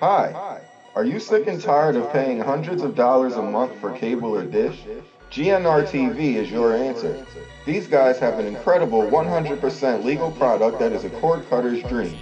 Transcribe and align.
Hi. 0.00 0.62
Are 0.94 1.04
you 1.04 1.20
sick 1.20 1.46
and 1.46 1.60
tired 1.60 1.94
of 1.94 2.10
paying 2.10 2.40
hundreds 2.40 2.80
of 2.82 2.94
dollars 2.94 3.34
a 3.34 3.42
month 3.42 3.78
for 3.82 3.94
cable 3.94 4.34
or 4.34 4.46
dish? 4.46 4.86
GNR 5.30 5.86
TV 5.86 6.36
is 6.36 6.50
your 6.50 6.74
answer. 6.74 7.26
These 7.66 7.86
guys 7.86 8.18
have 8.18 8.38
an 8.38 8.46
incredible 8.46 9.02
100% 9.02 10.02
legal 10.02 10.30
product 10.30 10.78
that 10.78 10.92
is 10.92 11.04
a 11.04 11.10
cord 11.10 11.46
cutter's 11.50 11.82
dream. 11.82 12.16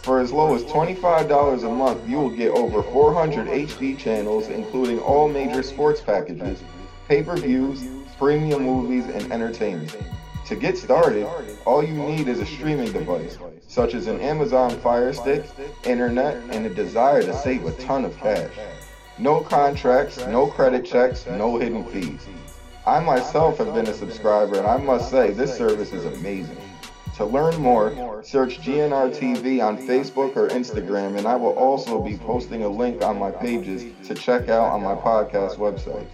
For 0.00 0.20
as 0.20 0.32
low 0.32 0.54
as 0.54 0.64
$25 0.64 1.64
a 1.64 1.68
month, 1.68 2.08
you 2.08 2.16
will 2.16 2.34
get 2.34 2.52
over 2.52 2.82
400 2.82 3.46
HD 3.46 3.98
channels, 3.98 4.48
including 4.48 4.98
all 4.98 5.28
major 5.28 5.62
sports 5.62 6.00
packages, 6.00 6.62
pay 7.08 7.22
per 7.22 7.36
views, 7.36 7.86
premium 8.16 8.62
movies, 8.62 9.04
and 9.04 9.30
entertainment. 9.30 9.94
To 10.48 10.56
get 10.56 10.78
started, 10.78 11.28
all 11.66 11.84
you 11.84 11.92
need 11.92 12.26
is 12.26 12.40
a 12.40 12.46
streaming 12.46 12.90
device, 12.90 13.36
such 13.66 13.92
as 13.92 14.06
an 14.06 14.18
Amazon 14.22 14.70
Fire 14.80 15.12
Stick, 15.12 15.44
internet, 15.84 16.36
and 16.54 16.64
a 16.64 16.70
desire 16.70 17.22
to 17.22 17.36
save 17.36 17.66
a 17.66 17.72
ton 17.72 18.06
of 18.06 18.16
cash. 18.16 18.50
No 19.18 19.42
contracts, 19.42 20.16
no 20.26 20.46
credit 20.46 20.86
checks, 20.86 21.26
no 21.26 21.58
hidden 21.58 21.84
fees. 21.84 22.26
I 22.86 22.98
myself 23.00 23.58
have 23.58 23.74
been 23.74 23.88
a 23.88 23.92
subscriber, 23.92 24.56
and 24.56 24.66
I 24.66 24.78
must 24.78 25.10
say, 25.10 25.32
this 25.32 25.54
service 25.54 25.92
is 25.92 26.06
amazing. 26.06 26.56
To 27.16 27.26
learn 27.26 27.60
more, 27.60 28.22
search 28.24 28.58
GNR 28.60 29.14
TV 29.14 29.62
on 29.62 29.76
Facebook 29.76 30.34
or 30.34 30.48
Instagram, 30.48 31.18
and 31.18 31.26
I 31.26 31.36
will 31.36 31.58
also 31.58 32.00
be 32.00 32.16
posting 32.16 32.62
a 32.62 32.68
link 32.70 33.04
on 33.04 33.18
my 33.18 33.30
pages 33.30 33.84
to 34.06 34.14
check 34.14 34.48
out 34.48 34.72
on 34.72 34.82
my 34.82 34.94
podcast 34.94 35.56
website. 35.56 36.06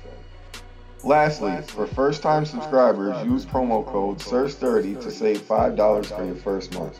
Lastly, 1.04 1.60
for 1.66 1.86
first 1.86 2.22
time 2.22 2.46
subscribers, 2.46 3.26
use 3.26 3.44
promo 3.44 3.84
code 3.84 4.18
SIRS30 4.20 5.02
to 5.02 5.10
save 5.10 5.42
$5 5.42 6.06
for 6.06 6.24
your 6.24 6.34
first 6.34 6.72
month. 6.72 6.98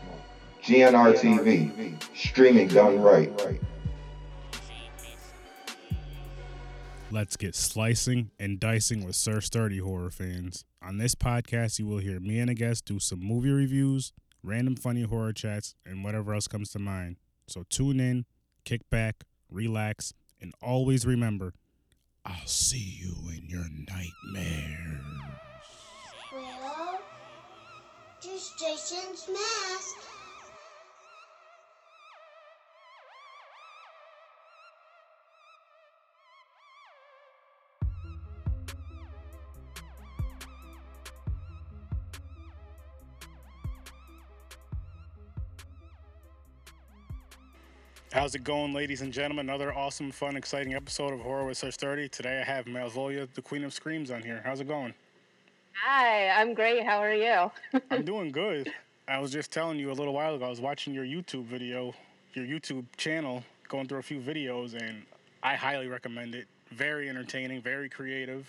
GNR 0.63 1.15
TV, 1.15 2.03
streaming 2.15 2.69
done 2.69 3.01
right. 3.01 3.33
Let's 7.11 7.39
get 7.39 7.55
slicing 7.55 8.31
and 8.39 8.61
dicing 8.61 9.07
with 9.07 9.17
Sir 9.17 9.41
Sturdy 9.41 9.79
horror 9.79 10.11
fans. 10.11 10.67
On 10.83 10.99
this 10.99 11.15
podcast, 11.15 11.79
you 11.79 11.87
will 11.87 11.99
hear 11.99 12.21
me 12.21 12.41
and 12.41 12.51
a 12.51 12.55
guest 12.55 12.85
do 12.85 12.99
some 12.99 13.21
movie 13.21 13.53
reviews, 13.53 14.13
random 14.43 14.77
funny 14.77 15.05
horror 15.05 15.33
chats, 15.33 15.75
and 15.87 16.05
whatever 16.05 16.35
else 16.35 16.47
comes 16.47 16.71
to 16.73 16.79
mind. 16.79 17.17
So 17.47 17.65
tune 17.71 18.01
in, 18.01 18.27
kick 18.67 18.83
back, 18.91 19.25
relax, 19.49 20.13
and 20.43 20.53
always 20.61 21.07
remember 21.07 21.55
I'll 22.27 22.47
see 22.47 23.01
you 23.03 23.15
in 23.37 23.45
your 23.49 23.67
nightmares. 23.87 25.05
Well, 26.33 26.99
just 28.23 28.59
Jason's 28.59 29.29
mask. 29.31 30.14
How's 48.15 48.37
it 48.37 48.45
going, 48.45 48.73
ladies 48.73 49.01
and 49.01 49.13
gentlemen? 49.13 49.49
Another 49.49 49.75
awesome, 49.75 50.13
fun, 50.13 50.37
exciting 50.37 50.73
episode 50.73 51.13
of 51.13 51.19
Horror 51.19 51.47
with 51.47 51.59
Sir 51.59 51.73
Sturdy. 51.73 52.09
Today 52.09 52.41
I 52.41 52.45
have 52.45 52.67
Malvolia, 52.67 53.27
the 53.35 53.43
Queen 53.43 53.65
of 53.65 53.75
Screams, 53.75 54.13
on 54.13 54.23
here. 54.23 54.41
How's 54.45 54.61
it 54.61 54.69
going? 54.69 54.95
Hi, 55.73 56.29
I'm 56.29 56.55
great. 56.55 56.85
How 56.85 56.99
are 56.99 57.13
you? 57.13 57.51
I'm 57.91 58.05
doing 58.05 58.31
good. 58.31 58.73
I 59.09 59.19
was 59.19 59.33
just 59.33 59.51
telling 59.51 59.81
you 59.81 59.91
a 59.91 59.95
little 59.95 60.15
while 60.15 60.37
ago, 60.37 60.45
I 60.45 60.49
was 60.49 60.61
watching 60.61 60.95
your 60.95 61.05
YouTube 61.05 61.47
video, 61.47 61.93
your 62.35 62.47
YouTube 62.47 62.85
channel, 62.97 63.43
going 63.67 63.89
through 63.89 63.99
a 63.99 64.03
few 64.03 64.21
videos, 64.21 64.81
and 64.81 65.03
I 65.43 65.57
highly 65.57 65.89
recommend 65.89 66.37
it. 66.37 66.47
Very 66.71 67.09
entertaining, 67.09 67.63
very 67.63 67.89
creative. 67.89 68.47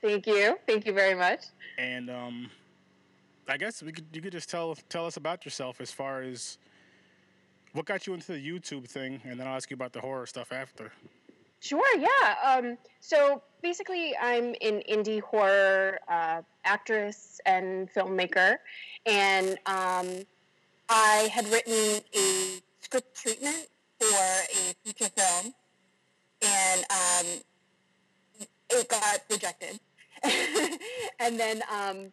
Thank 0.00 0.28
you. 0.28 0.60
Thank 0.64 0.86
you 0.86 0.92
very 0.92 1.16
much. 1.16 1.46
And 1.76 2.08
um, 2.08 2.50
I 3.48 3.56
guess 3.56 3.82
we 3.82 3.90
could, 3.90 4.06
you 4.12 4.22
could 4.22 4.30
just 4.30 4.48
tell 4.48 4.76
tell 4.88 5.06
us 5.06 5.16
about 5.16 5.44
yourself 5.44 5.80
as 5.80 5.90
far 5.90 6.22
as 6.22 6.58
what 7.76 7.84
got 7.84 8.06
you 8.06 8.14
into 8.14 8.32
the 8.32 8.38
YouTube 8.38 8.88
thing, 8.88 9.20
and 9.24 9.38
then 9.38 9.46
I'll 9.46 9.56
ask 9.56 9.70
you 9.70 9.74
about 9.74 9.92
the 9.92 10.00
horror 10.00 10.26
stuff 10.26 10.50
after. 10.50 10.90
Sure, 11.60 11.98
yeah. 11.98 12.34
Um, 12.44 12.78
so 13.00 13.42
basically, 13.62 14.16
I'm 14.16 14.54
an 14.62 14.82
indie 14.90 15.20
horror 15.20 15.98
uh, 16.08 16.42
actress 16.64 17.40
and 17.44 17.92
filmmaker, 17.92 18.56
and 19.04 19.58
um, 19.66 20.08
I 20.88 21.28
had 21.32 21.46
written 21.48 22.00
a 22.14 22.62
script 22.80 23.14
treatment 23.14 23.68
for 24.00 24.06
a 24.06 24.74
feature 24.84 25.10
film, 25.10 25.54
and 26.42 26.84
um, 26.90 27.26
it 28.70 28.88
got 28.88 29.20
rejected. 29.30 29.78
and 31.20 31.38
then 31.38 31.62
um, 31.70 32.12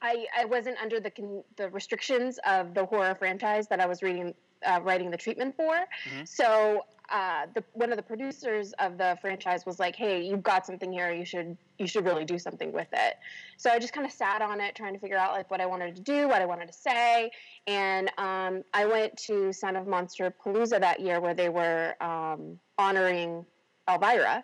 I, 0.00 0.26
I 0.38 0.44
wasn't 0.44 0.76
under 0.80 1.00
the 1.00 1.42
the 1.56 1.68
restrictions 1.70 2.38
of 2.46 2.74
the 2.74 2.84
horror 2.84 3.14
franchise 3.14 3.66
that 3.68 3.80
I 3.80 3.86
was 3.86 4.02
reading 4.02 4.34
uh, 4.64 4.80
writing 4.82 5.10
the 5.10 5.16
treatment 5.16 5.54
for. 5.56 5.74
Mhm. 6.08 6.26
So 6.28 6.84
uh, 7.10 7.46
the 7.54 7.62
one 7.74 7.90
of 7.90 7.96
the 7.96 8.02
producers 8.02 8.72
of 8.78 8.96
the 8.96 9.18
franchise 9.20 9.66
was 9.66 9.78
like, 9.78 9.94
"Hey, 9.94 10.22
you've 10.22 10.42
got 10.42 10.64
something 10.64 10.90
here. 10.90 11.12
You 11.12 11.24
should 11.26 11.56
you 11.78 11.86
should 11.86 12.04
really 12.06 12.24
do 12.24 12.38
something 12.38 12.72
with 12.72 12.88
it." 12.92 13.18
So 13.58 13.70
I 13.70 13.78
just 13.78 13.92
kind 13.92 14.06
of 14.06 14.12
sat 14.12 14.40
on 14.40 14.58
it, 14.60 14.74
trying 14.74 14.94
to 14.94 14.98
figure 14.98 15.18
out 15.18 15.32
like 15.32 15.50
what 15.50 15.60
I 15.60 15.66
wanted 15.66 15.94
to 15.96 16.02
do, 16.02 16.28
what 16.28 16.40
I 16.40 16.46
wanted 16.46 16.66
to 16.68 16.72
say, 16.72 17.30
and 17.66 18.10
um, 18.16 18.64
I 18.72 18.86
went 18.86 19.16
to 19.26 19.52
Son 19.52 19.76
of 19.76 19.86
Monster 19.86 20.34
Palooza 20.44 20.80
that 20.80 20.98
year 21.00 21.20
where 21.20 21.34
they 21.34 21.50
were 21.50 21.94
um, 22.00 22.58
honoring 22.78 23.44
Elvira, 23.86 24.42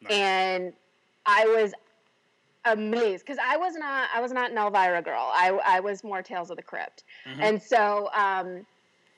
Nice. 0.00 0.12
and 0.12 0.72
I 1.26 1.44
was 1.46 1.74
amazed 2.64 3.24
because 3.26 3.38
I 3.42 3.56
was 3.58 3.74
not 3.74 4.08
I 4.14 4.20
was 4.20 4.32
not 4.32 4.50
an 4.50 4.56
Elvira 4.58 5.02
girl. 5.02 5.30
I 5.34 5.50
I 5.66 5.80
was 5.80 6.02
more 6.02 6.22
Tales 6.22 6.50
of 6.50 6.56
the 6.56 6.62
Crypt, 6.62 7.04
Mhm. 7.26 7.42
and 7.42 7.62
so 7.62 8.10
um, 8.14 8.66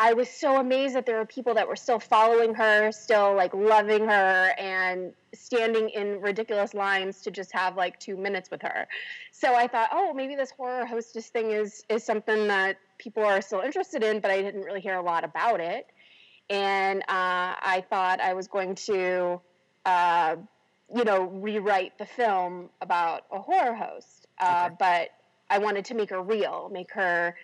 I 0.02 0.14
was 0.14 0.28
so 0.28 0.56
amazed 0.56 0.96
that 0.96 1.06
there 1.06 1.16
were 1.16 1.26
people 1.26 1.54
that 1.54 1.68
were 1.68 1.76
still 1.76 2.00
following 2.00 2.54
her, 2.54 2.90
still 2.90 3.36
like 3.36 3.54
loving 3.54 4.04
her, 4.08 4.52
and 4.58 5.12
standing 5.32 5.90
in 5.90 6.20
ridiculous 6.20 6.74
lines 6.74 7.20
to 7.20 7.30
just 7.30 7.52
have 7.52 7.76
like 7.76 8.00
two 8.00 8.16
minutes 8.16 8.50
with 8.50 8.62
her. 8.62 8.88
So 9.30 9.54
I 9.54 9.68
thought, 9.68 9.90
oh, 9.92 10.12
maybe 10.12 10.34
this 10.34 10.50
horror 10.50 10.84
hostess 10.86 11.28
thing 11.28 11.52
is 11.52 11.84
is 11.88 12.02
something 12.02 12.48
that 12.48 12.78
people 12.98 13.22
are 13.22 13.40
still 13.40 13.60
interested 13.60 14.02
in, 14.02 14.18
but 14.18 14.32
I 14.32 14.42
didn't 14.42 14.62
really 14.62 14.80
hear 14.80 14.96
a 14.96 15.02
lot 15.02 15.22
about 15.22 15.60
it. 15.60 15.86
And 16.50 17.02
uh, 17.02 17.54
I 17.62 17.84
thought 17.88 18.20
I 18.20 18.34
was 18.34 18.48
going 18.48 18.74
to, 18.86 19.40
uh, 19.86 20.34
you 20.92 21.04
know, 21.04 21.26
rewrite 21.26 21.96
the 21.98 22.06
film 22.06 22.70
about 22.80 23.22
a 23.30 23.40
horror 23.40 23.74
host, 23.74 24.26
uh, 24.40 24.64
Okay. 24.64 24.76
but 24.80 25.08
I 25.48 25.58
wanted 25.58 25.84
to 25.84 25.94
make 25.94 26.10
her 26.10 26.20
real, 26.20 26.70
make 26.72 26.90
her 26.90 27.36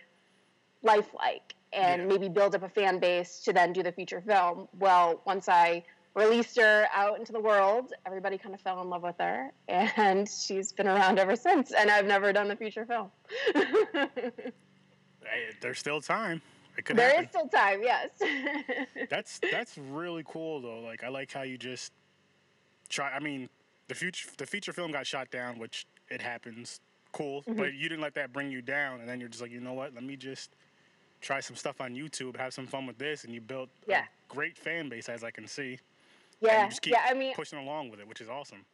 lifelike 0.83 1.55
and 1.73 2.03
Yeah. 2.03 2.09
maybe 2.09 2.29
build 2.29 2.55
up 2.55 2.63
a 2.63 2.69
fan 2.69 2.99
base 2.99 3.41
to 3.41 3.53
then 3.53 3.73
do 3.73 3.83
the 3.83 3.93
feature 3.93 4.21
film. 4.21 4.69
Well, 4.79 5.21
once 5.27 5.49
I 5.49 5.85
released 6.15 6.59
her 6.59 6.87
out 6.95 7.19
into 7.19 7.33
the 7.33 7.41
world, 7.41 7.93
everybody 8.07 8.39
kind 8.39 8.55
of 8.55 8.61
fell 8.61 8.81
in 8.83 8.89
love 8.89 9.03
with 9.03 9.17
her, 9.21 9.53
and 9.69 10.29
she's 10.29 10.73
been 10.73 10.89
around 10.89 11.19
ever 11.19 11.37
since. 11.37 11.73
And 11.73 11.91
I've 11.91 12.07
never 12.07 12.33
done 12.33 12.49
the 12.49 12.57
feature 12.57 12.87
film. 12.87 13.11
Hey, 15.25 15.51
there's 15.61 15.79
still 15.79 16.01
time. 16.01 16.41
There 16.95 17.09
happen. 17.09 17.25
is 17.25 17.31
still 17.31 17.49
time, 17.49 17.83
yes. 17.83 18.09
That's 19.11 19.41
that's 19.51 19.77
really 19.77 20.23
cool 20.27 20.63
though. 20.63 20.81
Like 20.81 21.03
I 21.03 21.09
like 21.09 21.31
how 21.33 21.43
you 21.43 21.59
just 21.59 21.93
try. 22.89 23.11
I 23.11 23.19
mean, 23.19 23.49
the 23.89 23.95
future 23.95 24.29
the 24.39 24.47
feature 24.47 24.73
film 24.73 24.93
got 24.93 25.07
shot 25.07 25.31
down, 25.31 25.59
which 25.59 25.87
it 26.09 26.23
happens. 26.23 26.81
Cool, 27.13 27.43
Mm-hmm. 27.43 27.55
but 27.57 27.75
you 27.75 27.89
didn't 27.89 28.01
let 28.01 28.15
that 28.15 28.33
bring 28.33 28.51
you 28.51 28.63
down, 28.63 29.01
and 29.01 29.09
then 29.09 29.19
you're 29.19 29.29
just 29.29 29.43
like, 29.43 29.51
you 29.51 29.61
know 29.61 29.73
what? 29.73 29.93
Let 29.93 30.05
me 30.05 30.15
just 30.17 30.51
try 31.21 31.41
some 31.41 31.57
stuff 31.57 31.81
on 31.81 31.95
YouTube, 31.95 32.37
have 32.37 32.53
some 32.55 32.67
fun 32.67 32.87
with 32.87 32.99
this, 32.99 33.25
and 33.25 33.35
you 33.35 33.41
built 33.41 33.71
Yeah. 33.87 34.05
a 34.05 34.33
great 34.33 34.57
fan 34.57 34.89
base, 34.89 35.09
as 35.09 35.25
I 35.25 35.31
can 35.31 35.47
see. 35.47 35.79
yeah, 36.41 36.65
you 36.65 36.69
just 36.71 36.83
keep 36.83 36.93
yeah. 36.93 37.05
I 37.09 37.15
mean, 37.15 37.35
pushing 37.35 37.59
along 37.59 37.91
with 37.91 38.01
it, 38.01 38.07
which 38.07 38.21
is 38.21 38.29
awesome. 38.29 38.65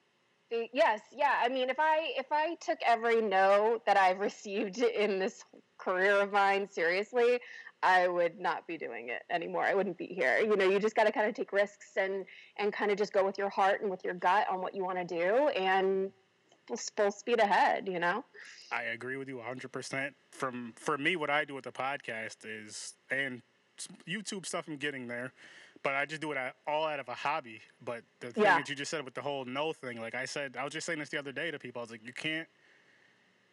Yes, 0.50 1.00
yeah. 1.10 1.40
I 1.42 1.48
mean, 1.48 1.70
if 1.70 1.80
I 1.80 2.12
if 2.16 2.26
I 2.30 2.54
took 2.56 2.78
every 2.86 3.20
no 3.20 3.80
that 3.86 3.96
I've 3.96 4.18
received 4.30 4.78
in 4.78 5.18
this 5.18 5.42
career 5.78 6.20
of 6.20 6.32
mine 6.32 6.68
seriously, 6.70 7.40
I 7.82 8.06
would 8.08 8.38
not 8.38 8.66
be 8.66 8.76
doing 8.76 9.08
it 9.08 9.22
anymore. 9.30 9.64
I 9.64 9.74
wouldn't 9.74 9.96
be 9.98 10.06
here. 10.06 10.38
You 10.38 10.54
know, 10.56 10.68
you 10.68 10.78
just 10.78 10.94
got 10.94 11.04
to 11.04 11.12
kind 11.12 11.26
of 11.28 11.34
take 11.34 11.52
risks 11.52 11.92
and 11.96 12.24
and 12.58 12.72
kind 12.72 12.90
of 12.90 12.98
just 12.98 13.12
go 13.12 13.24
with 13.24 13.38
your 13.38 13.48
heart 13.48 13.80
and 13.80 13.90
with 13.90 14.04
your 14.04 14.14
gut 14.14 14.46
on 14.50 14.60
what 14.60 14.74
you 14.74 14.84
want 14.84 14.98
to 14.98 15.04
do 15.04 15.48
and 15.48 16.12
full, 16.66 17.10
speed 17.10 17.40
ahead. 17.40 17.88
You 17.88 17.98
know. 17.98 18.24
I 18.72 18.82
agree 18.84 19.16
with 19.16 19.28
you 19.28 19.36
100%. 19.36 20.10
From 20.30 20.72
for 20.76 20.98
me, 20.98 21.16
what 21.16 21.30
I 21.30 21.44
do 21.44 21.54
with 21.54 21.64
the 21.64 21.72
podcast 21.72 22.38
is, 22.44 22.94
and 23.10 23.42
YouTube 24.08 24.46
stuff, 24.46 24.66
I'm 24.68 24.76
getting 24.76 25.06
there, 25.06 25.32
but 25.82 25.94
I 25.94 26.06
just 26.06 26.20
do 26.20 26.32
it 26.32 26.38
all 26.66 26.86
out 26.86 27.00
of 27.00 27.08
a 27.08 27.14
hobby. 27.14 27.60
But 27.84 28.02
the 28.20 28.32
thing 28.32 28.44
Yeah. 28.44 28.58
that 28.58 28.68
you 28.68 28.74
just 28.74 28.90
said 28.90 29.04
with 29.04 29.14
the 29.14 29.22
whole 29.22 29.44
no 29.44 29.72
thing, 29.72 30.00
like 30.00 30.14
I 30.14 30.24
said, 30.24 30.56
I 30.56 30.64
was 30.64 30.72
just 30.72 30.86
saying 30.86 30.98
this 30.98 31.08
the 31.08 31.18
other 31.18 31.32
day 31.32 31.50
to 31.50 31.58
people. 31.58 31.80
I 31.80 31.84
was 31.84 31.90
like, 31.90 32.04
you 32.04 32.12
can't, 32.12 32.48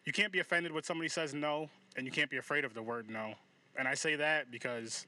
you 0.04 0.12
can't 0.12 0.32
be 0.32 0.40
offended 0.40 0.72
when 0.72 0.82
somebody 0.82 1.08
says 1.08 1.34
no, 1.34 1.68
and 1.96 2.06
you 2.06 2.12
can't 2.12 2.30
be 2.30 2.36
afraid 2.38 2.64
of 2.64 2.74
the 2.74 2.82
word 2.82 3.10
no. 3.10 3.34
And 3.76 3.86
I 3.88 3.94
say 3.94 4.16
that 4.16 4.50
because 4.50 5.06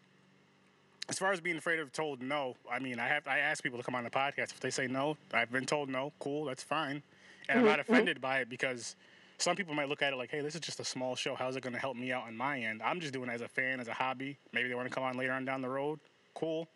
as 1.08 1.18
far 1.18 1.32
as 1.32 1.40
being 1.40 1.56
afraid 1.56 1.80
of 1.80 1.92
told 1.92 2.22
no, 2.22 2.56
I 2.70 2.78
mean, 2.78 2.98
I 2.98 3.08
have 3.08 3.26
I 3.26 3.38
ask 3.38 3.62
people 3.62 3.78
to 3.78 3.84
come 3.84 3.94
on 3.94 4.04
the 4.04 4.10
podcast. 4.10 4.52
If 4.52 4.60
they 4.60 4.70
say 4.70 4.86
no, 4.86 5.16
I've 5.32 5.50
been 5.50 5.66
told 5.66 5.88
no. 5.88 6.12
Cool, 6.18 6.44
that's 6.46 6.62
fine, 6.62 7.02
and 7.48 7.58
I'm 7.58 7.64
mm-hmm, 7.64 7.76
not 7.76 7.78
mm-hmm. 7.80 7.92
offended 7.92 8.20
by 8.20 8.38
it 8.40 8.48
because 8.48 8.96
some 9.38 9.56
people 9.56 9.74
might 9.74 9.88
look 9.88 10.02
at 10.02 10.12
it 10.12 10.16
like, 10.16 10.30
hey, 10.30 10.40
this 10.40 10.54
is 10.54 10.60
just 10.60 10.80
a 10.80 10.84
small 10.84 11.16
show. 11.16 11.34
How's 11.34 11.56
it 11.56 11.62
going 11.62 11.72
to 11.72 11.78
help 11.78 11.96
me 11.96 12.12
out 12.12 12.26
on 12.26 12.36
my 12.36 12.60
end? 12.60 12.82
I'm 12.82 13.00
just 13.00 13.12
doing 13.12 13.28
it 13.28 13.32
as 13.32 13.40
a 13.40 13.48
fan, 13.48 13.80
as 13.80 13.88
a 13.88 13.92
hobby. 13.92 14.38
Maybe 14.52 14.68
they 14.68 14.74
want 14.74 14.88
to 14.88 14.94
come 14.94 15.04
on 15.04 15.16
later 15.16 15.32
on 15.32 15.44
down 15.44 15.60
the 15.62 15.68
road. 15.68 15.98
Cool, 16.34 16.68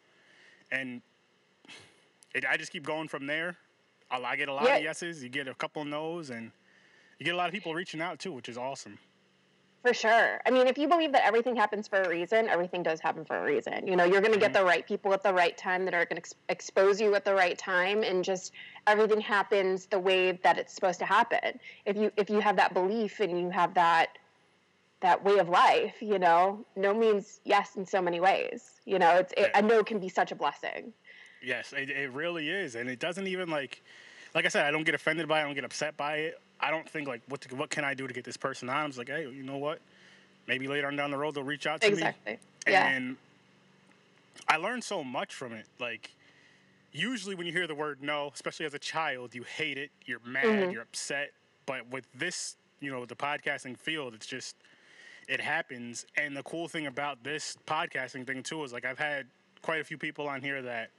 and 0.71 1.03
it, 2.35 2.45
I 2.49 2.57
just 2.57 2.73
keep 2.73 2.85
going 2.85 3.09
from 3.09 3.27
there. 3.27 3.57
I, 4.11 4.23
I 4.23 4.37
get 4.37 4.49
a 4.49 4.55
lot 4.55 4.65
Yeah. 4.65 4.77
of 4.77 4.83
yeses. 4.83 5.23
You 5.23 5.29
get 5.29 5.49
a 5.49 5.55
couple 5.55 5.83
of 5.83 5.89
no's, 5.89 6.31
and 6.31 6.51
you 7.19 7.25
get 7.25 7.35
a 7.35 7.37
lot 7.37 7.49
of 7.49 7.53
people 7.55 7.75
reaching 7.75 8.01
out 8.01 8.19
too, 8.19 8.33
which 8.33 8.49
is 8.49 8.57
awesome. 8.57 8.99
For 9.83 9.95
sure. 9.95 10.41
I 10.45 10.51
mean, 10.51 10.67
if 10.67 10.77
you 10.77 10.89
believe 10.89 11.13
that 11.13 11.25
everything 11.25 11.55
happens 11.55 11.87
for 11.87 12.03
a 12.03 12.09
reason, 12.09 12.49
everything 12.49 12.83
does 12.83 13.01
happen 13.01 13.25
for 13.25 13.37
a 13.39 13.45
reason. 13.45 13.87
You 13.87 13.95
know, 13.95 14.05
you're 14.05 14.21
going 14.21 14.35
to 14.35 14.39
get 14.39 14.53
mm-hmm. 14.53 14.65
the 14.65 14.69
right 14.69 14.87
people 14.87 15.13
at 15.15 15.23
the 15.23 15.33
right 15.33 15.57
time 15.57 15.85
that 15.85 15.95
are 15.95 16.05
going 16.05 16.17
to 16.17 16.23
ex- 16.23 16.35
expose 16.49 17.01
you 17.01 17.15
at 17.15 17.25
the 17.25 17.35
right 17.35 17.57
time, 17.57 18.03
and 18.03 18.25
just 18.25 18.53
everything 18.89 19.21
happens 19.21 19.87
the 19.87 19.99
way 19.99 20.33
that 20.33 20.59
it's 20.59 20.75
supposed 20.75 20.99
to 20.99 21.05
happen. 21.05 21.61
If 21.87 21.97
you 21.97 22.11
if 22.17 22.29
you 22.29 22.41
have 22.41 22.57
that 22.57 22.75
belief 22.75 23.21
and 23.21 23.39
you 23.39 23.51
have 23.51 23.75
that 23.75 24.19
that 25.01 25.25
way 25.25 25.39
of 25.39 25.49
life, 25.49 25.95
you 26.01 26.19
know, 26.19 26.67
no 26.75 26.93
means 26.93 27.41
yes 27.45 27.77
in 27.77 27.87
so 27.87 28.03
many 28.03 28.19
ways. 28.19 28.81
You 28.85 28.99
know, 28.99 29.17
it's 29.17 29.33
it, 29.37 29.51
a 29.55 29.63
no 29.63 29.85
can 29.85 30.01
be 30.01 30.09
such 30.09 30.33
a 30.33 30.35
blessing. 30.35 30.93
Yes, 31.41 31.73
it, 31.73 31.89
it 31.89 32.11
really 32.11 32.49
is, 32.49 32.75
and 32.75 32.91
it 32.91 32.99
doesn't 32.99 33.29
even 33.29 33.49
like, 33.49 33.83
like 34.35 34.45
I 34.45 34.49
said, 34.49 34.65
I 34.65 34.73
don't 34.73 34.83
get 34.83 34.97
offended 34.97 35.29
by 35.29 35.39
it. 35.39 35.43
I 35.43 35.45
don't 35.45 35.55
get 35.55 35.65
upset 35.65 35.97
by 35.97 36.17
it. 36.17 36.41
I 36.61 36.71
don't 36.71 36.89
think 36.89 37.07
like 37.09 37.23
what 37.29 37.41
to, 37.43 37.55
what 37.55 37.71
can 37.71 37.85
I 37.85 37.95
do 37.95 38.07
to 38.07 38.13
get 38.15 38.25
this 38.25 38.37
person 38.37 38.69
on. 38.69 38.77
I'm 38.77 38.89
just 38.89 38.99
like, 38.99 39.09
hey, 39.09 39.23
you 39.31 39.43
know 39.43 39.59
what? 39.59 39.81
Maybe 40.47 40.67
later 40.67 40.87
on 40.87 40.97
down 40.97 41.11
the 41.11 41.19
road 41.19 41.35
they'll 41.35 41.45
reach 41.45 41.67
out 41.67 41.81
to 41.83 41.89
me. 41.89 41.93
Exactly. 41.95 42.39
Yeah. 42.67 42.89
And 42.89 43.17
I 44.49 44.57
learned 44.57 44.83
so 44.85 45.05
much 45.05 45.35
from 45.35 45.53
it. 45.53 45.67
Like, 45.79 46.11
usually 46.93 47.35
when 47.35 47.47
you 47.47 47.53
hear 47.53 47.67
the 47.67 47.75
word 47.75 48.03
no, 48.03 48.31
especially 48.35 48.67
as 48.67 48.75
a 48.75 48.79
child, 48.79 49.35
you 49.35 49.43
hate 49.43 49.79
it, 49.79 49.91
you're 50.07 50.21
mad, 50.25 50.45
Mhm. 50.45 50.73
you're 50.73 50.83
upset. 50.83 51.33
But 51.67 51.87
with 51.89 52.07
this, 52.15 52.57
you 52.81 52.91
know, 52.91 53.05
the 53.05 53.15
podcasting 53.17 53.79
field, 53.79 54.15
it's 54.15 54.27
just, 54.27 54.57
it 55.29 55.41
happens. 55.41 56.07
And 56.17 56.37
the 56.37 56.43
cool 56.43 56.67
thing 56.67 56.87
about 56.87 57.23
this 57.23 57.57
podcasting 57.67 58.27
thing, 58.27 58.43
too, 58.43 58.65
is 58.65 58.73
like 58.73 58.85
I've 58.85 58.99
had 58.99 59.27
quite 59.61 59.81
a 59.81 59.85
few 59.85 59.99
people 59.99 60.27
on 60.29 60.41
here 60.41 60.63
that 60.63 60.91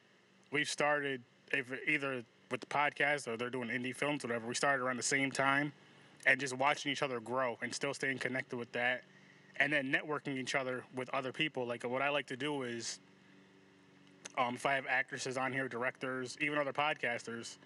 we've 0.51 0.69
started 0.69 1.23
if, 1.51 1.65
either 1.88 2.23
with 2.51 2.62
the 2.62 2.68
podcast 2.68 3.28
or 3.28 3.38
they're 3.38 3.50
doing 3.50 3.69
indie 3.69 3.96
films, 3.96 4.24
whatever. 4.24 4.48
We 4.48 4.56
started 4.56 4.84
around 4.84 4.98
the 4.98 5.04
same 5.04 5.31
time 5.31 5.72
and 6.25 6.40
just 6.40 6.56
watching 6.57 6.92
each 6.92 7.04
other 7.04 7.19
grow 7.19 7.57
and 7.62 7.74
still 7.74 7.94
staying 7.94 8.19
connected 8.19 8.57
with 8.57 8.72
that 8.74 9.04
and 9.60 9.72
then 9.72 9.92
networking 9.92 10.38
each 10.38 10.56
other 10.56 10.84
with 10.96 11.10
other 11.13 11.31
people. 11.31 11.66
Like 11.66 11.84
what 11.84 12.01
I 12.01 12.10
like 12.10 12.28
to 12.28 12.38
do 12.38 12.63
is, 12.63 13.00
um, 14.38 14.56
if 14.56 14.66
I 14.66 14.74
have 14.74 14.86
actresses 14.88 15.38
on 15.38 15.51
here, 15.51 15.68
directors, 15.68 16.38
even 16.40 16.57
other 16.57 16.72
podcasters, 16.74 17.57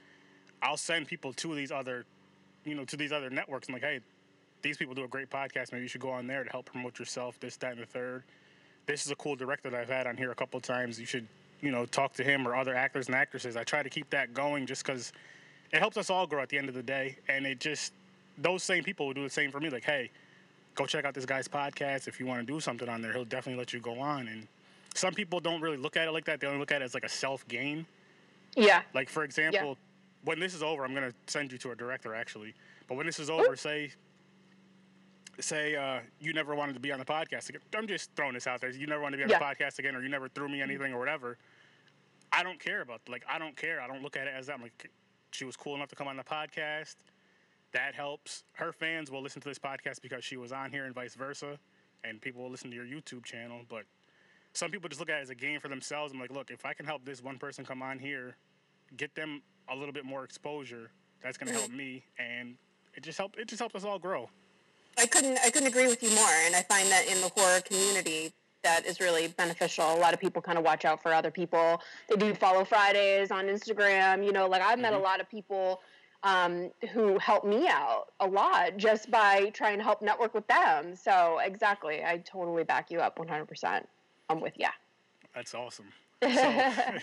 I'll 0.61 0.77
send 0.77 1.07
people 1.07 1.33
to 1.33 1.53
these 1.53 1.71
other, 1.71 2.05
you 2.65 2.73
know, 2.73 2.85
to 2.85 2.97
these 2.97 3.11
other 3.11 3.29
networks. 3.29 3.67
I'm 3.67 3.73
like, 3.73 3.83
hey, 3.83 3.99
these 4.61 4.77
people 4.77 4.95
do 4.95 5.03
a 5.03 5.07
great 5.07 5.29
podcast. 5.29 5.71
Maybe 5.71 5.83
you 5.83 5.87
should 5.87 6.01
go 6.01 6.09
on 6.09 6.25
there 6.25 6.43
to 6.43 6.49
help 6.49 6.65
promote 6.65 6.97
yourself. 6.97 7.39
This, 7.39 7.57
that, 7.57 7.73
and 7.73 7.81
the 7.81 7.85
third. 7.85 8.23
This 8.85 9.05
is 9.05 9.11
a 9.11 9.15
cool 9.15 9.35
director 9.35 9.69
that 9.69 9.79
I've 9.79 9.89
had 9.89 10.07
on 10.07 10.17
here 10.17 10.31
a 10.31 10.35
couple 10.35 10.59
times. 10.59 10.99
You 10.99 11.05
should, 11.05 11.27
you 11.63 11.71
know, 11.71 11.85
talk 11.85 12.13
to 12.13 12.23
him 12.23 12.45
or 12.45 12.55
other 12.55 12.75
actors 12.75 13.07
and 13.07 13.15
actresses. 13.15 13.55
I 13.55 13.63
try 13.63 13.81
to 13.81 13.89
keep 13.89 14.09
that 14.09 14.33
going 14.33 14.65
just 14.67 14.85
because 14.85 15.13
it 15.71 15.79
helps 15.79 15.95
us 15.95 16.09
all 16.09 16.27
grow 16.27 16.41
at 16.41 16.49
the 16.49 16.57
end 16.57 16.67
of 16.67 16.75
the 16.75 16.83
day. 16.83 17.15
And 17.29 17.47
it 17.47 17.59
just, 17.61 17.93
those 18.37 18.63
same 18.63 18.83
people 18.83 19.07
will 19.07 19.13
do 19.13 19.23
the 19.23 19.29
same 19.29 19.49
for 19.49 19.61
me. 19.61 19.69
Like, 19.69 19.85
hey, 19.85 20.11
go 20.75 20.85
check 20.85 21.05
out 21.05 21.13
this 21.13 21.25
guy's 21.25 21.47
podcast. 21.47 22.09
If 22.09 22.19
you 22.19 22.25
want 22.25 22.45
to 22.45 22.53
do 22.53 22.59
something 22.59 22.89
on 22.89 23.01
there, 23.01 23.13
he'll 23.13 23.23
definitely 23.23 23.59
let 23.59 23.71
you 23.71 23.79
go 23.79 23.97
on. 23.97 24.27
And 24.27 24.45
some 24.93 25.13
people 25.13 25.39
don't 25.39 25.61
really 25.61 25.77
look 25.77 25.95
at 25.95 26.05
it 26.05 26.11
like 26.11 26.25
that. 26.25 26.41
They 26.41 26.47
only 26.47 26.59
look 26.59 26.71
at 26.73 26.81
it 26.81 26.85
as 26.85 26.93
like 26.93 27.05
a 27.05 27.09
self 27.09 27.47
gain. 27.47 27.85
Yeah. 28.57 28.81
Like 28.93 29.07
for 29.09 29.23
example, 29.23 29.77
when 30.25 30.39
this 30.39 30.53
is 30.53 30.61
over, 30.61 30.83
I'm 30.83 30.93
gonna 30.93 31.13
send 31.27 31.51
you 31.51 31.57
to 31.59 31.71
a 31.71 31.75
director 31.75 32.13
actually. 32.13 32.53
But 32.89 32.97
when 32.97 33.05
this 33.05 33.19
is 33.19 33.29
over, 33.29 33.55
say 33.55 33.91
say 35.39 35.75
uh, 35.75 35.99
you 36.19 36.33
never 36.33 36.53
wanted 36.53 36.73
to 36.73 36.79
be 36.79 36.91
on 36.91 36.99
the 36.99 37.05
podcast 37.05 37.49
again. 37.49 37.61
I'm 37.75 37.87
just 37.87 38.11
throwing 38.15 38.33
this 38.33 38.45
out 38.47 38.61
there. 38.61 38.69
You 38.69 38.85
never 38.85 39.01
wanted 39.01 39.17
to 39.17 39.21
be 39.21 39.23
on 39.23 39.29
Yeah. 39.29 39.39
the 39.39 39.45
podcast 39.65 39.79
again, 39.79 39.95
or 39.95 40.01
you 40.03 40.09
never 40.09 40.27
threw 40.29 40.47
me 40.47 40.61
anything 40.61 40.93
or 40.93 40.99
whatever. 40.99 41.37
I 42.33 42.43
don't 42.43 42.59
care 42.59 42.81
about 42.81 43.01
like 43.07 43.23
I 43.29 43.37
don't 43.37 43.55
care. 43.55 43.79
I 43.79 43.87
don't 43.87 44.01
look 44.01 44.17
at 44.17 44.27
it 44.27 44.33
as 44.35 44.47
that. 44.47 44.53
I'm 44.55 44.61
like 44.61 44.89
she 45.31 45.45
was 45.45 45.55
cool 45.55 45.75
enough 45.75 45.89
to 45.89 45.95
come 45.95 46.07
on 46.07 46.17
the 46.17 46.23
podcast. 46.23 46.95
That 47.71 47.95
helps. 47.95 48.43
Her 48.53 48.71
fans 48.71 49.09
will 49.09 49.21
listen 49.21 49.41
to 49.41 49.49
this 49.49 49.59
podcast 49.59 50.01
because 50.01 50.23
she 50.23 50.37
was 50.37 50.51
on 50.51 50.71
here, 50.71 50.85
and 50.85 50.93
vice 50.93 51.15
versa. 51.15 51.57
And 52.03 52.21
people 52.21 52.43
will 52.43 52.51
listen 52.51 52.69
to 52.69 52.75
your 52.75 52.85
YouTube 52.85 53.23
channel. 53.23 53.61
But 53.69 53.85
some 54.53 54.69
people 54.71 54.89
just 54.89 54.99
look 54.99 55.09
at 55.09 55.19
it 55.19 55.21
as 55.21 55.29
a 55.29 55.35
game 55.35 55.59
for 55.59 55.69
themselves. 55.69 56.13
I'm 56.13 56.19
like, 56.19 56.31
look, 56.31 56.51
if 56.51 56.65
I 56.65 56.73
can 56.73 56.85
help 56.85 57.05
this 57.05 57.23
one 57.23 57.37
person 57.37 57.65
come 57.65 57.81
on 57.81 57.97
here, 57.97 58.35
get 58.97 59.15
them 59.15 59.41
a 59.69 59.75
little 59.75 59.93
bit 59.93 60.05
more 60.05 60.23
exposure, 60.23 60.91
that's 61.21 61.37
gonna 61.37 61.51
help 61.51 61.67
mm-hmm. 61.67 61.77
me, 61.77 62.03
and 62.19 62.55
it 62.95 63.01
just 63.01 63.17
help. 63.17 63.37
It 63.37 63.47
just 63.47 63.59
helps 63.59 63.75
us 63.75 63.85
all 63.85 63.97
grow. 63.97 64.29
I 64.97 65.07
couldn't 65.07 65.39
I 65.43 65.49
couldn't 65.49 65.67
agree 65.67 65.87
with 65.87 66.03
you 66.03 66.09
more 66.09 66.29
and 66.45 66.55
I 66.55 66.61
find 66.61 66.89
that 66.91 67.07
in 67.07 67.19
the 67.21 67.29
horror 67.29 67.61
community 67.61 68.33
that 68.63 68.85
is 68.85 68.99
really 68.99 69.27
beneficial. 69.27 69.93
A 69.93 69.99
lot 69.99 70.13
of 70.13 70.19
people 70.19 70.41
kind 70.41 70.57
of 70.57 70.63
watch 70.63 70.85
out 70.85 71.01
for 71.03 71.13
other 71.13 71.29
people. 71.29 71.81
They 72.09 72.15
do 72.15 72.33
follow 72.33 72.65
Fridays 72.65 73.29
on 73.29 73.45
Instagram, 73.45 74.25
you 74.25 74.31
know, 74.31 74.47
like 74.47 74.61
I've 74.61 74.79
met 74.79 74.93
a 74.93 74.97
Mhm. 74.97 75.03
lot 75.03 75.21
of 75.21 75.29
people 75.29 75.81
um, 76.25 76.71
who 76.93 77.17
help 77.19 77.43
me 77.43 77.67
out 77.67 78.13
a 78.21 78.25
lot 78.25 78.77
just 78.77 79.11
by 79.11 79.49
trying 79.49 79.77
to 79.77 79.83
help 79.83 80.01
network 80.01 80.33
with 80.33 80.47
them. 80.47 80.95
So 80.95 81.39
exactly, 81.39 82.01
I 82.01 82.19
totally 82.19 82.63
back 82.63 82.89
you 82.89 83.01
up 83.01 83.19
100%. 83.19 83.85
I'm 84.29 84.39
with 84.39 84.57
you. 84.57 84.69
That's 85.35 85.53
awesome. 85.53 85.91
So, 86.21 86.29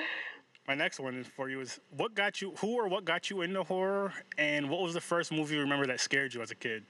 my 0.66 0.74
next 0.74 1.00
one 1.00 1.22
for 1.22 1.50
you 1.50 1.60
is 1.60 1.80
what 1.90 2.14
got 2.14 2.40
you, 2.40 2.54
who 2.60 2.78
or 2.78 2.88
what 2.88 3.04
got 3.04 3.28
you 3.28 3.42
into 3.42 3.62
horror, 3.62 4.14
and 4.38 4.70
what 4.70 4.80
was 4.80 4.94
the 4.94 5.02
first 5.02 5.32
movie 5.32 5.54
you 5.56 5.60
remember 5.60 5.86
that 5.88 6.00
scared 6.00 6.32
you 6.32 6.40
as 6.40 6.50
a 6.50 6.54
kid? 6.54 6.82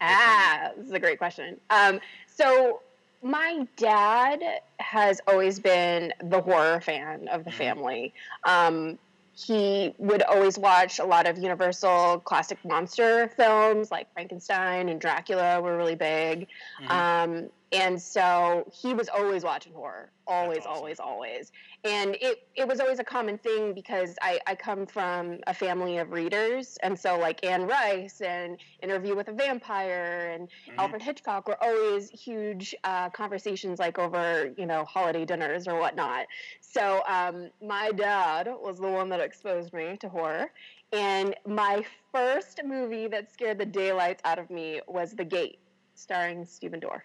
Ah, 0.00 0.70
this 0.74 0.86
is 0.86 0.92
a 0.92 0.98
great 0.98 1.18
question. 1.18 1.60
Um, 1.68 2.00
so 2.26 2.80
my 3.22 3.66
dad 3.76 4.42
has 4.78 5.20
always 5.26 5.58
been 5.58 6.12
the 6.22 6.40
horror 6.40 6.80
fan 6.80 7.28
of 7.28 7.44
the 7.44 7.50
Mhm. 7.50 7.54
family. 7.54 8.14
Um, 8.44 8.98
he 9.34 9.94
would 9.98 10.22
always 10.22 10.58
watch 10.58 10.98
a 10.98 11.04
lot 11.04 11.26
of 11.26 11.36
Universal 11.36 12.20
classic 12.20 12.58
monster 12.64 13.28
films, 13.36 13.90
like 13.90 14.10
Frankenstein 14.14 14.88
and 14.88 14.98
Dracula 15.00 15.60
were 15.60 15.76
really 15.76 15.94
big. 15.94 16.48
Mhm. 16.80 16.90
Um, 16.90 17.50
and 17.72 18.00
so 18.00 18.70
he 18.72 18.94
was 18.94 19.08
always 19.10 19.44
watching 19.44 19.74
horror, 19.74 20.08
always, 20.26 20.60
awesome. 20.60 20.72
always, 20.72 21.00
always. 21.00 21.52
And 21.86 22.16
it, 22.20 22.38
it 22.56 22.66
was 22.66 22.80
always 22.80 22.98
a 22.98 23.04
common 23.04 23.38
thing 23.38 23.72
because 23.74 24.16
I, 24.20 24.40
I 24.46 24.56
come 24.56 24.86
from 24.86 25.38
a 25.46 25.54
family 25.54 25.98
of 25.98 26.10
readers. 26.10 26.76
And 26.82 26.98
so, 26.98 27.16
like 27.18 27.44
Anne 27.44 27.66
Rice 27.66 28.20
and 28.20 28.58
Interview 28.82 29.14
with 29.14 29.28
a 29.28 29.32
Vampire 29.32 30.30
and 30.34 30.48
Mhm. 30.68 30.78
Alfred 30.78 31.02
Hitchcock 31.02 31.48
were 31.48 31.62
always 31.62 32.10
huge 32.10 32.74
uh, 32.84 33.10
conversations, 33.10 33.78
like 33.78 33.98
over, 33.98 34.52
you 34.58 34.66
know, 34.66 34.84
holiday 34.84 35.24
dinners 35.24 35.68
or 35.68 35.78
whatnot. 35.78 36.26
So, 36.60 37.02
um, 37.06 37.50
my 37.62 37.92
dad 37.92 38.48
was 38.48 38.78
the 38.78 38.88
one 38.90 39.08
that 39.10 39.20
exposed 39.20 39.72
me 39.72 39.96
to 39.98 40.08
horror. 40.08 40.52
And 40.92 41.34
my 41.46 41.84
first 42.12 42.60
movie 42.64 43.06
that 43.08 43.30
scared 43.30 43.58
the 43.58 43.66
daylights 43.66 44.22
out 44.24 44.38
of 44.38 44.50
me 44.50 44.80
was 44.88 45.12
The 45.12 45.24
Gate, 45.24 45.58
starring 45.94 46.44
Stephen 46.46 46.80
Dorff. 46.80 47.02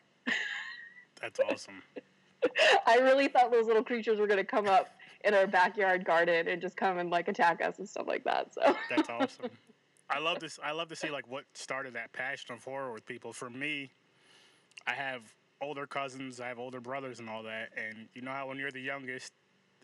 That's 1.22 1.40
awesome. 1.40 1.84
I 2.88 2.98
really 2.98 3.28
thought 3.28 3.52
those 3.52 3.68
little 3.68 3.84
creatures 3.84 4.20
were 4.20 4.28
going 4.28 4.40
to 4.40 4.44
come 4.44 4.68
up 4.68 4.88
in 5.24 5.34
our 5.34 5.48
backyard 5.48 6.06
garden 6.06 6.48
and 6.48 6.62
just 6.62 6.76
come 6.76 6.98
and 6.98 7.10
like 7.10 7.28
attack 7.28 7.62
us 7.64 7.80
and 7.80 7.88
stuff 7.88 8.08
like 8.08 8.24
that. 8.24 8.54
So 8.54 8.76
That's 8.90 9.10
awesome. 9.10 9.46
I 10.10 10.20
love 10.20 10.40
this. 10.40 10.60
I 10.64 10.72
love 10.72 10.90
to 10.90 10.96
see 10.96 11.10
like 11.10 11.28
what 11.28 11.46
started 11.54 11.94
that 11.94 12.12
passion 12.12 12.54
of 12.54 12.64
horror 12.64 12.92
with 12.92 13.06
people. 13.06 13.32
For 13.32 13.50
me, 13.50 13.92
I 14.86 14.92
have 14.94 15.22
older 15.62 15.86
cousins, 15.86 16.42
I 16.42 16.48
have 16.48 16.60
older 16.60 16.82
brothers, 16.82 17.20
and 17.20 17.30
all 17.30 17.44
that. 17.44 17.70
And 17.78 18.10
you 18.14 18.22
know 18.22 18.32
how 18.32 18.48
when 18.48 18.58
you're 18.58 18.72
the 18.72 18.82
youngest 18.82 19.32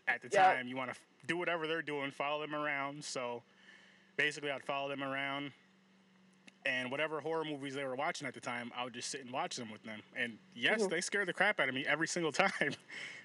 at 0.06 0.20
the 0.20 0.28
Yeah. 0.30 0.52
time, 0.52 0.68
you 0.68 0.76
want 0.76 0.92
to 0.92 0.96
do 1.26 1.36
whatever 1.38 1.66
they're 1.66 1.82
doing, 1.82 2.10
follow 2.10 2.40
them 2.42 2.54
around. 2.54 3.02
So 3.04 3.42
basically, 4.16 4.50
I'd 4.50 4.64
follow 4.64 4.88
them 4.88 5.02
around, 5.02 5.52
and 6.66 6.90
whatever 6.90 7.20
horror 7.20 7.44
movies 7.44 7.74
they 7.74 7.84
were 7.84 7.96
watching 7.96 8.26
at 8.26 8.34
the 8.34 8.40
time, 8.40 8.70
I 8.76 8.84
would 8.84 8.94
just 8.94 9.10
sit 9.10 9.22
and 9.22 9.30
watch 9.32 9.56
them 9.56 9.70
with 9.70 9.82
them. 9.84 10.02
And 10.16 10.38
yes, 10.54 10.82
Mhm. 10.82 10.90
they 10.90 11.00
scared 11.00 11.28
the 11.28 11.32
crap 11.32 11.60
out 11.60 11.68
of 11.68 11.74
me 11.74 11.84
every 11.86 12.06
single 12.08 12.32
time. 12.44 12.50
but 12.58 12.74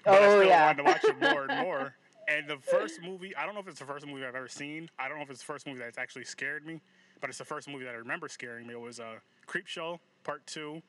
Oh, 0.06 0.24
I 0.24 0.28
still 0.28 0.48
yeah. 0.48 0.64
wanted 0.66 0.76
to 0.78 0.84
watch 0.84 1.04
it 1.04 1.20
more 1.20 1.44
and 1.44 1.58
more. 1.58 1.94
And 2.26 2.48
the 2.48 2.56
first 2.56 3.02
movie, 3.02 3.36
I 3.36 3.44
don't 3.44 3.52
know 3.54 3.60
if 3.60 3.68
it's 3.68 3.80
the 3.80 3.84
first 3.84 4.06
movie 4.06 4.24
I've 4.24 4.34
ever 4.34 4.48
seen. 4.48 4.88
I 4.98 5.08
don't 5.08 5.18
know 5.18 5.24
if 5.24 5.28
it's 5.28 5.40
the 5.40 5.44
first 5.44 5.66
movie 5.66 5.80
that's 5.80 5.98
actually 5.98 6.24
scared 6.24 6.64
me, 6.64 6.80
but 7.20 7.28
it's 7.28 7.38
the 7.38 7.44
first 7.44 7.68
movie 7.68 7.84
that 7.84 7.90
I 7.90 7.98
remember 7.98 8.28
scaring 8.28 8.66
me. 8.66 8.72
It 8.72 8.80
was 8.80 8.98
uh, 8.98 9.16
Creepshow 9.46 9.98
Part 10.22 10.46
Two, 10.46 10.80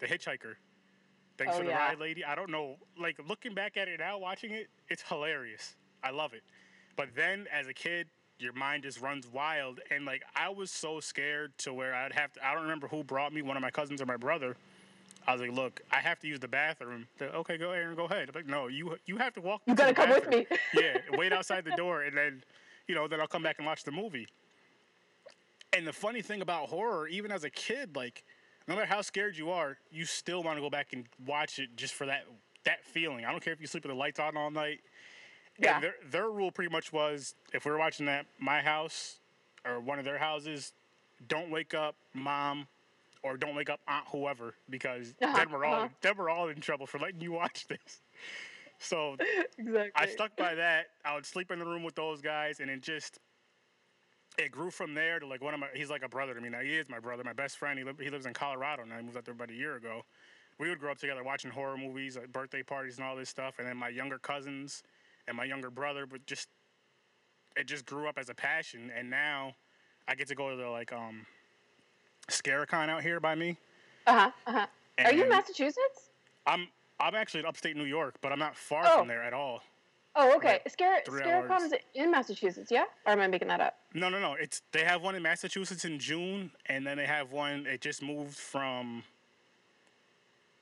The 0.00 0.06
Hitchhiker. 0.08 0.54
Thanks 1.38 1.54
Oh, 1.54 1.58
for 1.58 1.64
the 1.64 1.70
yeah. 1.70 1.78
ride, 1.78 2.00
lady. 2.00 2.24
I 2.24 2.34
don't 2.34 2.50
know. 2.50 2.78
Like 2.98 3.16
looking 3.28 3.54
back 3.54 3.76
at 3.76 3.86
it 3.86 4.00
now, 4.00 4.18
watching 4.18 4.50
it, 4.50 4.70
it's 4.88 5.02
hilarious. 5.02 5.76
I 6.02 6.10
love 6.10 6.32
it. 6.34 6.42
But 6.96 7.14
then, 7.14 7.46
as 7.52 7.68
a 7.68 7.74
kid, 7.74 8.08
your 8.38 8.52
mind 8.52 8.82
just 8.82 9.00
runs 9.00 9.26
wild, 9.26 9.80
and 9.90 10.04
like 10.04 10.22
I 10.34 10.48
was 10.48 10.70
so 10.70 11.00
scared 11.00 11.56
to 11.58 11.72
where 11.72 11.94
I'd 11.94 12.12
have 12.12 12.32
to. 12.34 12.46
I 12.46 12.54
don't 12.54 12.62
remember 12.62 12.88
who 12.88 13.04
brought 13.04 13.32
me, 13.32 13.42
one 13.42 13.56
of 13.56 13.62
my 13.62 13.70
cousins 13.70 14.00
or 14.02 14.06
my 14.06 14.16
brother. 14.16 14.56
I 15.26 15.32
was 15.32 15.40
like, 15.40 15.52
look, 15.52 15.80
I 15.90 16.00
have 16.00 16.18
to 16.20 16.28
use 16.28 16.40
the 16.40 16.48
bathroom. 16.48 17.06
They're, 17.18 17.28
okay, 17.28 17.56
go 17.56 17.70
Aaron, 17.70 17.94
go 17.94 18.06
ahead. 18.06 18.28
I'm 18.28 18.34
like, 18.34 18.46
no, 18.46 18.66
you 18.66 18.96
you 19.06 19.18
have 19.18 19.34
to 19.34 19.40
walk. 19.40 19.62
You 19.66 19.74
gotta 19.74 19.94
come 19.94 20.10
with 20.10 20.28
me. 20.28 20.46
yeah, 20.74 20.98
wait 21.12 21.32
outside 21.32 21.64
the 21.64 21.76
door, 21.76 22.02
and 22.02 22.16
then, 22.16 22.42
you 22.88 22.94
know, 22.94 23.06
then 23.06 23.20
I'll 23.20 23.28
come 23.28 23.42
back 23.42 23.56
and 23.58 23.66
watch 23.66 23.84
the 23.84 23.92
movie. 23.92 24.26
And 25.72 25.86
the 25.86 25.92
funny 25.92 26.22
thing 26.22 26.42
about 26.42 26.68
horror, 26.68 27.08
even 27.08 27.30
as 27.30 27.44
a 27.44 27.50
kid, 27.50 27.96
like, 27.96 28.24
no 28.68 28.74
matter 28.74 28.86
how 28.86 29.00
scared 29.00 29.36
you 29.36 29.50
are, 29.50 29.78
you 29.90 30.04
still 30.04 30.42
want 30.42 30.56
to 30.58 30.60
go 30.60 30.68
back 30.68 30.92
and 30.92 31.06
watch 31.26 31.58
it 31.58 31.76
just 31.76 31.94
for 31.94 32.06
that 32.06 32.24
that 32.64 32.84
feeling. 32.84 33.24
I 33.24 33.30
don't 33.30 33.42
care 33.42 33.52
if 33.52 33.60
you 33.60 33.66
sleep 33.66 33.84
with 33.84 33.92
the 33.92 33.98
lights 33.98 34.18
on 34.18 34.36
all 34.36 34.50
night. 34.50 34.80
Yeah. 35.58 35.74
And 35.76 35.84
their 35.84 35.94
their 36.10 36.30
rule 36.30 36.50
pretty 36.50 36.70
much 36.72 36.92
was 36.92 37.34
if 37.52 37.64
we 37.64 37.70
were 37.70 37.78
watching 37.78 38.06
that 38.06 38.26
my 38.38 38.60
house 38.62 39.16
or 39.64 39.80
one 39.80 39.98
of 39.98 40.04
their 40.04 40.18
houses, 40.18 40.72
don't 41.28 41.50
wake 41.50 41.74
up 41.74 41.94
mom 42.14 42.66
or 43.22 43.36
don't 43.36 43.54
wake 43.54 43.70
up 43.70 43.80
aunt 43.86 44.04
whoever 44.10 44.54
because 44.70 45.14
Uh-huh, 45.22 45.36
then 45.36 45.50
we're 45.50 45.64
all 45.64 45.74
uh-huh. 45.74 45.88
then 46.00 46.16
we're 46.16 46.30
all 46.30 46.48
in 46.48 46.60
trouble 46.60 46.86
for 46.86 46.98
letting 46.98 47.20
you 47.20 47.32
watch 47.32 47.66
this. 47.68 48.00
So 48.78 49.16
exactly. 49.58 49.90
I 49.94 50.06
stuck 50.06 50.36
by 50.36 50.54
that. 50.56 50.86
I 51.04 51.14
would 51.14 51.24
sleep 51.26 51.50
in 51.52 51.58
the 51.60 51.64
room 51.64 51.84
with 51.84 51.94
those 51.94 52.20
guys, 52.20 52.58
and 52.60 52.68
it 52.70 52.82
just 52.82 53.18
it 54.38 54.50
grew 54.50 54.70
from 54.70 54.94
there 54.94 55.20
to 55.20 55.26
like 55.26 55.42
one 55.42 55.54
of 55.54 55.60
my. 55.60 55.68
He's 55.74 55.90
like 55.90 56.02
a 56.02 56.08
brother 56.08 56.34
to 56.34 56.40
me 56.40 56.48
now. 56.48 56.60
He 56.60 56.74
is 56.76 56.88
my 56.88 56.98
brother, 56.98 57.22
my 57.22 57.32
best 57.34 57.58
friend. 57.58 57.78
He 57.78 57.84
li- 57.84 57.92
he 58.00 58.10
lives 58.10 58.26
in 58.26 58.32
Colorado 58.32 58.84
now. 58.84 58.96
He 58.96 59.02
moved 59.02 59.16
out 59.16 59.24
there 59.24 59.34
about 59.34 59.50
a 59.50 59.54
year 59.54 59.76
ago. 59.76 60.02
We 60.58 60.68
would 60.68 60.80
grow 60.80 60.90
up 60.90 60.98
together 60.98 61.22
watching 61.22 61.50
horror 61.50 61.76
movies, 61.76 62.16
like 62.16 62.32
birthday 62.32 62.62
parties, 62.62 62.96
and 62.98 63.06
all 63.06 63.14
this 63.16 63.28
stuff. 63.28 63.56
And 63.58 63.68
then 63.68 63.76
my 63.76 63.88
younger 63.88 64.18
cousins 64.18 64.82
and 65.28 65.36
my 65.36 65.44
younger 65.44 65.70
brother, 65.70 66.06
but 66.06 66.24
just 66.26 66.48
it 67.56 67.66
just 67.66 67.84
grew 67.86 68.08
up 68.08 68.18
as 68.18 68.28
a 68.28 68.34
passion. 68.34 68.90
And 68.96 69.10
now 69.10 69.54
I 70.08 70.14
get 70.14 70.28
to 70.28 70.34
go 70.34 70.50
to 70.50 70.56
the 70.56 70.68
like 70.68 70.92
um 70.92 71.26
Scarecon 72.28 72.88
out 72.88 73.02
here 73.02 73.20
by 73.20 73.34
me. 73.34 73.56
Uh 74.06 74.12
huh. 74.12 74.30
Uh 74.46 74.52
huh. 74.52 74.66
Are 75.04 75.12
you 75.12 75.24
in 75.24 75.28
Massachusetts? 75.28 76.10
I'm 76.46 76.68
I'm 77.00 77.14
actually 77.14 77.40
in 77.40 77.46
upstate 77.46 77.76
New 77.76 77.84
York, 77.84 78.16
but 78.20 78.32
I'm 78.32 78.38
not 78.38 78.56
far 78.56 78.84
Oh. 78.86 78.98
from 78.98 79.08
there 79.08 79.22
at 79.22 79.32
all. 79.32 79.62
Oh, 80.14 80.36
okay. 80.36 80.60
Scare 80.68 81.00
three 81.06 81.22
Scarecon 81.22 81.62
is 81.62 81.74
in 81.94 82.10
Massachusetts, 82.10 82.70
yeah? 82.70 82.84
Or 83.06 83.12
am 83.12 83.20
I 83.20 83.28
making 83.28 83.48
that 83.48 83.62
up? 83.62 83.78
No, 83.94 84.10
no, 84.10 84.20
no. 84.20 84.34
It's 84.34 84.60
they 84.72 84.84
have 84.84 85.02
one 85.02 85.14
in 85.14 85.22
Massachusetts 85.22 85.86
in 85.86 85.98
June, 85.98 86.50
and 86.66 86.86
then 86.86 86.98
they 86.98 87.06
have 87.06 87.32
one. 87.32 87.66
It 87.66 87.80
just 87.80 88.02
moved 88.02 88.36
from 88.36 89.02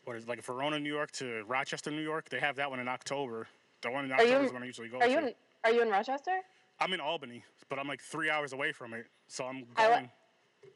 what 0.04 0.16
is 0.16 0.22
it, 0.22 0.28
like 0.28 0.42
Verona, 0.44 0.78
New 0.78 0.92
York, 0.92 1.10
to 1.12 1.42
Rochester, 1.48 1.90
New 1.90 2.02
York. 2.02 2.28
They 2.28 2.38
have 2.38 2.56
that 2.56 2.70
one 2.70 2.78
in 2.78 2.86
October. 2.86 3.48
The 3.82 3.90
one 3.90 4.04
in 4.04 4.12
in- 4.12 4.44
is 4.44 4.52
when 4.52 4.62
I 4.62 4.66
usually 4.66 4.88
go 4.88 4.98
Are 4.98 5.06
to. 5.06 5.10
you 5.10 5.18
in 5.18 5.34
Are 5.64 5.70
you 5.72 5.82
in 5.82 5.88
Rochester? 5.88 6.40
I'm 6.78 6.92
in 6.92 7.00
Albany, 7.00 7.44
but 7.68 7.78
I'm 7.78 7.88
like 7.88 8.00
three 8.00 8.30
hours 8.30 8.52
away 8.52 8.72
from 8.72 8.94
it, 8.94 9.06
so 9.28 9.44
I'm 9.44 9.64
going. 9.76 10.10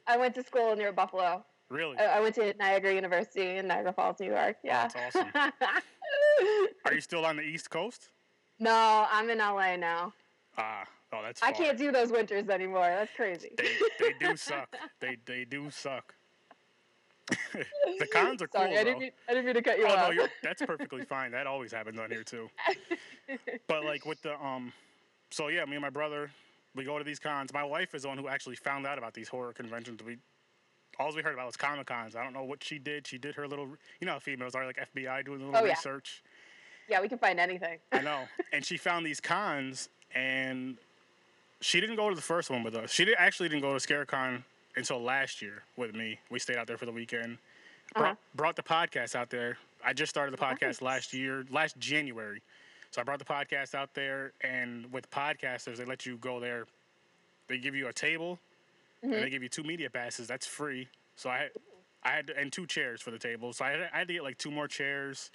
I 0.06 0.16
went 0.16 0.34
to 0.37 0.42
school 0.42 0.75
near 0.76 0.92
Buffalo. 0.92 1.44
really? 1.70 1.96
I, 1.99 2.18
I 2.18 2.20
went 2.20 2.34
to 2.37 2.54
Niagara 2.58 2.94
University 2.94 3.56
in 3.58 3.66
Niagara 3.66 3.92
Falls, 3.92 4.20
New 4.20 4.26
York. 4.30 4.56
Yeah. 4.62 4.88
that's 4.88 5.16
awesome. 5.16 5.30
Are 6.84 6.92
you 6.94 7.00
still 7.00 7.25
on 7.25 7.37
the 7.37 7.42
East 7.42 7.70
Coast? 7.70 8.08
no, 8.58 9.06
I'm 9.11 9.28
in 9.30 9.38
LA 9.38 9.76
now. 9.76 10.12
Ah, 10.56 10.84
oh, 11.12 11.20
that's. 11.23 11.42
I 11.42 11.52
can't 11.52 11.76
do 11.76 11.90
those 11.90 12.11
winters 12.11 12.49
anymore. 12.49 12.87
That's 12.87 13.11
crazy. 13.16 13.50
They 13.58 13.73
they 13.99 14.12
do 14.20 14.37
suck. 14.49 14.75
They 15.00 15.16
they 15.26 15.44
do 15.44 15.70
suck. 15.70 16.14
the 17.98 18.06
cons 18.12 18.42
are 18.42 18.48
Sorry, 18.52 18.68
cool 18.70 18.78
I 18.78 18.84
didn't, 18.84 18.98
mean, 18.98 19.10
I 19.28 19.32
didn't 19.32 19.46
mean 19.46 19.54
to 19.54 19.62
cut 19.62 19.78
you 19.78 19.84
Oh 19.86 19.88
no, 19.88 19.94
off. 19.94 20.14
you're, 20.14 20.28
that's 20.42 20.62
perfectly 20.66 21.04
fine. 21.04 21.30
That 21.30 21.46
always 21.46 21.72
happens 21.72 21.98
on 21.98 22.10
here 22.10 22.22
too. 22.24 22.48
But 23.68 23.84
like 23.84 24.04
with 24.04 24.20
the 24.22 24.34
um, 24.44 24.72
so 25.30 25.48
yeah, 25.48 25.64
me 25.64 25.72
and 25.72 25.80
my 25.82 25.90
brother, 25.90 26.30
we 26.74 26.84
go 26.84 26.98
to 26.98 27.04
these 27.04 27.18
cons. 27.18 27.52
My 27.54 27.64
wife 27.64 27.94
is 27.94 28.02
the 28.02 28.08
one 28.08 28.18
who 28.18 28.28
actually 28.28 28.56
found 28.56 28.86
out 28.86 28.98
about 28.98 29.14
these 29.14 29.28
horror 29.28 29.52
conventions. 29.54 30.02
We 30.04 30.18
all 30.98 31.12
we 31.14 31.22
heard 31.22 31.32
about 31.34 31.46
was 31.46 31.56
comic 31.56 31.86
cons. 31.86 32.14
I 32.14 32.22
don't 32.22 32.34
know 32.34 32.44
what 32.44 32.62
she 32.62 32.78
did. 32.78 33.06
She 33.06 33.16
did 33.18 33.34
her 33.36 33.48
little, 33.48 33.66
you 34.00 34.06
know, 34.06 34.12
how 34.12 34.18
females 34.18 34.54
are 34.54 34.66
like 34.66 34.76
FBI 34.94 35.24
doing 35.24 35.40
a 35.40 35.44
little 35.46 35.60
Oh, 35.60 35.64
yeah. 35.64 35.72
research. 35.72 36.22
yeah, 36.88 37.00
we 37.00 37.08
can 37.08 37.18
find 37.18 37.40
anything. 37.40 37.78
I 37.92 38.00
know. 38.02 38.20
and 38.52 38.64
she 38.64 38.76
found 38.76 39.04
these 39.06 39.20
cons, 39.20 39.88
and 40.14 40.76
she 41.62 41.80
didn't 41.80 41.96
go 41.96 42.10
to 42.10 42.14
the 42.14 42.22
first 42.22 42.50
one 42.50 42.62
with 42.62 42.76
us. 42.76 42.92
She 42.92 43.04
did, 43.06 43.14
actually 43.18 43.48
didn't 43.48 43.62
go 43.62 43.76
to 43.76 43.84
ScareCon 43.84 44.44
until 44.76 45.00
last 45.02 45.40
year 45.42 45.62
with 45.76 45.94
me. 45.94 46.18
We 46.30 46.38
stayed 46.38 46.56
out 46.56 46.66
there 46.66 46.78
for 46.78 46.86
the 46.86 46.92
weekend. 46.92 47.38
Brought, 47.94 48.04
Uh-huh. 48.04 48.14
brought 48.34 48.56
the 48.56 48.62
podcast 48.62 49.14
out 49.14 49.30
there. 49.30 49.58
I 49.84 49.92
just 49.92 50.10
started 50.10 50.32
the 50.32 50.38
podcast 50.42 50.62
Nice. 50.62 50.82
last 50.82 51.12
year, 51.12 51.44
last 51.50 51.78
January. 51.78 52.40
So 52.90 53.00
I 53.00 53.04
brought 53.04 53.18
the 53.18 53.24
podcast 53.24 53.74
out 53.74 53.92
there, 53.94 54.32
and 54.40 54.90
with 54.92 55.10
podcasters, 55.10 55.76
they 55.76 55.84
let 55.84 56.06
you 56.06 56.16
go 56.16 56.40
there. 56.40 56.66
They 57.48 57.58
give 57.58 57.74
you 57.74 57.88
a 57.88 57.92
table, 57.92 58.38
and 59.02 59.12
Mm-hmm. 59.12 59.20
they 59.22 59.30
give 59.30 59.42
you 59.42 59.48
two 59.48 59.64
media 59.64 59.90
passes. 59.90 60.26
That's 60.26 60.46
free. 60.46 60.88
So 61.16 61.28
I 61.28 61.38
had, 61.38 61.50
I 62.02 62.10
had, 62.10 62.30
and 62.30 62.52
two 62.52 62.66
chairs 62.66 63.00
for 63.02 63.10
the 63.10 63.18
table. 63.18 63.52
So 63.52 63.64
I 63.64 63.70
had, 63.72 63.90
I 63.92 63.98
had 63.98 64.08
to 64.08 64.14
get 64.14 64.22
like 64.22 64.38
two 64.38 64.50
more 64.50 64.66
chairs. 64.68 65.30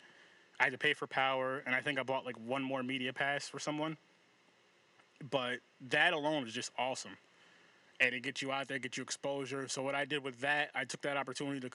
I 0.60 0.64
had 0.66 0.72
to 0.74 0.78
pay 0.80 0.94
for 0.94 1.06
power, 1.08 1.62
and 1.66 1.76
I 1.76 1.82
think 1.82 2.00
I 2.00 2.04
bought 2.04 2.26
like 2.26 2.38
one 2.38 2.64
more 2.64 2.82
media 2.84 3.14
pass 3.14 3.48
for 3.48 3.60
someone. 3.60 3.98
But 5.30 5.60
that 5.90 6.14
alone 6.14 6.48
is 6.48 6.54
just 6.54 6.72
awesome, 6.78 7.18
and 8.00 8.14
it 8.14 8.24
gets 8.24 8.42
you 8.42 8.52
out 8.52 8.68
there, 8.68 8.80
get 8.80 8.98
you 8.98 9.04
exposure. 9.04 9.68
So 9.68 9.82
what 9.82 9.96
I 9.96 10.06
did 10.06 10.24
with 10.24 10.40
that, 10.42 10.70
I 10.74 10.86
took 10.86 11.02
that 11.02 11.18
opportunity 11.18 11.60
to 11.62 11.70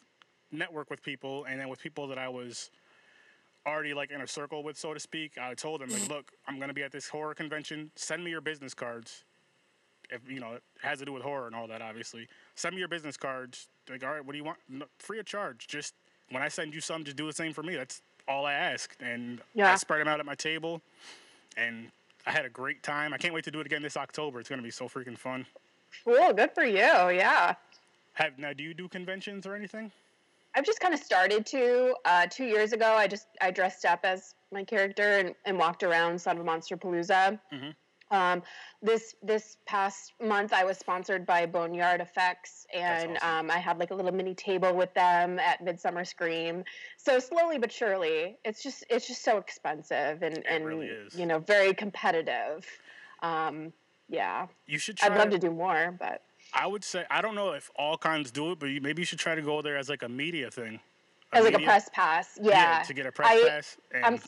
network 0.53 0.91
with 0.91 1.03
people, 1.03 1.45
and 1.45 1.61
then 1.61 1.69
with 1.69 1.81
people 1.81 2.07
that 2.09 2.19
I 2.19 2.29
was 2.29 2.71
already 3.67 3.95
like 3.95 4.11
in 4.11 4.21
a 4.21 4.27
circle 4.27 4.63
with, 4.63 4.77
so 4.77 4.95
to 4.95 5.01
speak. 5.01 5.39
I 5.41 5.55
told 5.55 5.81
them 5.81 5.91
like, 5.91 6.03
mm. 6.03 6.09
look, 6.11 6.33
I'm 6.47 6.59
gonna 6.59 6.75
be 6.75 6.83
at 6.83 6.93
this 6.93 7.09
horror 7.09 7.35
convention. 7.35 7.91
Send 7.97 8.25
me 8.25 8.31
your 8.31 8.41
business 8.41 8.75
cards. 8.75 9.25
If 10.11 10.21
you 10.29 10.39
know 10.39 10.53
it 10.53 10.63
has 10.83 10.99
to 10.99 11.05
do 11.05 11.13
with 11.13 11.23
horror 11.23 11.47
and 11.47 11.57
all 11.57 11.67
that, 11.69 11.81
obviously. 11.81 12.29
Send 12.55 12.75
me 12.75 12.81
your 12.81 12.89
business 12.89 13.17
cards. 13.17 13.69
Like, 13.89 14.05
all 14.05 14.13
right, 14.13 14.25
what 14.25 14.33
do 14.33 14.39
you 14.39 14.45
want? 14.45 14.59
No, 14.69 14.87
free 14.99 15.19
of 15.19 15.27
charge. 15.27 15.67
Just 15.67 15.95
when 16.31 16.43
I 16.43 16.49
send 16.49 16.75
you 16.75 16.81
some, 16.81 17.05
just 17.05 17.17
do 17.17 17.27
the 17.27 17.33
same 17.33 17.53
for 17.53 17.63
me. 17.63 17.75
That's 17.75 18.03
all 18.29 18.47
I 18.47 18.53
ask. 18.53 18.95
And 19.01 19.41
I 19.73 19.77
spread 19.77 20.01
them 20.01 20.09
out 20.09 20.21
at 20.21 20.27
my 20.27 20.35
table, 20.35 20.83
and 21.57 21.91
I 22.27 22.31
had 22.33 22.45
a 22.45 22.51
great 22.51 22.83
time. 22.83 23.15
I 23.15 23.19
can't 23.19 23.35
wait 23.35 23.45
to 23.45 23.51
do 23.51 23.61
it 23.61 23.67
again 23.67 23.83
this 23.83 23.97
October. 23.97 24.41
It's 24.41 24.49
gonna 24.49 24.63
be 24.63 24.71
so 24.71 24.89
freaking 24.89 25.19
fun. 25.19 25.47
Cool. 26.05 26.33
Good 26.33 26.53
for 26.55 26.65
you. 26.65 26.77
Yeah. 26.79 27.55
Have 28.15 28.39
now? 28.39 28.53
Do 28.53 28.63
you 28.63 28.75
do 28.75 28.89
conventions 28.89 29.47
or 29.47 29.55
anything? 29.55 29.91
I've 30.55 30.65
just 30.65 30.81
kind 30.81 30.95
of 30.95 31.01
started 31.01 31.45
to. 31.47 31.95
Uh, 32.05 32.27
two 32.31 32.45
years 32.45 32.73
ago, 32.73 32.93
I 32.93 33.09
just 33.09 33.27
I 33.41 33.51
dressed 33.51 33.85
up 33.85 34.01
as 34.05 34.35
my 34.53 34.63
character 34.65 35.19
and, 35.19 35.35
and 35.45 35.59
walked 35.59 35.83
around 35.83 36.21
Son 36.21 36.39
of 36.39 36.47
a 36.47 36.49
Monsterpalooza. 36.49 37.39
Mhm. 37.53 37.75
Um, 38.11 38.43
this 38.83 39.17
this 39.23 39.57
past 39.67 40.13
month, 40.23 40.53
I 40.53 40.63
was 40.63 40.79
sponsored 40.79 41.27
by 41.27 41.47
Boneyard 41.47 42.01
Effects, 42.01 42.67
and 42.73 43.17
awesome. 43.17 43.47
um, 43.47 43.51
I 43.51 43.59
had 43.59 43.79
like 43.79 43.91
a 43.91 43.95
little 43.95 44.13
mini 44.13 44.35
table 44.35 44.73
with 44.75 44.93
them 44.95 45.41
at 45.41 45.65
Midsummer 45.65 46.05
Scream. 46.05 46.65
So 46.99 47.19
slowly 47.19 47.59
but 47.59 47.73
surely, 47.73 48.37
it's 48.45 48.63
just 48.63 48.85
it's 48.91 49.09
just 49.09 49.25
so 49.25 49.39
expensive 49.39 50.23
and 50.23 50.47
and 50.47 50.65
really 50.65 50.91
you 51.17 51.27
know 51.27 51.41
very 51.41 51.75
competitive. 51.75 52.65
Um, 53.23 53.73
yeah, 54.09 54.47
You 54.67 54.79
should 54.79 54.97
try. 54.97 55.09
I'd 55.09 55.19
love 55.19 55.31
to 55.31 55.39
do 55.39 55.51
more, 55.51 55.95
but 55.99 56.23
I 56.53 56.67
would 56.67 56.85
say 56.85 57.05
I 57.11 57.21
don't 57.23 57.35
know 57.35 57.53
if 57.53 57.71
all 57.77 57.97
cons 57.97 58.31
do 58.31 58.53
it, 58.53 58.59
but 58.59 58.67
you, 58.67 58.81
maybe 58.81 59.03
you 59.03 59.07
should 59.07 59.19
try 59.19 59.35
to 59.35 59.43
go 59.43 59.63
there 59.63 59.77
as 59.77 59.89
like 59.89 60.03
a 60.03 60.09
media 60.09 60.51
thing. 60.51 60.81
as 61.33 61.45
like 61.45 61.55
a 61.55 61.59
press 61.59 61.89
pass, 61.93 62.39
yeah. 62.41 62.83
to 62.87 62.95
get 62.95 63.07
a 63.07 63.13
press 63.13 63.31
I- 63.31 63.49
pass. 63.49 63.77
And 63.93 64.05
I'm 64.05 64.21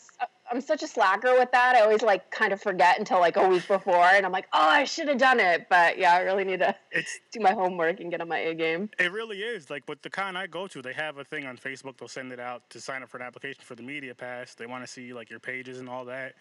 I'm 0.48 0.60
such 0.60 0.84
a 0.84 0.86
slacker 0.86 1.32
with 1.36 1.50
that. 1.50 1.74
I 1.74 1.80
always 1.80 2.02
like 2.02 2.30
kind 2.30 2.52
of 2.52 2.62
forget 2.62 3.00
until 3.00 3.18
like 3.18 3.36
a 3.36 3.48
week 3.48 3.66
before, 3.66 4.04
and 4.04 4.24
I'm 4.24 4.30
like, 4.32 4.46
oh, 4.52 4.68
I 4.68 4.84
should 4.84 5.08
have 5.08 5.18
done 5.18 5.40
it. 5.40 5.66
But 5.68 5.98
yeah, 5.98 6.14
I 6.14 6.20
really 6.20 6.44
need 6.44 6.60
to 6.60 6.74
it's 6.92 7.18
do 7.32 7.40
my 7.40 7.52
homework 7.52 7.98
and 8.00 8.10
get 8.10 8.20
on 8.20 8.28
my 8.28 8.38
A 8.38 8.54
game. 8.54 8.88
it 8.98 9.10
really 9.12 9.38
is 9.38 9.70
like 9.70 9.82
with 9.88 10.02
the 10.02 10.10
con 10.10 10.36
I 10.36 10.46
go 10.46 10.66
to, 10.68 10.80
they 10.82 10.92
have 10.92 11.18
a 11.18 11.24
thing 11.24 11.46
on 11.46 11.56
Facebook. 11.56 11.98
They'll 11.98 12.08
send 12.08 12.32
it 12.32 12.40
out 12.40 12.68
to 12.70 12.80
sign 12.80 13.02
up 13.02 13.08
for 13.08 13.18
an 13.18 13.24
application 13.24 13.62
for 13.64 13.74
the 13.74 13.82
media 13.82 14.14
pass. 14.14 14.54
They 14.54 14.66
want 14.66 14.84
to 14.84 14.88
see 14.90 15.12
like 15.12 15.30
your 15.30 15.40
pages 15.40 15.78
and 15.80 15.88
all 15.88 16.04
that. 16.06 16.34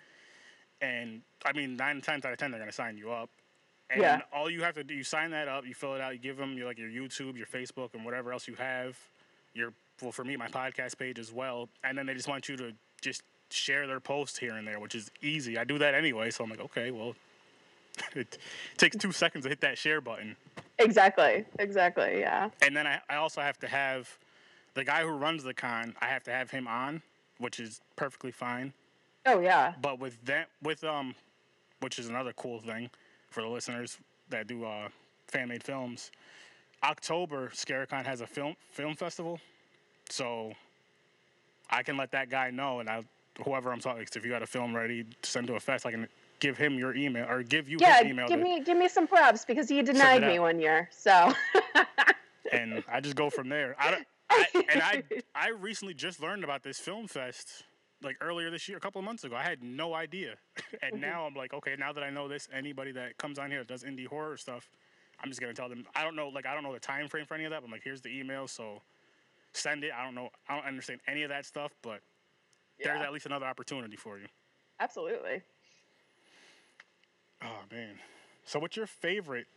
And 0.82 1.22
I 1.46 1.54
mean, 1.54 1.76
nine 1.76 2.02
times 2.02 2.26
out 2.26 2.32
of 2.34 2.38
ten, 2.38 2.52
they're 2.52 2.60
gonna 2.60 2.72
sign 2.72 2.98
you 2.98 3.12
up. 3.12 3.30
And 3.90 4.02
Yeah. 4.02 4.22
all 4.34 4.50
you 4.50 4.64
have 4.64 4.76
to 4.76 4.84
do, 4.84 4.94
you 4.94 5.04
sign 5.04 5.32
that 5.32 5.48
up, 5.48 5.66
you 5.66 5.74
fill 5.76 5.94
it 5.96 6.02
out, 6.02 6.14
you 6.14 6.20
give 6.20 6.38
them 6.38 6.58
your 6.58 6.68
like 6.68 6.78
your 6.78 6.90
YouTube, 6.90 7.38
your 7.38 7.48
Facebook, 7.48 7.94
and 7.94 8.04
whatever 8.04 8.34
else 8.34 8.48
you 8.48 8.56
have. 8.56 8.98
Your 9.54 9.74
well, 10.02 10.12
for 10.12 10.24
me, 10.26 10.36
my 10.36 10.48
podcast 10.48 10.98
page 10.98 11.20
as 11.20 11.32
well. 11.32 11.70
And 11.84 11.98
then 11.98 12.06
they 12.06 12.14
just 12.14 12.28
want 12.28 12.50
you 12.50 12.58
to 12.58 12.74
just 13.02 13.24
share 13.50 13.88
their 13.88 14.00
posts 14.00 14.38
here 14.38 14.56
and 14.56 14.68
there, 14.68 14.80
which 14.80 14.96
is 14.96 15.10
easy. 15.22 15.58
I 15.58 15.64
do 15.64 15.78
that 15.78 15.94
anyway, 15.94 16.32
so 16.32 16.44
I'm 16.44 16.50
like, 16.50 16.60
okay, 16.60 16.92
well, 16.92 17.16
it 18.16 18.38
takes 18.78 18.98
two 18.98 19.12
seconds 19.12 19.44
to 19.46 19.50
hit 19.50 19.62
that 19.62 19.78
share 19.78 20.02
button. 20.02 20.36
Exactly, 20.80 21.46
exactly. 21.60 22.20
Yeah. 22.20 22.50
And 22.62 22.76
then 22.76 22.86
I, 22.86 23.00
I 23.10 23.16
also 23.16 23.40
have 23.42 23.58
to 23.60 23.68
have 23.68 24.18
the 24.74 24.84
guy 24.84 25.04
who 25.04 25.10
runs 25.12 25.44
the 25.44 25.54
con. 25.54 25.96
I 26.02 26.08
have 26.08 26.24
to 26.26 26.32
have 26.32 26.52
him 26.52 26.68
on, 26.68 27.02
which 27.38 27.60
is 27.60 27.80
perfectly 27.96 28.32
fine. 28.32 28.74
Oh 29.26 29.40
yeah. 29.42 29.74
But 29.82 30.00
with 30.00 30.24
that, 30.26 30.50
with 30.62 30.84
um, 30.84 31.16
which 31.82 32.00
is 32.00 32.08
another 32.10 32.34
cool 32.34 32.60
thing 32.60 32.90
for 33.30 33.42
the 33.42 33.48
listeners 33.50 33.98
that 34.30 34.48
do 34.48 34.66
uh, 34.66 34.90
fan 35.28 35.50
made 35.50 35.64
films. 35.64 36.12
October, 36.84 37.50
Scarecon 37.54 38.06
has 38.06 38.22
a 38.22 38.28
film 38.28 38.56
film 38.70 38.96
festival, 38.96 39.40
so 40.10 40.52
I 41.70 41.82
can 41.84 41.98
let 41.98 42.12
that 42.12 42.30
guy 42.30 42.52
know, 42.52 42.80
and 42.80 42.90
I 42.90 43.04
whoever 43.44 43.72
I'm 43.72 43.80
talking. 43.80 44.06
to, 44.06 44.20
If 44.20 44.26
you 44.26 44.32
got 44.32 44.44
a 44.44 44.48
film 44.48 44.76
ready 44.76 45.04
to 45.04 45.30
send 45.30 45.48
to 45.48 45.56
a 45.56 45.60
fest, 45.60 45.86
I 45.86 45.92
can 45.92 46.08
give 46.40 46.58
him 46.58 46.78
your 46.78 46.96
email 46.96 47.26
or 47.30 47.42
give 47.44 47.68
you 47.70 47.78
Yeah. 47.80 48.00
his 48.04 48.12
email. 48.12 48.28
Give 48.28 48.38
to- 48.38 48.44
me 48.44 48.62
give 48.62 48.78
me 48.78 48.88
some 48.88 49.08
props 49.08 49.44
because 49.46 49.68
he 49.70 49.82
denied 49.82 50.22
me 50.22 50.38
one 50.40 50.60
year. 50.60 50.90
So 50.92 51.34
and 52.52 52.84
I 52.92 53.00
just 53.02 53.16
go 53.16 53.30
from 53.30 53.50
there. 53.50 53.76
I 53.80 53.92
don't, 53.92 54.08
I, 54.30 54.46
and 54.72 54.82
I 54.82 55.04
I 55.34 55.50
recently 55.50 55.94
just 55.96 56.22
learned 56.22 56.44
about 56.44 56.62
this 56.64 56.78
film 56.80 57.08
fest 57.08 57.64
like 58.06 58.18
earlier 58.22 58.50
this 58.50 58.68
year, 58.70 58.78
a 58.78 58.82
couple 58.82 59.00
of 59.00 59.06
months 59.06 59.24
ago. 59.24 59.36
I 59.36 59.44
had 59.44 59.64
no 59.64 59.94
idea, 59.94 60.36
and 60.82 60.98
Mhm. 60.98 61.02
now 61.02 61.26
I'm 61.26 61.36
like, 61.36 61.54
okay, 61.54 61.76
now 61.78 61.92
that 61.94 62.04
I 62.04 62.10
know 62.10 62.28
this, 62.28 62.48
anybody 62.54 62.92
that 62.94 63.18
comes 63.18 63.40
on 63.40 63.50
here 63.52 63.60
that 63.60 63.68
does 63.68 63.84
indie 63.84 64.08
horror 64.08 64.38
stuff, 64.38 64.70
I'm 65.22 65.30
just 65.30 65.42
gonna 65.42 65.54
tell 65.54 65.70
them. 65.70 65.86
I 65.96 66.04
don't 66.04 66.16
know, 66.16 66.30
like 66.30 66.46
I 66.46 66.54
don't 66.54 66.64
know 66.64 66.74
the 66.74 66.80
time 66.80 67.08
frame 67.08 67.26
for 67.26 67.36
any 67.36 67.46
of 67.46 67.52
that. 67.52 67.62
But 67.62 67.66
I'm 67.68 67.72
like, 67.72 67.84
here's 67.84 68.02
the 68.02 68.10
email, 68.18 68.48
so 68.48 68.82
send 69.54 69.84
it. 69.84 69.92
I 69.98 70.04
don't 70.04 70.16
know, 70.16 70.30
I 70.48 70.56
don't 70.56 70.66
understand 70.66 71.02
any 71.08 71.24
of 71.24 71.30
that 71.30 71.46
stuff, 71.46 71.74
but 71.82 72.02
there's 72.84 73.02
at 73.02 73.12
least 73.14 73.26
another 73.26 73.46
opportunity 73.46 73.98
for 73.98 74.18
you. 74.20 74.28
absolutely. 74.80 75.42
Oh 77.42 77.62
man. 77.72 78.00
So 78.46 78.60
what's 78.60 78.78
your 78.78 78.88
favorite 78.88 79.48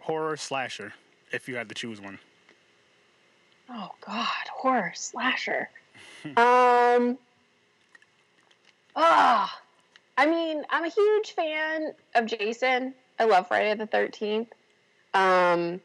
horror 0.00 0.36
slasher, 0.36 0.92
if 1.32 1.48
you 1.48 1.56
had 1.56 1.68
to 1.68 1.74
choose 1.74 2.00
one? 2.00 2.18
Oh 3.70 3.90
God, 4.00 4.26
horror 4.50 4.92
slasher. 4.94 5.68
um. 6.36 7.18
Ah, 9.00 9.60
I 10.16 10.26
mean, 10.26 10.64
I'm 10.70 10.84
a 10.84 10.88
huge 10.88 11.30
fan 11.32 11.92
of 12.16 12.26
Jason. 12.26 12.94
I 13.20 13.24
love 13.24 13.46
Friday 13.48 13.74
the 13.74 13.86
Thirteenth. 13.86 14.48
Um. 15.14 15.70
Man, 15.70 15.80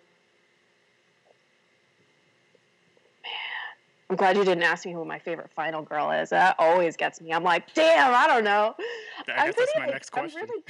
I'm 4.09 4.15
glad 4.15 4.35
you 4.35 4.43
didn't 4.43 4.63
ask 4.63 4.85
me 4.85 4.93
who 4.93 5.05
my 5.05 5.19
favorite 5.19 5.51
final 5.55 5.81
girl 5.83 6.11
is. 6.11 6.29
That 6.31 6.55
always 6.59 6.97
gets 6.97 7.21
me. 7.21 7.31
I'm 7.31 7.43
like, 7.43 7.73
damn, 7.75 8.13
I 8.13 8.27
don't 8.27 8.43
know. 8.43 8.75
I 9.27 9.31
I'm 9.37 9.45
guess 9.47 9.55
that's 9.57 9.71
my 9.77 9.85
next 9.85 10.09
I'm 10.13 10.21
question. 10.23 10.41
really- 10.41 10.63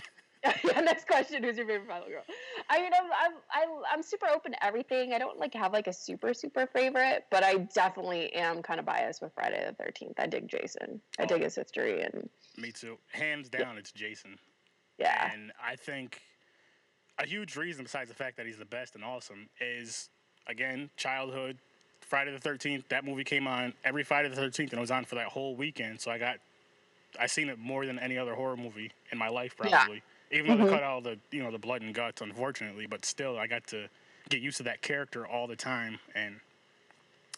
yeah, 0.63 0.81
next 0.81 1.07
question. 1.07 1.43
Who's 1.43 1.57
your 1.57 1.65
favorite 1.65 1.87
final 1.87 2.07
girl? 2.07 2.23
I 2.69 2.81
mean, 2.81 2.91
I'm, 2.93 3.05
I'm, 3.05 3.33
I, 3.51 3.65
I'm 3.93 4.03
super 4.03 4.27
open 4.27 4.51
to 4.53 4.65
everything. 4.65 5.13
I 5.13 5.17
don't 5.17 5.39
like 5.39 5.53
have 5.53 5.71
like 5.73 5.87
a 5.87 5.93
super, 5.93 6.33
super 6.33 6.67
favorite, 6.67 7.25
but 7.31 7.43
I 7.43 7.57
definitely 7.73 8.33
am 8.33 8.61
kind 8.61 8.79
of 8.79 8.85
biased 8.85 9.21
with 9.21 9.31
Friday 9.33 9.65
the 9.65 9.83
13th. 9.83 10.13
I 10.17 10.27
dig 10.27 10.47
Jason. 10.47 10.99
I 11.19 11.23
Oh. 11.23 11.25
dig 11.27 11.43
his 11.43 11.55
history, 11.55 12.01
and 12.01 12.29
Me 12.57 12.71
too. 12.71 12.97
Hands 13.11 13.47
down, 13.47 13.77
it's 13.77 13.91
Jason. 13.91 14.37
yeah, 14.97 15.31
And 15.33 15.51
I 15.63 15.75
think 15.75 16.21
a 17.19 17.25
huge 17.25 17.55
reason, 17.55 17.83
besides 17.83 18.09
the 18.09 18.15
fact 18.15 18.37
that 18.37 18.45
he's 18.45 18.57
the 18.57 18.65
best 18.65 18.95
and 18.95 19.03
awesome, 19.03 19.47
is 19.61 20.09
again 20.47 20.89
childhood. 20.97 21.57
Friday 22.01 22.31
the 22.31 22.39
Thirteenth. 22.39 22.89
That 22.89 23.05
movie 23.05 23.23
came 23.23 23.47
on 23.47 23.73
every 23.85 24.03
Friday 24.03 24.27
the 24.27 24.35
Thirteenth, 24.35 24.71
and 24.71 24.77
it 24.79 24.81
was 24.81 24.91
on 24.91 25.05
for 25.05 25.15
that 25.15 25.27
whole 25.27 25.55
weekend. 25.55 26.01
So 26.01 26.11
I 26.11 26.17
got, 26.17 26.37
I 27.17 27.27
seen 27.27 27.47
it 27.47 27.57
more 27.57 27.85
than 27.85 27.97
any 27.97 28.17
other 28.17 28.35
horror 28.35 28.57
movie 28.57 28.91
in 29.11 29.17
my 29.17 29.29
life, 29.29 29.55
Yeah. 29.63 29.69
probably. 29.69 30.03
Even 30.33 30.57
though 30.57 30.63
Mhm. 30.63 30.67
they 30.67 30.73
cut 30.73 30.83
out 30.83 31.03
the, 31.03 31.19
you 31.31 31.43
know, 31.43 31.51
the 31.51 31.59
blood 31.59 31.81
and 31.83 31.93
guts, 31.93 32.21
unfortunately, 32.21 32.87
but 32.87 33.05
still, 33.05 33.37
I 33.37 33.45
got 33.47 33.67
to 33.67 33.87
get 34.29 34.41
used 34.41 34.57
to 34.57 34.63
that 34.63 34.81
character 34.81 35.27
all 35.27 35.45
the 35.47 35.55
time, 35.55 35.99
and 36.15 36.39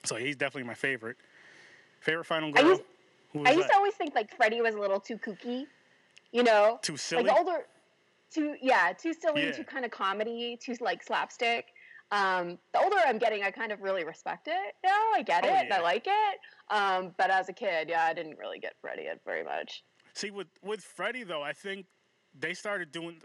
so 0.05 0.15
he's 0.15 0.35
definitely 0.37 0.63
my 0.67 0.75
favorite. 0.75 1.17
Favorite 1.99 2.23
final 2.25 2.49
I 2.49 2.61
girl. 2.61 2.69
used- 2.71 2.83
Who 3.33 3.39
was 3.39 3.49
I 3.49 3.51
used 3.51 3.67
to 3.67 3.75
always 3.75 3.93
think 3.95 4.15
like 4.15 4.33
Freddy 4.35 4.61
was 4.61 4.75
a 4.75 4.79
little 4.79 4.99
too 4.99 5.17
kooky, 5.17 5.67
you 6.31 6.43
know, 6.43 6.79
Too 6.81 6.95
silly. 6.95 7.23
like 7.23 7.33
the 7.33 7.37
older, 7.37 7.67
too 8.31 8.55
yeah, 8.61 8.93
too 8.93 9.13
silly, 9.13 9.43
Yeah. 9.47 9.51
too 9.51 9.65
kind 9.65 9.83
of 9.83 9.91
comedy, 9.91 10.57
too 10.61 10.75
like 10.79 11.03
slapstick. 11.03 11.73
Um, 12.11 12.59
the 12.71 12.79
older 12.79 12.97
I'm 13.05 13.17
getting, 13.17 13.43
I 13.43 13.51
kind 13.51 13.71
of 13.73 13.81
really 13.81 14.05
respect 14.05 14.47
it. 14.47 14.75
Now 14.83 15.11
I 15.13 15.21
get 15.23 15.43
Oh, 15.43 15.49
it, 15.49 15.63
and 15.65 15.73
I 15.73 15.81
like 15.81 16.05
it. 16.07 16.39
Um, 16.69 17.13
but 17.17 17.29
as 17.31 17.49
a 17.49 17.53
kid, 17.53 17.89
yeah, 17.89 18.05
I 18.05 18.13
didn't 18.13 18.37
really 18.37 18.59
get 18.59 18.75
Freddy 18.79 19.03
it 19.03 19.19
very 19.25 19.43
much. 19.43 19.83
See, 20.13 20.29
with 20.31 20.47
with 20.61 20.81
Freddy 20.81 21.23
though, 21.23 21.41
I 21.41 21.51
think 21.51 21.87
they 22.39 22.53
started 22.53 22.91
doing 22.91 23.21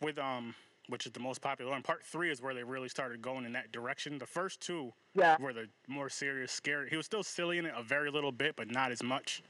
with 0.00 0.18
um, 0.18 0.54
which 0.88 1.06
is 1.06 1.12
the 1.12 1.20
most 1.20 1.40
popular 1.40 1.70
one. 1.70 1.82
Part 1.82 2.02
three 2.04 2.30
is 2.30 2.42
where 2.42 2.54
they 2.54 2.64
really 2.64 2.88
started 2.88 3.22
going 3.22 3.44
in 3.44 3.52
that 3.52 3.72
direction. 3.72 4.18
The 4.18 4.26
first 4.26 4.60
two 4.60 4.92
Yeah. 5.14 5.36
were 5.40 5.52
the 5.52 5.68
more 5.88 6.08
serious, 6.08 6.52
scary. 6.52 6.90
He 6.90 6.96
was 6.96 7.06
still 7.06 7.22
silly 7.22 7.58
in 7.58 7.66
it 7.66 7.74
a 7.76 7.82
very 7.82 8.10
little 8.10 8.32
bit, 8.32 8.56
but 8.56 8.70
not 8.70 8.90
as 8.92 9.02
much. 9.02 9.42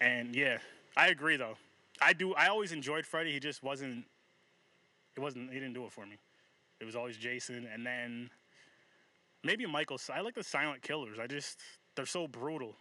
And 0.00 0.34
yeah, 0.34 0.58
I 0.96 1.08
agree 1.08 1.36
though. 1.36 1.56
I 2.00 2.12
do. 2.12 2.34
I 2.34 2.46
always 2.48 2.72
enjoyed 2.72 3.04
Freddy. 3.06 3.32
He 3.32 3.40
just 3.40 3.62
wasn't. 3.62 4.04
It 5.16 5.20
wasn't. 5.20 5.52
He 5.52 5.58
didn't 5.58 5.74
do 5.74 5.84
it 5.84 5.92
for 5.92 6.06
me. 6.06 6.16
It 6.80 6.84
was 6.84 6.94
always 6.94 7.16
Jason, 7.16 7.66
and 7.72 7.84
then 7.84 8.30
maybe 9.42 9.66
Michael. 9.66 9.98
I 10.14 10.20
like 10.20 10.36
the 10.36 10.44
silent 10.44 10.82
killers. 10.82 11.18
I 11.18 11.26
just 11.26 11.58
they're 11.96 12.06
so 12.06 12.28
brutal. 12.28 12.76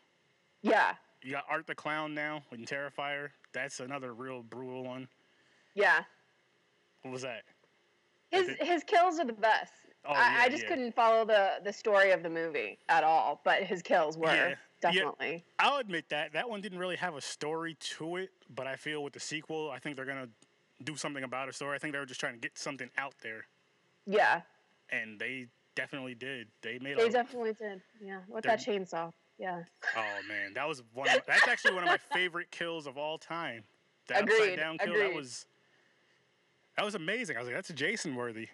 Yeah. 0.62 0.94
You 1.24 1.32
got 1.32 1.46
Art 1.50 1.66
the 1.66 1.74
Clown 1.74 2.14
now 2.14 2.44
in 2.52 2.64
Terrifier. 2.66 3.30
That's 3.58 3.80
another 3.80 4.14
real 4.14 4.44
brutal 4.44 4.84
one. 4.84 5.08
Yeah. 5.74 6.04
What 7.02 7.12
was 7.12 7.24
that? 7.24 7.42
His 8.30 8.48
did- 8.48 8.60
his 8.62 8.84
kills 8.84 9.20
are 9.20 9.26
the 9.26 9.34
best. 9.34 9.74
Oh, 10.06 10.14
I, 10.14 10.14
yeah, 10.14 10.38
I 10.44 10.50
just 10.50 10.64
yeah. 10.64 10.70
couldn't 10.70 10.96
follow 10.96 11.26
the 11.26 11.54
the 11.64 11.74
story 11.74 12.12
of 12.12 12.22
the 12.22 12.30
movie 12.30 12.78
at 12.88 13.04
all, 13.04 13.42
but 13.44 13.64
his 13.64 13.82
kills 13.82 14.16
were 14.18 14.28
Yeah, 14.28 14.50
yeah. 14.50 14.56
definitely. 14.80 15.44
I'll 15.58 15.78
admit 15.80 16.08
that 16.10 16.34
that 16.34 16.48
one 16.48 16.62
didn't 16.62 16.78
really 16.78 16.96
have 16.98 17.16
a 17.16 17.22
story 17.22 17.76
to 17.98 18.18
it, 18.18 18.30
but 18.56 18.68
I 18.68 18.76
feel 18.76 19.04
with 19.04 19.14
the 19.14 19.20
sequel, 19.20 19.72
I 19.72 19.80
think 19.80 19.96
they're 19.96 20.06
gonna 20.06 20.30
do 20.84 20.96
something 20.96 21.24
about 21.24 21.50
a 21.50 21.54
story. 21.54 21.76
I 21.76 21.80
think 21.80 21.94
they 21.94 22.00
were 22.00 22.06
just 22.06 22.20
trying 22.20 22.34
to 22.36 22.40
get 22.40 22.58
something 22.60 22.92
out 22.98 23.16
there, 23.22 23.46
Yeah, 24.06 24.42
and 24.92 25.20
they 25.20 25.48
definitely 25.74 26.14
did. 26.14 26.48
They 26.62 26.78
made 26.80 26.98
they 26.98 27.08
a. 27.08 27.12
definitely 27.12 27.54
did. 27.54 27.82
Yeah, 28.00 28.20
with 28.28 28.44
that 28.44 28.60
chainsaw. 28.60 29.12
Yeah. 29.40 29.64
oh 29.96 30.28
man, 30.28 30.54
that 30.56 30.68
was 30.68 30.84
one. 30.94 31.10
Of, 31.10 31.22
that's 31.28 31.48
actually 31.48 31.76
one 31.76 31.84
of 31.84 31.90
my 31.90 32.00
favorite 32.14 32.50
kills 32.50 32.88
of 32.88 32.98
all 32.98 33.18
time. 33.18 33.64
Upside 34.10 34.24
Agreed, 34.24 34.56
down 34.56 34.78
kill. 34.78 34.94
That 34.94 35.14
was. 35.14 35.46
That 36.76 36.86
was 36.86 36.96
amazing. 36.96 37.38
I 37.38 37.40
was 37.40 37.48
like, 37.48 37.56
that's 37.56 37.70
Jason 37.70 38.16
worthy. 38.16 38.48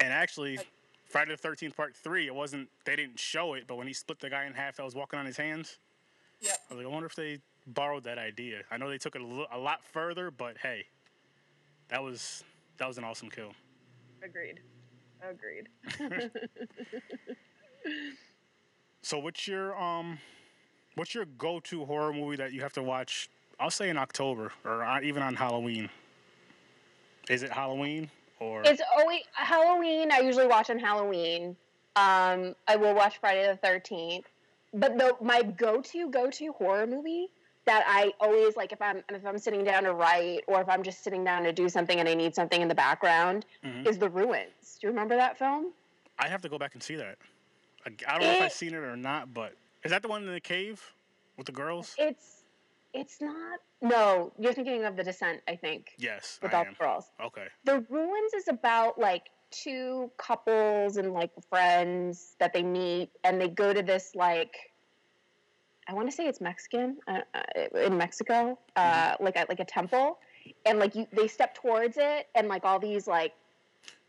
And 0.00 0.12
actually, 0.12 0.58
Friday 1.06 1.32
the 1.32 1.36
Thirteenth 1.36 1.76
Part 1.76 1.94
Three, 1.94 2.26
it 2.26 2.34
wasn't. 2.34 2.68
They 2.84 2.96
didn't 2.96 3.18
show 3.18 3.54
it, 3.54 3.64
but 3.66 3.76
when 3.76 3.86
he 3.86 3.92
split 3.92 4.18
the 4.18 4.30
guy 4.30 4.46
in 4.46 4.54
half, 4.54 4.76
that 4.76 4.84
was 4.84 4.94
walking 4.94 5.18
on 5.18 5.26
his 5.26 5.36
hands. 5.36 5.78
Yep. 6.40 6.58
I 6.70 6.74
was 6.74 6.84
like, 6.84 6.90
I 6.90 6.92
wonder 6.92 7.06
if 7.06 7.14
they 7.14 7.38
borrowed 7.66 8.04
that 8.04 8.18
idea. 8.18 8.62
I 8.70 8.76
know 8.76 8.88
they 8.88 8.98
took 8.98 9.14
it 9.14 9.22
a, 9.22 9.26
li- 9.26 9.46
a 9.52 9.58
lot 9.58 9.84
further, 9.84 10.30
but 10.30 10.56
hey, 10.58 10.84
that 11.88 12.02
was 12.02 12.42
that 12.78 12.88
was 12.88 12.98
an 12.98 13.04
awesome 13.04 13.30
kill. 13.30 13.52
Agreed. 14.22 14.60
Agreed. 15.22 15.68
So 19.04 19.18
what's 19.18 19.46
your 19.46 19.78
um, 19.78 20.18
what's 20.94 21.14
your 21.14 21.26
go-to 21.36 21.84
horror 21.84 22.14
movie 22.14 22.36
that 22.36 22.54
you 22.54 22.62
have 22.62 22.72
to 22.72 22.82
watch? 22.82 23.28
I'll 23.60 23.70
say 23.70 23.90
in 23.90 23.98
October 23.98 24.50
or 24.64 25.02
even 25.02 25.22
on 25.22 25.34
Halloween. 25.34 25.90
Is 27.28 27.42
it 27.42 27.52
Halloween 27.52 28.10
or 28.40 28.62
It's 28.64 28.80
always 28.98 29.20
Halloween. 29.34 30.10
I 30.10 30.20
usually 30.20 30.46
watch 30.46 30.70
on 30.70 30.78
Halloween. 30.78 31.54
Um, 31.96 32.56
I 32.66 32.76
will 32.76 32.94
watch 32.94 33.18
Friday 33.18 33.46
the 33.46 33.56
Thirteenth. 33.56 34.24
But 34.72 34.96
the 34.96 35.14
my 35.20 35.42
go-to 35.42 36.10
go-to 36.10 36.52
horror 36.52 36.86
movie 36.86 37.28
that 37.66 37.84
I 37.86 38.12
always 38.20 38.56
like 38.56 38.72
if 38.72 38.80
I'm 38.80 39.04
if 39.10 39.26
I'm 39.26 39.36
sitting 39.38 39.64
down 39.64 39.84
to 39.84 39.92
write 39.92 40.44
or 40.46 40.62
if 40.62 40.68
I'm 40.70 40.82
just 40.82 41.04
sitting 41.04 41.24
down 41.24 41.42
to 41.44 41.52
do 41.52 41.68
something 41.68 42.00
and 42.00 42.08
I 42.08 42.14
need 42.14 42.34
something 42.34 42.62
in 42.62 42.68
the 42.68 42.74
background 42.74 43.44
Mhm. 43.62 43.86
is 43.86 43.98
The 43.98 44.08
Ruins. 44.08 44.78
Do 44.80 44.86
you 44.86 44.88
remember 44.88 45.14
that 45.16 45.38
film? 45.38 45.72
I 46.18 46.28
have 46.28 46.40
to 46.40 46.48
go 46.48 46.58
back 46.58 46.72
and 46.72 46.82
see 46.82 46.96
that. 46.96 47.18
I, 47.86 47.90
don't 47.90 48.22
know 48.22 48.32
if 48.32 48.42
I've 48.42 48.52
seen 48.64 48.74
it 48.74 48.78
or 48.78 48.96
not, 48.96 49.32
but 49.32 49.54
is 49.84 49.90
that 49.90 50.02
the 50.02 50.08
one 50.08 50.22
in 50.22 50.32
the 50.32 50.40
cave 50.40 50.82
with 51.36 51.46
the 51.46 51.52
girls? 51.52 51.94
It's 51.98 52.44
it's 52.92 53.20
not. 53.20 53.60
No, 53.82 54.32
you're 54.38 54.52
thinking 54.52 54.84
of 54.84 54.96
The 54.96 55.02
Descent. 55.02 55.40
I 55.48 55.56
think 55.56 55.88
Yes, 55.98 56.38
with 56.42 56.54
I 56.54 56.58
all 56.58 56.64
the 56.64 56.74
girls. 56.78 57.10
Okay. 57.20 57.46
The 57.64 57.84
Ruins 57.88 58.34
is 58.34 58.48
about 58.48 58.98
like 58.98 59.30
two 59.50 60.10
couples 60.16 60.96
and 60.96 61.12
like 61.12 61.30
friends 61.48 62.36
that 62.40 62.52
they 62.52 62.62
meet 62.62 63.10
and 63.22 63.40
they 63.40 63.48
go 63.48 63.72
to 63.72 63.82
this 63.82 64.12
like 64.14 64.56
I 65.86 65.92
want 65.92 66.08
to 66.08 66.16
say 66.16 66.26
it's 66.26 66.40
Mexican 66.40 66.96
uh, 67.06 67.20
uh, 67.34 67.78
in 67.78 67.96
Mexico, 67.98 68.58
uh, 68.76 69.16
like 69.20 69.36
a, 69.36 69.44
like 69.48 69.60
a 69.60 69.64
temple, 69.64 70.18
and 70.64 70.78
like 70.78 70.94
you 70.94 71.06
they 71.12 71.28
step 71.28 71.54
towards 71.54 71.98
it 71.98 72.28
and 72.34 72.48
like 72.48 72.64
all 72.64 72.78
these 72.78 73.06
like 73.06 73.34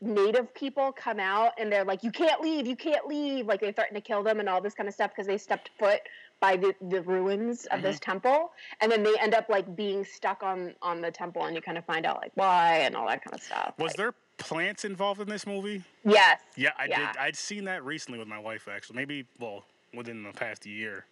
native 0.02 0.54
people 0.54 0.92
come 0.92 1.20
out 1.20 1.54
and 1.58 1.72
they're 1.72 1.86
like 1.86 2.04
you 2.04 2.12
can't 2.12 2.42
leave 2.42 2.68
you 2.68 2.76
can't 2.76 3.08
leave 3.08 3.48
like 3.48 3.62
they 3.62 3.72
threaten 3.72 3.96
to 3.96 4.02
kill 4.02 4.22
them 4.22 4.40
and 4.40 4.50
all 4.50 4.62
this 4.62 4.74
kind 4.74 4.88
of 4.88 4.94
stuff 4.94 5.12
because 5.12 5.26
they 5.26 5.38
stepped 5.38 5.72
foot 5.80 6.02
by 6.42 6.58
the, 6.58 6.76
the 6.90 7.02
ruins 7.02 7.66
of 7.68 7.82
this 7.82 7.96
mm-hmm. 7.96 8.12
temple 8.12 8.52
and 8.82 8.92
then 8.92 9.04
they 9.04 9.18
end 9.20 9.34
up 9.34 9.48
like 9.50 9.74
being 9.76 10.04
stuck 10.04 10.44
on 10.44 10.76
on 10.82 11.02
the 11.02 11.10
temple 11.10 11.46
and 11.46 11.56
you 11.56 11.62
kind 11.62 11.78
of 11.78 11.86
find 11.86 12.06
out 12.06 12.18
like 12.22 12.32
why 12.36 12.80
and 12.80 12.96
all 12.96 13.08
that 13.08 13.24
kind 13.24 13.34
of 13.34 13.42
stuff 13.42 13.74
Was 13.80 13.92
Like, 13.92 13.98
there 13.98 14.14
plants 14.38 14.84
involved 14.84 15.22
in 15.22 15.30
this 15.30 15.48
movie? 15.48 15.82
yes 16.04 16.42
Yeah, 16.58 16.72
I 16.78 16.88
Yeah. 16.88 17.08
did. 17.08 17.18
I'd 17.18 17.36
seen 17.38 17.64
that 17.66 17.84
recently 17.84 18.20
with 18.20 18.28
my 18.28 18.40
wife 18.40 18.68
actually. 18.68 18.98
Maybe 18.98 19.26
well 19.40 19.64
within 19.94 20.24
the 20.24 20.32
past 20.34 20.66
year. 20.66 21.06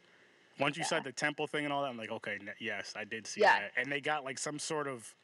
Once 0.60 0.78
you 0.78 0.84
Yeah. 0.84 0.88
said 0.88 1.04
the 1.04 1.12
temple 1.12 1.48
thing 1.48 1.64
and 1.64 1.74
all 1.74 1.82
that, 1.82 1.90
I'm 1.90 1.98
like, 1.98 2.12
okay, 2.12 2.38
yes, 2.60 2.94
I 2.96 3.06
did 3.06 3.26
see 3.26 3.42
Yeah. 3.42 3.60
that. 3.60 3.72
And 3.76 3.92
they 3.92 4.02
got 4.02 4.24
like 4.24 4.38
some 4.38 4.60
sort 4.60 4.88
of. 4.88 5.16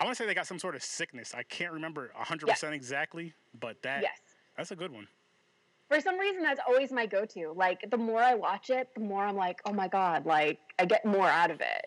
I 0.00 0.04
want 0.04 0.16
to 0.16 0.22
say 0.22 0.26
they 0.26 0.34
got 0.34 0.46
some 0.46 0.58
sort 0.58 0.74
of 0.76 0.82
sickness. 0.82 1.34
I 1.34 1.42
can't 1.42 1.72
remember 1.72 2.12
100% 2.20 2.72
exactly, 2.72 3.34
but 3.58 3.82
that 3.82 4.02
yes 4.02 4.18
that's 4.56 4.70
a 4.72 4.76
good 4.76 4.92
one. 4.92 5.06
for 5.88 6.00
some 6.00 6.18
reason 6.18 6.42
that's 6.42 6.60
always 6.66 6.90
my 6.90 7.06
go-to 7.06 7.52
like 7.54 7.88
the 7.90 7.96
more 7.96 8.20
i 8.20 8.34
watch 8.34 8.70
it 8.70 8.88
the 8.94 9.00
more 9.00 9.24
i'm 9.24 9.36
like 9.36 9.60
oh 9.66 9.72
my 9.72 9.86
god 9.86 10.26
like 10.26 10.58
i 10.80 10.84
get 10.84 11.04
more 11.04 11.28
out 11.28 11.50
of 11.50 11.60
it 11.60 11.86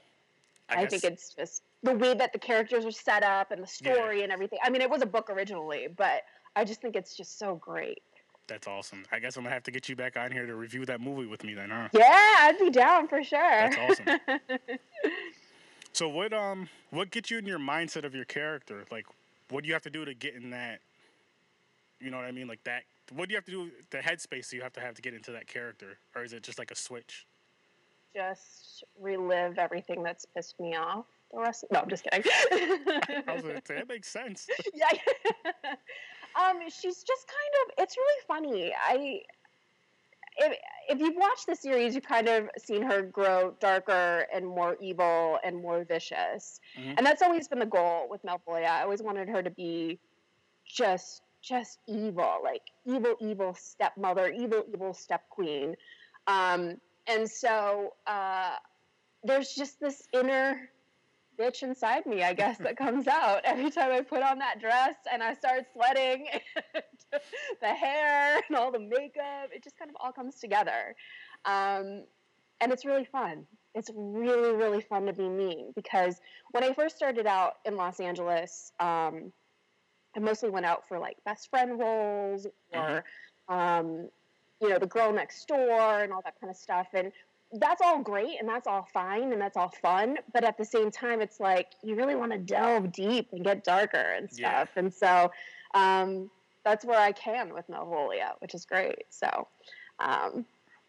I, 0.70 0.86
think 0.86 1.04
it's 1.04 1.34
just 1.34 1.64
the 1.84 1.94
way 1.94 2.14
that 2.14 2.32
the 2.32 2.40
characters 2.40 2.86
are 2.86 2.92
set 2.92 3.24
up 3.24 3.52
and 3.52 3.62
the 3.62 3.72
Yeah. 3.82 3.94
story 3.94 4.24
and 4.24 4.32
everything. 4.32 4.60
I 4.64 4.70
mean, 4.70 4.82
it 4.82 4.90
was 4.90 5.02
a 5.02 5.06
book 5.06 5.30
originally, 5.30 5.90
but 5.98 6.24
I 6.56 6.64
just 6.64 6.82
think 6.82 6.96
it's 6.96 7.14
just 7.18 7.38
so 7.38 7.56
great. 7.56 8.02
That's 8.48 8.68
awesome. 8.68 9.04
I 9.12 9.20
guess 9.20 9.36
I'm 9.36 9.44
gonna 9.44 9.54
have 9.54 9.64
to 9.64 9.72
get 9.72 9.90
you 9.90 9.98
back 9.98 10.16
on 10.16 10.32
here 10.32 10.46
to 10.46 10.56
review 10.56 10.86
that 10.86 11.02
movie 11.02 11.26
with 11.28 11.44
me 11.44 11.54
then, 11.54 11.70
huh? 11.70 11.90
Yeah, 11.92 12.36
I'd 12.40 12.58
be 12.58 12.70
down 12.70 13.10
for 13.10 13.22
sure. 13.22 13.40
That's 13.42 13.78
awesome. 13.78 14.06
So 15.94 16.08
what 16.08 16.34
um 16.34 16.70
what 16.90 17.12
gets 17.12 17.32
you 17.32 17.38
in 17.38 17.46
your 17.46 17.60
mindset 17.60 18.06
of 18.06 18.16
your 18.16 18.26
character? 18.26 18.86
Like 18.92 19.06
what 19.50 19.64
do 19.64 19.68
you 19.68 19.74
have 19.74 19.84
to 19.84 19.90
do 19.90 20.06
to 20.06 20.14
get 20.14 20.36
in 20.36 20.50
that 20.52 20.80
you 22.00 22.10
know 22.10 22.18
what 22.18 22.26
I 22.26 22.32
mean? 22.32 22.48
Like 22.48 22.64
that 22.64 22.84
what 23.14 23.28
do 23.28 23.34
you 23.34 23.38
have 23.38 23.46
to 23.46 23.52
do 23.52 23.72
the 23.90 23.98
headspace 23.98 24.54
you 24.54 24.62
have 24.62 24.74
to 24.74 24.80
have 24.82 24.96
to 24.96 25.02
get 25.02 25.14
into 25.14 25.32
that 25.32 25.48
character? 25.48 25.98
Or 26.16 26.24
is 26.24 26.34
it 26.34 26.44
just 26.44 26.58
like 26.60 26.72
a 26.72 26.76
switch? 26.76 27.26
just 28.14 28.84
relive 29.00 29.58
everything 29.58 30.04
that's 30.04 30.26
pissed 30.26 30.60
me 30.60 30.76
off. 30.76 31.06
The 31.32 31.40
rest, 31.40 31.66
no, 31.72 31.80
I'm 31.80 31.90
just 31.90 32.04
kidding. 32.04 32.24
I 33.28 33.34
was 33.34 33.44
gonna 33.44 33.62
say 33.66 33.76
that 33.76 33.88
makes 33.88 34.10
sense. 34.10 34.48
yeah. 34.74 34.88
um, 36.36 36.60
she's 36.68 37.04
just 37.04 37.28
kind 37.28 37.54
of. 37.64 37.84
It's 37.84 37.96
really 37.98 38.22
funny. 38.28 38.74
I. 38.78 39.22
If, 40.38 40.58
if 40.90 41.00
you've 41.00 41.16
watched 41.16 41.46
the 41.48 41.56
series, 41.56 41.94
you've 41.94 42.06
kind 42.06 42.28
of 42.28 42.50
seen 42.58 42.82
her 42.84 43.02
grow 43.02 43.56
darker 43.60 44.26
and 44.34 44.46
more 44.46 44.78
evil 44.82 45.40
and 45.44 45.62
more 45.62 45.84
vicious, 45.84 46.60
Mhm. 46.78 46.96
and 46.98 47.06
that's 47.06 47.22
always 47.22 47.48
been 47.48 47.60
the 47.60 47.66
goal 47.66 48.08
with 48.10 48.24
Malvolia. 48.24 48.68
I 48.70 48.82
always 48.84 49.02
wanted 49.02 49.28
her 49.30 49.44
to 49.44 49.50
be 49.50 50.00
just, 50.66 51.24
just 51.42 51.80
evil, 51.88 52.40
like 52.44 52.62
evil, 52.86 53.16
evil 53.20 53.54
stepmother, 53.54 54.30
evil, 54.30 54.64
evil 54.74 54.94
step 54.94 55.28
queen. 55.30 55.76
Um, 56.28 56.80
and 57.08 57.30
so 57.30 57.94
uh, 58.08 58.56
there's 59.24 59.54
just 59.54 59.80
this 59.80 60.08
inner 60.14 60.70
bitch 61.42 61.64
inside 61.64 62.06
me, 62.06 62.24
I 62.24 62.34
guess, 62.34 62.58
that 62.60 62.78
comes 62.78 63.08
out 63.08 63.42
every 63.44 63.72
time 63.72 63.92
I 63.92 64.02
put 64.02 64.22
on 64.22 64.38
that 64.40 64.60
dress 64.60 64.96
and 65.12 65.24
I 65.24 65.34
start 65.34 65.66
sweating. 65.74 66.28
the 67.62 67.68
hair 67.68 68.42
and 68.48 68.56
all 68.56 68.72
the 68.72 68.80
makeup, 68.80 69.50
it 69.52 69.64
just 69.64 69.78
kind 69.78 69.90
of 69.90 69.98
all 70.00 70.12
comes 70.12 70.36
together. 70.36 70.96
Um, 71.46 72.04
and 72.62 72.72
it's 72.72 72.86
really 72.86 73.06
fun. 73.06 73.46
It's 73.74 73.90
really, 73.96 74.56
really 74.56 74.82
fun 74.82 75.06
to 75.08 75.14
be 75.14 75.28
me 75.28 75.72
because 75.76 76.22
when 76.52 76.64
I 76.64 76.74
first 76.74 76.96
started 76.96 77.26
out 77.26 77.56
in 77.66 77.76
Los 77.76 78.00
Angeles, 78.00 78.72
um, 78.80 79.32
I 80.16 80.20
mostly 80.20 80.50
went 80.50 80.66
out 80.66 80.88
for 80.88 81.00
like 81.00 81.18
best 81.26 81.50
friend 81.50 81.80
roles 81.80 82.46
or, 82.74 83.04
um, 83.48 84.10
you 84.62 84.70
know, 84.70 84.78
the 84.78 84.88
girl 84.88 85.12
next 85.12 85.48
door 85.48 86.04
and 86.04 86.14
all 86.14 86.22
that 86.24 86.40
kind 86.40 86.52
of 86.52 86.58
stuff. 86.58 86.88
And 86.94 87.12
that's 87.54 87.82
all 87.82 88.00
great 88.02 88.40
and 88.40 88.48
that's 88.48 88.68
all 88.68 88.88
fine 88.94 89.34
and 89.34 89.42
that's 89.42 89.58
all 89.58 89.74
fun. 89.82 90.18
But 90.34 90.44
at 90.44 90.58
the 90.58 90.66
same 90.66 90.92
time, 90.92 91.22
it's 91.22 91.40
like 91.40 91.68
you 91.84 91.96
really 91.96 92.16
want 92.16 92.32
to 92.32 92.38
delve 92.38 92.92
deep 92.92 93.30
and 93.32 93.44
get 93.44 93.64
darker 93.64 93.98
and 93.98 94.30
Yeah. 94.32 94.64
stuff. 94.64 94.78
And 94.78 94.94
so 94.94 95.32
um, 95.74 96.30
that's 96.64 96.86
where 96.86 97.00
I 97.00 97.12
can 97.12 97.54
with 97.54 97.68
Malvolia, 97.68 98.34
which 98.40 98.54
is 98.56 98.66
great. 98.66 99.04
So 99.10 99.48
um, 100.00 100.46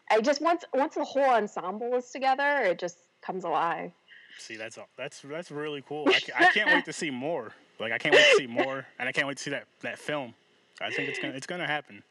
I 0.09 0.21
just 0.21 0.41
once 0.41 0.63
once 0.73 0.95
the 0.95 1.03
whole 1.03 1.23
ensemble 1.23 1.95
is 1.95 2.09
together, 2.11 2.59
it 2.63 2.79
just 2.79 2.97
comes 3.21 3.43
alive. 3.43 3.91
See, 4.37 4.55
that's 4.55 4.77
all. 4.77 4.87
That's 4.97 5.21
that's 5.21 5.51
really 5.51 5.83
cool. 5.87 6.07
I, 6.07 6.19
I 6.35 6.45
can't 6.45 6.71
wait 6.71 6.85
to 6.85 6.93
see 6.93 7.09
more. 7.09 7.51
Like 7.79 7.91
I 7.91 7.97
can't 7.97 8.15
wait 8.15 8.25
to 8.25 8.35
see 8.35 8.47
more, 8.47 8.85
and 8.99 9.07
I 9.07 9.11
can't 9.11 9.27
wait 9.27 9.37
to 9.37 9.43
see 9.43 9.51
that 9.51 9.65
that 9.81 9.99
film. 9.99 10.33
I 10.81 10.89
think 10.91 11.07
it's 11.09 11.19
gonna 11.19 11.33
it's 11.33 11.47
gonna 11.47 11.67
happen. 11.67 12.03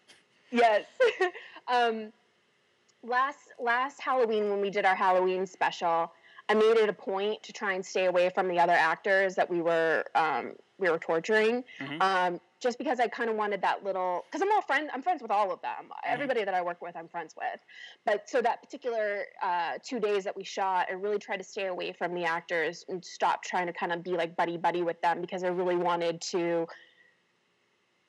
Yes. 0.50 0.84
um, 1.68 2.12
last 3.02 3.38
last 3.58 4.00
Halloween 4.00 4.50
when 4.50 4.60
we 4.60 4.70
did 4.70 4.84
our 4.84 4.94
Halloween 4.94 5.46
special, 5.46 6.12
I 6.48 6.54
made 6.54 6.76
it 6.76 6.88
a 6.88 6.92
point 6.92 7.42
to 7.44 7.52
try 7.52 7.72
and 7.72 7.84
stay 7.84 8.06
away 8.06 8.30
from 8.30 8.48
the 8.48 8.58
other 8.58 8.72
actors 8.72 9.34
that 9.36 9.48
we 9.48 9.60
were 9.60 10.04
um, 10.14 10.52
we 10.78 10.90
were 10.90 10.98
torturing, 10.98 11.64
Mhm. 11.80 12.02
um, 12.02 12.40
just 12.58 12.76
because 12.78 12.98
I 12.98 13.06
kind 13.08 13.30
of 13.30 13.36
wanted 13.36 13.60
that 13.62 13.84
little. 13.84 14.24
Because 14.26 14.42
I'm 14.42 14.50
all 14.52 14.62
friend, 14.62 14.90
I'm 14.92 15.02
friends 15.02 15.22
with 15.22 15.30
all 15.30 15.52
of 15.52 15.60
them. 15.62 15.92
Everybody 16.04 16.44
that 16.44 16.54
I 16.54 16.62
work 16.62 16.82
with, 16.82 16.96
I'm 16.96 17.08
friends 17.08 17.36
with. 17.36 17.60
But 18.04 18.28
so 18.28 18.40
that 18.42 18.62
particular 18.62 19.26
uh, 19.40 19.78
two 19.82 20.00
days 20.00 20.24
that 20.24 20.36
we 20.36 20.42
shot, 20.44 20.86
I 20.90 20.94
really 20.94 21.18
tried 21.18 21.38
to 21.38 21.44
stay 21.44 21.66
away 21.66 21.92
from 21.92 22.14
the 22.14 22.24
actors 22.24 22.84
and 22.88 23.04
stop 23.04 23.44
trying 23.44 23.66
to 23.66 23.72
kind 23.72 23.92
of 23.92 24.02
be 24.02 24.12
like 24.12 24.36
buddy 24.36 24.56
buddy 24.56 24.82
with 24.82 25.00
them 25.02 25.20
because 25.20 25.44
I 25.44 25.48
really 25.48 25.76
wanted 25.76 26.20
to 26.32 26.66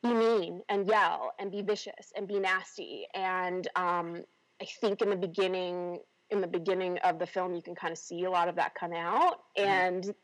be 0.01 0.13
mean 0.13 0.61
and 0.69 0.87
yell 0.87 1.33
and 1.39 1.51
be 1.51 1.61
vicious 1.61 2.11
and 2.15 2.27
be 2.27 2.39
nasty. 2.39 3.07
And 3.13 3.67
um, 3.75 4.23
I 4.63 4.65
think 4.79 5.01
in 5.01 5.09
the 5.09 5.17
beginning, 5.17 5.99
in 6.29 6.39
the 6.39 6.47
beginning 6.47 6.97
of 6.99 7.19
the 7.19 7.27
film, 7.27 7.53
you 7.53 7.61
can 7.61 7.75
kind 7.75 7.91
of 7.91 7.97
see 7.97 8.23
a 8.23 8.31
lot 8.31 8.47
of 8.47 8.55
that 8.55 8.73
come 8.75 8.93
out, 8.93 9.41
Mhm. 9.57 9.65
and 9.65 10.15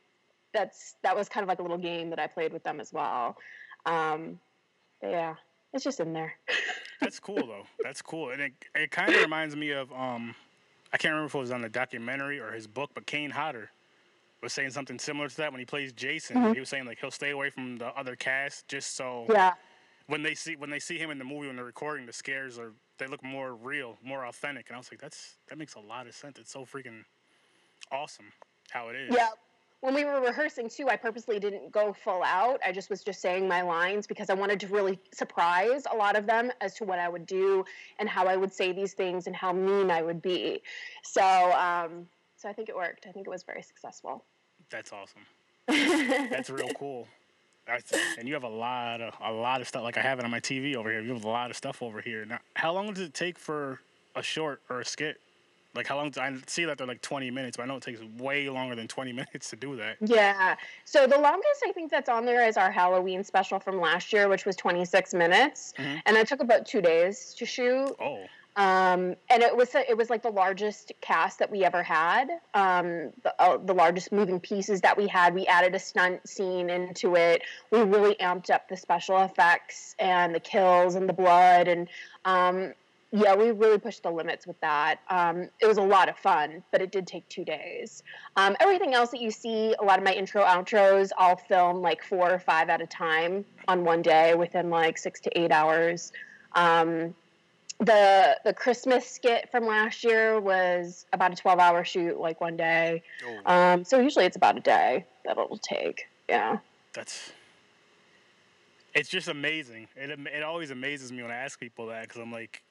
that's 0.53 0.95
that 1.03 1.13
was 1.13 1.27
kind 1.27 1.43
of 1.43 1.49
like 1.49 1.59
a 1.59 1.61
little 1.61 1.77
game 1.77 2.09
that 2.09 2.19
I 2.19 2.27
played 2.27 2.53
with 2.53 2.63
them 2.63 2.79
as 2.79 2.93
well. 2.93 3.37
Um, 3.85 4.39
yeah, 5.03 5.35
it's 5.73 5.83
just 5.83 5.99
in 5.99 6.13
there. 6.13 6.33
That's 7.01 7.19
cool 7.19 7.45
though. 7.47 7.65
That's 7.83 8.01
cool, 8.01 8.31
and 8.31 8.41
it 8.41 8.53
it 8.75 8.91
kind 8.91 9.13
of 9.13 9.21
reminds 9.21 9.55
me 9.57 9.71
of 9.71 9.91
um, 9.91 10.33
I 10.93 10.97
can't 10.97 11.11
remember 11.11 11.27
if 11.27 11.35
it 11.35 11.39
was 11.39 11.51
on 11.51 11.61
the 11.61 11.69
documentary 11.69 12.39
or 12.39 12.51
his 12.51 12.65
book, 12.65 12.91
but 12.93 13.05
Kane 13.05 13.31
Hodder 13.31 13.69
was 14.41 14.53
saying 14.53 14.71
something 14.71 14.97
similar 14.99 15.27
to 15.27 15.37
that 15.37 15.51
when 15.51 15.59
he 15.59 15.65
plays 15.65 15.91
Jason. 15.91 16.37
Mhm. 16.37 16.53
He 16.53 16.59
was 16.61 16.69
saying 16.69 16.85
like 16.85 16.99
he'll 16.99 17.11
stay 17.11 17.31
away 17.31 17.49
from 17.49 17.77
the 17.77 17.87
other 17.87 18.15
cast 18.15 18.69
just 18.69 18.95
so 18.95 19.25
Yeah, 19.29 19.53
when 20.07 20.23
they 20.23 20.33
see 20.33 20.55
when 20.55 20.69
they 20.69 20.79
see 20.79 20.97
him 20.97 21.09
in 21.11 21.17
the 21.19 21.25
movie 21.25 21.47
when 21.47 21.57
they're 21.57 21.65
recording, 21.65 22.05
the 22.05 22.13
scares 22.13 22.57
are 22.57 22.71
they 22.99 23.07
look 23.07 23.23
more 23.23 23.55
real, 23.55 23.97
more 24.03 24.25
authentic. 24.25 24.67
And 24.67 24.75
I 24.75 24.77
was 24.77 24.91
like, 24.91 25.01
that's 25.01 25.37
that 25.47 25.57
makes 25.57 25.75
a 25.75 25.79
lot 25.79 26.07
of 26.07 26.13
sense. 26.13 26.37
It's 26.37 26.51
so 26.51 26.65
freaking 26.65 27.03
awesome 27.91 28.31
how 28.69 28.89
it 28.89 28.95
is. 28.95 29.15
yeah. 29.15 29.29
When 29.81 29.95
we 29.95 30.03
were 30.03 30.19
rehearsing 30.19 30.67
too, 30.67 30.89
I 30.89 30.97
purposely 30.97 31.39
didn't 31.39 31.71
go 31.71 31.93
full 31.93 32.21
out. 32.21 32.59
I 32.65 32.73
just 32.73 32.89
was 32.89 33.01
just 33.01 33.21
saying 33.21 33.47
my 33.47 33.61
lines 33.61 34.07
because 34.07 34.29
I 34.29 34.33
wanted 34.33 34.59
to 34.59 34.67
really 34.67 34.99
surprise 35.13 35.83
a 35.89 35.95
lot 35.95 36.17
of 36.17 36.25
them 36.27 36.51
as 36.59 36.73
to 36.75 36.83
what 36.83 36.99
I 36.99 37.07
would 37.07 37.25
do 37.25 37.63
and 37.97 38.09
how 38.09 38.27
I 38.27 38.35
would 38.35 38.51
say 38.51 38.73
these 38.73 38.91
things 38.91 39.25
and 39.25 39.33
how 39.33 39.53
mean 39.53 39.89
I 39.89 40.01
would 40.01 40.21
be. 40.21 40.61
So, 41.03 41.23
um, 41.53 42.07
so 42.35 42.49
I 42.49 42.53
think 42.53 42.67
it 42.67 42.75
worked. 42.75 43.05
I 43.07 43.13
think 43.13 43.25
it 43.25 43.29
was 43.29 43.43
very 43.43 43.61
successful. 43.61 44.25
That's 44.69 44.91
awesome. 44.91 45.21
That's 46.29 46.49
real 46.49 46.69
cool. 46.75 47.07
That's, 47.69 47.93
and 48.17 48.27
you 48.27 48.33
have 48.33 48.43
a 48.43 48.49
lot 48.49 48.99
of 49.01 49.13
a 49.23 49.31
lot 49.31 49.61
of 49.61 49.67
stuff. 49.67 49.83
Like 49.83 49.97
I 49.97 50.01
have 50.01 50.19
it 50.19 50.25
on 50.25 50.31
my 50.31 50.39
TV 50.39 50.75
over 50.75 50.89
here. 50.91 51.01
You 51.01 51.13
have 51.13 51.23
a 51.23 51.29
lot 51.29 51.49
of 51.51 51.55
stuff 51.55 51.81
over 51.83 52.01
here. 52.01 52.25
Now, 52.25 52.39
how 52.55 52.73
long 52.73 52.93
does 52.93 53.03
it 53.03 53.13
take 53.13 53.37
for 53.37 53.79
a 54.15 54.23
short 54.23 54.61
or 54.69 54.79
a 54.81 54.85
skit? 54.85 55.19
Like 55.75 55.85
how 55.85 55.97
long? 55.97 56.11
I 56.19 56.35
see 56.47 56.65
that 56.65 56.79
they're 56.79 56.87
like 56.87 57.01
20 57.03 57.29
minutes, 57.29 57.57
but 57.57 57.63
I 57.63 57.65
know 57.67 57.75
it 57.75 57.83
takes 57.83 58.01
way 58.17 58.49
longer 58.49 58.75
than 58.75 58.87
20 58.87 59.11
minutes 59.21 59.51
to 59.51 59.55
do 59.55 59.75
that. 59.75 59.97
Yeah. 60.01 60.55
So 60.85 61.05
the 61.05 61.17
longest 61.19 61.63
I 61.67 61.71
think 61.71 61.91
that's 61.91 62.09
on 62.09 62.25
there 62.25 62.47
is 62.47 62.57
our 62.57 62.71
Halloween 62.71 63.23
special 63.23 63.59
from 63.59 63.79
last 63.79 64.11
year, 64.11 64.27
which 64.29 64.45
was 64.45 64.55
26 64.55 65.13
minutes, 65.13 65.73
Mhm. 65.77 66.01
and 66.07 66.17
it 66.17 66.27
took 66.27 66.39
about 66.41 66.65
two 66.65 66.81
days 66.81 67.35
to 67.35 67.45
shoot. 67.45 67.95
Oh, 67.99 68.25
Um, 68.59 69.15
and 69.29 69.41
it 69.41 69.55
was 69.55 69.73
it 69.73 69.95
was 69.95 70.09
like 70.09 70.21
the 70.21 70.29
largest 70.29 70.91
cast 70.99 71.39
that 71.39 71.49
we 71.49 71.63
ever 71.63 71.81
had. 71.81 72.27
Um, 72.53 73.13
the, 73.23 73.33
uh, 73.39 73.57
the 73.57 73.73
largest 73.73 74.11
moving 74.11 74.37
pieces 74.37 74.81
that 74.81 74.97
we 74.97 75.07
had. 75.07 75.33
We 75.33 75.47
added 75.47 75.75
a 75.75 75.79
stunt 75.79 76.27
scene 76.27 76.69
into 76.69 77.15
it. 77.15 77.43
We 77.71 77.79
really 77.83 78.15
amped 78.15 78.49
up 78.49 78.67
the 78.67 78.75
special 78.75 79.21
effects 79.21 79.95
and 79.97 80.35
the 80.35 80.41
kills 80.41 80.95
and 80.95 81.07
the 81.07 81.13
blood 81.13 81.69
and 81.69 81.87
um, 82.25 82.73
yeah, 83.11 83.33
we 83.33 83.51
really 83.51 83.79
pushed 83.79 84.03
the 84.03 84.11
limits 84.11 84.45
with 84.45 84.59
that. 84.59 84.99
Um, 85.09 85.49
it 85.61 85.65
was 85.65 85.77
a 85.77 85.81
lot 85.81 86.09
of 86.09 86.17
fun, 86.17 86.61
but 86.71 86.81
it 86.81 86.91
did 86.91 87.07
take 87.07 87.27
two 87.29 87.45
days. 87.45 88.03
Um, 88.35 88.57
everything 88.59 88.93
else 88.93 89.09
that 89.11 89.21
you 89.21 89.31
see, 89.31 89.73
a 89.79 89.83
lot 89.83 89.97
of 89.97 90.03
my 90.03 90.13
intro 90.13 90.43
outros, 90.43 91.11
I'll 91.17 91.37
film 91.37 91.81
like 91.81 92.03
four 92.03 92.29
or 92.29 92.39
five 92.39 92.69
at 92.69 92.81
a 92.81 92.85
time 92.85 93.45
on 93.67 93.83
one 93.85 94.01
day 94.01 94.35
within 94.35 94.69
like 94.69 94.97
six 94.97 95.21
to 95.21 95.39
eight 95.39 95.51
hours. 95.51 96.11
The 97.79 98.37
the 98.43 98.53
Christmas 98.53 99.09
skit 99.09 99.49
from 99.49 99.65
last 99.65 100.03
year 100.03 100.39
was 100.39 101.05
about 101.13 101.31
a 101.31 101.35
twelve 101.35 101.59
hour 101.59 101.83
shoot, 101.85 102.19
like 102.19 102.41
one 102.41 102.57
day. 102.57 103.01
oh 103.25 103.51
Um, 103.51 103.85
so 103.85 103.99
usually 103.99 104.25
it's 104.25 104.35
about 104.35 104.57
a 104.57 104.61
day 104.61 105.05
that 105.25 105.37
it'll 105.37 105.57
take. 105.57 106.07
Yeah. 106.27 106.57
that's. 106.93 107.31
It's 108.95 109.07
just 109.07 109.27
amazing. 109.27 109.87
It 109.95 110.19
it 110.33 110.43
always 110.43 110.71
amazes 110.71 111.11
me 111.11 111.21
when 111.21 111.31
I 111.31 111.35
ask 111.35 111.59
people 111.59 111.87
that 111.87 112.01
because 112.01 112.19
I'm 112.19 112.31
like, 112.31 112.61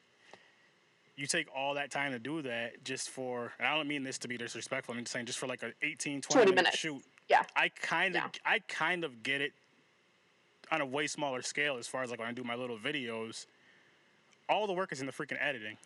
you 1.16 1.26
take 1.26 1.46
all 1.56 1.74
that 1.74 1.90
time 1.90 2.12
to 2.12 2.18
do 2.18 2.42
that 2.42 2.84
just 2.84 3.08
for, 3.08 3.52
and 3.58 3.66
I 3.66 3.76
don't 3.76 3.88
mean 3.88 4.02
this 4.02 4.18
to 4.18 4.28
be 4.28 4.36
disrespectful. 4.36 4.94
I'm 4.94 5.00
just 5.00 5.12
saying 5.12 5.26
just 5.26 5.38
for 5.38 5.46
like 5.46 5.62
an 5.62 5.72
18, 5.82 6.20
20, 6.20 6.22
20 6.22 6.44
minute 6.50 6.54
minutes. 6.56 6.76
shoot. 6.78 7.02
Yeah. 7.28 7.44
I 7.56 7.70
kind 7.70 8.14
of, 8.16 8.22
Yeah. 8.22 8.28
I 8.44 8.58
kind 8.68 9.04
of 9.04 9.22
get 9.22 9.40
it 9.40 9.52
on 10.70 10.80
a 10.80 10.86
way 10.86 11.06
smaller 11.06 11.40
scale 11.40 11.76
as 11.76 11.86
far 11.86 12.02
as 12.02 12.10
like 12.10 12.18
when 12.18 12.28
I 12.28 12.32
do 12.32 12.44
my 12.44 12.54
little 12.56 12.78
videos. 12.78 13.46
All 14.48 14.66
the 14.66 14.72
work 14.72 14.92
is 14.92 15.00
in 15.00 15.06
the 15.06 15.12
freaking 15.12 15.38
editing. 15.40 15.76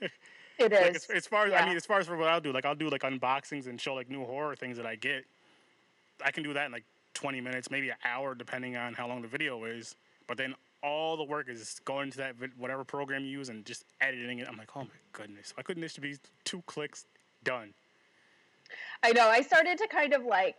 It 0.00 0.10
Like 0.60 0.72
as, 0.72 1.06
as 1.06 1.26
far 1.26 1.46
as 1.46 1.54
I 1.54 1.66
mean, 1.66 1.76
as 1.76 1.86
far 1.86 2.00
as 2.00 2.06
for 2.06 2.18
what 2.18 2.28
I'll 2.28 2.40
do, 2.40 2.52
like 2.52 2.66
I'll 2.66 2.74
do 2.74 2.90
like 2.90 3.00
unboxings 3.00 3.66
and 3.66 3.80
show 3.80 3.94
like 3.94 4.10
new 4.10 4.24
horror 4.24 4.54
things 4.54 4.76
that 4.76 4.84
I 4.84 4.94
get. 4.94 5.24
I 6.22 6.30
can 6.30 6.42
do 6.42 6.52
that 6.52 6.66
in 6.66 6.72
like 6.72 6.84
20 7.14 7.40
minutes, 7.40 7.70
maybe 7.70 7.88
an 7.88 7.96
hour, 8.04 8.34
depending 8.34 8.76
on 8.76 8.92
how 8.92 9.08
long 9.08 9.22
the 9.22 9.28
video 9.28 9.64
is. 9.64 9.94
But 10.26 10.36
then 10.36 10.54
all 10.82 11.16
the 11.16 11.24
work 11.24 11.48
is 11.48 11.80
going 11.84 12.06
into 12.06 12.18
that 12.18 12.34
whatever 12.58 12.84
program 12.84 13.24
you 13.24 13.30
use 13.30 13.48
and 13.48 13.64
just 13.64 13.84
editing 14.00 14.38
it. 14.38 14.48
I'm 14.48 14.56
like, 14.56 14.68
oh 14.76 14.82
my 14.82 14.88
goodness, 15.12 15.52
why 15.56 15.62
couldn't 15.62 15.80
this 15.80 15.96
be 15.96 16.16
two 16.44 16.62
clicks 16.66 17.06
done? 17.42 17.72
I 19.02 19.12
know. 19.12 19.28
I 19.28 19.42
started 19.42 19.78
to 19.78 19.88
kind 19.88 20.12
of 20.12 20.24
like 20.24 20.56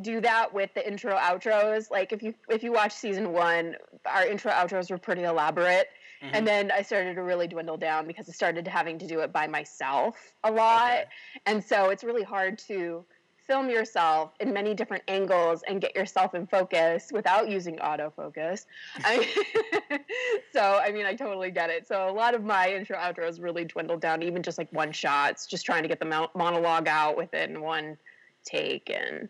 do 0.00 0.20
that 0.20 0.52
with 0.52 0.72
the 0.74 0.86
intro 0.86 1.16
outros. 1.16 1.90
Like 1.90 2.12
if 2.12 2.22
you 2.22 2.34
if 2.48 2.62
you 2.62 2.72
watch 2.72 2.92
season 2.92 3.32
one, 3.32 3.76
our 4.06 4.26
intro 4.26 4.52
outros 4.52 4.90
were 4.90 4.98
pretty 4.98 5.22
elaborate, 5.22 5.88
Mhm. 6.24 6.30
And 6.32 6.46
then 6.46 6.70
I 6.70 6.82
started 6.82 7.14
to 7.14 7.22
really 7.22 7.46
dwindle 7.46 7.76
down 7.76 8.06
because 8.06 8.28
I 8.28 8.32
started 8.32 8.66
having 8.66 8.98
to 8.98 9.06
do 9.06 9.20
it 9.20 9.32
by 9.32 9.46
myself 9.46 10.32
a 10.42 10.50
lot. 10.50 10.92
Okay. 10.92 11.04
And 11.46 11.62
so 11.62 11.90
it's 11.90 12.02
really 12.02 12.22
hard 12.22 12.58
to 12.60 13.04
film 13.36 13.68
yourself 13.68 14.32
in 14.40 14.54
many 14.54 14.72
different 14.72 15.02
angles 15.06 15.62
and 15.68 15.78
get 15.78 15.94
yourself 15.94 16.34
in 16.34 16.46
focus 16.46 17.10
without 17.12 17.50
using 17.50 17.76
autofocus. 17.76 18.64
I, 19.04 20.00
so, 20.52 20.80
I 20.82 20.90
mean, 20.92 21.04
I 21.04 21.14
totally 21.14 21.50
get 21.50 21.68
it. 21.68 21.86
So, 21.86 22.08
a 22.08 22.12
lot 22.12 22.34
of 22.34 22.42
my 22.42 22.72
intro 22.72 22.96
outros 22.96 23.42
really 23.42 23.66
dwindled 23.66 24.00
down, 24.00 24.22
even 24.22 24.42
just 24.42 24.56
like 24.56 24.72
one 24.72 24.92
shots, 24.92 25.46
just 25.46 25.66
trying 25.66 25.82
to 25.82 25.88
get 25.88 25.98
the 26.00 26.06
mo- 26.06 26.30
monologue 26.34 26.88
out 26.88 27.18
within 27.18 27.60
one 27.60 27.98
take. 28.44 28.88
And 28.88 29.28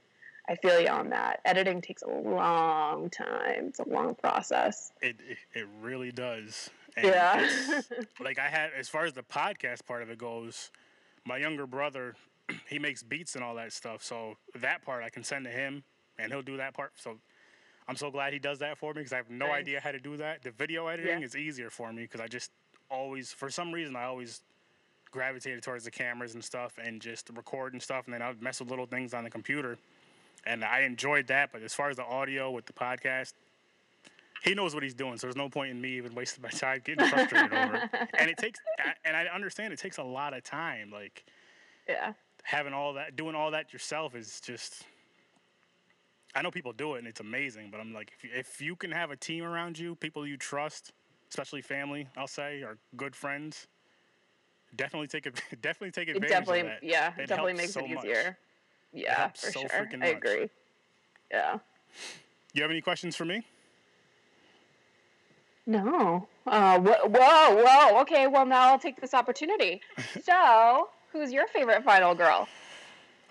I 0.48 0.54
feel 0.57 0.80
you 0.80 0.88
on 0.88 1.11
that. 1.11 1.40
Editing 1.44 1.80
takes 1.80 2.02
a 2.02 2.09
long 2.11 3.11
time, 3.11 3.66
it's 3.66 3.80
a 3.80 3.88
long 3.88 4.14
process. 4.14 4.92
It 5.00 5.16
it 5.54 5.66
really 5.80 6.12
does. 6.12 6.70
And 6.96 7.07
Yeah. 7.07 7.46
like 8.20 8.38
I 8.38 8.48
had 8.48 8.70
as 8.76 8.88
far 8.88 9.04
as 9.04 9.12
the 9.12 9.22
podcast 9.22 9.87
part 9.87 10.02
of 10.02 10.11
it 10.11 10.18
goes, 10.18 10.70
my 11.24 11.37
younger 11.38 11.66
brother, 11.66 12.14
he 12.68 12.78
makes 12.78 13.02
beats 13.02 13.35
and 13.35 13.44
all 13.44 13.54
that 13.57 13.72
stuff. 13.72 14.02
So 14.02 14.35
that 14.54 14.83
part 14.85 15.02
I 15.02 15.11
can 15.11 15.24
send 15.24 15.44
to 15.46 15.50
him, 15.50 15.83
and 16.18 16.33
he'll 16.33 16.42
do 16.42 16.57
that 16.59 16.74
part. 16.74 16.92
So 16.96 17.18
I'm 17.88 17.96
so 17.96 18.11
glad 18.11 18.33
he 18.33 18.38
does 18.38 18.59
that 18.61 18.78
for 18.78 18.92
me 18.94 19.00
because 19.00 19.12
I 19.12 19.16
have 19.16 19.30
no 19.30 19.48
Nice. 19.48 19.62
idea 19.62 19.80
how 19.80 19.92
to 19.92 19.98
do 19.98 20.16
that. 20.18 20.42
The 20.42 20.50
video 20.50 20.87
editing 20.87 21.20
Yeah. 21.20 21.26
is 21.26 21.37
easier 21.37 21.70
for 21.70 21.92
me 21.92 22.02
because 22.02 22.20
I 22.20 22.28
just 22.28 22.50
always, 22.90 23.33
for 23.33 23.50
some 23.50 23.72
reason, 23.72 23.96
I 23.96 24.04
always 24.04 24.42
gravitated 25.11 25.62
towards 25.62 25.85
the 25.85 25.90
cameras 25.90 26.35
and 26.35 26.42
stuff 26.44 26.78
and 26.83 27.00
just 27.00 27.30
record 27.35 27.72
and 27.72 27.83
stuff, 27.83 28.04
and 28.07 28.14
then 28.14 28.22
I 28.22 28.28
would 28.28 28.42
mess 28.42 28.61
with 28.61 28.68
little 28.70 28.87
things 28.87 29.14
on 29.14 29.24
the 29.24 29.30
computer. 29.30 29.78
And 30.46 30.64
I 30.64 30.80
enjoyed 30.80 31.28
that, 31.28 31.50
but 31.52 31.62
as 31.62 31.72
far 31.72 31.88
as 31.88 31.96
the 31.96 32.04
audio 32.04 32.50
with 32.50 32.66
the 32.66 32.72
podcast, 32.72 33.33
he 34.44 34.54
knows 34.54 34.74
what 34.74 34.83
he's 34.83 34.94
doing, 34.94 35.16
so 35.16 35.26
there's 35.26 35.37
no 35.37 35.48
point 35.48 35.70
in 35.70 35.80
me 35.80 35.96
even 35.96 36.14
wasting 36.14 36.42
my 36.42 36.50
time 36.50 36.83
getting 36.85 37.07
frustrated 37.07 37.50
over 37.52 37.76
it. 37.76 37.90
And 38.18 38.28
it 38.28 38.37
takes, 38.37 38.61
and 39.04 39.16
I 39.16 39.24
understand 39.35 39.72
it 39.72 39.78
takes 39.78 39.96
a 39.96 40.02
lot 40.02 40.35
of 40.35 40.44
time. 40.44 40.90
Like 40.90 41.24
yeah. 41.88 42.12
having 42.42 42.74
all 42.74 42.92
that, 42.92 43.16
doing 43.16 43.35
all 43.35 43.50
that 43.52 43.72
yourself 43.72 44.14
is 44.14 44.40
just. 44.40 44.85
I 46.37 46.42
know 46.42 46.50
people 46.50 46.72
do 46.72 46.96
it 46.96 46.98
and 46.98 47.07
it's 47.07 47.20
amazing, 47.20 47.68
but 47.70 47.80
I'm 47.80 47.94
like, 47.94 48.12
if 48.18 48.24
you, 48.24 48.30
if 48.35 48.61
you 48.61 48.76
can 48.76 48.90
have 48.90 49.11
a 49.12 49.16
team 49.16 49.44
around 49.44 49.78
you, 49.78 49.94
people 49.94 50.26
you 50.26 50.37
trust, 50.37 50.92
especially 51.30 51.62
family, 51.62 52.09
I'll 52.16 52.26
say, 52.26 52.62
or 52.62 52.76
good 52.96 53.14
friends, 53.14 53.68
definitely 54.76 55.07
take 55.07 55.26
it. 55.26 55.40
Definitely 55.62 55.92
take 55.92 56.09
It 56.09 56.16
advantage 56.16 56.30
definitely, 56.30 56.61
of 56.61 56.66
that. 56.66 56.83
yeah, 56.83 57.12
It 57.16 57.22
it 57.22 57.26
definitely 57.28 57.52
makes 57.54 57.72
so 57.72 57.85
it 57.85 57.90
much. 57.90 58.04
easier. 58.04 58.37
Yeah, 58.92 59.14
helps 59.14 59.44
for 59.46 59.52
so 59.52 59.61
sure. 59.61 59.88
I 59.92 59.96
much. 59.96 60.09
agree. 60.11 60.48
Yeah. 61.30 61.59
You 62.52 62.62
have 62.62 62.70
any 62.70 62.80
questions 62.80 63.14
for 63.16 63.24
me? 63.24 63.46
No. 65.66 66.29
Uh, 66.46 66.79
wh- 66.79 67.11
whoa, 67.11 67.62
whoa. 67.64 68.00
Okay, 68.03 68.27
well 68.27 68.44
now 68.46 68.68
I'll 68.72 68.79
take 68.79 69.00
this 69.00 69.14
opportunity. 69.14 69.81
so, 70.22 70.88
who's 71.12 71.33
your 71.33 71.46
favorite 71.48 71.85
final 71.85 72.14
girl? 72.14 72.48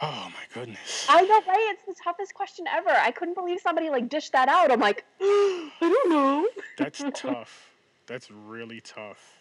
Oh 0.01 0.27
my 0.29 0.59
goodness. 0.59 1.05
I 1.07 1.21
know, 1.21 1.41
right? 1.47 1.75
It's 1.75 1.83
the 1.85 1.95
toughest 2.03 2.33
question 2.33 2.65
ever. 2.67 2.89
I 2.89 3.11
couldn't 3.11 3.35
believe 3.35 3.59
somebody 3.61 3.89
like 3.89 4.09
dished 4.09 4.31
that 4.33 4.49
out. 4.49 4.71
I'm 4.71 4.79
like, 4.79 5.05
I 5.21 5.69
don't 5.79 6.09
know. 6.09 6.47
That's 6.77 7.03
tough. 7.13 7.69
That's 8.07 8.29
really 8.31 8.81
tough. 8.81 9.39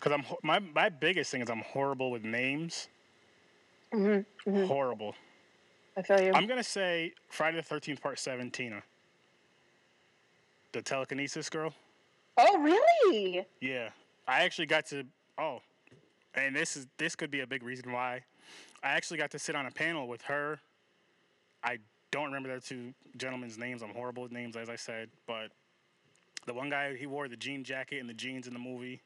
Cause 0.00 0.12
I'm 0.12 0.24
my 0.42 0.60
my 0.60 0.88
biggest 0.88 1.30
thing 1.30 1.42
is 1.42 1.50
I'm 1.50 1.60
horrible 1.60 2.10
with 2.10 2.24
names. 2.24 2.88
Mm-hmm. 3.92 4.64
Horrible. 4.64 5.14
I 5.96 6.02
feel 6.02 6.20
you. 6.20 6.32
I'm 6.32 6.46
gonna 6.46 6.62
say 6.62 7.12
Friday 7.28 7.56
the 7.56 7.62
Thirteenth 7.62 8.00
Part 8.00 8.18
Seven. 8.18 8.50
Tina, 8.50 8.82
the 10.72 10.82
telekinesis 10.82 11.50
girl. 11.50 11.74
Oh, 12.38 12.58
really? 12.62 13.44
Yeah, 13.60 13.90
I 14.26 14.42
actually 14.42 14.66
got 14.66 14.86
to. 14.86 15.04
Oh, 15.38 15.60
and 16.34 16.54
this 16.56 16.76
is 16.76 16.86
this 16.98 17.14
could 17.16 17.30
be 17.30 17.40
a 17.40 17.46
big 17.46 17.62
reason 17.62 17.92
why. 17.92 18.22
I 18.82 18.88
actually 18.90 19.18
got 19.18 19.30
to 19.32 19.38
sit 19.38 19.54
on 19.56 19.66
a 19.66 19.70
panel 19.70 20.06
with 20.08 20.22
her. 20.22 20.60
I 21.64 21.78
don't 22.10 22.26
remember 22.26 22.54
the 22.54 22.60
two 22.60 22.94
gentlemen's 23.16 23.58
names. 23.58 23.82
I'm 23.82 23.90
horrible 23.94 24.22
with 24.22 24.32
names, 24.32 24.56
as 24.56 24.68
I 24.70 24.76
said. 24.76 25.10
But 25.26 25.50
the 26.46 26.54
one 26.54 26.70
guy, 26.70 26.94
he 26.96 27.06
wore 27.06 27.28
the 27.28 27.36
jean 27.36 27.64
jacket 27.64 27.98
and 28.00 28.08
the 28.08 28.14
jeans 28.14 28.46
in 28.46 28.52
the 28.54 28.58
movie. 28.60 29.02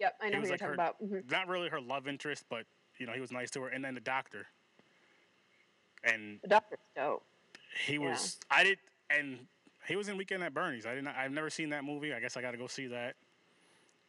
Yep, 0.00 0.16
I 0.20 0.24
He 0.26 0.30
know 0.30 0.36
who 0.36 0.40
was 0.40 0.48
you're 0.48 0.52
like 0.54 0.60
talking 0.60 0.68
her- 0.68 0.74
about. 0.74 1.02
Mhm. 1.02 1.30
Not 1.30 1.48
really 1.48 1.68
her 1.68 1.80
love 1.80 2.08
interest, 2.08 2.44
but 2.50 2.66
you 2.98 3.06
know 3.06 3.12
he 3.12 3.20
was 3.20 3.30
nice 3.32 3.50
to 3.52 3.62
her. 3.62 3.68
And 3.68 3.84
then 3.84 3.94
the 3.94 4.00
doctor, 4.00 4.46
and 6.02 6.40
The 6.42 6.48
doctor's 6.48 6.78
dope. 6.96 7.24
he 7.86 7.94
Yeah. 7.94 8.10
was. 8.10 8.38
I 8.50 8.64
did, 8.64 8.78
and 9.10 9.46
he 9.86 9.96
was 9.96 10.08
in 10.08 10.16
Weekend 10.16 10.42
at 10.42 10.54
Bernie's. 10.54 10.86
I 10.86 10.94
didn't. 10.94 11.08
I've 11.08 11.32
never 11.32 11.50
seen 11.50 11.70
that 11.70 11.84
movie. 11.84 12.12
I 12.14 12.20
guess 12.20 12.36
I 12.36 12.42
got 12.42 12.52
to 12.52 12.56
go 12.56 12.66
see 12.66 12.86
that. 12.88 13.14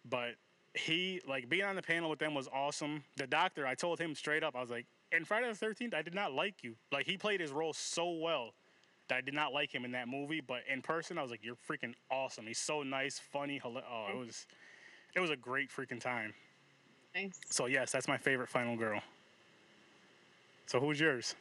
But 0.09 0.35
he 0.73 1.21
like 1.27 1.49
being 1.49 1.63
on 1.63 1.75
the 1.75 1.81
panel 1.81 2.09
with 2.09 2.19
them 2.19 2.33
was 2.33 2.47
awesome. 2.53 3.03
The 3.17 3.27
doctor, 3.27 3.65
I 3.65 3.75
told 3.75 3.99
him 3.99 4.13
straight 4.15 4.43
up, 4.43 4.55
I 4.55 4.61
was 4.61 4.69
like, 4.69 4.85
in 5.11 5.23
Friday 5.25 5.47
the 5.47 5.55
Thirteenth, 5.55 5.93
I 5.93 6.01
did 6.01 6.13
not 6.15 6.33
like 6.33 6.63
you. 6.63 6.75
Like 6.91 7.05
he 7.05 7.17
played 7.17 7.39
his 7.39 7.51
role 7.51 7.73
so 7.73 8.09
well 8.11 8.53
that 9.07 9.15
I 9.17 9.21
did 9.21 9.33
not 9.33 9.53
like 9.53 9.73
him 9.73 9.85
in 9.85 9.91
that 9.91 10.07
movie. 10.07 10.41
But 10.41 10.61
in 10.71 10.81
person, 10.81 11.17
I 11.17 11.21
was 11.21 11.31
like, 11.31 11.43
you're 11.43 11.55
freaking 11.55 11.93
awesome. 12.11 12.45
He's 12.47 12.59
so 12.59 12.83
nice, 12.83 13.19
funny. 13.19 13.61
Oh, 13.63 13.77
it 14.11 14.17
was, 14.17 14.45
it 15.15 15.19
was 15.19 15.29
a 15.29 15.35
great 15.35 15.69
freaking 15.69 15.99
time. 15.99 16.33
Nice. 17.15 17.39
So 17.49 17.67
yes, 17.67 17.91
that's 17.91 18.07
my 18.07 18.17
favorite 18.17 18.49
final 18.49 18.75
girl. 18.75 19.01
So 20.67 20.79
who's 20.79 20.99
yours? 20.99 21.35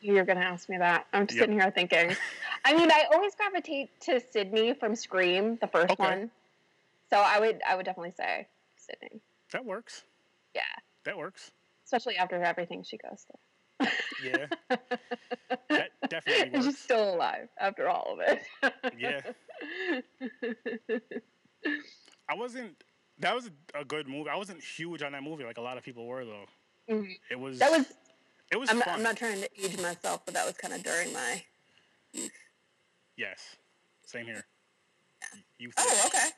You're 0.00 0.24
gonna 0.24 0.40
ask 0.40 0.68
me 0.68 0.78
that. 0.78 1.06
I'm 1.12 1.26
just 1.26 1.36
Yep. 1.38 1.42
sitting 1.44 1.60
here 1.60 1.70
thinking. 1.70 2.16
I 2.64 2.74
mean, 2.76 2.90
I 2.90 3.06
always 3.12 3.34
gravitate 3.34 3.88
to 4.02 4.20
Sidney 4.32 4.72
from 4.74 4.94
Scream, 4.94 5.56
the 5.60 5.66
first 5.66 5.90
Okay. 5.92 6.02
one. 6.02 6.30
So 7.10 7.18
I 7.18 7.40
would, 7.40 7.60
I 7.68 7.74
would 7.76 7.84
definitely 7.84 8.12
say 8.16 8.46
Sidney. 8.76 9.20
That 9.52 9.64
works. 9.64 10.04
Yeah, 10.54 10.62
That 11.04 11.16
works. 11.18 11.50
especially 11.84 12.16
after 12.16 12.42
everything 12.42 12.82
she 12.84 12.96
goes 12.98 13.26
through. 13.26 13.88
Yeah. 14.24 14.46
that 15.70 15.90
definitely 16.08 16.54
and 16.54 16.64
she's 16.64 16.78
still 16.78 17.14
alive 17.14 17.48
after 17.58 17.88
all 17.88 18.14
of 18.14 18.20
it. 18.20 18.42
Yeah. 18.98 19.20
I 22.28 22.34
wasn't. 22.34 22.76
That 23.18 23.34
was 23.34 23.46
a, 23.74 23.80
a 23.80 23.84
good 23.84 24.08
movie. 24.08 24.30
I 24.30 24.36
wasn't 24.36 24.62
huge 24.62 25.02
on 25.02 25.12
that 25.12 25.22
movie 25.22 25.44
like 25.44 25.58
a 25.58 25.62
lot 25.62 25.76
of 25.78 25.82
people 25.84 26.06
were 26.06 26.24
though. 26.24 26.44
Mhm. 26.88 27.18
It 27.30 27.38
was. 27.38 27.58
That 27.58 27.70
was. 27.72 27.86
It 28.50 28.56
was 28.58 28.70
I'm 28.70 28.78
not, 28.78 28.84
fun. 28.86 28.94
I'm 28.96 29.02
not 29.02 29.16
trying 29.16 29.40
to 29.40 29.48
age 29.64 29.78
myself, 29.80 30.24
but 30.24 30.34
that 30.34 30.44
was 30.46 30.56
kind 30.56 30.74
of 30.74 30.82
during 30.82 31.12
my. 31.12 31.42
Yes. 33.16 33.56
Same 34.06 34.26
here. 34.26 34.44
Y- 35.34 35.40
Youth. 35.58 35.74
Oh, 35.78 36.02
okay. 36.06 36.28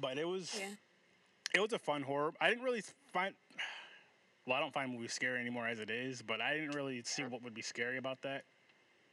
But 0.00 0.18
it 0.18 0.26
was. 0.28 0.56
Yeah. 0.58 0.66
It 1.54 1.60
was 1.60 1.72
a 1.72 1.78
fun 1.78 2.02
horror. 2.02 2.32
I 2.40 2.48
didn't 2.50 2.64
really 2.64 2.82
find. 3.12 3.34
Well, 4.46 4.56
I 4.56 4.60
don't 4.60 4.72
find 4.74 4.92
movies 4.92 5.12
scary 5.12 5.40
anymore 5.40 5.66
as 5.66 5.80
it 5.80 5.90
is, 5.90 6.22
but 6.22 6.40
I 6.40 6.54
didn't 6.54 6.74
really 6.74 7.02
see 7.04 7.24
what 7.24 7.42
would 7.42 7.54
be 7.54 7.62
scary 7.62 7.98
about 7.98 8.20
that 8.22 8.44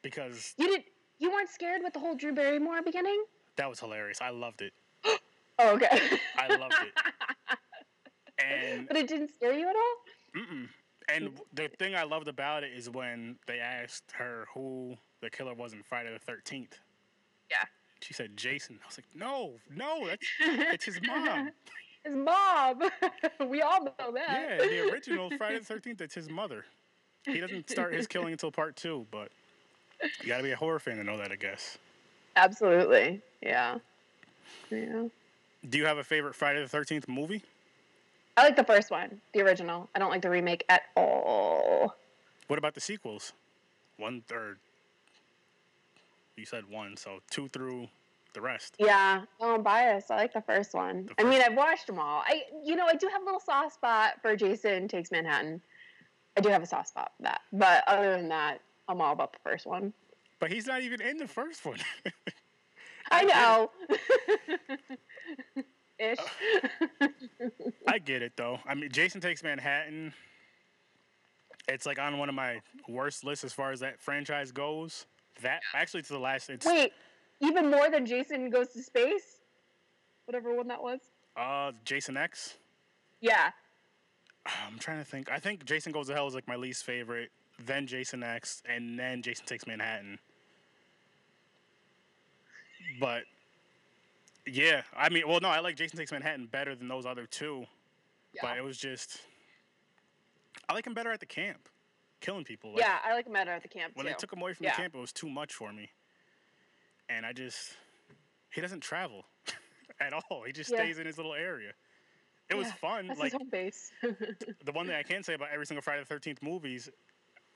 because 0.02 0.54
You 0.58 0.68
did. 0.68 0.84
You 1.20 1.32
weren't 1.32 1.50
scared 1.50 1.82
with 1.84 1.94
the 1.94 2.00
whole 2.00 2.16
Drew 2.16 2.34
Barrymore 2.34 2.82
beginning. 2.84 3.24
that 3.56 3.70
was 3.70 3.80
hilarious. 3.80 4.20
I 4.22 4.30
loved 4.30 4.62
it. 4.62 4.74
Oh, 5.60 5.76
okay. 5.76 6.18
I 6.36 6.48
loved 6.56 6.74
it. 6.82 7.58
And 8.44 8.88
but 8.88 8.98
it 8.98 9.08
didn't 9.08 9.32
scare 9.32 9.54
you 9.54 9.70
at 9.70 9.76
all. 9.76 10.42
Mm-mm. 10.42 10.68
And 11.10 11.40
the 11.54 11.70
thing 11.80 11.96
I 11.96 12.04
loved 12.04 12.28
about 12.28 12.64
it 12.64 12.72
is 12.74 12.90
when 12.90 13.38
they 13.48 13.60
asked 13.60 14.12
her 14.14 14.48
who 14.54 14.96
the 15.22 15.30
killer 15.30 15.54
was 15.54 15.74
in 15.74 15.84
Friday 15.84 16.12
the 16.12 16.20
Thirteenth. 16.20 16.80
Yeah. 17.50 17.64
She 18.02 18.14
said 18.14 18.36
Jason. 18.36 18.80
I 18.84 18.88
was 18.88 18.98
like, 18.98 19.08
no, 19.16 19.54
no, 19.74 20.08
that's 20.08 20.28
it's 20.40 20.86
his 20.86 21.00
mom. 21.06 21.52
His 22.04 22.18
mom. 22.18 22.82
we 23.48 23.62
all 23.62 23.86
know 23.86 24.12
that. 24.14 24.58
yeah, 24.60 24.68
the 24.68 24.92
original 24.92 25.32
Friday 25.38 25.60
the 25.60 25.64
Thirteenth. 25.64 26.02
It's 26.02 26.14
his 26.14 26.30
mother. 26.30 26.66
He 27.26 27.40
doesn't 27.40 27.70
start 27.70 27.94
his 27.94 28.08
killing 28.08 28.34
until 28.34 28.52
part 28.52 28.76
two, 28.76 29.08
but 29.10 29.30
you 30.22 30.28
got 30.28 30.38
to 30.40 30.44
be 30.44 30.52
a 30.52 30.56
horror 30.58 30.80
fan 30.80 30.98
to 30.98 31.04
know 31.06 31.16
that, 31.18 31.32
I 31.32 31.38
guess. 31.38 31.78
Absolutely. 32.36 33.22
Yeah. 33.42 33.78
Yeah. 34.70 35.08
Do 35.70 35.78
you 35.78 35.86
have 35.86 35.98
a 35.98 36.04
favorite 36.04 36.36
Friday 36.36 36.62
the 36.62 36.68
Thirteenth 36.68 37.08
movie? 37.08 37.42
I 38.36 38.44
like 38.44 38.56
the 38.56 38.64
first 38.64 38.90
one, 38.90 39.22
the 39.34 39.42
original. 39.42 39.90
I 39.94 40.00
don't 40.00 40.10
like 40.10 40.22
the 40.22 40.30
remake 40.30 40.66
at 40.70 40.84
all. 40.96 41.96
What 42.48 42.58
about 42.60 42.74
the 42.74 42.82
sequels? 42.82 43.34
One 43.98 44.24
third. 44.28 44.58
You 46.36 46.46
said 46.46 46.68
one, 46.68 46.98
so 46.98 47.20
two 47.30 47.48
through 47.50 47.90
the 48.34 48.42
rest. 48.42 48.76
Yeah, 48.80 49.24
no, 49.40 49.54
I'm 49.54 49.62
biased. 49.64 50.10
I 50.10 50.16
like 50.18 50.34
the 50.34 50.42
first 50.42 50.74
one. 50.74 51.06
The 51.06 51.26
I 51.26 51.30
mean, 51.30 51.42
I've 51.46 51.54
watched 51.56 51.86
them 51.86 52.00
all. 52.00 52.24
I, 52.26 52.42
you 52.64 52.76
know, 52.76 52.88
I 52.88 52.96
do 52.96 53.08
have 53.08 53.22
a 53.22 53.26
little 53.26 53.40
soft 53.40 53.76
spot 53.76 54.14
for 54.22 54.36
Jason 54.36 54.88
Takes 54.88 55.12
Manhattan. 55.12 55.62
I 56.36 56.42
do 56.42 56.50
have 56.50 56.64
a 56.64 56.66
soft 56.66 56.90
spot 56.90 57.12
for 57.18 57.24
that, 57.24 57.42
but 57.52 57.84
other 57.88 58.18
than 58.18 58.30
that, 58.30 58.62
I'm 58.88 59.00
all 59.00 59.14
about 59.14 59.34
the 59.34 59.40
first 59.44 59.68
one. 59.68 59.94
But 60.40 60.52
he's 60.52 60.66
not 60.66 60.82
even 60.82 61.00
in 61.02 61.18
the 61.18 61.28
first 61.28 61.64
one. 61.64 61.78
I 63.12 63.24
know. 63.24 63.72
Ish. 66.04 66.20
I 67.88 67.98
get 68.00 68.22
it 68.22 68.34
though. 68.36 68.60
I 68.68 68.76
mean, 68.76 68.90
Jason 68.92 69.22
Takes 69.22 69.44
Manhattan. 69.44 70.14
It's 71.68 71.86
like 71.86 72.00
on 72.00 72.18
one 72.18 72.28
of 72.30 72.36
my 72.36 72.60
worst 72.90 73.24
lists 73.24 73.46
as 73.46 73.54
far 73.54 73.72
as 73.72 73.80
that 73.80 74.02
franchise 74.02 74.52
goes. 74.52 75.06
That 75.42 75.62
actually 75.74 76.04
to 76.04 76.14
the 76.14 76.20
last. 76.20 76.50
It's 76.50 76.66
Wait, 76.66 76.92
even 77.40 77.72
more 77.72 77.90
than 77.90 78.06
Jason 78.06 78.50
Goes 78.50 78.70
to 78.70 78.84
Space, 78.84 79.42
whatever 80.26 80.54
one 80.54 80.68
that 80.68 80.84
was. 80.84 81.00
Uh, 81.36 81.72
Jason 81.86 82.18
X. 82.18 82.58
Yeah, 83.22 83.52
I'm 84.46 84.78
trying 84.78 85.00
to 85.00 85.06
think. 85.06 85.32
I 85.32 85.40
think 85.40 85.66
Jason 85.66 85.92
Goes 85.92 86.08
to 86.08 86.14
Hell 86.14 86.28
is 86.28 86.36
like 86.36 86.48
my 86.48 86.56
least 86.56 86.84
favorite. 86.84 87.32
Then 87.66 87.88
Jason 87.88 88.24
X, 88.24 88.62
and 88.68 89.00
then 89.00 89.22
Jason 89.22 89.46
Takes 89.46 89.66
Manhattan. 89.66 90.20
But 93.00 93.24
yeah, 94.46 94.82
I 94.96 95.10
mean, 95.10 95.28
well, 95.28 95.40
no, 95.42 95.50
I 95.50 95.60
like 95.60 95.76
Jason 95.76 95.98
Takes 95.98 96.12
Manhattan 96.12 96.48
better 96.48 96.76
than 96.76 96.88
those 96.88 97.06
other 97.06 97.26
two. 97.26 97.66
But 98.42 98.58
it 98.58 98.64
was 98.64 98.78
just, 98.78 99.22
I 100.68 100.74
like 100.74 100.88
him 100.88 100.94
better 100.94 101.12
at 101.12 101.20
the 101.20 101.26
camp, 101.26 101.70
killing 102.20 102.44
people. 102.44 102.72
Like, 102.72 102.80
yeah. 102.80 102.98
I 103.06 103.14
like 103.14 103.28
him 103.28 103.34
better 103.34 103.52
at 103.52 103.62
the 103.62 103.68
camp 103.68 103.94
too. 103.94 103.98
When 103.98 104.06
too. 104.06 104.12
they 104.12 104.16
took 104.18 104.34
him 104.34 104.42
away 104.42 104.54
from 104.54 104.66
Yeah. 104.66 104.72
the 104.72 104.82
camp, 104.82 104.96
it 104.96 105.00
was 105.00 105.14
too 105.14 105.30
much 105.30 105.54
for 105.54 105.72
me. 105.72 105.92
And 107.10 107.26
I 107.26 107.34
just, 107.34 107.74
he 108.50 108.62
doesn't 108.62 108.82
travel 108.82 109.26
at 110.00 110.14
all. 110.14 110.44
He 110.46 110.52
just 110.52 110.72
Yeah. 110.72 110.78
stays 110.78 110.98
in 110.98 111.06
his 111.06 111.18
little 111.18 111.36
area. 111.36 111.74
It 112.50 112.56
was 112.56 112.72
fun. 112.74 113.08
That's 113.08 113.20
like 113.20 113.32
his 113.32 113.40
home 113.40 113.50
base. 113.50 113.92
the 114.02 114.72
one 114.74 114.86
thing 114.86 114.96
I 114.96 115.04
can 115.04 115.24
say 115.24 115.34
about 115.34 115.50
every 115.52 115.66
single 115.66 115.82
Friday 115.82 116.02
the 116.02 116.06
Thirteenth 116.06 116.42
movies 116.44 116.90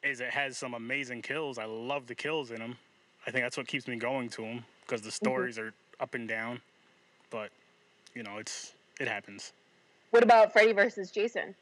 is 0.02 0.21
it 0.21 0.32
has 0.32 0.58
some 0.58 0.73
amazing 0.73 1.21
kills. 1.21 1.58
I 1.58 1.65
love 1.65 2.08
the 2.08 2.15
kills 2.15 2.52
in 2.52 2.60
them. 2.60 2.78
I 3.26 3.32
think 3.32 3.43
that's 3.43 3.58
what 3.58 3.67
keeps 3.67 3.88
me 3.88 3.97
going 3.97 4.30
to 4.30 4.41
them 4.41 4.65
because 4.82 5.02
the 5.02 5.10
mm-hmm. 5.10 5.26
stories 5.26 5.60
are 5.60 5.73
up 6.00 6.15
and 6.15 6.28
down. 6.28 6.62
But 7.29 7.49
you 8.13 8.23
know, 8.23 8.37
it's 8.37 8.73
it 8.99 9.07
happens. 9.07 9.53
what 10.11 10.23
about 10.23 10.51
Freddy 10.53 10.73
versus 10.73 11.11
Jason? 11.11 11.53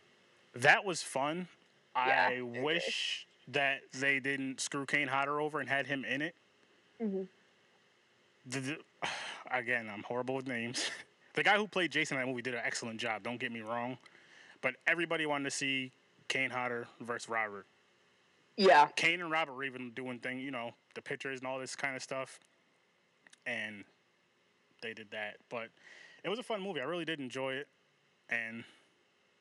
That 0.54 0.86
was 0.86 1.02
fun. 1.02 1.48
Yeah, 1.96 2.30
I 2.32 2.42
wish 2.42 3.26
that 3.50 3.82
they 3.94 4.20
didn't 4.20 4.60
screw 4.60 4.86
Kane 4.86 5.08
Hodder 5.08 5.40
over 5.40 5.60
and 5.60 5.70
had 5.70 5.88
him 5.88 6.04
in 6.06 6.22
it. 6.22 6.36
Mhm. 7.02 7.28
The, 8.48 8.60
the- 8.60 8.78
again, 9.52 9.90
I'm 9.94 10.04
horrible 10.04 10.36
with 10.36 10.48
names. 10.48 10.90
The 11.36 11.44
guy 11.44 11.58
who 11.58 11.68
played 11.68 11.92
Jason 11.92 12.16
in 12.16 12.24
that 12.24 12.30
movie 12.30 12.42
did 12.42 12.54
an 12.54 12.62
excellent 12.64 12.98
job. 12.98 13.22
Don't 13.22 13.38
get 13.42 13.52
me 13.52 13.60
wrong, 13.60 13.98
but 14.62 14.76
everybody 14.88 15.26
wanted 15.26 15.44
to 15.44 15.52
see 15.52 15.92
Kane 16.30 16.50
Hodder 16.50 16.88
versus 17.02 17.28
Robert. 17.28 17.66
Yeah, 18.56 18.86
Kane 18.96 19.20
and 19.20 19.30
Robert 19.30 19.52
were 19.54 19.66
even 19.66 19.92
doing 19.92 20.20
thing, 20.20 20.40
you 20.40 20.52
know, 20.52 20.72
the 20.94 21.02
pictures 21.02 21.40
and 21.42 21.48
all 21.50 21.60
this 21.60 21.76
kind 21.76 21.94
of 21.94 22.02
stuff, 22.02 22.40
and 23.46 23.84
they 24.86 24.94
did 24.94 25.12
that. 25.12 25.38
But 25.50 25.70
it 26.24 26.30
was 26.30 26.40
a 26.40 26.44
fun 26.44 26.62
movie. 26.62 26.80
I 26.82 26.86
really 26.86 27.06
did 27.06 27.20
enjoy 27.20 27.54
it, 27.54 27.68
and 28.30 28.64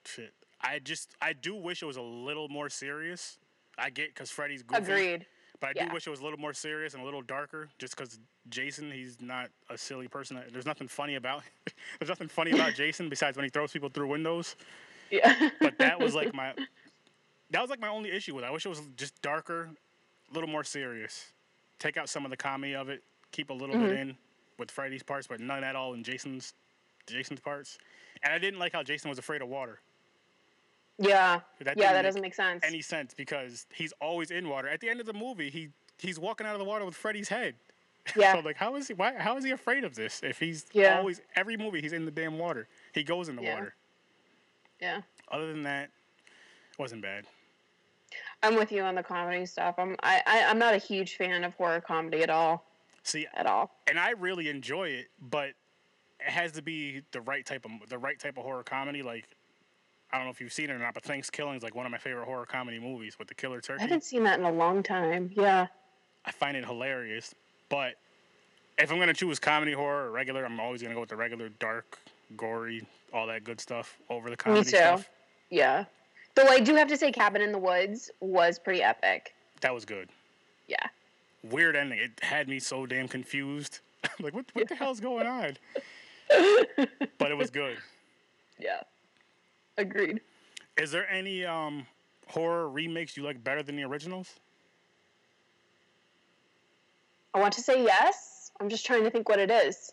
shit, 0.04 0.32
I 0.60 0.78
just 0.78 1.14
I 1.22 1.32
do 1.32 1.54
wish 1.54 1.82
it 1.82 1.86
was 1.86 1.96
a 1.96 2.02
little 2.02 2.48
more 2.48 2.68
serious. 2.68 3.38
I 3.78 3.90
get 3.90 4.14
because 4.14 4.30
Freddy's 4.30 4.62
goofy, 4.62 4.82
agreed. 4.82 5.26
but 5.60 5.70
I 5.70 5.72
yeah. 5.76 5.88
do 5.88 5.94
wish 5.94 6.06
it 6.06 6.10
was 6.10 6.20
a 6.20 6.24
little 6.24 6.38
more 6.38 6.52
serious 6.54 6.94
and 6.94 7.02
a 7.02 7.04
little 7.04 7.22
darker. 7.22 7.68
Just 7.78 7.96
because 7.96 8.18
Jason, 8.48 8.90
he's 8.90 9.16
not 9.20 9.48
a 9.70 9.76
silly 9.78 10.06
person. 10.08 10.40
There's 10.52 10.66
nothing 10.66 10.88
funny 10.88 11.16
about. 11.16 11.42
there's 11.98 12.08
nothing 12.08 12.28
funny 12.28 12.52
about 12.52 12.74
Jason 12.76 13.08
besides 13.08 13.36
when 13.36 13.44
he 13.44 13.50
throws 13.50 13.72
people 13.72 13.88
through 13.88 14.08
windows 14.08 14.54
Yeah, 15.10 15.50
but 15.60 15.76
that 15.78 15.98
was 15.98 16.14
like 16.14 16.32
my 16.40 16.54
that 17.50 17.60
was 17.60 17.70
like 17.70 17.80
my 17.80 17.88
only 17.88 18.10
issue 18.10 18.34
with 18.34 18.44
it. 18.44 18.46
I 18.46 18.50
wish 18.50 18.64
it 18.66 18.68
was 18.70 18.82
just 18.96 19.20
darker, 19.22 19.70
a 20.30 20.34
little 20.34 20.48
more 20.48 20.64
serious. 20.64 21.32
Take 21.78 21.96
out 21.96 22.08
some 22.08 22.24
of 22.24 22.30
the 22.30 22.36
comedy 22.36 22.74
of 22.74 22.88
it, 22.88 23.02
keep 23.32 23.50
a 23.50 23.52
little 23.52 23.74
Mm-hmm. 23.74 23.86
bit 23.86 23.98
in 23.98 24.16
with 24.58 24.70
Freddy's 24.70 25.02
parts, 25.02 25.26
but 25.26 25.40
none 25.40 25.64
at 25.64 25.76
all 25.76 25.94
in 25.94 26.02
Jason's 26.02 26.54
Jason's 27.06 27.40
parts. 27.40 27.78
And 28.22 28.32
I 28.32 28.38
didn't 28.38 28.58
like 28.60 28.72
how 28.72 28.82
Jason 28.82 29.08
was 29.10 29.18
afraid 29.18 29.42
of 29.42 29.48
water. 29.48 29.80
yeah, 30.98 31.40
That 31.60 31.76
yeah. 31.76 31.92
That 31.92 31.98
make 31.98 32.04
doesn't 32.04 32.22
make 32.22 32.34
sense. 32.34 32.64
Any 32.64 32.80
sense 32.80 33.14
because 33.14 33.66
he's 33.74 33.92
always 34.00 34.30
in 34.30 34.48
water. 34.48 34.68
At 34.68 34.80
the 34.80 34.88
end 34.88 35.00
of 35.00 35.06
the 35.06 35.12
movie, 35.12 35.50
he 35.50 35.68
he's 35.98 36.18
walking 36.18 36.46
out 36.46 36.54
of 36.54 36.58
the 36.58 36.64
water 36.64 36.84
with 36.84 36.94
Freddy's 36.94 37.28
head. 37.28 37.54
Yeah, 38.16 38.34
So 38.34 38.40
like, 38.40 38.56
how 38.58 38.76
is 38.76 38.88
he? 38.88 38.92
Why? 38.94 39.14
How 39.18 39.34
is 39.38 39.44
he 39.44 39.50
afraid 39.52 39.82
of 39.82 39.94
this? 39.94 40.20
If 40.22 40.38
he's 40.38 40.66
Yeah. 40.72 40.98
always 40.98 41.22
every 41.36 41.56
movie 41.56 41.80
he's 41.80 41.94
in 41.94 42.04
the 42.04 42.10
damn 42.10 42.38
water. 42.38 42.68
He 42.92 43.02
goes 43.02 43.30
in 43.30 43.36
the 43.36 43.42
Yeah. 43.42 43.54
water. 43.54 43.74
yeah. 44.78 45.00
Other 45.30 45.46
than 45.50 45.62
that, 45.62 45.84
it 45.84 46.78
wasn't 46.78 47.00
bad. 47.00 47.26
I'm 48.42 48.56
with 48.56 48.70
you 48.70 48.82
on 48.82 48.94
the 48.94 49.02
comedy 49.02 49.46
stuff. 49.46 49.76
I'm 49.78 49.96
I, 50.02 50.22
I 50.26 50.44
I'm 50.44 50.58
not 50.58 50.74
a 50.74 50.78
huge 50.78 51.16
fan 51.16 51.44
of 51.44 51.54
horror 51.54 51.80
comedy 51.80 52.22
at 52.22 52.28
all. 52.28 52.66
See, 53.04 53.26
At 53.34 53.46
all. 53.46 53.70
and 53.86 53.98
I 53.98 54.10
really 54.12 54.48
enjoy 54.48 54.88
it, 54.88 55.06
but 55.20 55.50
it 56.20 56.30
has 56.30 56.52
to 56.52 56.62
be 56.62 57.02
the 57.12 57.20
right 57.20 57.44
type 57.44 57.64
of 57.66 57.88
the 57.88 57.98
right 57.98 58.18
type 58.18 58.36
of 58.38 58.44
horror 58.44 58.62
comedy. 58.62 59.02
Like 59.02 59.26
I 60.12 60.16
don't 60.16 60.26
know 60.26 60.30
if 60.30 60.40
you've 60.40 60.52
seen 60.52 60.70
it 60.70 60.72
or 60.72 60.78
not, 60.78 60.94
but 60.94 61.02
Thanksgiving 61.02 61.54
is 61.54 61.62
like 61.62 61.74
one 61.74 61.84
of 61.86 61.92
my 61.92 61.98
favorite 61.98 62.24
horror 62.24 62.46
comedy 62.46 62.78
movies 62.78 63.18
with 63.18 63.28
the 63.28 63.34
killer 63.34 63.60
turkey. 63.60 63.80
I 63.80 63.82
haven't 63.82 64.04
seen 64.04 64.24
that 64.24 64.38
in 64.38 64.44
a 64.44 64.52
long 64.52 64.82
time. 64.82 65.30
Yeah. 65.34 65.66
I 66.24 66.30
find 66.30 66.56
it 66.56 66.64
hilarious, 66.64 67.34
but 67.68 67.94
if 68.78 68.90
I'm 68.90 68.98
gonna 68.98 69.12
choose 69.12 69.38
comedy, 69.38 69.72
horror, 69.72 70.06
or 70.06 70.10
regular, 70.10 70.44
I'm 70.44 70.58
always 70.58 70.80
gonna 70.82 70.94
go 70.94 71.00
with 71.00 71.10
the 71.10 71.16
regular, 71.16 71.50
dark, 71.58 71.98
gory, 72.36 72.86
all 73.12 73.26
that 73.26 73.44
good 73.44 73.60
stuff 73.60 73.98
over 74.08 74.30
the 74.30 74.36
comedy 74.36 74.64
too. 74.64 74.76
stuff. 74.76 75.08
Yeah. 75.50 75.84
Though 76.34 76.48
I 76.48 76.58
do 76.60 76.74
have 76.74 76.88
to 76.88 76.96
say 76.96 77.12
Cabin 77.12 77.42
in 77.42 77.52
the 77.52 77.58
Woods 77.58 78.10
was 78.20 78.58
pretty 78.58 78.82
epic. 78.82 79.34
That 79.60 79.74
was 79.74 79.84
good. 79.84 80.08
Yeah. 80.68 80.86
Weird 81.50 81.76
ending. 81.76 81.98
It 81.98 82.12
had 82.22 82.48
me 82.48 82.58
so 82.58 82.86
damn 82.86 83.08
confused. 83.08 83.80
like 84.20 84.34
what 84.34 84.46
what 84.54 84.68
the 84.68 84.74
hell's 84.74 85.00
going 85.00 85.26
on? 85.26 85.56
But 87.18 87.30
it 87.30 87.36
was 87.36 87.50
good. 87.50 87.76
Yeah. 88.58 88.80
Agreed. 89.78 90.20
Is 90.76 90.90
there 90.90 91.08
any 91.10 91.44
um 91.44 91.86
horror 92.28 92.68
remakes 92.68 93.16
you 93.16 93.22
like 93.22 93.42
better 93.44 93.62
than 93.62 93.76
the 93.76 93.84
originals? 93.84 94.34
I 97.34 97.40
want 97.40 97.52
to 97.54 97.60
say 97.60 97.82
yes. 97.82 98.52
I'm 98.60 98.68
just 98.68 98.86
trying 98.86 99.04
to 99.04 99.10
think 99.10 99.28
what 99.28 99.38
it 99.38 99.50
is. 99.50 99.92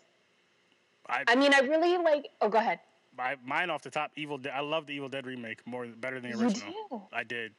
I, 1.08 1.24
I 1.28 1.34
mean, 1.34 1.52
I 1.52 1.58
really 1.60 1.98
like. 1.98 2.28
Oh, 2.40 2.48
go 2.48 2.58
ahead. 2.58 2.78
I 3.18 3.36
mine 3.44 3.68
off 3.70 3.82
the 3.82 3.90
top. 3.90 4.12
Evil. 4.16 4.38
Dead. 4.38 4.52
I 4.54 4.60
love 4.60 4.86
the 4.86 4.94
Evil 4.94 5.08
Dead 5.08 5.26
remake 5.26 5.66
more 5.66 5.86
better 5.86 6.20
than 6.20 6.30
the 6.30 6.38
You 6.38 6.44
original. 6.44 6.72
do? 6.90 7.02
I 7.12 7.24
did. 7.24 7.52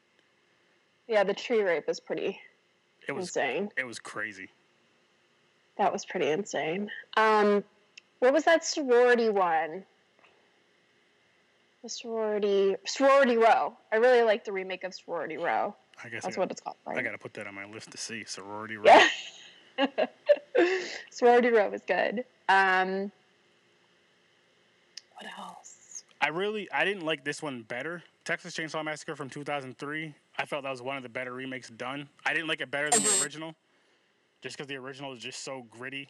Yeah, 1.08 1.24
the 1.24 1.34
tree 1.34 1.62
rape 1.62 1.88
is 1.90 2.00
pretty 2.00 2.40
It 3.08 3.12
was 3.12 3.28
insane. 3.28 3.70
it 3.78 3.86
was 3.86 4.00
crazy. 4.00 4.50
That 5.78 5.92
was 5.92 6.06
pretty 6.06 6.30
insane. 6.30 6.90
Um, 7.18 7.64
what 8.20 8.34
was 8.34 8.44
that 8.46 8.64
sorority 8.64 9.30
one? 9.30 9.84
The 11.82 11.90
sorority 11.90 12.76
sorority 12.86 13.38
row. 13.38 13.76
I 13.92 13.98
really 13.98 14.22
like 14.24 14.46
the 14.46 14.52
remake 14.54 14.84
of 14.84 14.94
sorority 14.94 15.38
row. 15.38 15.76
I 16.04 16.10
guess 16.10 16.24
That's 16.24 16.38
I, 16.38 16.40
what 16.40 16.52
it's 16.52 16.62
called. 16.62 16.78
I 16.88 17.02
gotta 17.02 17.18
put 17.18 17.34
that 17.34 17.48
on 17.48 17.56
my 17.56 17.66
list 17.66 17.92
to 17.92 17.98
see. 17.98 18.24
Sorority 18.26 18.78
Row. 18.78 18.86
Yeah. 18.86 19.08
sorority 21.10 21.50
row 21.50 21.70
was 21.70 21.82
good. 21.86 22.24
Um, 22.50 23.12
what 25.16 25.30
else? 25.38 26.04
I 26.22 26.30
really 26.30 26.72
I 26.72 26.86
didn't 26.86 27.06
like 27.06 27.24
this 27.24 27.42
one 27.42 27.64
better. 27.64 28.04
Texas 28.24 28.56
Chainsaw 28.56 28.84
Massacre 28.84 29.16
from 29.16 29.30
2003. 29.30 30.16
I 30.38 30.46
felt 30.46 30.64
that 30.64 30.72
was 30.72 30.82
one 30.82 30.98
of 30.98 31.04
the 31.04 31.10
better 31.10 31.34
remakes 31.34 31.70
done. 31.70 32.10
I 32.26 32.34
didn't 32.34 32.48
like 32.48 32.62
it 32.62 32.72
better 32.72 32.90
than 32.90 33.04
the 33.04 33.20
original, 33.22 33.54
just 34.42 34.58
because 34.58 34.68
the 34.68 34.76
original 34.78 35.14
is 35.14 35.20
just 35.20 35.44
so 35.44 35.66
gritty. 35.70 36.10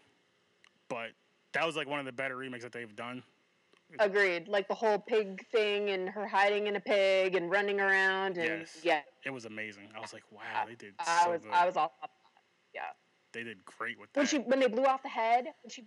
But 0.89 1.09
that 1.53 1.65
was 1.65 1.75
like 1.75 1.87
one 1.87 1.99
of 1.99 2.05
the 2.05 2.11
better 2.11 2.37
remakes 2.37 2.63
that 2.63 2.71
they've 2.71 2.95
done. 2.95 3.23
Agreed. 3.99 4.47
Like 4.47 4.67
the 4.67 4.73
whole 4.73 4.97
pig 4.97 5.45
thing 5.51 5.89
and 5.91 6.09
her 6.09 6.25
hiding 6.25 6.67
in 6.67 6.75
a 6.77 6.79
pig 6.79 7.35
and 7.35 7.51
running 7.51 7.79
around 7.79 8.37
and 8.37 8.61
Yes. 8.61 8.79
yeah. 8.81 9.01
It 9.25 9.29
was 9.29 9.45
amazing. 9.45 9.89
I 9.95 9.99
was 9.99 10.13
like, 10.13 10.23
wow, 10.31 10.65
they 10.67 10.73
did 10.75 10.93
I 10.99 11.25
so 11.25 11.31
was 11.31 11.41
good. 11.43 11.51
I 11.51 11.65
was 11.65 11.77
all 11.77 11.93
yeah. 12.73 12.81
they 13.33 13.43
did 13.43 13.63
great 13.65 13.99
with 13.99 14.11
that. 14.13 14.19
when 14.21 14.25
she 14.27 14.37
when 14.39 14.59
they 14.59 14.67
blew 14.67 14.85
off 14.85 15.03
the 15.03 15.09
head 15.09 15.45
when 15.61 15.69
she 15.69 15.83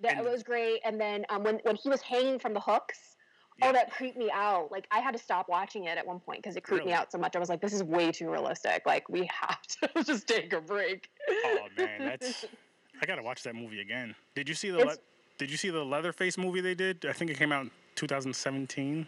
that 0.00 0.18
And- 0.18 0.26
was 0.26 0.42
great 0.42 0.80
and 0.84 1.00
then 1.00 1.24
um, 1.30 1.44
when 1.44 1.58
when 1.62 1.76
he 1.76 1.88
was 1.88 2.02
hanging 2.02 2.38
from 2.38 2.52
the 2.52 2.60
hooks 2.60 3.15
Oh, 3.62 3.64
yeah. 3.64 3.70
oh 3.70 3.72
that 3.72 3.90
creeped 3.90 4.18
me 4.18 4.30
out 4.30 4.70
like 4.70 4.86
i 4.90 4.98
had 4.98 5.12
to 5.12 5.18
stop 5.18 5.48
watching 5.48 5.84
it 5.84 5.96
at 5.96 6.06
one 6.06 6.20
point 6.20 6.42
because 6.42 6.56
it 6.56 6.62
creeped 6.62 6.84
me 6.84 6.92
out 6.92 7.10
so 7.10 7.16
much 7.16 7.34
i 7.36 7.38
was 7.38 7.48
like 7.48 7.62
this 7.62 7.72
is 7.72 7.82
way 7.82 8.12
too 8.12 8.30
realistic 8.30 8.82
like 8.84 9.08
we 9.08 9.28
have 9.32 9.62
to 9.62 10.04
just 10.04 10.26
take 10.28 10.52
a 10.52 10.60
break 10.60 11.08
Oh 11.28 11.66
man, 11.76 12.04
that's 12.04 12.44
I 13.02 13.06
gotta 13.06 13.22
watch 13.22 13.42
that 13.42 13.54
movie 13.54 13.80
again. 13.80 14.14
Did 14.34 14.48
you 14.48 14.54
see 14.54 14.70
the 14.70 14.78
le- 14.78 14.96
Did 15.38 15.50
you 15.50 15.56
see 15.56 15.70
the 15.70 15.84
Leatherface 15.84 16.38
movie 16.38 16.60
they 16.60 16.74
did? 16.74 17.04
I 17.06 17.12
think 17.12 17.30
it 17.30 17.36
came 17.36 17.52
out 17.52 17.64
in 17.64 17.70
2017. 17.94 19.06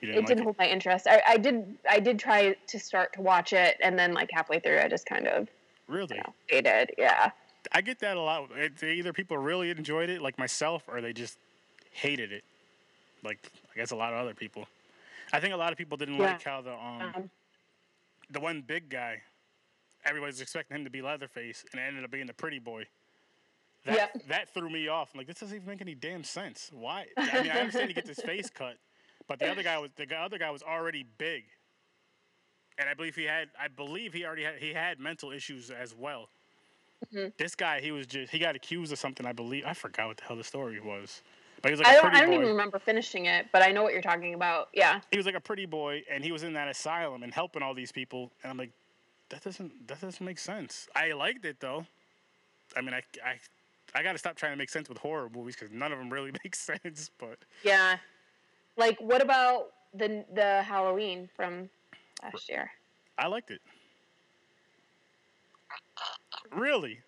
You 0.00 0.08
it 0.10 0.12
didn't 0.12 0.26
didn't 0.26 0.38
like 0.38 0.44
hold 0.44 0.58
my 0.58 0.66
interest 0.66 1.06
I, 1.08 1.22
I 1.26 1.36
did 1.38 1.78
i 1.88 1.98
did 1.98 2.18
try 2.18 2.54
to 2.66 2.78
start 2.78 3.14
to 3.14 3.22
watch 3.22 3.54
it 3.54 3.78
and 3.82 3.98
then 3.98 4.12
like 4.12 4.28
halfway 4.30 4.60
through 4.60 4.80
i 4.80 4.88
just 4.88 5.06
kind 5.06 5.26
of 5.26 5.44
it? 5.44 5.48
Really? 5.88 6.20
you 6.50 6.60
know 6.60 6.84
yeah 6.98 7.30
I 7.72 7.80
get 7.80 7.98
that 8.00 8.18
a 8.18 8.20
lot. 8.20 8.50
It's 8.54 8.82
either 8.82 9.14
people 9.14 9.38
really 9.38 9.70
enjoyed 9.70 10.10
it, 10.10 10.20
like 10.20 10.38
myself, 10.38 10.82
or 10.86 11.00
they 11.00 11.14
just 11.14 11.38
hated 11.94 12.32
it. 12.32 12.44
Like 13.22 13.38
I 13.72 13.76
guess 13.76 13.90
a 13.92 13.96
lot 13.96 14.12
of 14.12 14.18
other 14.18 14.34
people. 14.34 14.66
I 15.32 15.40
think 15.40 15.54
a 15.54 15.56
lot 15.56 15.72
of 15.72 15.78
people 15.78 15.96
didn't 15.96 16.16
Yeah. 16.16 16.32
like 16.32 16.42
how 16.42 16.60
the 16.60 16.72
um 16.74 17.12
um, 17.14 17.30
the 18.30 18.40
one 18.40 18.60
big 18.62 18.88
guy, 18.90 19.22
everybody's 20.04 20.40
expecting 20.40 20.76
him 20.76 20.84
to 20.84 20.90
be 20.90 21.00
Leatherface, 21.02 21.64
and 21.72 21.80
it 21.80 21.84
ended 21.84 22.04
up 22.04 22.10
being 22.10 22.26
the 22.26 22.34
pretty 22.34 22.58
boy. 22.58 22.84
That, 23.84 23.94
Yep. 23.96 24.22
that 24.28 24.48
threw 24.54 24.70
me 24.70 24.88
off. 24.88 25.10
I'm 25.12 25.18
like, 25.18 25.26
this 25.26 25.40
doesn't 25.40 25.54
even 25.54 25.68
make 25.68 25.82
any 25.82 25.94
damn 25.94 26.24
sense. 26.24 26.70
Why? 26.72 27.06
I 27.18 27.42
mean, 27.42 27.50
I 27.52 27.58
understand 27.60 27.88
he 27.88 27.94
gets 27.94 28.08
his 28.08 28.18
face 28.20 28.48
cut, 28.50 28.76
but 29.28 29.38
the 29.38 29.50
other 29.50 29.62
guy 29.62 29.78
was 29.78 29.90
the 29.96 30.06
other 30.16 30.38
guy 30.38 30.50
was 30.50 30.62
already 30.62 31.04
big, 31.18 31.44
and 32.78 32.88
I 32.88 32.94
believe 32.94 33.14
he 33.14 33.24
had 33.24 33.48
I 33.58 33.68
believe 33.68 34.12
he 34.12 34.24
already 34.24 34.44
had 34.44 34.56
he 34.58 34.72
had 34.72 34.98
mental 35.00 35.30
issues 35.32 35.70
as 35.70 35.94
well. 35.94 36.28
Mhm. 37.12 37.36
This 37.36 37.54
guy, 37.54 37.80
he 37.82 37.92
was 37.92 38.06
just 38.06 38.32
he 38.32 38.38
got 38.38 38.56
accused 38.56 38.90
of 38.92 38.98
something. 38.98 39.26
I 39.26 39.32
believe 39.32 39.64
I 39.66 39.74
forgot 39.74 40.08
what 40.08 40.16
the 40.16 40.24
hell 40.24 40.36
the 40.36 40.44
story 40.44 40.80
was. 40.80 41.22
But 41.64 41.70
he 41.70 41.72
was 41.72 41.80
like 41.80 41.88
I 41.88 41.94
don't. 41.94 42.14
I 42.14 42.20
don't 42.20 42.28
boy. 42.28 42.34
even 42.34 42.48
remember 42.48 42.78
finishing 42.78 43.24
it, 43.24 43.46
but 43.50 43.62
I 43.62 43.72
know 43.72 43.82
what 43.82 43.94
you're 43.94 44.02
talking 44.02 44.34
about. 44.34 44.68
Yeah. 44.74 45.00
He 45.10 45.16
was 45.16 45.24
like 45.24 45.34
a 45.34 45.40
pretty 45.40 45.64
boy, 45.64 46.02
and 46.10 46.22
he 46.22 46.30
was 46.30 46.42
in 46.42 46.52
that 46.52 46.68
asylum 46.68 47.22
and 47.22 47.32
helping 47.32 47.62
all 47.62 47.72
these 47.72 47.90
people. 47.90 48.30
And 48.42 48.50
I'm 48.50 48.58
like, 48.58 48.70
that 49.30 49.42
doesn't 49.42 49.88
that 49.88 49.98
doesn't 49.98 50.22
make 50.22 50.38
sense. 50.38 50.88
I 50.94 51.12
liked 51.12 51.46
it 51.46 51.60
though. 51.60 51.86
I 52.76 52.82
mean, 52.82 52.92
I 52.92 53.00
I 53.24 53.38
I 53.94 54.02
got 54.02 54.12
to 54.12 54.18
stop 54.18 54.36
trying 54.36 54.52
to 54.52 54.58
make 54.58 54.68
sense 54.68 54.90
with 54.90 54.98
horror 54.98 55.30
movies 55.34 55.56
because 55.58 55.72
none 55.72 55.90
of 55.90 55.96
them 55.96 56.10
really 56.10 56.32
make 56.44 56.54
sense. 56.54 57.10
But 57.18 57.38
Yeah. 57.62 57.96
Like, 58.76 59.00
what 59.00 59.22
about 59.22 59.68
the 59.94 60.22
the 60.34 60.62
Halloween 60.64 61.30
from 61.34 61.70
last 62.22 62.50
year? 62.50 62.70
I 63.16 63.26
liked 63.26 63.50
it. 63.50 63.62
Really? 66.52 67.00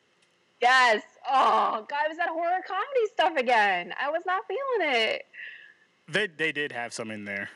Yes. 0.67 1.03
Oh, 1.31 1.87
God, 1.89 2.07
it 2.07 2.09
was 2.09 2.19
that 2.19 2.29
horror 2.29 2.61
comedy 2.67 3.07
stuff 3.13 3.37
again. 3.37 3.95
I 4.01 4.11
was 4.11 4.23
not 4.27 4.43
feeling 4.49 4.91
it. 4.95 5.27
They 6.09 6.27
they 6.29 6.51
did 6.53 6.73
have 6.73 6.93
some 6.93 7.11
in 7.13 7.25
there. 7.25 7.49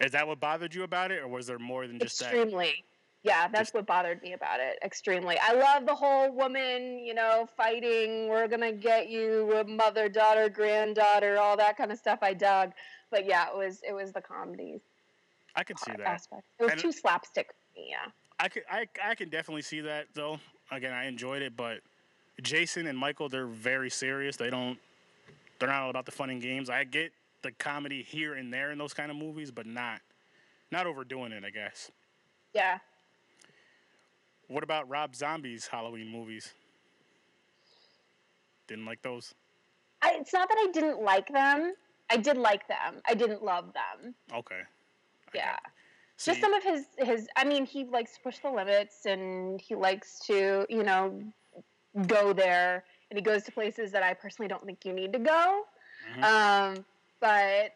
Is 0.00 0.12
that 0.12 0.26
what 0.28 0.38
bothered 0.38 0.74
you 0.74 0.82
about 0.82 1.10
it, 1.10 1.20
or 1.22 1.28
was 1.28 1.46
there 1.46 1.58
more 1.58 1.86
than 1.86 1.98
just 1.98 2.18
that? 2.20 2.26
Extremely. 2.26 2.84
Yeah, 3.22 3.48
that's 3.48 3.60
Just- 3.68 3.74
what 3.74 3.86
bothered 3.86 4.22
me 4.22 4.32
about 4.34 4.60
it. 4.60 4.78
Extremely. 4.82 5.38
I 5.42 5.52
love 5.54 5.86
the 5.86 5.94
whole 5.94 6.30
woman, 6.30 6.98
you 6.98 7.14
know, 7.14 7.48
fighting. 7.56 8.28
We're 8.28 8.48
gonna 8.48 8.72
get 8.72 9.08
you 9.08 9.64
mother, 9.66 10.08
daughter, 10.08 10.48
granddaughter, 10.48 11.38
all 11.38 11.56
that 11.56 11.76
kind 11.76 11.90
of 11.90 11.98
stuff. 11.98 12.18
I 12.22 12.32
dug, 12.34 12.72
but 13.10 13.24
yeah, 13.26 13.48
it 13.48 13.56
was 13.56 13.80
it 13.86 13.92
was 13.94 14.12
the 14.12 14.20
comedy 14.22 14.80
I 15.56 15.64
could 15.64 15.78
see 15.78 15.90
that. 15.92 16.00
aspect. 16.02 16.42
It 16.60 16.64
was 16.64 16.72
And- 16.72 16.80
too 16.80 16.92
slapstick 16.92 17.48
for 17.48 17.80
me. 17.80 17.88
Yeah. 17.90 18.10
I 18.38 18.48
could 18.48 18.62
I 18.70 18.86
I 19.02 19.14
can 19.14 19.28
definitely 19.30 19.62
see 19.62 19.80
that 19.80 20.06
though. 20.14 20.38
Again, 20.70 20.92
I 20.92 21.06
enjoyed 21.06 21.42
it, 21.42 21.56
but 21.56 21.80
Jason 22.42 22.86
and 22.86 22.96
Michael, 22.96 23.28
they're 23.28 23.46
very 23.46 23.90
serious. 23.90 24.36
They 24.36 24.50
don't 24.50 24.78
they're 25.58 25.68
not 25.68 25.82
all 25.82 25.90
about 25.90 26.06
the 26.06 26.12
fun 26.12 26.30
and 26.30 26.40
games. 26.40 26.70
I 26.70 26.84
get 26.84 27.12
the 27.42 27.50
comedy 27.52 28.02
here 28.02 28.34
and 28.34 28.52
there 28.52 28.70
in 28.70 28.78
those 28.78 28.94
kind 28.94 29.10
of 29.10 29.16
movies, 29.16 29.50
but 29.50 29.66
not 29.66 30.00
not 30.70 30.86
overdoing 30.86 31.32
it, 31.32 31.44
I 31.44 31.50
guess. 31.50 31.90
Yeah. 32.54 32.78
What 34.48 34.62
about 34.62 34.88
Rob 34.88 35.14
Zombie's 35.14 35.66
Halloween 35.66 36.08
movies? 36.08 36.52
Didn't 38.66 38.86
like 38.86 39.02
those? 39.02 39.34
I, 40.02 40.12
it's 40.20 40.32
not 40.32 40.48
that 40.48 40.58
I 40.58 40.70
didn't 40.72 41.02
like 41.02 41.28
them. 41.28 41.74
I 42.10 42.16
did 42.16 42.36
like 42.36 42.66
them. 42.68 43.02
I 43.06 43.14
didn't 43.14 43.42
love 43.42 43.72
them. 43.74 44.14
Okay. 44.32 44.60
Yeah. 45.34 45.52
got- 45.52 45.60
Just 46.16 46.36
See, 46.36 46.40
some 46.40 46.54
of 46.54 46.62
his 46.62 46.86
his. 46.98 47.28
I 47.36 47.44
mean, 47.44 47.66
he 47.66 47.84
likes 47.84 48.14
to 48.14 48.20
push 48.20 48.38
the 48.38 48.50
limits, 48.50 49.06
and 49.06 49.60
he 49.60 49.74
likes 49.74 50.18
to, 50.20 50.66
you 50.68 50.82
know, 50.82 51.22
go 52.06 52.32
there, 52.32 52.84
and 53.10 53.18
he 53.18 53.22
goes 53.22 53.42
to 53.44 53.52
places 53.52 53.92
that 53.92 54.02
I 54.02 54.14
personally 54.14 54.48
don't 54.48 54.64
think 54.64 54.84
you 54.84 54.92
need 54.92 55.12
to 55.12 55.18
go. 55.18 55.64
Mhm. 56.14 56.24
Um, 56.24 56.84
but 57.20 57.74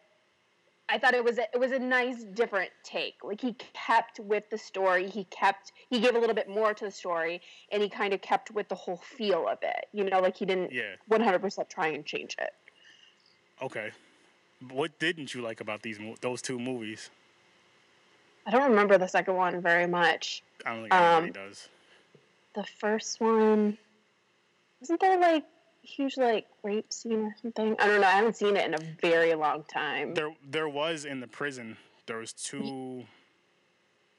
I 0.89 0.97
thought 0.99 1.13
it 1.13 1.23
was 1.23 1.37
a, 1.37 1.43
it 1.53 1.59
was 1.59 1.71
a 1.71 1.79
nice 1.79 2.23
different 2.23 2.69
take. 2.83 3.15
Like 3.23 3.41
he 3.41 3.55
kept 3.73 4.19
with 4.19 4.49
the 4.49 4.57
story. 4.57 5.09
He 5.09 5.23
kept 5.25 5.71
he 5.89 5.99
gave 5.99 6.15
a 6.15 6.19
little 6.19 6.35
bit 6.35 6.49
more 6.49 6.73
to 6.73 6.85
the 6.85 6.91
story, 6.91 7.41
and 7.71 7.81
he 7.81 7.89
kind 7.89 8.13
of 8.13 8.21
kept 8.21 8.51
with 8.51 8.67
the 8.69 8.75
whole 8.75 8.97
feel 8.97 9.47
of 9.47 9.59
it. 9.61 9.87
You 9.93 10.03
know, 10.09 10.19
like 10.19 10.37
he 10.37 10.45
didn't 10.45 10.71
yeah. 10.71 10.95
one 11.07 11.21
hundred 11.21 11.39
percent 11.39 11.69
try 11.69 11.87
and 11.87 12.05
change 12.05 12.35
it. 12.39 12.53
Okay. 13.61 13.91
What 14.71 14.97
didn't 14.99 15.33
you 15.33 15.41
like 15.41 15.61
about 15.61 15.81
these 15.81 15.99
those 16.21 16.41
two 16.41 16.59
movies? 16.59 17.09
I 18.45 18.51
don't 18.51 18.69
remember 18.69 18.97
the 18.97 19.07
second 19.07 19.35
one 19.35 19.61
very 19.61 19.87
much. 19.87 20.43
I 20.65 20.73
don't 20.73 20.81
think 20.83 20.93
anybody 20.93 21.27
Um, 21.27 21.47
does. 21.47 21.69
The 22.55 22.65
first 22.65 23.21
one 23.21 23.77
wasn't 24.83 24.99
there 24.99 25.17
like 25.17 25.45
huge 25.81 26.17
like 26.17 26.45
rape 26.61 26.91
scene 26.91 27.19
or 27.19 27.35
something? 27.41 27.75
I 27.79 27.87
don't 27.87 28.01
know. 28.01 28.07
I 28.07 28.11
haven't 28.11 28.35
seen 28.35 28.57
it 28.57 28.65
in 28.65 28.73
a 28.73 28.79
very 29.01 29.33
long 29.33 29.63
time. 29.63 30.13
There, 30.13 30.35
there 30.49 30.67
was 30.67 31.05
in 31.05 31.21
the 31.21 31.27
prison. 31.27 31.77
There 32.05 32.17
was 32.17 32.33
two. 32.33 33.05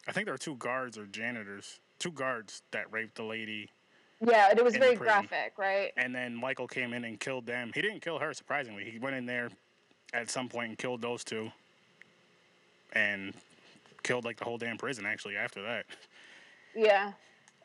I 0.09 0.13
think 0.13 0.25
there 0.25 0.35
were 0.35 0.39
two 0.39 0.57
guards 0.57 0.97
or 0.97 1.05
janitors, 1.05 1.81
two 1.99 2.11
guards 2.11 2.63
that 2.71 2.91
raped 2.91 3.17
the 3.17 3.25
lady, 3.25 3.71
yeah, 4.27 4.51
it 4.51 4.65
was 4.65 4.77
very 4.77 4.97
graphic, 4.97 5.55
right? 5.59 5.93
and 5.97 6.15
then 6.15 6.35
Michael 6.35 6.69
came 6.69 6.93
in 6.93 7.05
and 7.05 7.19
killed 7.19 7.47
them. 7.47 7.73
He 7.75 7.83
didn't 7.83 8.01
kill 8.01 8.19
her, 8.19 8.33
surprisingly. 8.33 8.85
He 8.85 8.99
went 8.99 9.17
in 9.17 9.27
there 9.27 9.51
at 10.13 10.31
some 10.31 10.49
point 10.49 10.69
and 10.71 10.79
killed 10.79 11.03
those 11.03 11.25
two, 11.25 11.51
and 12.93 13.35
killed 14.03 14.25
like 14.25 14.39
the 14.39 14.45
whole 14.45 14.59
damn 14.59 14.79
prison. 14.79 15.05
Actually, 15.05 15.37
after 15.37 15.63
that, 15.63 15.85
Yeah. 16.75 17.13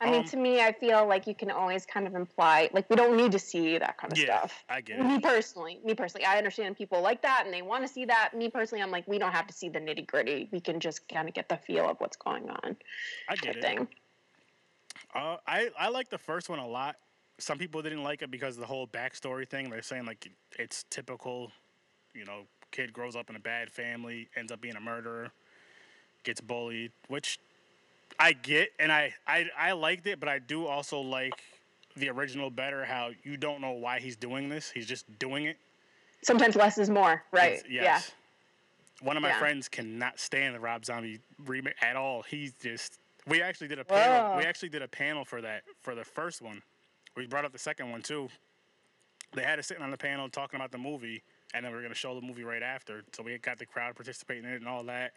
I 0.01 0.09
mean, 0.09 0.21
Um, 0.21 0.25
to 0.25 0.37
me, 0.37 0.61
I 0.61 0.71
feel 0.71 1.05
like 1.07 1.27
you 1.27 1.35
can 1.35 1.51
always 1.51 1.85
kind 1.85 2.07
of 2.07 2.15
imply, 2.15 2.69
like, 2.73 2.89
we 2.89 2.95
don't 2.95 3.17
need 3.17 3.33
to 3.33 3.39
see 3.39 3.77
that 3.77 3.97
kind 3.97 4.13
of 4.13 4.19
yeah, 4.19 4.25
stuff. 4.25 4.63
I 4.69 4.81
get 4.81 4.99
it. 4.99 5.03
Me 5.05 5.19
personally, 5.19 5.79
me 5.83 5.93
personally, 5.93 6.25
I 6.25 6.37
understand 6.37 6.77
people 6.77 7.01
like 7.01 7.21
that 7.23 7.43
and 7.45 7.53
they 7.53 7.61
want 7.61 7.83
to 7.85 7.87
see 7.87 8.05
that. 8.05 8.33
Me 8.33 8.49
personally, 8.49 8.81
I'm 8.81 8.91
like, 8.91 9.07
we 9.07 9.19
don't 9.19 9.33
have 9.33 9.47
to 9.47 9.53
see 9.53 9.67
the 9.69 9.79
nitty 9.79 10.07
gritty. 10.07 10.47
We 10.51 10.61
can 10.61 10.79
just 10.79 11.07
kind 11.09 11.27
of 11.27 11.33
get 11.33 11.49
the 11.49 11.57
feel 11.57 11.89
of 11.89 11.99
what's 11.99 12.15
going 12.17 12.49
on, 12.49 12.77
I 13.27 13.35
get 13.35 13.57
it. 13.57 13.61
thing. 13.61 13.87
Uh, 15.13 15.37
I 15.47 15.69
I 15.77 15.89
like 15.89 16.09
the 16.09 16.17
first 16.17 16.49
one 16.49 16.59
a 16.59 16.67
lot. 16.67 16.95
Some 17.39 17.57
people 17.57 17.81
didn't 17.81 18.03
like 18.03 18.21
it 18.21 18.31
because 18.31 18.55
of 18.55 18.61
the 18.61 18.67
whole 18.67 18.87
backstory 18.87 19.47
thing. 19.47 19.69
They're 19.69 19.81
saying 19.81 20.05
like 20.05 20.29
it's 20.57 20.85
typical, 20.89 21.51
you 22.13 22.25
know, 22.25 22.41
kid 22.71 22.93
grows 22.93 23.15
up 23.15 23.29
in 23.29 23.35
a 23.35 23.39
bad 23.39 23.71
family, 23.71 24.29
ends 24.35 24.51
up 24.51 24.61
being 24.61 24.75
a 24.75 24.79
murderer, 24.81 25.31
gets 26.23 26.41
bullied, 26.41 26.91
which 27.07 27.39
I 28.17 28.33
get, 28.33 28.69
and 28.79 28.91
I 28.91 29.13
I, 29.27 29.45
I 29.57 29.71
liked 29.73 30.07
it, 30.07 30.19
but 30.19 30.29
I 30.29 30.39
do 30.39 30.65
also 30.65 30.99
like 30.99 31.33
the 31.95 32.09
original 32.09 32.49
better. 32.49 32.85
How 32.85 33.11
you 33.23 33.37
don't 33.37 33.61
know 33.61 33.71
why 33.71 33.99
he's 33.99 34.15
doing 34.15 34.49
this; 34.49 34.71
he's 34.71 34.85
just 34.87 35.05
doing 35.19 35.45
it. 35.45 35.57
Sometimes 36.21 36.55
less 36.55 36.77
is 36.77 36.89
more, 36.89 37.23
right? 37.31 37.53
It's- 37.53 37.65
yes. 37.69 38.11
One 39.01 39.15
of 39.15 39.23
my 39.23 39.29
Yeah. 39.29 39.39
friends 39.39 39.69
cannot 39.69 40.19
stand 40.19 40.53
the 40.55 40.59
Rob 40.59 40.83
Zombie 40.83 41.21
remake 41.45 41.75
at 41.81 41.95
all. 41.95 42.21
He's 42.23 42.53
just. 42.53 42.99
We 43.27 43.41
actually 43.41 43.67
did 43.69 43.79
a 43.79 43.85
panel. 43.85 44.37
We 44.37 44.43
actually 44.43 44.69
did 44.69 44.81
a 44.81 44.87
panel 44.87 45.23
for 45.23 45.41
that 45.41 45.63
for 45.81 45.95
the 45.95 46.03
first 46.03 46.41
one. 46.41 46.61
We 47.15 47.25
brought 47.27 47.45
up 47.45 47.51
the 47.53 47.59
second 47.59 47.91
one 47.91 48.01
too. 48.01 48.29
They 49.33 49.43
had 49.43 49.59
us 49.59 49.67
sitting 49.67 49.83
on 49.83 49.91
the 49.91 49.97
panel 49.97 50.27
talking 50.29 50.59
about 50.59 50.71
the 50.71 50.77
movie, 50.77 51.21
and 51.53 51.63
then 51.63 51.71
we 51.71 51.75
were 51.77 51.81
going 51.81 51.93
to 51.93 51.99
show 51.99 52.15
the 52.15 52.25
movie 52.25 52.43
right 52.43 52.63
after. 52.63 53.03
So 53.13 53.23
we 53.23 53.37
got 53.37 53.59
the 53.59 53.65
crowd 53.65 53.95
participating 53.95 54.43
in 54.45 54.51
it 54.51 54.55
and 54.57 54.67
all 54.67 54.83
that. 54.85 55.13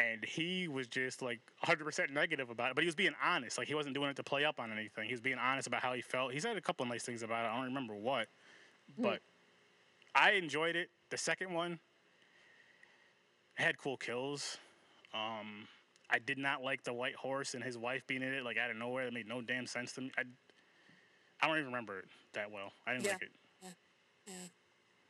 And 0.00 0.24
he 0.24 0.68
was 0.68 0.86
just 0.86 1.22
like 1.22 1.40
100% 1.64 2.10
negative 2.12 2.50
about 2.50 2.70
it, 2.70 2.74
but 2.76 2.82
he 2.84 2.86
was 2.86 2.94
being 2.94 3.14
honest. 3.22 3.58
Like 3.58 3.66
he 3.66 3.74
wasn't 3.74 3.94
doing 3.96 4.08
it 4.10 4.16
to 4.16 4.22
play 4.22 4.44
up 4.44 4.60
on 4.60 4.70
anything. 4.70 5.06
He 5.06 5.12
was 5.12 5.20
being 5.20 5.38
honest 5.38 5.66
about 5.66 5.82
how 5.82 5.92
he 5.92 6.00
felt. 6.02 6.32
He 6.32 6.38
said 6.38 6.56
a 6.56 6.60
couple 6.60 6.84
of 6.84 6.88
nice 6.88 7.02
things 7.02 7.22
about 7.24 7.44
it. 7.44 7.48
I 7.48 7.56
don't 7.56 7.64
remember 7.64 7.94
what, 7.96 8.28
but 8.96 9.20
I 10.14 10.32
enjoyed 10.32 10.76
it. 10.76 10.90
The 11.10 11.16
second 11.18 11.52
one 11.52 11.80
had 13.54 13.76
cool 13.78 13.96
kills. 13.96 14.58
Um, 15.12 15.66
I 16.10 16.20
did 16.20 16.38
not 16.38 16.62
like 16.62 16.84
the 16.84 16.92
white 16.92 17.16
horse 17.16 17.54
and 17.54 17.64
his 17.64 17.76
wife 17.76 18.06
being 18.06 18.22
in 18.22 18.32
it 18.32 18.44
like 18.44 18.56
out 18.56 18.70
of 18.70 18.76
nowhere. 18.76 19.04
That 19.06 19.14
made 19.14 19.26
no 19.26 19.40
damn 19.42 19.66
sense 19.66 19.92
to 19.94 20.02
me. 20.02 20.12
I, 20.16 20.22
I 21.42 21.48
don't 21.48 21.56
even 21.56 21.66
remember 21.72 21.98
it 21.98 22.04
that 22.34 22.52
well. 22.52 22.70
I 22.86 22.92
didn't 22.92 23.06
Yeah. 23.06 23.12
like 23.14 23.22
it. 23.22 23.30
yeah. 23.62 23.68
Yeah. 24.28 24.34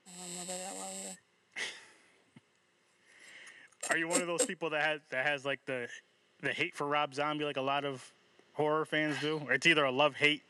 I 0.06 0.10
don't 0.18 0.30
remember 0.30 0.52
that 0.64 0.74
well 0.76 0.90
either. 1.04 1.18
Are 3.90 3.96
you 3.96 4.08
one 4.08 4.20
of 4.20 4.26
those 4.26 4.44
people 4.44 4.70
that 4.70 4.82
has 4.82 5.00
that 5.10 5.26
has 5.26 5.44
like 5.44 5.60
the 5.66 5.88
the 6.42 6.52
hate 6.52 6.74
for 6.74 6.86
Rob 6.86 7.14
Zombie 7.14 7.44
like 7.44 7.56
a 7.56 7.62
lot 7.62 7.84
of 7.84 8.04
horror 8.54 8.84
fans 8.84 9.18
do? 9.20 9.40
Or 9.46 9.52
it's 9.52 9.66
either 9.66 9.84
a 9.84 9.90
love 9.90 10.14
hate. 10.14 10.42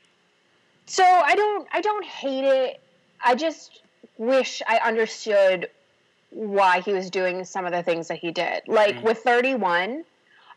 So 0.87 1.05
I 1.05 1.35
don't 1.35 1.69
I 1.73 1.81
don't 1.81 2.05
hate 2.05 2.45
it. 2.45 2.81
I 3.23 3.35
just 3.35 3.83
wish 4.17 4.63
I 4.67 4.79
understood 4.79 5.71
why 6.31 6.81
he 6.81 6.93
was 6.93 7.11
doing 7.11 7.45
some 7.45 7.65
of 7.65 7.73
the 7.73 7.83
things 7.83 8.09
that 8.09 8.19
he 8.19 8.31
did. 8.31 8.63
Like 8.67 8.97
Mhm. 8.97 9.03
with 9.03 9.19
31, 9.19 10.05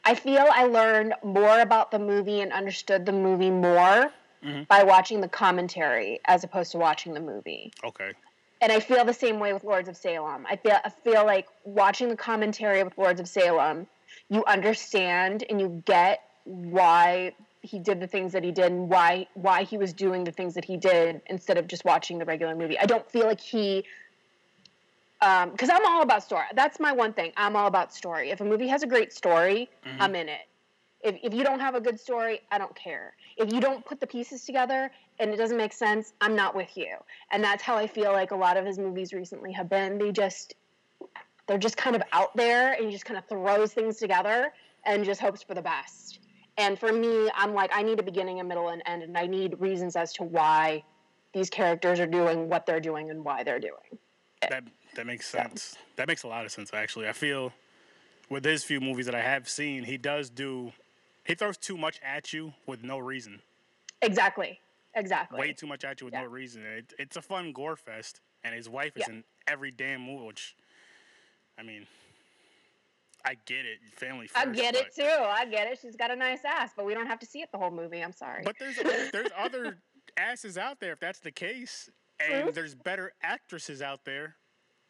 I 0.04 0.16
feel 0.16 0.46
I 0.52 0.66
learned 0.66 1.14
more 1.24 1.60
about 1.60 1.92
the 1.92 2.00
movie 2.00 2.42
and 2.42 2.52
understood 2.52 3.06
the 3.06 3.12
movie 3.14 3.52
more 3.52 4.12
Mhm. 4.44 4.68
by 4.68 4.84
watching 4.84 5.22
the 5.22 5.30
commentary 5.30 6.20
as 6.26 6.44
opposed 6.44 6.72
to 6.72 6.78
watching 6.78 7.14
the 7.14 7.20
movie. 7.20 7.72
Okay. 7.84 8.14
And 8.62 8.72
I 8.72 8.80
feel 8.80 9.04
the 9.04 9.14
same 9.14 9.40
way 9.40 9.54
with 9.54 9.64
Lords 9.64 9.90
of 9.90 9.98
Salem. 9.98 10.46
I 10.48 10.56
feel 10.56 10.78
I 10.86 10.90
feel 10.90 11.26
like 11.26 11.48
watching 11.66 12.10
the 12.10 12.16
commentary 12.16 12.84
with 12.84 12.96
Lords 12.98 13.20
of 13.20 13.28
Salem, 13.28 13.88
you 14.30 14.46
understand 14.46 15.44
and 15.50 15.60
you 15.60 15.82
get 15.86 16.22
why 16.46 17.34
he 17.64 17.80
did 17.80 18.00
the 18.00 18.08
things 18.08 18.34
that 18.34 18.44
he 18.44 18.52
did 18.52 18.72
and 18.72 18.88
why 18.90 19.28
why 19.34 19.64
he 19.64 19.78
was 19.78 19.94
doing 19.94 20.24
the 20.24 20.32
things 20.32 20.54
that 20.54 20.66
he 20.66 20.78
did 20.78 21.22
instead 21.28 21.58
of 21.58 21.68
just 21.68 21.84
watching 21.86 22.20
the 22.20 22.26
regular 22.26 22.56
movie. 22.56 22.78
I 22.80 22.86
don't 22.86 23.10
feel 23.10 23.26
like 23.26 23.42
he 23.42 23.84
because 25.20 25.70
I'm 25.70 25.86
all 25.86 26.02
about 26.02 26.24
story. 26.24 26.46
That's 26.56 26.80
my 26.80 26.92
one 26.92 27.14
thing. 27.14 27.32
I'm 27.38 27.56
all 27.56 27.68
about 27.68 27.94
story. 27.94 28.32
If 28.32 28.42
a 28.42 28.46
movie 28.46 28.68
has 28.68 28.82
a 28.82 28.88
great 28.88 29.14
story, 29.14 29.70
Mhm. 29.86 29.98
I'm 30.00 30.16
in 30.16 30.30
it. 30.30 30.48
If, 31.04 31.18
if 31.24 31.34
you 31.34 31.44
don't 31.44 31.60
have 31.60 31.76
a 31.76 31.82
good 31.82 32.00
story, 32.00 32.42
I 32.52 32.58
don't 32.58 32.76
care. 32.76 33.14
If 33.38 33.52
you 33.52 33.60
don't 33.60 33.84
put 33.86 34.00
the 34.00 34.08
pieces 34.08 34.46
together 34.46 34.92
and 35.20 35.32
it 35.32 35.38
doesn't 35.38 35.58
make 35.58 35.74
sense, 35.74 36.14
I'm 36.22 36.36
not 36.36 36.56
with 36.56 36.76
you. 36.76 36.96
And 37.32 37.44
that's 37.44 37.64
how 37.64 37.76
I 37.76 37.88
feel 37.88 38.12
like 38.12 38.32
a 38.32 38.36
lot 38.36 38.58
of 38.58 38.66
his 38.66 38.78
movies 38.78 39.14
recently 39.14 39.52
have 39.54 39.70
been. 39.70 39.98
They 39.98 40.12
just 40.12 40.56
they're 41.48 41.58
just 41.58 41.76
kind 41.76 41.96
of 41.96 42.04
out 42.12 42.36
there 42.36 42.74
and 42.74 42.86
he 42.86 42.92
just 42.92 43.06
kind 43.06 43.18
of 43.18 43.26
throws 43.26 43.74
things 43.74 43.98
together 43.98 44.54
and 44.86 45.04
just 45.04 45.20
hopes 45.20 45.44
for 45.44 45.54
the 45.54 45.62
best. 45.62 46.20
And 46.58 46.78
for 46.78 46.92
me, 46.92 47.30
I'm 47.36 47.54
like, 47.54 47.72
I 47.74 47.82
need 47.82 48.00
a 48.00 48.04
beginning, 48.04 48.40
a 48.40 48.44
middle, 48.44 48.70
and 48.70 48.84
end, 48.86 49.04
and 49.04 49.18
I 49.18 49.26
need 49.26 49.60
reasons 49.60 49.96
as 49.96 50.14
to 50.14 50.24
why 50.24 50.84
these 51.34 51.50
characters 51.50 52.00
are 52.00 52.08
doing 52.08 52.50
what 52.50 52.66
they're 52.66 52.80
doing 52.80 53.10
and 53.10 53.24
why 53.24 53.44
they're 53.44 53.60
doing. 53.60 53.98
That 54.50 54.64
that 54.96 55.06
makes 55.06 55.28
sense. 55.28 55.76
That 55.96 56.08
makes 56.08 56.24
a 56.24 56.28
lot 56.28 56.46
of 56.46 56.52
sense 56.52 56.72
actually. 56.74 57.08
I 57.08 57.14
feel 57.14 57.54
with 58.30 58.44
his 58.44 58.64
few 58.64 58.80
movies 58.80 59.06
that 59.06 59.16
I 59.16 59.22
have 59.22 59.48
seen, 59.48 59.84
he 59.84 59.98
does 59.98 60.30
do 60.30 60.74
he 61.26 61.36
throws 61.36 61.58
too 61.58 61.78
much 61.78 62.00
at 62.04 62.34
you 62.34 62.54
with 62.66 62.84
no 62.84 62.98
reason. 63.00 63.42
Exactly. 64.02 64.60
Exactly. 64.96 65.40
Way 65.40 65.54
too 65.54 65.68
much 65.68 65.84
at 65.84 66.02
you 66.02 66.06
with 66.06 66.14
Yeah. 66.14 66.22
no 66.22 66.28
reason. 66.28 66.66
It, 66.66 66.94
it's 67.00 67.16
a 67.16 67.22
fun 67.22 67.54
gore 67.54 67.76
fest, 67.76 68.20
and 68.44 68.54
his 68.54 68.68
wife 68.68 68.98
is 68.98 69.06
Yeah. 69.08 69.14
in 69.16 69.24
every 69.48 69.72
damn 69.72 70.02
movie. 70.02 70.26
Which, 70.26 70.56
I 71.58 71.64
mean, 71.64 71.88
I 73.24 73.36
get 73.46 73.66
it, 73.66 73.80
family 73.94 74.30
I 74.36 74.46
get 74.48 74.76
it 74.76 74.94
too. 74.96 75.04
I 75.04 75.46
get 75.46 75.68
it. 75.72 75.80
She's 75.82 75.96
got 75.96 76.12
a 76.12 76.16
nice 76.16 76.44
ass, 76.44 76.72
but 76.76 76.86
we 76.86 76.94
don't 76.94 77.08
have 77.08 77.20
to 77.20 77.26
see 77.26 77.42
it 77.42 77.52
the 77.52 77.58
whole 77.58 77.72
movie. 77.72 78.02
I'm 78.04 78.12
sorry. 78.12 78.42
But 78.44 78.56
there's 78.60 78.78
there's, 79.12 79.30
other 79.38 79.78
asses 80.18 80.58
out 80.58 80.80
there 80.80 80.94
if 80.94 81.00
that's 81.00 81.20
the 81.20 81.32
case, 81.32 81.90
and 82.20 82.44
True. 82.46 82.52
there's 82.52 82.76
better 82.76 83.14
actresses 83.22 83.82
out 83.82 84.04
there, 84.06 84.36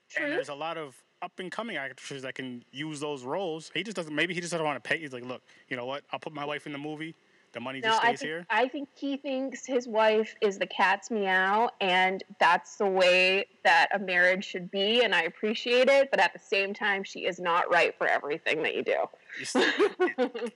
True. 0.09 0.23
and 0.25 0.33
there's 0.33 0.49
a 0.49 0.55
lot 0.55 0.77
of 0.77 0.95
up 1.21 1.39
and 1.39 1.51
coming 1.51 1.77
actresses 1.77 2.23
that 2.23 2.35
can 2.35 2.63
use 2.71 2.99
those 2.99 3.23
roles. 3.23 3.71
He 3.73 3.83
just 3.83 3.95
doesn't. 3.95 4.13
Maybe 4.13 4.33
he 4.33 4.41
just 4.41 4.51
doesn't 4.51 4.65
want 4.65 4.81
to 4.81 4.87
pay. 4.87 4.97
He's 4.97 5.13
like, 5.13 5.25
look, 5.25 5.41
you 5.69 5.77
know 5.77 5.85
what? 5.85 6.03
I'll 6.11 6.19
put 6.19 6.33
my 6.33 6.45
wife 6.45 6.65
in 6.65 6.71
the 6.71 6.77
movie. 6.77 7.15
The 7.53 7.59
money 7.59 7.81
No, 7.81 7.89
just 7.89 8.01
I 8.01 8.07
stays 8.07 8.19
think, 8.19 8.29
here. 8.29 8.45
I 8.49 8.67
think 8.69 8.89
he 8.95 9.17
thinks 9.17 9.65
his 9.65 9.85
wife 9.85 10.35
is 10.39 10.57
the 10.57 10.67
cat's 10.67 11.11
meow, 11.11 11.69
and 11.81 12.23
that's 12.39 12.77
the 12.77 12.85
way 12.85 13.45
that 13.65 13.89
a 13.93 13.99
marriage 13.99 14.45
should 14.45 14.71
be, 14.71 15.03
and 15.03 15.13
I 15.13 15.23
appreciate 15.23 15.89
it. 15.89 16.09
But 16.11 16.21
at 16.21 16.31
the 16.31 16.39
same 16.39 16.73
time, 16.73 17.03
she 17.03 17.25
is 17.25 17.39
not 17.39 17.69
right 17.69 17.93
for 17.97 18.07
everything 18.07 18.63
that 18.63 18.73
you 18.73 18.83
do. 18.83 19.05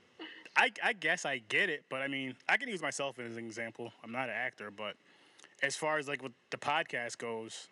I, 0.57 0.71
I 0.81 0.93
guess 0.93 1.25
I 1.25 1.39
get 1.49 1.69
it, 1.69 1.83
but 1.89 2.01
I 2.01 2.07
mean, 2.07 2.33
I 2.47 2.55
can 2.55 2.69
use 2.69 2.81
myself 2.81 3.19
as 3.19 3.35
an 3.35 3.45
example. 3.45 3.91
I'm 4.01 4.13
not 4.13 4.29
an 4.29 4.35
actor, 4.35 4.71
but 4.71 4.95
as 5.61 5.75
far 5.75 5.97
as 5.97 6.07
like 6.07 6.23
what 6.23 6.31
the 6.49 6.57
podcast 6.57 7.17
goes, 7.17 7.67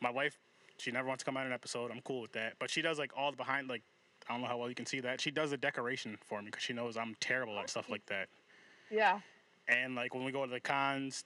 my 0.00 0.10
wife, 0.10 0.38
she 0.82 0.90
never 0.90 1.06
wants 1.06 1.22
to 1.22 1.24
come 1.24 1.36
out 1.36 1.42
in 1.42 1.48
an 1.48 1.52
episode. 1.52 1.90
I'm 1.90 2.00
cool 2.00 2.20
with 2.20 2.32
that, 2.32 2.54
but 2.58 2.68
she 2.68 2.82
does 2.82 2.98
like 2.98 3.12
all 3.16 3.30
the 3.30 3.36
behind, 3.36 3.68
like 3.68 3.82
I 4.28 4.32
don't 4.32 4.42
know 4.42 4.48
how 4.48 4.58
well 4.58 4.68
you 4.68 4.74
can 4.74 4.86
see 4.86 5.00
that. 5.00 5.20
She 5.20 5.30
does 5.30 5.50
the 5.50 5.56
decoration 5.56 6.18
for 6.26 6.40
me 6.40 6.46
because 6.46 6.62
she 6.62 6.72
knows 6.72 6.96
I'm 6.96 7.14
terrible 7.20 7.58
at 7.58 7.70
stuff 7.70 7.88
like 7.88 8.04
that. 8.06 8.28
yeah. 8.90 9.20
And 9.68 9.94
like 9.94 10.12
when 10.12 10.24
we 10.24 10.32
go 10.32 10.44
to 10.44 10.50
the 10.50 10.60
cons, 10.60 11.24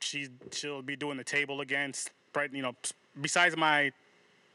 she 0.00 0.28
she'll 0.50 0.80
be 0.80 0.96
doing 0.96 1.18
the 1.18 1.24
table 1.24 1.60
again, 1.60 1.92
spread 1.92 2.54
you 2.54 2.62
know, 2.62 2.74
besides 3.20 3.54
my 3.54 3.92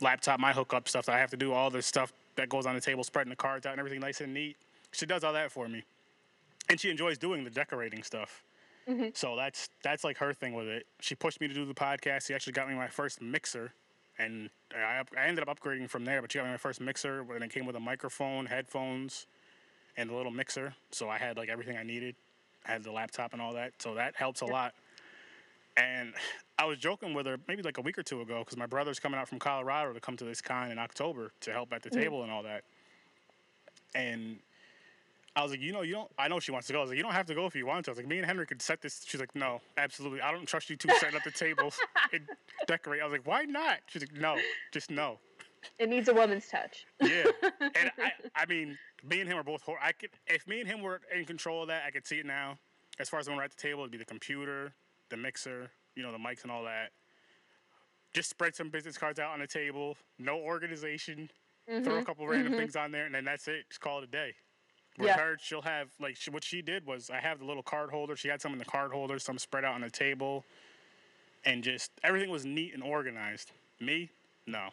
laptop, 0.01 0.39
my 0.39 0.51
hookup 0.51 0.89
stuff 0.89 1.05
that 1.05 1.15
I 1.15 1.19
have 1.19 1.29
to 1.31 1.37
do 1.37 1.53
all 1.53 1.69
the 1.69 1.83
stuff 1.83 2.11
that 2.35 2.49
goes 2.49 2.65
on 2.65 2.73
the 2.73 2.81
table, 2.81 3.03
spreading 3.03 3.29
the 3.29 3.35
cards 3.35 3.67
out 3.67 3.73
and 3.73 3.79
everything 3.79 3.99
nice 3.99 4.21
and 4.21 4.33
neat. 4.33 4.57
She 4.91 5.05
does 5.05 5.23
all 5.23 5.33
that 5.33 5.51
for 5.51 5.67
me, 5.67 5.83
and 6.67 6.79
she 6.79 6.89
enjoys 6.89 7.19
doing 7.19 7.43
the 7.43 7.51
decorating 7.51 8.01
stuff. 8.01 8.43
Mm-hmm. 8.89 9.09
So 9.13 9.35
that's 9.35 9.69
that's 9.83 10.03
like 10.03 10.17
her 10.17 10.33
thing 10.33 10.53
with 10.53 10.67
it. 10.67 10.87
She 10.99 11.13
pushed 11.13 11.39
me 11.39 11.47
to 11.47 11.53
do 11.53 11.65
the 11.65 11.73
podcast. 11.75 12.27
She 12.27 12.33
actually 12.33 12.53
got 12.53 12.67
me 12.67 12.75
my 12.75 12.87
first 12.87 13.21
mixer, 13.21 13.71
and 14.17 14.49
I, 14.75 14.99
up- 14.99 15.09
I 15.17 15.25
ended 15.25 15.47
up 15.47 15.59
upgrading 15.59 15.89
from 15.89 16.05
there. 16.05 16.21
But 16.21 16.31
she 16.31 16.39
got 16.39 16.45
me 16.45 16.51
my 16.51 16.57
first 16.57 16.81
mixer, 16.81 17.25
and 17.33 17.43
it 17.43 17.51
came 17.51 17.65
with 17.65 17.75
a 17.75 17.79
microphone, 17.79 18.45
headphones, 18.45 19.27
and 19.97 20.09
a 20.09 20.15
little 20.15 20.31
mixer. 20.31 20.73
So 20.91 21.09
I 21.09 21.17
had 21.17 21.37
like 21.37 21.49
everything 21.49 21.77
I 21.77 21.83
needed. 21.83 22.15
I 22.67 22.71
had 22.71 22.83
the 22.83 22.91
laptop 22.91 23.33
and 23.33 23.41
all 23.41 23.53
that. 23.53 23.73
So 23.79 23.93
that 23.95 24.15
helps 24.15 24.41
a 24.41 24.45
lot. 24.45 24.73
And 25.77 26.13
I 26.57 26.65
was 26.65 26.77
joking 26.77 27.13
with 27.13 27.25
her 27.25 27.37
maybe 27.47 27.61
like 27.61 27.77
a 27.77 27.81
week 27.81 27.97
or 27.97 28.03
two 28.03 28.21
ago 28.21 28.39
because 28.39 28.57
my 28.57 28.65
brother's 28.65 28.99
coming 28.99 29.19
out 29.19 29.27
from 29.27 29.39
Colorado 29.39 29.93
to 29.93 29.99
come 29.99 30.15
to 30.17 30.23
this 30.23 30.41
con 30.41 30.71
in 30.71 30.79
October 30.79 31.31
to 31.41 31.51
help 31.51 31.73
at 31.73 31.83
the 31.83 31.89
mm-hmm. 31.89 31.99
table 31.99 32.23
and 32.23 32.31
all 32.31 32.43
that. 32.43 32.63
And 33.93 34.39
I 35.35 35.41
was 35.41 35.51
like, 35.51 35.59
you 35.59 35.73
know, 35.73 35.81
you 35.81 35.93
don't. 35.93 36.11
I 36.17 36.27
know 36.27 36.39
she 36.39 36.51
wants 36.51 36.67
to 36.67 36.73
go. 36.73 36.79
I 36.79 36.81
was 36.83 36.89
like, 36.91 36.97
you 36.97 37.03
don't 37.03 37.11
have 37.13 37.25
to 37.25 37.35
go 37.35 37.45
if 37.45 37.55
you 37.55 37.65
want 37.65 37.85
to. 37.85 37.91
I 37.91 37.93
was 37.93 37.97
like, 37.97 38.07
me 38.07 38.17
and 38.17 38.25
Henry 38.25 38.45
could 38.45 38.61
set 38.61 38.81
this. 38.81 39.03
She's 39.05 39.19
like, 39.19 39.35
no, 39.35 39.59
absolutely. 39.77 40.21
I 40.21 40.31
don't 40.31 40.45
trust 40.45 40.69
you 40.69 40.77
two 40.77 40.87
setting 40.99 41.15
up 41.15 41.23
the 41.23 41.31
tables 41.31 41.77
and 42.13 42.21
decorate. 42.67 43.01
I 43.01 43.03
was 43.03 43.11
like, 43.11 43.27
why 43.27 43.43
not? 43.43 43.79
She's 43.87 44.01
like, 44.01 44.13
no, 44.13 44.37
just 44.71 44.89
no. 44.89 45.19
It 45.79 45.89
needs 45.89 46.07
a 46.07 46.13
woman's 46.13 46.47
touch. 46.47 46.85
Yeah, 47.01 47.25
and 47.59 47.91
I, 47.97 48.11
I 48.35 48.45
mean, 48.45 48.77
me 49.03 49.19
and 49.21 49.29
him 49.29 49.37
are 49.37 49.43
both. 49.43 49.61
Hor- 49.61 49.79
I 49.81 49.91
could, 49.91 50.11
if 50.27 50.47
me 50.47 50.61
and 50.61 50.69
him 50.69 50.81
were 50.81 51.01
in 51.13 51.25
control 51.25 51.63
of 51.63 51.67
that, 51.67 51.83
I 51.85 51.91
could 51.91 52.05
see 52.05 52.19
it 52.19 52.25
now. 52.25 52.57
As 52.99 53.09
far 53.09 53.19
as 53.19 53.27
when 53.27 53.35
we're 53.35 53.43
at 53.43 53.51
the 53.51 53.61
table, 53.61 53.81
it'd 53.81 53.91
be 53.91 53.97
the 53.97 54.05
computer, 54.05 54.73
the 55.09 55.17
mixer, 55.17 55.69
you 55.95 56.03
know, 56.03 56.11
the 56.11 56.17
mics 56.17 56.43
and 56.43 56.51
all 56.51 56.63
that. 56.63 56.91
Just 58.13 58.29
spread 58.29 58.55
some 58.55 58.69
business 58.69 58.97
cards 58.97 59.19
out 59.19 59.33
on 59.33 59.39
the 59.39 59.47
table. 59.47 59.97
No 60.17 60.37
organization. 60.37 61.29
Throw 61.67 61.77
a 61.77 61.81
mm-hmm, 61.81 62.03
couple 62.03 62.27
random 62.27 62.53
mm-hmm. 62.53 62.61
things 62.61 62.75
on 62.75 62.91
there, 62.91 63.07
and 63.07 63.15
then 63.15 63.25
that's 63.25 63.47
it. 63.47 63.65
Just 63.69 63.81
call 63.81 63.97
it 63.97 64.03
a 64.03 64.07
day. 64.07 64.35
With 64.97 65.07
Yeah. 65.07 65.17
her, 65.17 65.37
she'll 65.41 65.61
have 65.61 65.89
like 65.99 66.15
she, 66.15 66.29
what 66.29 66.43
she 66.43 66.61
did 66.61 66.85
was 66.85 67.09
I 67.09 67.19
have 67.19 67.39
the 67.39 67.45
little 67.45 67.63
card 67.63 67.89
holder. 67.89 68.15
She 68.15 68.27
had 68.27 68.41
some 68.41 68.53
in 68.53 68.59
the 68.59 68.65
card 68.65 68.91
holder, 68.91 69.19
some 69.19 69.37
spread 69.37 69.65
out 69.65 69.75
on 69.75 69.81
the 69.81 69.89
table, 69.89 70.45
and 71.43 71.63
just 71.63 71.91
everything 72.03 72.29
was 72.29 72.45
neat 72.45 72.73
and 72.73 72.81
organized. 72.81 73.51
Me, 73.79 74.09
no 74.47 74.69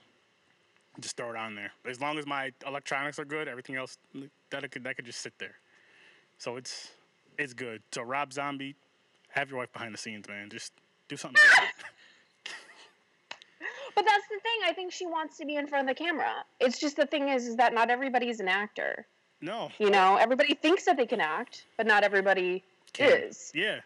just 1.01 1.17
throw 1.17 1.31
it 1.31 1.37
on 1.37 1.55
there. 1.55 1.73
As 1.89 2.01
long 2.01 2.19
as 2.19 2.27
my 2.27 2.53
electronics 2.67 3.19
are 3.19 3.25
good, 3.25 3.49
everything 3.49 3.77
else 3.77 3.97
that 4.51 4.71
could 4.71 4.85
that 4.85 4.97
could 4.97 5.07
just 5.07 5.21
sit 5.21 5.33
there. 5.39 5.55
So 6.39 6.57
it's 6.57 6.91
it's 7.39 7.55
good. 7.55 7.83
So 7.93 8.03
Rob 8.03 8.33
Zombie, 8.33 8.75
have 9.31 9.49
your 9.49 9.59
wife 9.59 9.73
behind 9.73 9.95
the 9.95 9.99
scenes, 9.99 10.29
man. 10.29 10.51
Just 10.51 10.73
do 11.09 11.17
something 11.17 11.41
different. 11.43 11.71
But 13.95 14.07
that's 14.07 14.27
the 14.29 14.41
thing. 14.41 14.71
I 14.71 14.73
think 14.73 14.91
she 14.91 15.05
wants 15.05 15.37
to 15.37 15.45
be 15.45 15.57
in 15.57 15.67
front 15.67 15.89
of 15.89 15.95
the 15.95 16.03
camera. 16.03 16.47
It's 16.59 16.81
just 16.81 16.97
the 16.97 17.05
thing 17.05 17.29
is, 17.29 17.47
is 17.47 17.57
that 17.57 17.75
not 17.75 17.91
everybody's 17.91 18.41
an 18.41 18.49
actor. 18.49 19.07
No, 19.43 19.71
You 19.79 19.91
know, 19.91 20.17
everybody 20.17 20.55
thinks 20.55 20.85
that 20.85 20.97
they 20.97 21.07
can 21.07 21.21
act, 21.21 21.67
but 21.77 21.87
not 21.87 22.05
everybody 22.05 22.63
Can- 22.93 23.11
is. 23.29 23.51
yeah. 23.55 23.81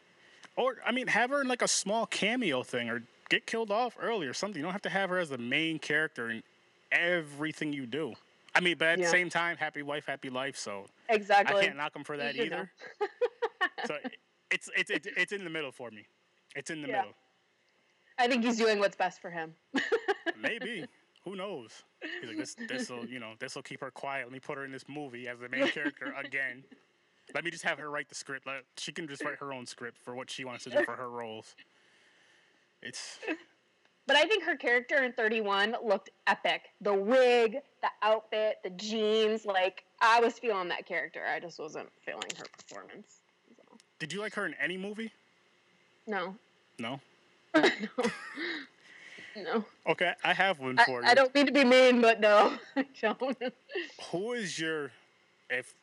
Or 0.57 0.77
I 0.87 0.93
mean, 0.93 1.07
have 1.09 1.31
her 1.31 1.41
in 1.41 1.49
like 1.49 1.63
a 1.63 1.69
small 1.69 2.07
cameo 2.07 2.63
thing, 2.63 2.89
or 2.89 3.03
get 3.29 3.47
killed 3.47 3.71
off 3.71 3.97
early 4.01 4.27
or 4.27 4.33
something. 4.35 4.59
You 4.59 4.65
don't 4.65 4.73
have 4.73 4.83
to 4.83 4.89
have 4.91 5.11
her 5.11 5.19
as 5.19 5.29
the 5.31 5.39
main 5.39 5.79
character 5.79 6.31
in 6.31 6.43
everything 6.93 7.73
you 7.73 7.87
do. 7.87 8.15
I 8.55 8.61
mean, 8.61 8.77
but 8.79 8.89
at 8.89 8.99
Yeah. 8.99 9.05
the 9.07 9.11
same 9.11 9.29
time, 9.29 9.57
happy 9.59 9.83
wife, 9.83 10.07
happy 10.07 10.31
life. 10.31 10.57
So 10.57 10.87
Exactly. 11.11 11.57
I 11.61 11.65
can't 11.67 11.77
knock 11.77 11.95
him 11.95 12.05
for 12.05 12.17
that 12.17 12.35
You 12.37 12.45
either. 12.45 12.71
so 13.87 13.99
it's 14.51 14.71
it's 14.77 14.91
it's 14.91 15.07
it's 15.17 15.33
in 15.33 15.45
the 15.45 15.51
middle 15.51 15.73
for 15.73 15.91
me. 15.91 16.07
It's 16.55 16.71
in 16.71 16.81
the 16.81 16.89
Yeah. 16.89 16.99
middle. 17.01 17.15
I 18.19 18.29
think 18.29 18.45
he's 18.45 18.57
doing 18.57 18.79
what's 18.79 18.97
best 18.97 19.21
for 19.21 19.29
him. 19.31 19.55
Maybe. 20.41 20.87
Who 21.27 21.35
knows? 21.35 21.83
He's 22.21 22.29
like, 22.29 22.39
this 22.39 22.57
this 22.69 22.89
will 22.89 23.05
you 23.05 23.19
know, 23.19 23.33
this 23.41 23.57
will 23.57 23.63
keep 23.63 23.81
her 23.81 23.91
quiet. 23.91 24.27
Let 24.27 24.33
me 24.33 24.39
put 24.39 24.57
her 24.57 24.65
in 24.65 24.71
this 24.71 24.85
movie 24.89 25.27
as 25.29 25.41
the 25.41 25.49
main 25.49 25.69
character 25.69 26.15
again. 26.17 26.63
Let 27.35 27.45
me 27.45 27.51
just 27.51 27.65
have 27.65 27.81
her 27.81 27.91
write 27.91 28.09
the 28.09 28.15
script. 28.15 28.47
Let, 28.47 28.63
she 28.77 28.93
can 28.93 29.09
just 29.09 29.25
write 29.25 29.39
her 29.41 29.53
own 29.53 29.67
script 29.67 29.99
for 30.01 30.15
what 30.15 30.31
she 30.31 30.45
wants 30.45 30.63
to 30.65 30.71
do 30.71 30.85
for 30.85 30.95
her 30.95 31.11
roles. 31.11 31.57
It's 32.81 33.19
But 34.07 34.15
I 34.15 34.25
think 34.27 34.45
her 34.45 34.55
character 34.55 35.03
in 35.03 35.13
31 35.13 35.75
looked 35.85 36.11
epic. 36.29 36.71
The 36.81 36.95
wig, 36.95 37.57
the 37.83 37.89
outfit, 38.03 38.59
the 38.63 38.71
jeans, 38.71 39.45
like 39.45 39.83
I 40.01 40.21
was 40.21 40.39
feeling 40.39 40.69
that 40.69 40.87
character. 40.87 41.23
I 41.29 41.41
just 41.41 41.59
wasn't 41.59 41.89
feeling 42.05 42.29
her 42.39 42.45
performance. 42.57 43.21
So, 43.57 43.77
Did 43.99 44.13
you 44.13 44.21
like 44.21 44.35
her 44.35 44.47
in 44.47 44.55
any 44.63 44.77
movie? 44.77 45.11
no. 46.07 46.37
No. 46.79 47.01
no. 47.57 47.63
No. 49.37 49.65
Okay, 49.87 50.15
I 50.25 50.33
have 50.33 50.61
one 50.61 50.79
I, 50.79 50.85
for 50.85 51.03
you. 51.03 51.09
I 51.09 51.15
don't 51.15 51.35
mean 51.35 51.47
to 51.47 51.53
be 51.53 51.65
mean, 51.65 52.01
but 52.01 52.21
no, 52.21 52.53
I 52.77 52.87
don't. 53.03 53.37
Who 54.11 54.33
is 54.33 54.59
your 54.59 54.93
if 55.51 55.75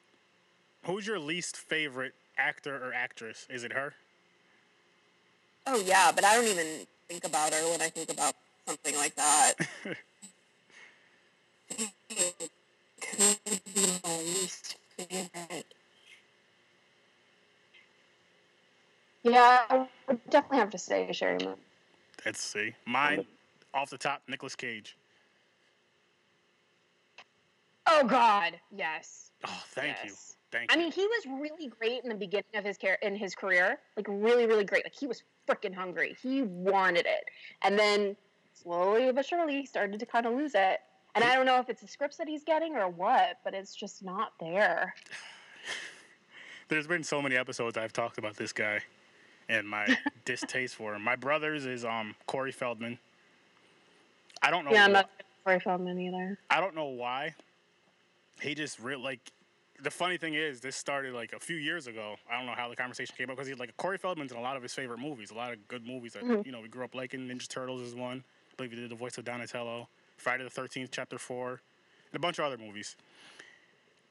who's 0.85 1.05
your 1.05 1.19
least 1.19 1.57
favorite 1.57 2.15
actor 2.37 2.75
or 2.75 2.93
actress? 2.93 3.45
Is 3.49 3.63
it 3.63 3.71
her? 3.71 3.93
Oh 5.67 5.79
yeah, 5.81 6.11
but 6.13 6.25
I 6.25 6.35
don't 6.35 6.47
even 6.47 6.87
think 7.07 7.25
about 7.25 7.53
her 7.53 7.69
when 7.69 7.81
I 7.81 7.89
think 7.89 8.11
about 8.11 8.33
something 8.65 8.95
like 8.95 9.15
that. 9.15 9.53
Could 13.01 13.39
be 13.75 13.85
my 14.03 14.17
least 14.17 14.77
favorite. 14.97 15.73
Yeah, 19.21 19.61
I 19.69 19.87
would 20.07 20.29
definitely 20.29 20.57
have 20.57 20.71
to 20.71 20.77
say 20.79 21.07
Sheri 21.11 21.45
Moon. 21.45 21.55
Let's 22.25 22.41
see. 22.41 22.73
Mine 22.85 23.25
off 23.73 23.89
the 23.89 23.97
top, 23.97 24.21
Nicolas 24.27 24.55
Cage. 24.55 24.97
Oh 27.87 28.03
God, 28.05 28.59
yes. 28.75 29.31
Oh, 29.45 29.63
thank 29.69 29.97
you. 30.03 30.09
Yes. 30.09 30.37
Thank 30.51 30.71
I 30.71 30.75
you. 30.75 30.83
mean, 30.83 30.91
he 30.91 31.05
was 31.05 31.41
really 31.41 31.67
great 31.67 32.03
in 32.03 32.09
the 32.09 32.15
beginning 32.15 32.45
of 32.55 32.63
his 32.63 32.77
car- 32.77 32.99
in 33.01 33.15
his 33.15 33.35
career, 33.35 33.79
like 33.97 34.05
really, 34.07 34.45
really 34.45 34.63
great. 34.63 34.85
Like 34.85 34.95
he 34.95 35.07
was 35.07 35.23
freaking 35.47 35.73
hungry. 35.73 36.15
He 36.21 36.43
wanted 36.43 37.05
it, 37.05 37.25
and 37.63 37.77
then 37.77 38.15
slowly 38.53 39.11
but 39.11 39.25
surely 39.25 39.53
he 39.53 39.65
started 39.65 39.99
to 39.99 40.05
kind 40.05 40.25
of 40.25 40.33
lose 40.33 40.53
it. 40.55 40.79
And 41.15 41.23
I 41.23 41.35
don't 41.35 41.45
know 41.45 41.59
if 41.59 41.69
it's 41.69 41.81
the 41.81 41.87
scripts 41.87 42.17
that 42.17 42.27
he's 42.27 42.43
getting 42.43 42.75
or 42.75 42.89
what, 42.89 43.37
but 43.43 43.53
it's 43.53 43.75
just 43.75 44.03
not 44.03 44.33
there. 44.39 44.95
There's 46.69 46.87
been 46.87 47.03
so 47.03 47.21
many 47.21 47.35
episodes 47.35 47.77
I've 47.77 47.93
talked 47.93 48.17
about 48.17 48.35
this 48.35 48.51
guy 48.51 48.79
and 49.49 49.67
my 49.67 49.95
distaste 50.25 50.75
for 50.75 50.95
him. 50.95 51.03
My 51.03 51.15
brother's 51.15 51.65
is 51.65 51.83
um 51.85 52.15
Corey 52.25 52.51
Feldman. 52.51 52.97
I 54.43 54.51
don't 54.51 54.65
know. 54.65 54.71
yeah, 54.71 54.85
I'm 54.85 54.91
wh- 54.91 54.93
not 54.93 55.09
Corey 55.45 55.59
Feldman 55.59 55.99
either. 55.99 56.37
I 56.49 56.59
don't 56.59 56.75
know 56.75 56.85
why. 56.85 57.33
He 58.41 58.53
just 58.55 58.79
real 58.79 58.99
like 58.99 59.19
the 59.81 59.91
funny 59.91 60.17
thing 60.17 60.33
is, 60.35 60.61
this 60.61 60.75
started 60.75 61.13
like 61.13 61.33
a 61.33 61.39
few 61.39 61.55
years 61.55 61.87
ago. 61.87 62.15
I 62.29 62.37
don't 62.37 62.45
know 62.45 62.53
how 62.55 62.69
the 62.69 62.75
conversation 62.75 63.15
came 63.17 63.29
up 63.29 63.35
because 63.37 63.47
he 63.47 63.53
like 63.55 63.75
Corey 63.77 63.97
Feldman's 63.97 64.31
in 64.31 64.37
a 64.37 64.41
lot 64.41 64.55
of 64.57 64.63
his 64.63 64.73
favorite 64.73 64.99
movies, 64.99 65.31
a 65.31 65.35
lot 65.35 65.51
of 65.53 65.67
good 65.67 65.85
movies 65.85 66.13
that 66.13 66.23
Mhm. 66.23 66.45
you 66.45 66.51
know 66.51 66.61
we 66.61 66.67
grew 66.67 66.83
up 66.83 66.93
liking. 66.95 67.27
Ninja 67.27 67.47
Turtles 67.47 67.81
is 67.81 67.95
one. 67.95 68.23
I 68.51 68.55
believe 68.57 68.71
he 68.71 68.77
did 68.77 68.89
the 68.91 68.95
voice 68.95 69.17
of 69.17 69.25
Donatello. 69.25 69.87
Friday 70.17 70.43
the 70.43 70.49
Thirteenth, 70.49 70.91
Chapter 70.91 71.17
Four, 71.17 71.61
and 72.11 72.15
a 72.15 72.19
bunch 72.19 72.37
of 72.39 72.45
other 72.45 72.57
movies. 72.57 72.95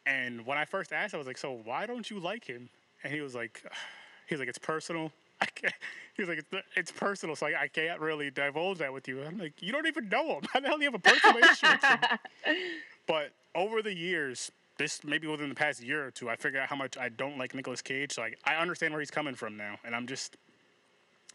And 0.06 0.44
when 0.46 0.58
I 0.58 0.64
first 0.64 0.92
asked, 0.92 1.14
I 1.14 1.18
was 1.18 1.26
like, 1.26 1.38
"So 1.38 1.52
why 1.52 1.86
don't 1.86 2.10
you 2.10 2.18
like 2.18 2.44
him?" 2.44 2.68
And 3.04 3.12
he 3.12 3.20
was 3.20 3.34
like, 3.34 3.62
"He's 4.26 4.38
like, 4.40 4.48
it's 4.48 4.58
personal. 4.58 5.12
I 5.42 5.46
can't." 5.46 5.74
He 6.14 6.22
was 6.22 6.28
like, 6.28 6.38
"It's, 6.38 6.66
it's 6.76 6.92
personal, 6.92 7.36
so 7.36 7.46
I, 7.46 7.62
I 7.62 7.68
can't 7.68 8.00
really 8.00 8.30
divulge 8.30 8.78
that 8.78 8.92
with 8.92 9.08
you." 9.08 9.22
I'm 9.22 9.38
like, 9.38 9.60
"You 9.60 9.72
don't 9.72 9.86
even 9.86 10.08
know 10.08 10.36
him. 10.36 10.42
How 10.52 10.60
the 10.60 10.68
hell 10.68 10.78
do 10.78 10.84
you 10.84 10.90
have 10.90 10.94
a 10.94 10.98
personal 10.98 11.42
him?" 11.42 12.18
But 13.06 13.32
over 13.54 13.82
the 13.82 13.92
years, 13.92 14.52
this 14.78 15.02
maybe 15.04 15.26
within 15.26 15.48
the 15.48 15.54
past 15.54 15.82
year 15.82 16.06
or 16.06 16.10
two, 16.10 16.30
I 16.30 16.36
figured 16.36 16.62
out 16.62 16.68
how 16.68 16.76
much 16.76 16.96
I 16.96 17.08
don't 17.08 17.36
like 17.36 17.54
Nicolas 17.54 17.82
Cage. 17.82 18.12
So 18.12 18.22
I, 18.22 18.32
I 18.44 18.54
understand 18.56 18.92
where 18.94 19.00
he's 19.00 19.10
coming 19.10 19.34
from 19.34 19.56
now, 19.56 19.78
and 19.84 19.94
I'm 19.94 20.06
just 20.06 20.36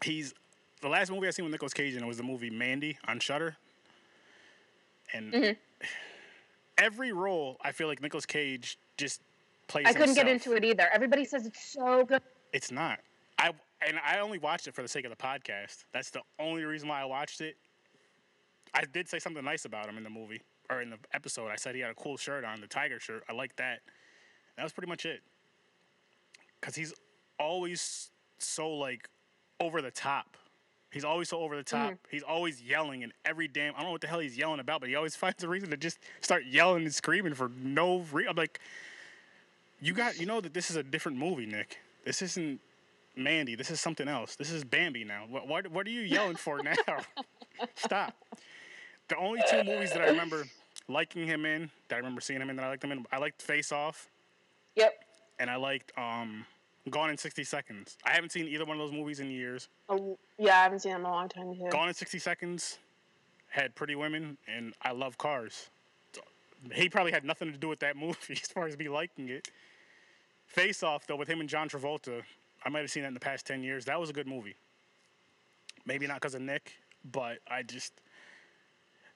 he's 0.02 0.32
the 0.80 0.88
last 0.88 1.10
movie 1.10 1.26
I 1.26 1.30
seen 1.30 1.44
with 1.44 1.52
Nicolas 1.52 1.74
Cage 1.74 1.94
in 1.94 2.02
it 2.02 2.06
was 2.06 2.16
the 2.16 2.22
movie 2.22 2.50
Mandy 2.50 2.98
on 3.06 3.20
Shutter, 3.20 3.56
and 5.12 5.32
Mhm. 5.32 5.56
every 6.78 7.12
role 7.12 7.56
I 7.62 7.72
feel 7.72 7.88
like 7.88 8.00
Nicolas 8.00 8.26
Cage 8.26 8.78
just 8.96 9.20
plays. 9.66 9.86
I 9.86 9.92
couldn't 9.92 10.14
get 10.14 10.28
into 10.28 10.52
it 10.54 10.64
either. 10.64 10.88
Everybody 10.92 11.24
says 11.24 11.46
it's 11.46 11.62
so 11.72 12.04
good. 12.04 12.22
It's 12.52 12.70
not. 12.70 13.00
I 13.38 13.52
and 13.86 13.98
I 14.04 14.18
only 14.18 14.38
watched 14.38 14.66
it 14.66 14.74
for 14.74 14.82
the 14.82 14.88
sake 14.88 15.04
of 15.04 15.10
the 15.10 15.16
podcast. 15.16 15.84
That's 15.92 16.10
the 16.10 16.22
only 16.38 16.64
reason 16.64 16.88
why 16.88 17.00
I 17.00 17.04
watched 17.04 17.40
it. 17.40 17.56
I 18.74 18.84
did 18.84 19.08
say 19.08 19.18
something 19.18 19.44
nice 19.44 19.64
about 19.64 19.88
him 19.88 19.96
in 19.96 20.04
the 20.04 20.10
movie 20.10 20.42
or 20.70 20.82
in 20.82 20.90
the 20.90 20.98
episode. 21.12 21.48
I 21.48 21.56
said 21.56 21.74
he 21.74 21.80
had 21.80 21.90
a 21.90 21.94
cool 21.94 22.16
shirt 22.16 22.44
on, 22.44 22.60
the 22.60 22.66
tiger 22.66 23.00
shirt. 23.00 23.24
I 23.28 23.32
like 23.32 23.56
that. 23.56 23.80
That 24.56 24.62
was 24.62 24.72
pretty 24.72 24.88
much 24.88 25.06
it. 25.06 25.20
Cause 26.60 26.74
he's 26.74 26.92
always 27.38 28.10
so 28.38 28.68
like 28.68 29.08
over 29.60 29.80
the 29.80 29.90
top. 29.90 30.36
He's 30.90 31.04
always 31.04 31.28
so 31.28 31.38
over 31.38 31.54
the 31.54 31.62
top. 31.62 31.92
Mm-hmm. 31.92 31.94
He's 32.10 32.22
always 32.22 32.62
yelling 32.62 33.04
and 33.04 33.12
every 33.24 33.46
damn. 33.46 33.74
I 33.74 33.78
don't 33.78 33.86
know 33.86 33.92
what 33.92 34.00
the 34.00 34.06
hell 34.06 34.18
he's 34.18 34.36
yelling 34.36 34.58
about, 34.58 34.80
but 34.80 34.88
he 34.88 34.96
always 34.96 35.14
finds 35.16 35.42
a 35.44 35.48
reason 35.48 35.70
to 35.70 35.76
just 35.76 35.98
start 36.20 36.44
yelling 36.46 36.84
and 36.84 36.94
screaming 36.94 37.34
for 37.34 37.50
no 37.62 38.00
reason. 38.12 38.30
I'm 38.30 38.36
like, 38.36 38.60
you 39.80 39.92
got, 39.92 40.18
you 40.18 40.26
know 40.26 40.40
that 40.40 40.54
this 40.54 40.70
is 40.70 40.76
a 40.76 40.82
different 40.82 41.18
movie, 41.18 41.46
Nick. 41.46 41.78
This 42.04 42.22
isn't 42.22 42.60
Mandy. 43.18 43.54
This 43.54 43.70
is 43.70 43.80
something 43.80 44.08
else. 44.08 44.36
This 44.36 44.50
is 44.50 44.64
Bambi 44.64 45.04
now. 45.04 45.24
What 45.28 45.46
what, 45.48 45.66
what 45.70 45.86
are 45.86 45.90
you 45.90 46.00
yelling 46.02 46.36
for 46.36 46.62
now? 46.62 46.74
Stop. 47.74 48.14
The 49.08 49.16
only 49.16 49.40
two 49.50 49.64
movies 49.64 49.90
that 49.92 50.02
I 50.02 50.06
remember 50.08 50.44
liking 50.88 51.26
him 51.26 51.44
in, 51.44 51.70
that 51.88 51.96
I 51.96 51.98
remember 51.98 52.20
seeing 52.20 52.40
him 52.40 52.50
in, 52.50 52.56
that 52.56 52.64
I 52.64 52.68
liked 52.68 52.84
him 52.84 52.92
in, 52.92 53.06
I 53.10 53.18
liked 53.18 53.40
Face 53.42 53.72
Off, 53.72 54.08
Yep. 54.76 54.92
and 55.38 55.50
I 55.50 55.56
liked 55.56 55.92
um, 55.98 56.44
Gone 56.90 57.10
in 57.10 57.16
60 57.18 57.42
Seconds. 57.44 57.96
I 58.04 58.12
haven't 58.12 58.32
seen 58.32 58.46
either 58.46 58.64
one 58.64 58.78
of 58.78 58.86
those 58.86 58.92
movies 58.96 59.20
in 59.20 59.30
years. 59.30 59.68
Oh, 59.88 60.18
yeah, 60.38 60.58
I 60.60 60.62
haven't 60.64 60.80
seen 60.80 60.92
them 60.92 61.00
in 61.02 61.06
a 61.06 61.10
long 61.10 61.28
time 61.28 61.54
too. 61.54 61.68
Gone 61.70 61.88
in 61.88 61.94
60 61.94 62.18
Seconds 62.18 62.78
had 63.48 63.74
Pretty 63.74 63.94
Women, 63.94 64.36
and 64.46 64.74
I 64.82 64.92
love 64.92 65.16
Cars. 65.18 65.70
He 66.72 66.88
probably 66.88 67.12
had 67.12 67.24
nothing 67.24 67.50
to 67.52 67.58
do 67.58 67.68
with 67.68 67.80
that 67.80 67.96
movie 67.96 68.16
as 68.32 68.40
far 68.40 68.66
as 68.66 68.76
me 68.78 68.88
liking 68.88 69.28
it. 69.30 69.48
Face 70.46 70.82
Off, 70.82 71.06
though, 71.06 71.16
with 71.16 71.28
him 71.28 71.40
and 71.40 71.48
John 71.48 71.68
Travolta, 71.68 72.22
I 72.64 72.68
might 72.68 72.80
have 72.80 72.90
seen 72.90 73.02
that 73.02 73.08
in 73.08 73.14
the 73.14 73.20
past 73.20 73.46
10 73.46 73.62
years. 73.62 73.84
That 73.84 74.00
was 74.00 74.10
a 74.10 74.12
good 74.12 74.26
movie. 74.26 74.56
Maybe 75.86 76.06
not 76.06 76.16
because 76.16 76.34
of 76.34 76.42
Nick, 76.42 76.74
but 77.10 77.38
I 77.48 77.62
just. 77.62 77.92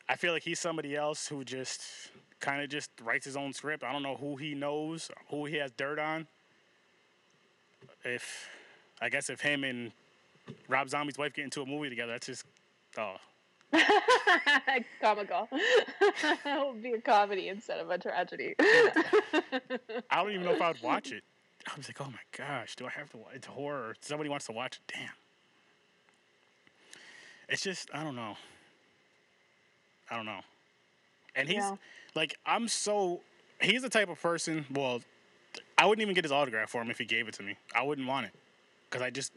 I 0.08 0.16
feel 0.16 0.32
like 0.32 0.42
he's 0.42 0.58
somebody 0.58 0.96
else 0.96 1.28
who 1.28 1.44
just 1.44 1.82
kind 2.40 2.62
of 2.62 2.68
just 2.68 2.90
writes 3.02 3.24
his 3.24 3.36
own 3.36 3.52
script. 3.52 3.84
I 3.84 3.92
don't 3.92 4.02
know 4.02 4.16
who 4.16 4.36
he 4.36 4.54
knows, 4.54 5.10
who 5.30 5.44
he 5.44 5.56
has 5.56 5.70
dirt 5.72 5.98
on. 5.98 6.26
If. 8.04 8.48
I 9.00 9.08
guess 9.08 9.28
if 9.30 9.40
him 9.40 9.64
and 9.64 9.90
Rob 10.68 10.88
Zombie's 10.88 11.18
wife 11.18 11.34
get 11.34 11.44
into 11.44 11.60
a 11.62 11.66
movie 11.66 11.88
together, 11.88 12.12
that's 12.12 12.26
just. 12.26 12.44
Oh, 12.96 13.16
Comical. 15.00 15.48
it 15.52 16.66
would 16.66 16.82
be 16.82 16.92
a 16.92 17.00
comedy 17.00 17.48
instead 17.48 17.78
of 17.78 17.90
a 17.90 17.98
tragedy. 17.98 18.54
I 18.60 19.90
don't 20.16 20.30
even 20.30 20.44
know 20.44 20.52
if 20.52 20.62
I 20.62 20.68
would 20.68 20.82
watch 20.82 21.12
it. 21.12 21.24
I 21.66 21.76
was 21.76 21.88
like, 21.88 22.00
oh 22.00 22.10
my 22.10 22.18
gosh, 22.36 22.74
do 22.76 22.86
I 22.86 22.90
have 22.90 23.10
to? 23.10 23.18
wa- 23.18 23.28
It's 23.34 23.46
horror. 23.46 23.94
Somebody 24.00 24.28
wants 24.28 24.46
to 24.46 24.52
watch 24.52 24.76
it. 24.78 24.92
Damn. 24.92 25.08
It's 27.48 27.62
just 27.62 27.90
I 27.94 28.02
don't 28.02 28.16
know. 28.16 28.36
I 30.10 30.16
don't 30.16 30.26
know. 30.26 30.40
And 31.34 31.48
he's 31.48 31.58
Yeah. 31.58 31.76
like, 32.14 32.36
I'm 32.44 32.68
so. 32.68 33.20
He's 33.60 33.82
the 33.82 33.88
type 33.88 34.08
of 34.08 34.20
person. 34.20 34.66
Well, 34.70 35.02
I 35.78 35.86
wouldn't 35.86 36.02
even 36.02 36.14
get 36.14 36.24
his 36.24 36.32
autograph 36.32 36.70
for 36.70 36.82
him 36.82 36.90
if 36.90 36.98
he 36.98 37.04
gave 37.04 37.28
it 37.28 37.34
to 37.34 37.42
me. 37.42 37.56
I 37.74 37.82
wouldn't 37.82 38.06
want 38.08 38.26
it 38.26 38.32
because 38.90 39.02
I 39.02 39.10
just. 39.10 39.32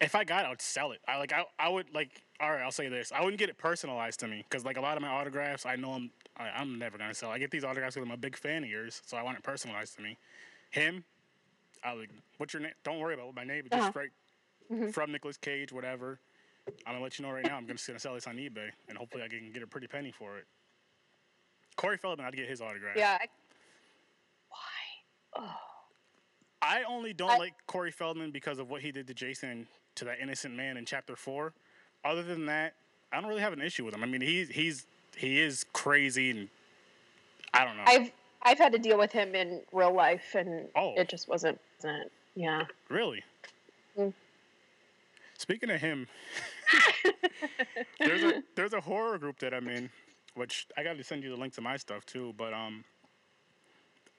If 0.00 0.14
I 0.14 0.24
got 0.24 0.44
it, 0.44 0.46
I 0.46 0.50
would 0.50 0.60
sell 0.62 0.92
it. 0.92 1.00
I 1.06 1.18
like. 1.18 1.32
I, 1.32 1.44
I 1.58 1.68
would 1.68 1.92
like. 1.94 2.22
All 2.40 2.50
right, 2.50 2.62
I'll 2.62 2.72
say 2.72 2.88
this. 2.88 3.12
I 3.12 3.20
wouldn't 3.22 3.38
get 3.38 3.48
it 3.50 3.58
personalized 3.58 4.20
to 4.20 4.26
me 4.28 4.44
because 4.48 4.64
like 4.64 4.76
a 4.76 4.80
lot 4.80 4.96
of 4.96 5.02
my 5.02 5.08
autographs, 5.08 5.66
I 5.66 5.76
know 5.76 5.92
I'm. 5.92 6.10
I, 6.36 6.48
I'm 6.50 6.78
never 6.78 6.96
gonna 6.98 7.14
sell. 7.14 7.30
I 7.30 7.38
get 7.38 7.50
these 7.50 7.64
autographs 7.64 7.94
because 7.94 8.06
I'm 8.08 8.14
a 8.14 8.16
big 8.16 8.36
fan 8.36 8.64
of 8.64 8.70
yours, 8.70 9.02
so 9.04 9.16
I 9.16 9.22
want 9.22 9.36
it 9.38 9.42
personalized 9.44 9.96
to 9.96 10.02
me. 10.02 10.16
Him, 10.72 11.04
I 11.84 11.92
like. 11.92 12.10
What's 12.38 12.52
your 12.54 12.62
name? 12.62 12.72
Don't 12.82 12.98
worry 12.98 13.14
about 13.14 13.34
my 13.34 13.44
name. 13.44 13.64
Just 13.70 13.74
Uh-huh. 13.74 13.92
write 13.94 14.10
Mhm. 14.70 14.92
from 14.92 15.12
Nicolas 15.12 15.36
Cage, 15.36 15.70
whatever. 15.72 16.18
I'm 16.86 16.94
gonna 16.94 17.00
let 17.00 17.18
you 17.18 17.24
know 17.24 17.32
right 17.32 17.44
now. 17.44 17.56
I'm 17.56 17.66
just 17.66 17.86
gonna 17.86 17.98
sell 17.98 18.14
this 18.14 18.26
on 18.26 18.36
eBay, 18.36 18.70
and 18.88 18.96
hopefully 18.98 19.22
I 19.22 19.28
can 19.28 19.52
get 19.52 19.62
a 19.62 19.66
pretty 19.66 19.86
penny 19.86 20.10
for 20.12 20.38
it. 20.38 20.46
Corey 21.76 21.96
Feldman, 21.98 22.26
I'd 22.26 22.34
get 22.36 22.48
his 22.48 22.60
autograph. 22.60 22.96
yeah. 22.96 23.18
I- 23.20 23.28
Why? 24.48 24.58
Oh. 25.34 25.60
I 26.62 26.84
only 26.84 27.12
don't 27.12 27.30
I- 27.30 27.36
like 27.38 27.66
Corey 27.66 27.90
Feldman 27.90 28.30
because 28.30 28.58
of 28.58 28.70
what 28.70 28.82
he 28.82 28.92
did 28.92 29.06
to 29.08 29.14
Jason 29.14 29.66
to 29.96 30.04
that 30.06 30.20
innocent 30.20 30.54
man 30.54 30.76
in 30.76 30.86
Chapter 30.86 31.16
Four. 31.16 31.52
Other 32.04 32.22
than 32.22 32.46
that, 32.46 32.74
I 33.12 33.20
don't 33.20 33.28
really 33.28 33.42
have 33.42 33.52
an 33.52 33.60
issue 33.60 33.84
with 33.84 33.94
him. 33.94 34.02
I 34.02 34.06
mean, 34.06 34.20
he's 34.20 34.48
he's 34.48 34.86
he 35.16 35.40
is 35.40 35.64
crazy, 35.72 36.30
and 36.30 36.48
I 37.52 37.64
don't 37.64 37.76
know. 37.76 37.84
I've 37.86 38.12
I've 38.44 38.58
had 38.58 38.72
to 38.72 38.78
deal 38.78 38.98
with 38.98 39.12
him 39.12 39.34
in 39.34 39.60
real 39.72 39.92
life, 39.94 40.34
and 40.34 40.68
Oh. 40.76 40.94
it 40.96 41.08
just 41.08 41.28
wasn't. 41.28 41.60
wasn't 41.82 42.10
yeah. 42.34 42.64
Really? 42.88 43.22
Mm. 43.98 44.12
Speaking 45.38 45.70
of 45.70 45.80
him, 45.80 46.06
there's 47.98 48.22
a 48.22 48.42
there's 48.54 48.72
a 48.72 48.80
horror 48.80 49.18
group 49.18 49.38
that 49.40 49.52
I'm 49.52 49.68
in, 49.68 49.90
which 50.34 50.66
I 50.76 50.82
got 50.82 50.96
to 50.96 51.04
send 51.04 51.22
you 51.24 51.30
the 51.30 51.36
link 51.36 51.54
to 51.54 51.60
my 51.60 51.76
stuff 51.76 52.04
too. 52.06 52.32
But 52.36 52.52
um, 52.54 52.84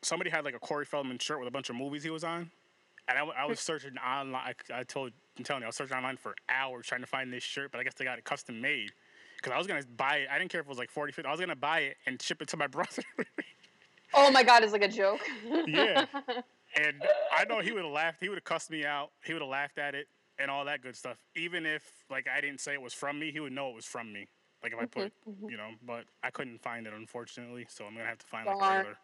somebody 0.01 0.29
had 0.29 0.45
like 0.45 0.55
a 0.55 0.59
Corey 0.59 0.85
Feldman 0.85 1.19
shirt 1.19 1.39
with 1.39 1.47
a 1.47 1.51
bunch 1.51 1.69
of 1.69 1.75
movies 1.75 2.03
he 2.03 2.09
was 2.09 2.23
on, 2.23 2.51
and 3.07 3.17
I 3.17 3.45
was 3.45 3.59
searching 3.61 3.97
online. 3.97 4.53
I, 4.71 4.79
I 4.79 4.83
told 4.83 5.11
I'm 5.37 5.43
telling 5.43 5.61
you, 5.61 5.65
I 5.65 5.69
was 5.69 5.75
searching 5.75 5.97
online 5.97 6.17
for 6.17 6.35
hours 6.49 6.85
trying 6.87 7.01
to 7.01 7.07
find 7.07 7.31
this 7.31 7.43
shirt, 7.43 7.71
but 7.71 7.79
I 7.79 7.83
guess 7.83 7.93
they 7.95 8.05
got 8.05 8.17
it 8.17 8.23
custom 8.25 8.61
made. 8.61 8.91
Because 9.37 9.53
I 9.53 9.57
was 9.57 9.67
gonna 9.67 9.83
buy 9.97 10.17
it, 10.17 10.27
I 10.31 10.37
didn't 10.39 10.51
care 10.51 10.61
if 10.61 10.67
it 10.67 10.69
was 10.69 10.77
like 10.77 10.89
40, 10.91 11.11
50. 11.13 11.27
I 11.27 11.31
was 11.31 11.39
gonna 11.39 11.55
buy 11.55 11.79
it 11.81 11.97
and 12.05 12.21
ship 12.21 12.41
it 12.41 12.47
to 12.49 12.57
my 12.57 12.67
brother. 12.67 13.03
Oh 14.13 14.31
my 14.31 14.43
god, 14.43 14.63
it's 14.63 14.73
like 14.73 14.83
a 14.83 14.87
joke. 14.87 15.21
Yeah. 15.67 16.05
And 16.75 17.03
I 17.31 17.45
know 17.45 17.59
he 17.59 17.71
would 17.71 17.83
have 17.83 17.93
laughed. 17.93 18.17
He 18.19 18.29
would 18.29 18.37
have 18.37 18.43
cussed 18.43 18.71
me 18.71 18.83
out. 18.83 19.11
He 19.23 19.33
would 19.33 19.43
have 19.43 19.49
laughed 19.49 19.77
at 19.77 19.93
it 19.93 20.07
and 20.39 20.49
all 20.49 20.65
that 20.65 20.81
good 20.81 20.95
stuff. 20.95 21.17
Even 21.35 21.67
if 21.67 21.83
like 22.09 22.27
I 22.27 22.41
didn't 22.41 22.61
say 22.61 22.73
it 22.73 22.81
was 22.81 22.93
from 22.93 23.19
me, 23.19 23.31
he 23.31 23.39
would 23.39 23.53
know 23.53 23.69
it 23.69 23.75
was 23.75 23.85
from 23.85 24.11
me. 24.11 24.27
Like 24.63 24.73
if 24.73 24.79
I 24.79 24.85
put, 24.85 25.07
mm-hmm, 25.07 25.29
mm-hmm. 25.29 25.49
you 25.49 25.57
know, 25.57 25.69
but 25.85 26.05
I 26.23 26.31
couldn't 26.31 26.61
find 26.61 26.87
it 26.87 26.93
unfortunately, 26.93 27.67
so 27.69 27.85
I'm 27.85 27.93
gonna 27.93 28.07
have 28.07 28.17
to 28.19 28.25
find 28.25 28.47
like 28.47 28.55
a 28.55 28.59
regular, 28.59 28.97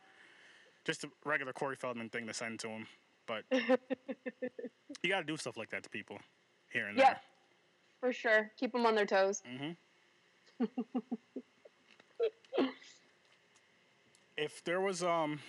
just 0.86 1.04
a 1.04 1.10
regular 1.26 1.54
Corey 1.54 1.76
Feldman 1.76 2.10
thing 2.10 2.26
to 2.28 2.34
send 2.34 2.60
to 2.62 2.70
him. 2.70 2.88
But 3.28 3.44
you 3.52 5.10
got 5.10 5.20
to 5.20 5.26
do 5.26 5.38
stuff 5.38 5.58
like 5.58 5.70
that 5.70 5.84
to 5.84 5.90
people 5.90 6.18
here 6.72 6.88
and 6.88 6.98
there. 6.98 7.06
yeah, 7.06 7.18
for 8.00 8.12
sure. 8.12 8.50
Keep 8.58 8.72
them 8.72 8.86
on 8.86 8.96
their 8.96 9.06
toes. 9.06 9.44
there. 9.46 9.76
Mm-hmm. 10.62 11.40
if 14.40 14.64
there 14.64 14.80
was 14.80 15.04
um 15.04 15.40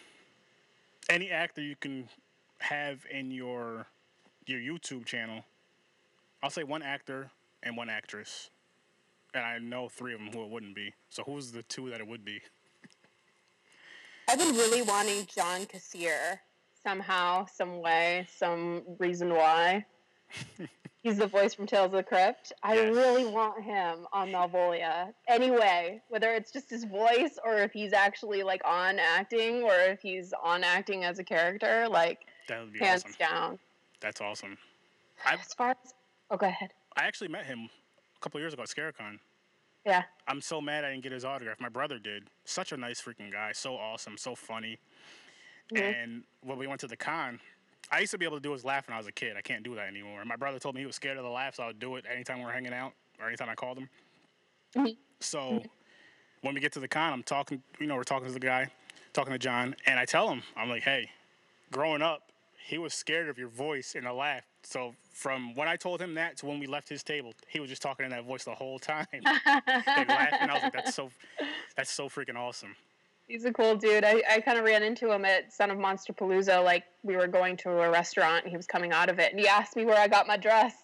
any 1.09 1.31
actor 1.31 1.63
you 1.63 1.77
can 1.77 2.09
have 2.59 3.07
in 3.11 3.31
your 3.31 3.87
your 4.47 4.59
YouTube 4.59 5.07
channel, 5.07 5.45
I'll 6.43 6.51
say 6.51 6.65
one 6.65 6.83
actor 6.83 7.31
and 7.63 7.77
one 7.77 7.89
actress, 7.89 8.51
and 9.33 9.45
I 9.45 9.59
know 9.59 9.89
three 9.89 10.13
of 10.13 10.19
them 10.19 10.31
who 10.33 10.43
it 10.43 10.51
wouldn't 10.51 10.75
be. 10.75 10.93
So 11.09 11.23
who's 11.23 11.53
the 11.53 11.63
two 11.65 11.89
that 11.91 12.01
it 12.01 12.07
would 12.07 12.25
be? 12.25 12.41
I've 14.29 14.39
been 14.39 14.55
really 14.57 14.83
wanting 14.83 15.27
John 15.27 15.63
Kassir 15.67 16.39
somehow, 16.83 17.47
some 17.47 17.81
way, 17.81 18.27
some 18.35 18.83
reason 18.99 19.35
why. 19.35 19.85
He's 21.03 21.17
the 21.17 21.27
voice 21.27 21.55
from 21.55 21.67
Tales 21.67 21.87
of 21.87 21.93
the 21.93 22.03
Crypt. 22.03 22.53
I 22.63 22.75
Yes. 22.75 22.95
really 22.95 23.25
want 23.25 23.63
him 23.65 24.07
on 24.13 24.29
Malvolia. 24.31 25.15
Anyway, 25.29 26.03
whether 26.09 26.35
it's 26.35 26.51
just 26.53 26.69
his 26.69 26.85
voice 26.85 27.39
or 27.43 27.57
if 27.59 27.73
he's 27.73 27.95
actually 27.95 28.43
like 28.43 28.61
on 28.67 28.99
acting 28.99 29.63
or 29.63 29.73
if 29.75 30.01
he's 30.03 30.35
on 30.43 30.63
acting 30.63 31.05
as 31.05 31.19
a 31.19 31.25
character, 31.25 31.89
like 31.89 32.27
That 32.49 32.61
would 32.61 32.73
be 32.75 32.81
hands 32.81 33.05
awesome. 33.05 33.17
down. 33.19 33.59
That's 34.01 34.21
awesome. 34.21 34.59
I've, 35.25 35.41
As 35.41 35.55
far 35.55 35.71
as 35.71 35.95
oh, 36.31 36.37
go 36.37 36.47
ahead. 36.47 36.73
I 36.97 37.05
actually 37.05 37.29
met 37.29 37.47
him 37.47 37.71
a 38.17 38.21
couple 38.21 38.39
years 38.41 38.53
ago 38.53 38.63
at 38.63 38.69
Scarecon. 38.69 39.19
Yeah. 39.87 40.03
I'm 40.29 40.43
so 40.43 40.61
mad 40.61 40.85
I 40.85 40.91
didn't 40.91 41.03
get 41.03 41.13
his 41.13 41.25
autograph. 41.25 41.59
My 41.61 41.71
brother 41.71 41.99
did. 41.99 42.29
Such 42.45 42.73
a 42.73 42.77
nice 42.77 43.01
freaking 43.01 43.33
guy. 43.33 43.53
So 43.53 43.75
awesome. 43.75 44.19
So 44.19 44.35
funny. 44.35 44.79
Mhm. 45.73 45.81
And 46.03 46.25
when 46.43 46.59
we 46.59 46.67
went 46.67 46.81
to 46.83 46.87
the 46.89 46.97
con, 46.97 47.41
I 47.93 48.01
used 48.01 48.13
to 48.13 48.19
be 48.19 48.25
able 48.25 48.37
to 48.37 48.43
do 48.43 48.53
his 48.53 48.65
laugh 48.65 48.87
when 48.87 48.95
I 48.95 48.99
was 48.99 49.07
a 49.07 49.13
kid. 49.13 49.37
I 49.37 49.43
can't 49.43 49.63
do 49.63 49.75
that 49.75 49.89
anymore. 49.89 50.25
My 50.25 50.37
brother 50.37 50.59
told 50.59 50.75
me 50.75 50.81
he 50.81 50.87
was 50.87 50.97
scared 50.97 51.17
of 51.19 51.25
the 51.25 51.31
laugh, 51.31 51.57
so 51.57 51.65
I 51.65 51.67
would 51.69 51.81
do 51.81 51.97
it 51.97 52.05
anytime 52.11 52.39
we 52.39 52.45
were 52.45 52.53
hanging 52.53 52.73
out 52.73 52.93
or 53.21 53.27
anytime 53.27 53.49
I 53.49 53.55
called 53.55 53.79
him. 53.79 53.89
Mhm. 54.77 54.97
So 55.21 55.63
when 56.43 56.55
we 56.55 56.61
get 56.61 56.73
to 56.73 56.81
the 56.81 56.89
con, 56.89 57.13
I'm 57.13 57.23
talking, 57.23 57.63
you 57.79 57.87
know, 57.87 57.97
we're 57.97 58.05
talking 58.05 58.29
to 58.29 58.33
the 58.33 58.39
guy, 58.41 58.71
talking 59.13 59.33
to 59.33 59.39
John, 59.39 59.75
and 59.87 59.99
I 59.99 60.05
tell 60.05 60.29
him, 60.29 60.43
I'm 60.57 60.69
like, 60.69 60.83
hey, 60.83 61.11
growing 61.71 62.03
up, 62.03 62.31
he 62.67 62.79
was 62.79 62.95
scared 62.95 63.29
of 63.29 63.37
your 63.39 63.49
voice 63.49 63.95
and 63.97 64.07
the 64.07 64.13
laugh. 64.13 64.45
So 64.63 64.95
from 65.13 65.55
when 65.57 65.67
I 65.67 65.77
told 65.77 66.01
him 66.01 66.15
that 66.15 66.37
to 66.39 66.47
when 66.47 66.61
we 66.61 66.67
left 66.67 66.89
his 66.89 67.03
table, 67.03 67.33
he 67.49 67.59
was 67.59 67.69
just 67.69 67.83
talking 67.83 68.05
in 68.05 68.11
that 68.11 68.25
voice 68.25 68.45
the 68.45 68.55
whole 68.55 68.79
time 68.79 69.07
and 69.13 69.25
laughing. 69.25 70.49
I 70.49 70.55
was 70.55 70.63
like, 70.63 70.73
that's 70.73 70.95
so, 70.95 71.11
that's 71.77 71.91
so 71.91 72.09
freaking 72.09 72.37
awesome. 72.37 72.77
He's 73.31 73.45
a 73.45 73.53
cool 73.53 73.77
dude. 73.77 74.03
I, 74.03 74.23
I 74.29 74.41
kind 74.41 74.59
of 74.59 74.65
ran 74.65 74.83
into 74.83 75.13
him 75.13 75.25
at 75.25 75.53
Son 75.53 75.71
of 75.71 75.79
Monsterpalooza. 75.79 76.65
Like 76.65 76.83
we 77.05 77.15
were 77.15 77.29
going 77.29 77.57
to 77.59 77.71
a 77.71 77.89
restaurant 77.89 78.43
and 78.43 78.51
he 78.51 78.57
was 78.57 78.67
coming 78.67 78.91
out 78.91 79.09
of 79.09 79.21
it, 79.21 79.31
and 79.31 79.39
he 79.39 79.47
asked 79.47 79.77
me 79.77 79.85
where 79.85 79.97
I 79.99 80.09
got 80.09 80.27
my 80.27 80.37
dress 80.37 80.75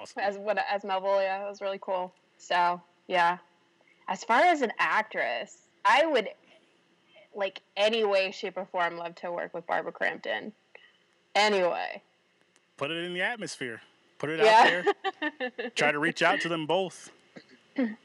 Awesome. 0.00 0.22
as 0.22 0.38
what 0.38 0.56
as 0.70 0.82
Malvolia. 0.84 1.44
It 1.44 1.48
was 1.50 1.60
really 1.60 1.78
cool. 1.82 2.14
So 2.38 2.80
yeah. 3.08 3.36
As 4.08 4.24
far 4.24 4.40
as 4.40 4.62
an 4.62 4.72
actress, 4.78 5.68
I 5.84 6.06
would 6.06 6.28
like 7.34 7.60
any 7.76 8.04
way, 8.04 8.30
shape, 8.30 8.56
or 8.56 8.64
form 8.64 8.96
love 8.96 9.14
to 9.16 9.30
work 9.30 9.52
with 9.52 9.66
Barbara 9.66 9.92
Crampton. 9.92 10.52
Anyway. 11.34 12.02
Put 12.78 12.90
it 12.90 13.04
in 13.04 13.12
the 13.12 13.22
atmosphere. 13.22 13.82
Put 14.18 14.30
it 14.30 14.40
out 14.40 14.64
there. 14.64 15.70
Try 15.74 15.92
to 15.92 15.98
reach 15.98 16.22
out 16.22 16.40
to 16.40 16.48
them 16.48 16.66
both. 16.66 17.10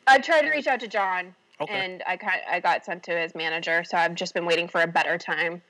I 0.07 0.19
tried 0.19 0.41
to 0.41 0.49
reach 0.49 0.67
out 0.67 0.79
to 0.81 0.88
John, 0.88 1.35
Okay. 1.60 1.74
and 1.74 2.03
I 2.05 2.18
kind 2.18 2.41
I 2.49 2.60
got 2.60 2.86
sent 2.86 3.03
to 3.03 3.18
his 3.18 3.34
manager. 3.34 3.84
So 3.84 3.97
I've 3.97 4.16
just 4.16 4.34
been 4.34 4.45
waiting 4.45 4.68
for 4.68 4.82
a 4.82 4.88
better 4.88 5.18
time 5.18 5.62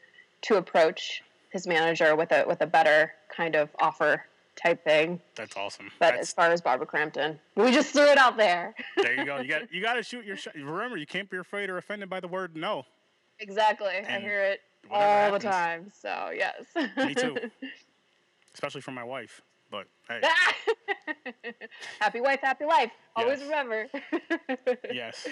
to 0.44 0.56
approach 0.58 1.24
his 1.52 1.66
manager 1.66 2.16
with 2.16 2.32
a 2.32 2.44
with 2.48 2.62
a 2.62 2.68
better 2.68 3.14
kind 3.36 3.56
of 3.56 3.70
offer 3.80 4.26
type 4.56 4.84
thing. 4.84 5.22
That's 5.36 5.56
awesome. 5.56 5.90
But 6.00 6.16
That's, 6.16 6.30
as 6.30 6.34
far 6.34 6.52
as 6.52 6.62
Barbara 6.62 6.88
Crampton, 6.88 7.40
we 7.56 7.72
just 7.72 7.94
threw 7.94 8.10
it 8.12 8.18
out 8.18 8.38
there. 8.38 8.76
there 8.98 9.16
you 9.16 9.26
go. 9.26 9.40
You 9.40 9.48
got 9.48 9.62
you 9.74 9.82
got 9.82 9.94
to 9.94 10.04
shoot 10.04 10.26
your 10.26 10.36
shot. 10.36 10.56
Remember, 10.56 10.98
you 10.98 11.06
can't 11.06 11.30
be 11.30 11.38
afraid 11.38 11.70
or 11.70 11.78
offended 11.78 12.10
by 12.10 12.20
the 12.20 12.28
word 12.28 12.56
no. 12.56 12.84
exactly. 13.40 13.94
I 14.08 14.20
hear 14.20 14.42
it 14.44 14.62
all 14.92 15.02
happens. 15.02 15.44
the 15.44 15.50
time. 15.50 15.92
So 16.02 16.32
yes. 16.36 16.66
Me 16.98 17.14
too. 17.16 17.38
Especially 18.54 18.82
from 18.82 18.96
my 18.96 19.04
wife. 19.04 19.42
But 19.70 19.86
hey, 20.08 20.22
happy 22.00 22.22
wife, 22.22 22.40
happy 22.42 22.64
life. 22.64 22.90
Always 23.18 23.40
Yes. 23.40 23.50
remember. 23.50 23.88
yes. 24.94 25.28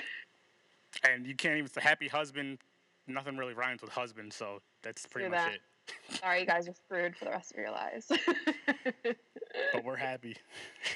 And 1.04 1.26
you 1.26 1.36
can't 1.36 1.58
even 1.58 1.70
say 1.70 1.82
happy 1.82 2.08
husband. 2.08 2.60
Nothing 3.08 3.38
really 3.38 3.54
rhymes 3.54 3.82
with 3.82 3.92
husband, 3.92 4.34
so 4.34 4.60
that's 4.82 5.06
pretty 5.06 5.30
much 5.30 5.38
that. 5.40 5.54
it. 5.54 5.62
Sorry, 6.20 6.40
you 6.40 6.46
guys 6.48 6.68
are 6.68 6.74
screwed 6.74 7.16
for 7.16 7.26
the 7.26 7.32
rest 7.32 7.52
of 7.52 7.58
your 7.58 7.70
lives. 7.72 8.12
But 9.74 9.84
we're 9.84 9.96
happy. 9.96 10.36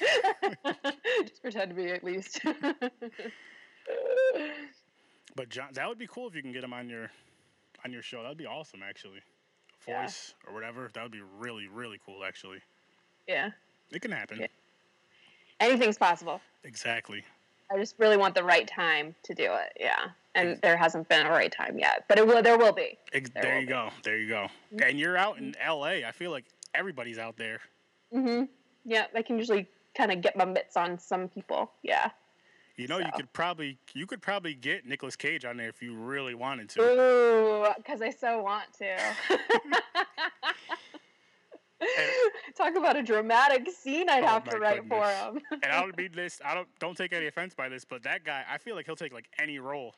Just 1.22 1.42
pretend 1.42 1.70
to 1.70 1.76
be 1.76 1.90
at 1.90 2.02
least. 2.02 2.40
But 5.36 5.48
John, 5.48 5.68
that 5.74 5.88
would 5.88 5.98
be 5.98 6.08
cool 6.08 6.26
if 6.28 6.34
you 6.34 6.42
can 6.42 6.52
get 6.52 6.64
him 6.64 6.72
on 6.72 6.88
your 6.88 7.08
on 7.84 7.92
your 7.92 8.02
show. 8.02 8.22
That 8.22 8.30
would 8.30 8.38
be 8.38 8.46
awesome, 8.46 8.80
actually. 8.86 9.20
Yeah. 9.86 10.02
Voice 10.02 10.34
or 10.46 10.52
whatever. 10.52 10.90
That 10.92 11.02
would 11.02 11.12
be 11.12 11.22
really 11.38 11.68
really 11.68 12.00
cool, 12.04 12.24
actually. 12.24 12.58
yeah. 13.28 13.50
It 13.92 14.02
can 14.02 14.10
happen. 14.12 14.38
Yeah. 14.40 14.46
Anything's 15.60 15.98
possible. 15.98 16.40
Exactly. 16.64 17.24
I 17.72 17.78
just 17.78 17.94
really 17.98 18.16
want 18.16 18.34
the 18.34 18.42
right 18.42 18.66
time 18.66 19.14
to 19.22 19.34
do 19.34 19.44
it. 19.44 19.76
Yeah. 19.78 20.08
And 20.34 20.58
there 20.62 20.76
hasn't 20.76 21.08
been 21.08 21.26
a 21.26 21.30
right 21.30 21.50
time 21.50 21.78
yet, 21.78 22.04
but 22.08 22.18
it 22.18 22.26
will. 22.26 22.40
There 22.42 22.56
will 22.56 22.72
be. 22.72 22.96
There 23.12 23.22
there 23.34 23.54
will 23.54 23.60
you 23.60 23.66
be. 23.66 23.72
go. 23.72 23.90
There 24.04 24.16
you 24.16 24.28
go. 24.28 24.46
And 24.82 24.98
you're 24.98 25.16
out 25.16 25.38
in 25.38 25.56
LA. 25.66 26.06
I 26.06 26.12
feel 26.12 26.30
like 26.30 26.44
everybody's 26.74 27.18
out 27.18 27.36
there. 27.36 27.60
Mm-hmm. 28.14 28.44
Yeah, 28.84 29.06
I 29.14 29.22
can 29.22 29.38
usually 29.38 29.66
kind 29.96 30.12
of 30.12 30.20
get 30.20 30.36
my 30.36 30.44
mitts 30.44 30.76
on 30.76 30.98
some 30.98 31.28
people. 31.28 31.72
Yeah. 31.82 32.10
You 32.76 32.86
know, 32.86 32.98
you 32.98 33.10
could 33.14 33.32
probably 33.32 33.76
you 33.92 34.06
could 34.06 34.22
probably 34.22 34.54
get 34.54 34.86
Nicolas 34.86 35.16
Cage 35.16 35.44
on 35.44 35.56
there 35.56 35.68
if 35.68 35.82
you 35.82 35.94
really 35.94 36.34
wanted 36.34 36.68
to. 36.70 36.82
Ooh, 36.82 37.66
because 37.76 38.00
I 38.00 38.10
so 38.10 38.40
want 38.42 38.72
to. 38.78 38.96
Talk 42.60 42.76
about 42.76 42.96
a 42.96 43.02
dramatic 43.02 43.66
scene 43.70 44.10
I'd 44.10 44.22
Oh 44.22 44.26
have 44.26 44.44
to 44.50 44.58
write 44.58 44.86
for 44.86 45.02
him. 45.06 45.40
and 45.62 45.72
I 45.72 45.82
would 45.82 45.96
be 45.96 46.08
this. 46.14 46.40
I 46.44 46.54
don't 46.54 46.68
don't 46.78 46.94
take 46.96 47.14
any 47.14 47.26
offense 47.26 47.54
by 47.54 47.70
this, 47.70 47.86
but 47.86 48.02
that 48.02 48.22
guy, 48.22 48.44
I 48.50 48.58
feel 48.58 48.76
like 48.76 48.84
he'll 48.84 48.96
take 48.96 49.14
like 49.14 49.28
any 49.40 49.58
role. 49.58 49.94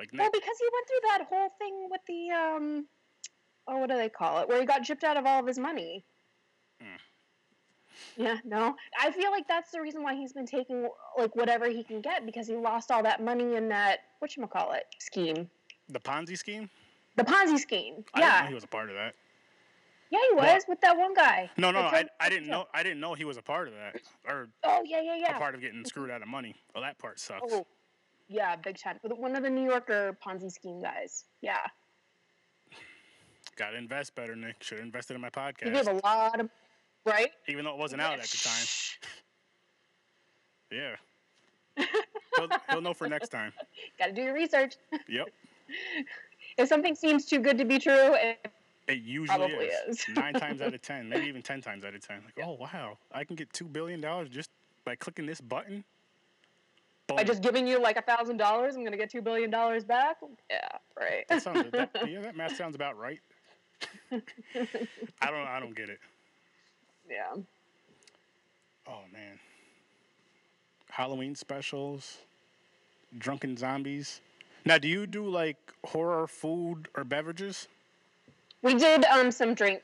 Like 0.00 0.08
well, 0.14 0.30
because 0.32 0.56
he 0.58 0.68
went 0.72 0.86
through 0.88 1.08
that 1.10 1.26
whole 1.28 1.48
thing 1.58 1.88
with 1.90 2.00
the 2.08 2.30
um, 2.30 2.86
oh, 3.68 3.76
what 3.76 3.90
do 3.90 3.96
they 3.96 4.08
call 4.08 4.40
it? 4.40 4.48
Where 4.48 4.58
he 4.58 4.64
got 4.64 4.82
gypped 4.82 5.04
out 5.04 5.18
of 5.18 5.26
all 5.26 5.38
of 5.40 5.46
his 5.46 5.58
money. 5.58 6.02
Hmm. 6.80 6.96
Yeah, 8.16 8.38
no. 8.42 8.74
I 8.98 9.10
feel 9.10 9.30
like 9.30 9.46
that's 9.46 9.70
the 9.70 9.80
reason 9.82 10.02
why 10.02 10.14
he's 10.14 10.32
been 10.32 10.46
taking 10.46 10.88
like 11.18 11.36
whatever 11.36 11.68
he 11.68 11.84
can 11.84 12.00
get 12.00 12.24
because 12.24 12.48
he 12.48 12.54
lost 12.54 12.90
all 12.90 13.02
that 13.02 13.22
money 13.22 13.56
in 13.56 13.68
that 13.68 13.98
what 14.20 14.34
you 14.34 14.46
call 14.46 14.72
it 14.72 14.84
scheme, 14.98 15.48
the 15.90 16.00
Ponzi 16.00 16.38
scheme. 16.38 16.70
the 17.16 17.24
Ponzi 17.24 17.58
scheme. 17.58 18.02
I 18.14 18.20
didn't 18.20 18.30
know 18.30 18.36
Yeah, 18.38 18.48
he 18.48 18.54
was 18.54 18.64
a 18.64 18.68
part 18.68 18.88
of 18.88 18.96
that. 18.96 19.14
Yeah, 20.12 20.18
he 20.28 20.34
was 20.34 20.44
Well- 20.44 20.60
with 20.68 20.80
that 20.82 20.96
one 20.96 21.14
guy. 21.14 21.50
No, 21.56 21.70
no, 21.70 21.80
I, 21.80 22.04
I 22.20 22.28
didn't 22.28 22.48
know. 22.48 22.66
I 22.74 22.82
didn't 22.82 23.00
know 23.00 23.14
he 23.14 23.24
was 23.24 23.38
a 23.38 23.42
part 23.42 23.66
of 23.66 23.74
that, 23.74 24.00
or 24.28 24.48
Oh 24.62 24.82
yeah, 24.84 25.00
yeah, 25.00 25.14
a 25.14 25.18
yeah. 25.18 25.38
part 25.38 25.54
of 25.54 25.60
getting 25.60 25.84
screwed 25.84 26.08
mm-hmm. 26.08 26.16
out 26.16 26.22
of 26.22 26.28
money. 26.28 26.54
Well, 26.74 26.84
that 26.84 26.98
part 26.98 27.18
sucks. 27.18 27.52
Oh, 27.52 27.66
yeah, 28.28 28.54
big 28.56 28.78
time. 28.78 28.98
One 29.02 29.34
of 29.34 29.42
the 29.42 29.50
New 29.50 29.64
Yorker 29.64 30.16
Ponzi 30.24 30.52
scheme 30.52 30.80
guys. 30.80 31.24
Yeah, 31.40 31.66
Got 33.56 33.70
to 33.70 33.76
invest 33.76 34.14
better, 34.14 34.34
Nick. 34.34 34.62
Should 34.62 34.78
have 34.78 34.86
invested 34.86 35.14
in 35.14 35.20
my 35.20 35.28
he 35.28 35.70
gave 35.70 35.74
podcast, 35.74 36.02
a 36.02 36.06
lot 36.06 36.40
of 36.40 36.48
right. 37.04 37.30
even 37.48 37.64
though 37.64 37.72
it 37.72 37.78
wasn't 37.78 38.00
out 38.00 38.18
at 38.18 38.24
the 38.24 38.38
time. 38.38 38.66
Yeah. 40.70 40.96
he'll, 42.36 42.48
he'll 42.70 42.80
know 42.80 42.94
for 42.94 43.08
next 43.08 43.28
time. 43.28 43.52
Got 43.98 44.06
to 44.06 44.12
do 44.12 44.22
your 44.22 44.34
research. 44.34 44.76
Yep. 45.08 45.28
If 46.58 46.68
something 46.68 46.94
seems 46.94 47.24
too 47.24 47.38
good 47.38 47.56
to 47.56 47.64
be 47.64 47.78
true, 47.78 48.14
it, 48.14 48.46
It 48.88 48.98
usually 48.98 49.26
Probably 49.38 49.66
is. 49.66 50.00
is. 50.00 50.08
Nine 50.16 50.34
times 50.34 50.60
out 50.60 50.74
of 50.74 50.82
ten, 50.82 51.08
maybe 51.08 51.26
even 51.26 51.42
ten 51.42 51.60
times 51.60 51.84
out 51.84 51.94
of 51.94 52.06
ten. 52.06 52.20
Like, 52.24 52.44
oh 52.46 52.52
wow, 52.54 52.98
I 53.12 53.24
can 53.24 53.36
get 53.36 53.52
two 53.52 53.66
billion 53.66 54.00
dollars 54.00 54.28
just 54.28 54.50
by 54.84 54.96
clicking 54.96 55.26
this 55.26 55.40
button. 55.40 55.84
by 57.06 57.16
Boom. 57.18 57.26
just 57.26 57.42
giving 57.42 57.66
you 57.66 57.80
like 57.80 57.96
a 57.96 58.02
thousand 58.02 58.38
dollars, 58.38 58.74
I'm 58.76 58.84
gonna 58.84 58.96
get 58.96 59.10
two 59.10 59.22
billion 59.22 59.50
dollars 59.50 59.84
back. 59.84 60.16
Yeah, 60.50 60.66
right. 60.98 61.24
that 61.28 61.42
sounds 61.42 61.70
that, 61.70 61.90
yeah, 62.08 62.20
that 62.22 62.36
math 62.36 62.56
sounds 62.56 62.74
about 62.74 62.98
right. 62.98 63.20
I 64.12 65.30
don't 65.30 65.46
I 65.46 65.60
don't 65.60 65.74
get 65.76 65.88
it. 65.88 65.98
yeah. 67.08 67.34
Oh 68.88 69.00
man. 69.12 69.38
Halloween 70.90 71.34
specials, 71.34 72.18
drunken 73.16 73.56
zombies. 73.56 74.20
Now, 74.64 74.78
do 74.78 74.88
you 74.88 75.06
do 75.06 75.26
like 75.28 75.56
horror 75.86 76.26
food 76.26 76.88
or 76.96 77.04
beverages? 77.04 77.68
We 78.62 78.74
did 78.74 79.04
um 79.06 79.30
some 79.30 79.54
drink 79.54 79.82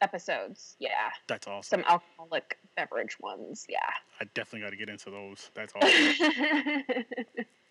episodes. 0.00 0.76
Yeah, 0.78 0.90
That's 1.26 1.46
awesome. 1.46 1.80
some 1.82 1.84
alcoholic 1.90 2.58
beverage 2.76 3.16
ones. 3.20 3.66
Yeah. 3.68 3.78
I 4.20 4.24
definitely 4.34 4.60
got 4.66 4.70
to 4.70 4.76
get 4.76 4.88
into 4.88 5.10
those. 5.10 5.50
That's 5.54 5.72
awesome. 5.74 6.94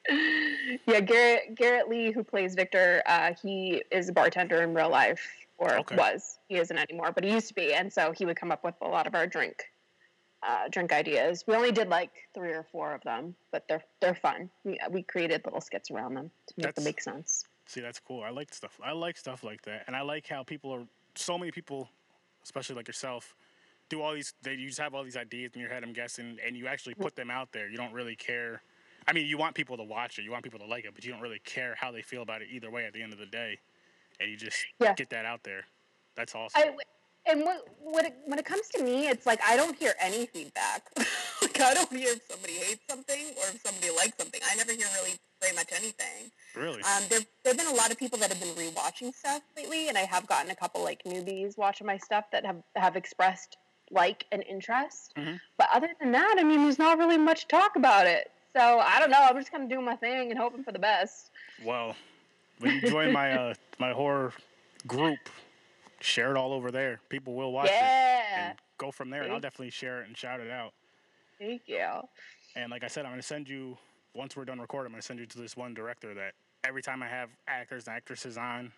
yeah, 0.88 1.00
Garrett 1.02 1.56
Garrett 1.56 1.90
Lee, 1.90 2.12
who 2.12 2.24
plays 2.24 2.56
Victor, 2.56 3.02
uh, 3.06 3.34
he 3.42 3.84
is 3.92 4.10
a 4.10 4.14
bartender 4.14 4.62
in 4.64 4.74
real 4.74 4.90
life, 4.90 5.22
or 5.58 5.78
Okay. 5.80 5.96
was. 5.96 6.40
He 6.50 6.56
isn't 6.58 6.78
anymore, 6.78 7.12
but 7.14 7.24
he 7.24 7.32
used 7.32 7.48
to 7.50 7.54
be, 7.54 7.74
and 7.74 7.92
so 7.92 8.12
he 8.12 8.26
would 8.26 8.38
come 8.38 8.52
up 8.52 8.64
with 8.64 8.76
a 8.82 8.88
lot 8.88 9.08
of 9.08 9.16
our 9.16 9.28
drink, 9.28 9.64
uh, 10.44 10.68
drink 10.70 10.92
ideas. 10.92 11.44
We 11.48 11.56
only 11.56 11.72
did 11.72 11.88
like 11.90 12.12
three 12.34 12.52
or 12.52 12.66
four 12.72 12.94
of 12.94 13.02
them, 13.04 13.36
but 13.52 13.66
they're 13.70 13.84
they're 14.02 14.16
fun. 14.16 14.50
We 14.64 14.78
we 14.92 15.04
created 15.04 15.42
little 15.46 15.62
skits 15.62 15.92
around 15.92 16.16
them 16.16 16.32
to 16.48 16.54
make 16.58 16.64
That's- 16.64 16.76
them 16.76 16.84
make 16.86 17.02
sense. 17.02 17.46
See, 17.68 17.82
that's 17.82 18.00
cool. 18.00 18.24
I 18.24 18.30
like 18.30 18.54
stuff. 18.54 18.80
I 18.84 18.94
like 18.94 19.18
stuff 19.18 19.44
like 19.44 19.62
that, 19.64 19.84
and 19.88 19.96
I 19.96 20.02
like 20.02 20.28
how 20.28 20.44
people 20.44 20.72
are. 20.74 20.84
So 21.16 21.38
many 21.38 21.52
people, 21.52 21.90
especially 22.44 22.76
like 22.76 22.88
yourself, 22.88 23.36
do 23.90 24.02
all 24.02 24.14
these. 24.14 24.34
They 24.42 24.54
you 24.54 24.68
just 24.68 24.80
have 24.80 24.96
all 24.96 25.04
these 25.04 25.18
ideas 25.18 25.52
in 25.54 25.62
your 25.62 25.70
head. 25.70 25.84
I'm 25.84 25.94
guessing, 25.94 26.38
and 26.46 26.56
you 26.56 26.68
actually 26.68 26.96
put 26.96 27.16
them 27.16 27.30
out 27.30 27.52
there. 27.52 27.70
You 27.70 27.78
don't 27.78 27.92
really 27.92 28.16
care. 28.16 28.62
I 29.08 29.14
mean, 29.14 29.26
you 29.28 29.38
want 29.38 29.56
people 29.56 29.78
to 29.78 29.84
watch 29.84 30.18
it. 30.18 30.24
You 30.24 30.32
want 30.32 30.44
people 30.44 30.60
to 30.60 30.66
like 30.66 30.86
it, 30.86 30.92
but 30.96 31.04
you 31.04 31.12
don't 31.12 31.22
really 31.22 31.42
care 31.44 31.76
how 31.78 31.92
they 31.92 32.02
feel 32.02 32.22
about 32.22 32.42
it 32.42 32.48
either 32.52 32.72
way. 32.72 32.86
At 32.86 32.94
the 32.94 33.02
end 33.02 33.14
of 33.14 33.20
the 33.20 33.26
day, 33.26 33.60
and 34.20 34.30
you 34.30 34.38
just 34.38 34.66
Yeah. 34.80 34.94
get 34.94 35.10
that 35.10 35.26
out 35.26 35.44
there. 35.44 35.66
That's 36.16 36.34
awesome. 36.36 36.62
I, 36.62 36.76
and 37.30 37.46
when, 37.46 37.58
when, 37.84 38.06
it, 38.06 38.16
when 38.26 38.40
it 38.40 38.46
comes 38.46 38.68
to 38.70 38.84
me, 38.84 39.08
it's 39.08 39.26
like 39.26 39.40
I 39.46 39.56
don't 39.56 39.76
hear 39.78 39.94
any 40.00 40.26
feedback. 40.28 40.84
like 41.42 41.60
I 41.60 41.74
don't 41.74 41.92
hear 41.92 42.14
if 42.14 42.22
somebody 42.30 42.54
hates 42.54 42.82
something 42.90 43.26
or 43.38 43.44
if 43.54 43.62
somebody 43.66 43.90
likes 43.96 44.18
something. 44.18 44.40
I 44.50 44.56
never 44.56 44.72
hear 44.72 44.88
really 45.02 45.16
very 45.42 45.56
much 45.56 45.70
anything. 45.72 46.32
really. 46.56 46.82
Um, 46.84 47.04
there 47.10 47.20
there 47.44 47.54
have 47.54 47.58
been 47.58 47.68
a 47.68 47.78
lot 47.78 47.92
of 47.92 47.98
people 47.98 48.18
that 48.20 48.32
have 48.32 48.40
been 48.40 48.56
rewatching 48.56 49.14
stuff 49.14 49.42
lately, 49.56 49.90
and 49.90 49.98
I 49.98 50.02
have 50.02 50.28
gotten 50.28 50.52
a 50.52 50.56
couple 50.56 50.84
like 50.84 51.04
newbies 51.04 51.58
watching 51.58 51.86
my 51.88 51.98
stuff 51.98 52.26
that 52.32 52.46
have 52.46 52.62
have 52.76 52.96
expressed 52.96 53.58
like 53.92 54.26
and 54.32 54.44
interest. 54.50 55.14
Mhm. 55.16 55.40
But 55.58 55.68
other 55.74 55.90
than 56.00 56.12
that, 56.12 56.36
I 56.38 56.44
mean, 56.44 56.64
there's 56.64 56.80
not 56.80 56.98
really 56.98 57.18
much 57.18 57.48
talk 57.48 57.76
about 57.76 58.06
it. 58.08 58.32
So 58.56 58.80
I 58.80 59.00
don't 59.00 59.12
know. 59.12 59.20
I'm 59.22 59.38
just 59.38 59.52
kind 59.52 59.64
of 59.64 59.70
doing 59.70 59.86
my 59.86 59.96
thing 59.96 60.32
and 60.32 60.40
hoping 60.40 60.64
for 60.64 60.72
the 60.72 60.80
best. 60.80 61.30
Well, 61.64 61.96
when 62.60 62.76
you 62.76 62.82
join 62.90 63.12
my 63.14 63.32
uh, 63.32 63.54
my 63.80 63.92
horror 63.92 64.34
group, 64.88 65.20
share 66.00 66.32
it 66.32 66.38
all 66.38 66.54
over 66.54 66.72
there. 66.72 67.00
People 67.10 67.34
will 67.34 67.52
watch 67.52 67.70
it 67.70 67.74
Yeah. 67.82 68.50
and 68.50 68.58
go 68.78 68.92
from 68.92 69.10
there. 69.10 69.24
And 69.24 69.32
I'll 69.34 69.40
definitely 69.40 69.72
share 69.72 70.02
it 70.02 70.08
and 70.08 70.16
shout 70.18 70.40
it 70.40 70.50
out. 70.52 70.74
Thank 71.40 71.64
you. 71.68 71.86
And 72.56 72.72
like 72.72 72.84
I 72.84 72.88
said, 72.88 73.06
I'm 73.06 73.12
going 73.12 73.22
to 73.22 73.28
send 73.28 73.48
you, 73.48 73.78
once 74.14 74.36
we're 74.36 74.46
done 74.46 74.60
recording, 74.60 74.88
I'm 74.88 74.94
going 74.94 75.02
to 75.02 75.06
send 75.06 75.20
you 75.20 75.26
to 75.28 75.38
this 75.38 75.56
one 75.56 75.74
director 75.74 76.14
that 76.16 76.34
every 76.64 76.82
time 76.82 77.04
I 77.04 77.08
have 77.08 77.30
actors 77.48 77.88
and 77.88 77.96
actresses 77.96 78.38
on, 78.38 78.72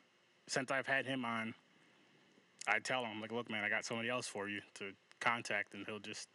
since 0.47 0.71
I've 0.71 0.87
had 0.87 1.05
him 1.05 1.23
on, 1.25 1.53
I 2.67 2.79
tell 2.79 3.05
him, 3.05 3.21
like, 3.21 3.31
look, 3.31 3.49
man, 3.49 3.63
I 3.63 3.69
got 3.69 3.85
somebody 3.85 4.09
else 4.09 4.27
for 4.27 4.49
you 4.49 4.61
to 4.75 4.91
contact. 5.19 5.73
And 5.73 5.85
he'll 5.85 5.99
just, 5.99 6.27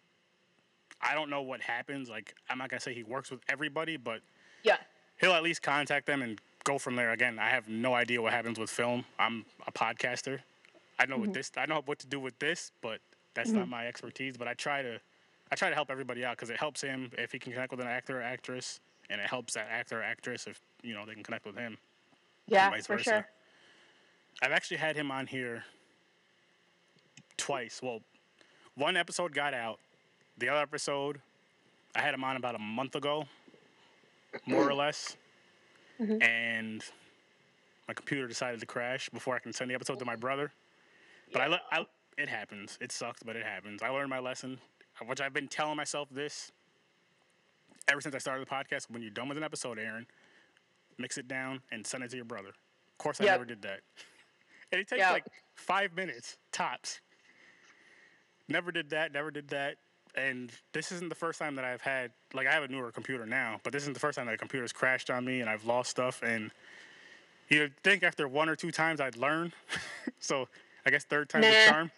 I 1.02 1.14
don't 1.14 1.28
know 1.30 1.42
what 1.42 1.60
happens. 1.60 2.08
Like, 2.08 2.34
I'm 2.48 2.58
not 2.58 2.70
going 2.70 2.78
to 2.78 2.82
say 2.84 2.94
he 2.94 3.02
works 3.02 3.30
with 3.30 3.40
everybody, 3.48 3.96
but 3.96 4.20
Yeah. 4.62 4.78
he'll 5.20 5.32
at 5.34 5.42
least 5.42 5.62
contact 5.62 6.06
them 6.06 6.22
and 6.22 6.40
go 6.64 6.78
from 6.78 6.96
there. 6.96 7.10
Again, 7.12 7.38
I 7.38 7.50
have 7.50 7.68
no 7.68 7.94
idea 7.94 8.22
what 8.22 8.32
happens 8.32 8.58
with 8.58 8.70
film. 8.70 9.04
I'm 9.18 9.44
a 9.66 9.72
podcaster. 9.72 10.40
I 10.98 11.06
know 11.06 11.16
what 11.16 11.24
mm-hmm. 11.24 11.32
this, 11.32 11.50
I 11.56 11.66
know 11.66 11.82
what 11.84 11.98
to 12.00 12.06
do 12.06 12.20
with 12.20 12.38
this, 12.38 12.72
but 12.80 13.00
that's 13.34 13.50
not 13.50 13.62
mm-hmm. 13.62 13.70
my 13.70 13.86
expertise. 13.86 14.36
But 14.36 14.48
I 14.48 14.54
try 14.54 14.82
to, 14.82 15.00
I 15.50 15.54
try 15.56 15.68
to 15.68 15.74
help 15.74 15.90
everybody 15.90 16.24
out 16.24 16.36
because 16.36 16.50
it 16.50 16.58
helps 16.58 16.80
him 16.80 17.10
if 17.18 17.32
he 17.32 17.38
can 17.38 17.52
connect 17.52 17.70
with 17.70 17.80
an 17.80 17.88
actor 17.88 18.20
or 18.20 18.22
actress, 18.22 18.80
and 19.10 19.20
it 19.20 19.26
helps 19.26 19.54
that 19.54 19.68
actor 19.70 20.00
or 20.00 20.02
actress 20.02 20.46
if 20.46 20.60
you 20.82 20.94
know 20.94 21.04
they 21.06 21.14
can 21.14 21.22
connect 21.22 21.46
with 21.46 21.56
him. 21.56 21.76
Yeah, 22.46 22.70
vice 22.70 22.86
for 22.86 22.96
versa. 22.96 23.10
sure. 23.10 23.28
I've 24.42 24.52
actually 24.52 24.78
had 24.78 24.96
him 24.96 25.10
on 25.10 25.26
here 25.26 25.64
twice. 27.36 27.80
Well, 27.82 28.00
one 28.76 28.96
episode 28.96 29.34
got 29.34 29.54
out. 29.54 29.78
The 30.38 30.48
other 30.48 30.60
episode, 30.60 31.20
I 31.94 32.00
had 32.00 32.14
him 32.14 32.24
on 32.24 32.36
about 32.36 32.54
a 32.54 32.58
month 32.58 32.96
ago, 32.96 33.26
more 34.46 34.68
or 34.68 34.74
less. 34.74 35.16
Mm-hmm. 36.00 36.22
And 36.22 36.84
my 37.86 37.94
computer 37.94 38.26
decided 38.26 38.60
to 38.60 38.66
crash 38.66 39.08
before 39.10 39.36
I 39.36 39.38
can 39.38 39.52
send 39.52 39.70
the 39.70 39.74
episode 39.74 39.98
to 40.00 40.04
my 40.04 40.16
brother. 40.16 40.52
But 41.32 41.42
I, 41.42 41.46
le- 41.48 41.62
I, 41.72 41.86
it 42.18 42.28
happens. 42.28 42.78
It 42.80 42.92
sucks, 42.92 43.22
but 43.22 43.36
it 43.36 43.44
happens. 43.44 43.82
I 43.82 43.88
learned 43.88 44.10
my 44.10 44.18
lesson, 44.20 44.58
which 45.06 45.20
I've 45.20 45.32
been 45.32 45.48
telling 45.48 45.76
myself 45.76 46.08
this 46.10 46.52
ever 47.88 48.00
since 48.00 48.14
I 48.14 48.18
started 48.18 48.46
the 48.46 48.50
podcast. 48.50 48.90
When 48.90 49.02
you're 49.02 49.10
done 49.10 49.28
with 49.28 49.36
an 49.38 49.44
episode, 49.44 49.78
Aaron, 49.78 50.06
mix 50.98 51.18
it 51.18 51.26
down 51.28 51.60
and 51.72 51.86
send 51.86 52.04
it 52.04 52.10
to 52.10 52.16
your 52.16 52.24
brother. 52.24 52.48
Of 52.50 52.98
course, 52.98 53.20
I 53.20 53.24
Yep. 53.24 53.32
never 53.34 53.44
did 53.44 53.62
that. 53.62 53.80
And 54.72 54.80
it 54.80 54.88
takes 54.88 55.00
Yep. 55.00 55.12
like 55.12 55.24
five 55.54 55.94
minutes 55.94 56.36
tops. 56.52 57.00
Never 58.48 58.70
did 58.72 58.90
that. 58.90 59.12
Never 59.12 59.30
did 59.30 59.48
that. 59.48 59.76
And 60.16 60.52
this 60.72 60.92
isn't 60.92 61.08
the 61.08 61.14
first 61.14 61.40
time 61.40 61.56
that 61.56 61.64
I've 61.64 61.80
had 61.80 62.12
like 62.32 62.46
I 62.46 62.52
have 62.52 62.62
a 62.62 62.68
newer 62.68 62.92
computer 62.92 63.26
now, 63.26 63.60
but 63.64 63.72
this 63.72 63.82
isn't 63.82 63.94
the 63.94 64.00
first 64.00 64.16
time 64.16 64.26
that 64.26 64.34
a 64.34 64.38
computer's 64.38 64.72
crashed 64.72 65.10
on 65.10 65.24
me 65.24 65.40
and 65.40 65.50
I've 65.50 65.64
lost 65.64 65.90
stuff. 65.90 66.22
And 66.22 66.52
you'd 67.48 67.76
think 67.82 68.02
after 68.04 68.28
one 68.28 68.48
or 68.48 68.54
two 68.54 68.70
times 68.70 69.00
I'd 69.00 69.16
learn. 69.16 69.52
so 70.20 70.48
I 70.86 70.90
guess 70.90 71.04
third 71.04 71.28
time's 71.28 71.46
Nah. 71.46 71.50
the 71.52 71.70
charm. 71.70 71.90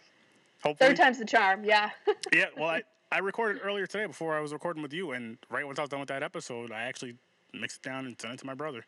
Hopefully. 0.62 0.88
Third 0.88 0.96
time's 0.96 1.18
the 1.18 1.24
charm. 1.24 1.64
Yeah. 1.64 1.90
Yeah, 2.32 2.46
well, 2.56 2.68
I, 2.68 2.82
I 3.12 3.18
recorded 3.18 3.60
earlier 3.64 3.86
today 3.86 4.06
before 4.06 4.36
I 4.36 4.40
was 4.40 4.52
recording 4.52 4.82
with 4.82 4.92
you, 4.92 5.12
and 5.12 5.38
right 5.48 5.64
once 5.66 5.78
I 5.78 5.82
was 5.82 5.88
done 5.90 6.00
with 6.00 6.08
that 6.08 6.22
episode, 6.24 6.72
I 6.72 6.82
actually 6.82 7.14
mixed 7.54 7.84
it 7.84 7.88
down 7.88 8.04
and 8.06 8.20
sent 8.20 8.34
it 8.34 8.40
to 8.40 8.46
my 8.46 8.54
brother. 8.54 8.84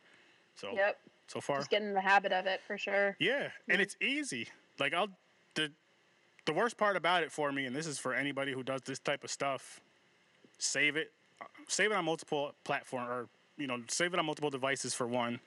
So 0.57 0.71
yep. 0.75 0.99
so 1.29 1.41
far, 1.41 1.59
Just 1.59 1.71
getting 1.71 1.89
in 1.89 1.95
the 1.95 2.01
habit 2.01 2.33
of 2.33 2.47
it 2.47 2.61
for 2.67 2.77
sure. 2.77 3.17
yeah, 3.21 3.51
and 3.69 3.81
it's 3.81 3.97
easy. 4.03 4.49
Like 4.81 4.93
I'll 4.93 5.09
the 5.55 5.71
the 6.47 6.53
worst 6.53 6.77
part 6.77 6.97
about 6.97 7.23
it 7.23 7.31
for 7.31 7.53
me, 7.53 7.65
and 7.67 7.77
this 7.77 7.87
is 7.87 7.99
for 7.99 8.13
anybody 8.13 8.53
who 8.53 8.63
does 8.65 8.83
this 8.83 8.99
type 8.99 9.23
of 9.23 9.31
stuff, 9.31 9.81
save 10.59 10.97
it, 10.97 11.13
save 11.69 11.93
it 11.93 11.95
on 11.97 12.05
multiple 12.05 12.55
platform 12.65 13.09
or 13.09 13.29
you 13.57 13.67
know 13.69 13.79
save 13.89 14.13
it 14.15 14.19
on 14.19 14.27
multiple 14.27 14.51
devices 14.51 14.95
for 14.95 15.07
one. 15.07 15.39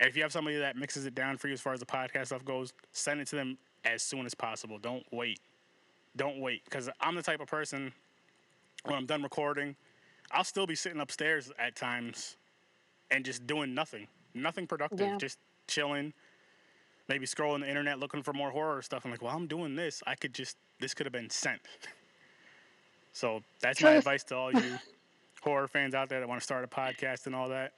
And 0.00 0.08
if 0.08 0.16
you 0.16 0.22
have 0.22 0.32
somebody 0.32 0.56
that 0.58 0.76
mixes 0.76 1.06
it 1.06 1.14
down 1.14 1.36
for 1.38 1.46
you 1.48 1.54
as 1.54 1.60
far 1.60 1.72
as 1.72 1.80
the 1.80 1.86
podcast 1.86 2.26
stuff 2.26 2.44
goes, 2.44 2.72
send 2.92 3.20
it 3.20 3.28
to 3.28 3.36
them 3.36 3.58
as 3.84 4.02
soon 4.02 4.26
as 4.26 4.34
possible. 4.34 4.78
Don't 4.78 5.04
wait. 5.12 5.40
Don't 6.16 6.40
wait 6.40 6.64
because 6.64 6.88
I'm 7.00 7.14
the 7.14 7.22
type 7.22 7.40
of 7.40 7.48
person 7.48 7.92
when 8.84 8.96
I'm 8.96 9.06
done 9.06 9.22
recording, 9.22 9.76
I'll 10.30 10.44
still 10.44 10.66
be 10.66 10.74
sitting 10.74 11.00
upstairs 11.00 11.50
at 11.58 11.74
times 11.76 12.36
and 13.10 13.24
just 13.24 13.46
doing 13.46 13.74
nothing, 13.74 14.06
nothing 14.34 14.66
productive, 14.66 15.00
Yeah. 15.00 15.16
just 15.16 15.38
chilling, 15.66 16.12
maybe 17.08 17.26
scrolling 17.26 17.60
the 17.60 17.68
internet 17.68 17.98
looking 17.98 18.22
for 18.22 18.32
more 18.32 18.50
horror 18.50 18.82
stuff. 18.82 19.04
I'm 19.04 19.10
like, 19.10 19.22
well, 19.22 19.34
I'm 19.34 19.46
doing 19.46 19.74
this. 19.74 20.02
I 20.06 20.14
could 20.14 20.34
just, 20.34 20.56
this 20.80 20.94
could 20.94 21.06
have 21.06 21.12
been 21.12 21.30
sent. 21.30 21.60
So 23.14 23.42
that's 23.60 23.82
my 23.82 23.92
advice 23.94 24.22
to 24.24 24.36
all 24.36 24.52
you 24.52 24.78
horror 25.42 25.66
fans 25.66 25.92
out 25.92 26.08
there 26.08 26.20
that 26.20 26.28
want 26.28 26.40
to 26.40 26.44
start 26.44 26.62
a 26.62 26.68
podcast 26.68 27.26
and 27.26 27.34
all 27.34 27.48
that. 27.48 27.72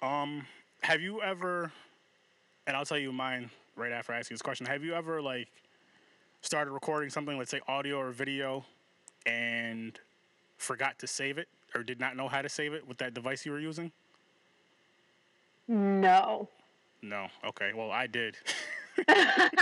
Um, 0.00 0.46
have 0.82 1.02
you 1.02 1.20
ever, 1.20 1.70
and 2.66 2.74
I'll 2.74 2.86
tell 2.86 2.96
you 2.96 3.12
mine 3.12 3.50
right 3.76 3.92
after 3.92 4.12
I 4.12 4.18
ask 4.18 4.30
you 4.30 4.34
this 4.34 4.42
question. 4.42 4.66
Have 4.66 4.84
you 4.84 4.94
ever 4.94 5.22
like 5.22 5.48
started 6.40 6.72
recording 6.72 7.10
something, 7.10 7.38
let's 7.38 7.50
say 7.50 7.60
audio 7.68 7.98
or 7.98 8.10
video, 8.10 8.64
and 9.26 9.98
forgot 10.56 10.98
to 11.00 11.06
save 11.06 11.38
it 11.38 11.48
or 11.74 11.82
did 11.82 12.00
not 12.00 12.16
know 12.16 12.28
how 12.28 12.42
to 12.42 12.48
save 12.48 12.72
it 12.72 12.86
with 12.86 12.98
that 12.98 13.14
device 13.14 13.44
you 13.44 13.52
were 13.52 13.60
using? 13.60 13.92
No. 15.66 16.48
No. 17.02 17.26
Okay. 17.44 17.72
Well, 17.74 17.90
I 17.90 18.06
did. 18.06 18.36
it 18.98 19.60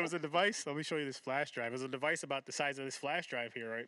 was 0.00 0.14
a 0.14 0.18
device. 0.18 0.66
Let 0.66 0.76
me 0.76 0.82
show 0.82 0.96
you 0.96 1.04
this 1.04 1.18
flash 1.18 1.50
drive. 1.50 1.68
It 1.68 1.72
was 1.72 1.82
a 1.82 1.88
device 1.88 2.22
about 2.22 2.46
the 2.46 2.52
size 2.52 2.78
of 2.78 2.84
this 2.84 2.96
flash 2.96 3.26
drive 3.26 3.52
here, 3.52 3.70
right? 3.70 3.86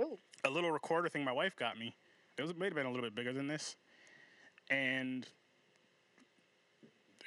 Ooh. 0.00 0.18
A 0.44 0.50
little 0.50 0.70
recorder 0.70 1.08
thing 1.08 1.24
my 1.24 1.32
wife 1.32 1.56
got 1.56 1.78
me. 1.78 1.94
It 2.38 2.42
was 2.42 2.50
it 2.50 2.58
may 2.58 2.66
have 2.66 2.74
been 2.74 2.86
a 2.86 2.90
little 2.90 3.04
bit 3.04 3.14
bigger 3.14 3.32
than 3.32 3.46
this, 3.46 3.76
and 4.70 5.26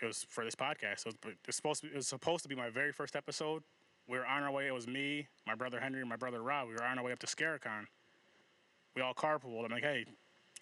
it 0.05 0.09
was 0.09 0.25
for 0.29 0.45
this 0.45 0.55
podcast. 0.55 0.99
So 0.99 1.09
it 1.09 1.37
was 1.45 1.55
supposed 1.55 1.81
to 1.81 1.87
be, 1.87 1.93
it 1.93 1.97
was 1.97 2.07
supposed 2.07 2.43
to 2.43 2.49
be 2.49 2.55
my 2.55 2.69
very 2.69 2.91
first 2.91 3.15
episode. 3.15 3.63
We 4.07 4.17
were 4.17 4.25
on 4.25 4.43
our 4.43 4.51
way. 4.51 4.67
It 4.67 4.73
was 4.73 4.87
me, 4.87 5.27
my 5.47 5.55
brother 5.55 5.79
Henry, 5.79 5.99
and 5.99 6.09
my 6.09 6.15
brother 6.15 6.41
Rob. 6.41 6.67
We 6.67 6.75
were 6.75 6.83
on 6.83 6.97
our 6.97 7.03
way 7.03 7.11
up 7.11 7.19
to 7.19 7.27
Scarecon. 7.27 7.87
We 8.95 9.01
all 9.01 9.13
carpooled. 9.13 9.65
I'm 9.65 9.71
like, 9.71 9.83
hey, 9.83 10.05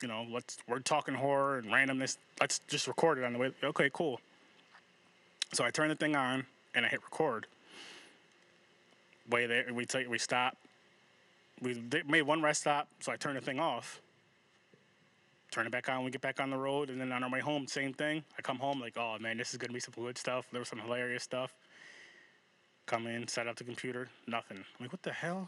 you 0.02 0.08
know, 0.08 0.26
let's 0.30 0.58
we're 0.68 0.80
talking 0.80 1.14
horror 1.14 1.58
and 1.58 1.68
randomness. 1.68 2.18
Let's 2.40 2.60
just 2.68 2.88
record 2.88 3.18
it 3.18 3.24
on 3.24 3.34
the 3.34 3.40
way. 3.40 3.52
Okay, 3.64 3.90
cool. 3.94 4.20
So 5.54 5.64
I 5.64 5.70
turn 5.70 5.90
the 5.90 5.96
thing 5.96 6.16
on 6.16 6.46
and 6.74 6.86
I 6.86 6.90
hit 6.90 7.04
record. 7.04 7.48
Way 9.30 9.46
there, 9.46 9.66
we 9.72 9.86
take 9.86 10.10
we 10.10 10.18
stop. 10.18 10.58
We 11.62 11.82
made 12.08 12.24
one 12.24 12.42
rest 12.42 12.62
stop, 12.62 12.88
so 13.00 13.12
I 13.12 13.16
turn 13.16 13.36
the 13.36 13.42
thing 13.42 13.60
off. 13.60 14.02
Turn 15.54 15.68
it 15.68 15.72
back 15.72 15.88
on. 15.88 16.04
We 16.04 16.10
get 16.10 16.22
back 16.22 16.40
on 16.40 16.50
the 16.50 16.58
road, 16.58 16.90
and 16.90 17.00
then 17.00 17.12
on 17.12 17.24
our 17.24 17.30
way 17.30 17.40
home, 17.40 17.68
same 17.68 17.94
thing. 17.94 18.24
I 18.40 18.42
come 18.42 18.58
home 18.58 18.82
like, 18.82 18.98
oh 18.98 19.18
man, 19.20 19.38
this 19.38 19.52
is 19.52 19.58
gonna 19.58 19.72
be 19.72 19.80
some 19.80 19.94
good 19.96 20.18
stuff. 20.18 20.48
There 20.52 20.60
was 20.60 20.68
some 20.68 20.80
hilarious 20.80 21.22
stuff. 21.22 21.54
Come 22.88 23.06
in, 23.06 23.28
set 23.28 23.48
up 23.48 23.56
the 23.56 23.64
computer, 23.64 24.08
nothing. 24.26 24.58
I'm 24.58 24.66
like, 24.80 24.92
what 24.92 25.04
the 25.04 25.14
hell? 25.14 25.48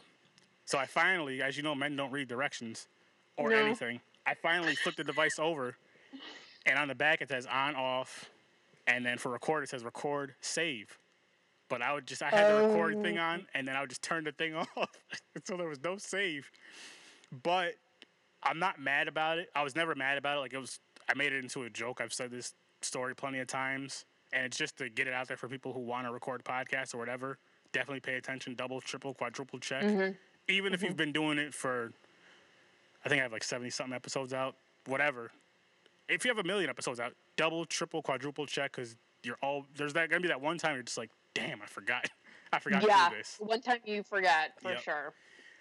So 0.66 0.78
I 0.78 0.86
finally, 0.86 1.42
as 1.42 1.58
you 1.58 1.64
know, 1.64 1.74
men 1.74 1.96
don't 1.96 2.12
read 2.12 2.28
directions 2.28 2.88
or 3.36 3.50
No. 3.50 3.56
anything. 3.56 4.00
I 4.28 4.36
finally 4.36 4.76
flipped 4.76 4.98
the 4.98 5.04
device 5.04 5.40
over, 5.40 5.76
and 6.68 6.78
on 6.78 6.88
the 6.88 6.94
back 6.94 7.24
it 7.24 7.30
says 7.30 7.48
on, 7.48 7.74
off, 7.76 8.30
and 8.86 9.04
then 9.04 9.18
for 9.18 9.32
record 9.32 9.64
it 9.64 9.70
says 9.70 9.84
record, 9.84 10.36
save. 10.40 11.00
But 11.68 11.82
I 11.82 11.94
would 11.94 12.06
just 12.06 12.22
I 12.22 12.30
had 12.30 12.48
the 12.48 12.68
record 12.68 13.02
thing 13.02 13.18
oh. 13.18 13.24
on, 13.24 13.48
and 13.56 13.68
then 13.68 13.76
I 13.76 13.82
would 13.82 13.90
just 13.90 14.04
turn 14.04 14.24
the 14.24 14.34
thing 14.34 14.54
off, 14.78 14.92
so 15.46 15.58
there 15.58 15.68
was 15.68 15.84
no 15.84 15.98
save. 15.98 16.52
But 17.42 17.74
I'm 18.46 18.60
not 18.60 18.80
mad 18.80 19.08
about 19.08 19.38
it. 19.40 19.50
I 19.56 19.64
was 19.64 19.76
never 19.76 19.96
mad 19.96 20.18
about 20.18 20.38
it. 20.38 20.40
Like 20.42 20.54
it 20.54 20.60
was, 20.60 20.80
I 21.10 21.14
made 21.16 21.34
it 21.34 21.44
into 21.44 21.64
a 21.64 21.70
joke. 21.70 22.00
I've 22.02 22.14
said 22.14 22.32
this 22.32 22.54
story 22.82 23.16
plenty 23.16 23.40
of 23.40 23.48
times, 23.48 24.06
and 24.34 24.46
it's 24.46 24.58
just 24.58 24.78
to 24.78 24.90
get 24.90 25.08
it 25.08 25.14
out 25.14 25.28
there 25.28 25.38
for 25.38 25.48
people 25.48 25.74
who 25.74 25.80
want 25.80 26.06
to 26.06 26.14
record 26.14 26.44
podcasts 26.44 26.94
or 26.94 26.98
whatever. 27.00 27.38
Definitely 27.72 28.02
pay 28.02 28.16
attention, 28.16 28.56
double, 28.56 28.80
triple, 28.80 29.14
quadruple 29.14 29.60
check. 29.60 29.84
Mm-hmm. 29.84 30.14
Even 30.48 30.74
if 30.74 30.80
mm-hmm. 30.80 30.88
you've 30.88 30.98
been 30.98 31.12
doing 31.12 31.38
it 31.40 31.54
for, 31.54 31.92
I 33.04 33.10
think 33.10 33.20
I 33.20 33.24
have 33.24 33.34
like 33.34 33.44
seventy 33.44 33.70
something 33.70 33.96
episodes 33.96 34.34
out. 34.34 34.56
Whatever. 34.86 35.32
If 36.08 36.24
you 36.24 36.30
have 36.30 36.38
a 36.38 36.48
million 36.48 36.70
episodes 36.70 37.00
out, 37.00 37.14
double, 37.36 37.66
triple, 37.66 38.04
quadruple 38.04 38.46
check 38.46 38.76
because 38.76 38.96
you're 39.24 39.38
all 39.42 39.66
there's 39.76 39.94
that 39.94 40.10
gonna 40.10 40.22
be 40.22 40.28
that 40.28 40.40
one 40.40 40.58
time 40.58 40.76
you're 40.76 40.84
just 40.84 40.98
like, 40.98 41.10
damn, 41.34 41.62
I 41.62 41.66
forgot, 41.66 42.08
I 42.54 42.60
forgot 42.60 42.84
yeah. 42.88 43.06
to 43.06 43.10
do 43.10 43.18
this. 43.18 43.38
One 43.40 43.62
time 43.62 43.80
you 43.86 44.04
forget 44.04 44.54
for 44.62 44.72
Yep. 44.72 44.82
sure. 44.82 45.14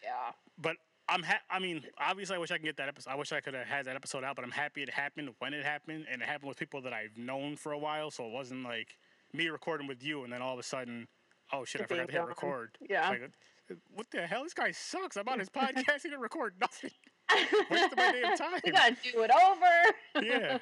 Yeah. 0.03 0.33
but 0.61 0.77
I'm 1.09 1.23
ha- 1.23 1.43
I 1.51 1.59
mean, 1.59 1.83
obviously, 1.99 2.37
I 2.37 2.39
wish 2.39 2.51
I 2.51 2.57
could 2.57 2.65
get 2.65 2.77
that 2.79 2.89
episode. 2.89 3.11
I 3.11 3.15
wish 3.17 3.33
I 3.33 3.41
could 3.41 3.55
have 3.55 3.67
had 3.67 3.87
that 3.87 3.97
episode 3.97 4.25
out, 4.25 4.37
but 4.37 4.45
I'm 4.45 4.51
happy 4.51 4.83
it 4.83 4.91
happened 4.91 5.31
when 5.39 5.53
it 5.53 5.65
happened, 5.65 6.07
and 6.11 6.23
it 6.23 6.29
happened 6.29 6.49
with 6.49 6.59
people 6.59 6.81
that 6.83 6.93
I've 6.93 7.17
known 7.17 7.57
for 7.57 7.73
a 7.73 7.79
while. 7.79 8.11
So 8.11 8.27
it 8.27 8.33
wasn't 8.33 8.65
like 8.65 8.97
me 9.33 9.49
recording 9.49 9.87
with 9.87 10.03
you, 10.03 10.25
and 10.25 10.33
then 10.33 10.41
all 10.41 10.55
of 10.55 10.59
a 10.59 10.63
sudden, 10.63 11.07
oh 11.53 11.65
shit, 11.65 11.83
I 11.83 11.87
forgot 11.87 12.09
to 12.09 12.13
hit 12.13 12.27
record. 12.27 12.79
Yeah. 12.89 13.09
Like, 13.09 13.23
uh, 13.71 13.75
what 13.95 14.11
the 14.11 14.27
hell? 14.27 14.45
This 14.45 14.55
guy 14.55 14.71
sucks. 14.71 15.17
I'm 15.17 15.29
on 15.29 15.39
his 15.39 15.51
podcast. 15.51 16.03
He 16.03 16.09
didn't 16.09 16.21
record 16.21 16.55
nothing. 16.61 16.91
Wasted 17.71 17.97
my 17.97 18.13
damn 18.13 18.37
time. 18.37 18.61
You 18.65 18.73
gotta 18.73 18.97
do 19.13 19.23
it 19.23 19.31
over. 19.31 20.27
Yeah. 20.27 20.59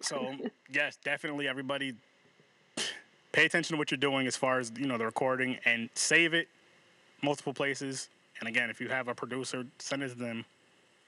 So 0.00 0.34
yes, 0.72 0.98
definitely 1.02 1.48
everybody 1.48 1.94
pay 3.32 3.46
attention 3.46 3.74
to 3.74 3.78
what 3.78 3.90
you're 3.90 3.98
doing 3.98 4.26
as 4.26 4.36
far 4.36 4.58
as 4.58 4.70
you 4.78 4.86
know 4.86 4.98
the 4.98 5.06
recording 5.06 5.58
and 5.64 5.88
save 5.94 6.34
it 6.34 6.48
multiple 7.22 7.54
places. 7.54 8.08
And 8.40 8.48
again, 8.48 8.70
if 8.70 8.80
you 8.80 8.88
have 8.88 9.08
a 9.08 9.14
producer, 9.14 9.64
send 9.78 10.02
it 10.02 10.08
to 10.10 10.14
them 10.14 10.44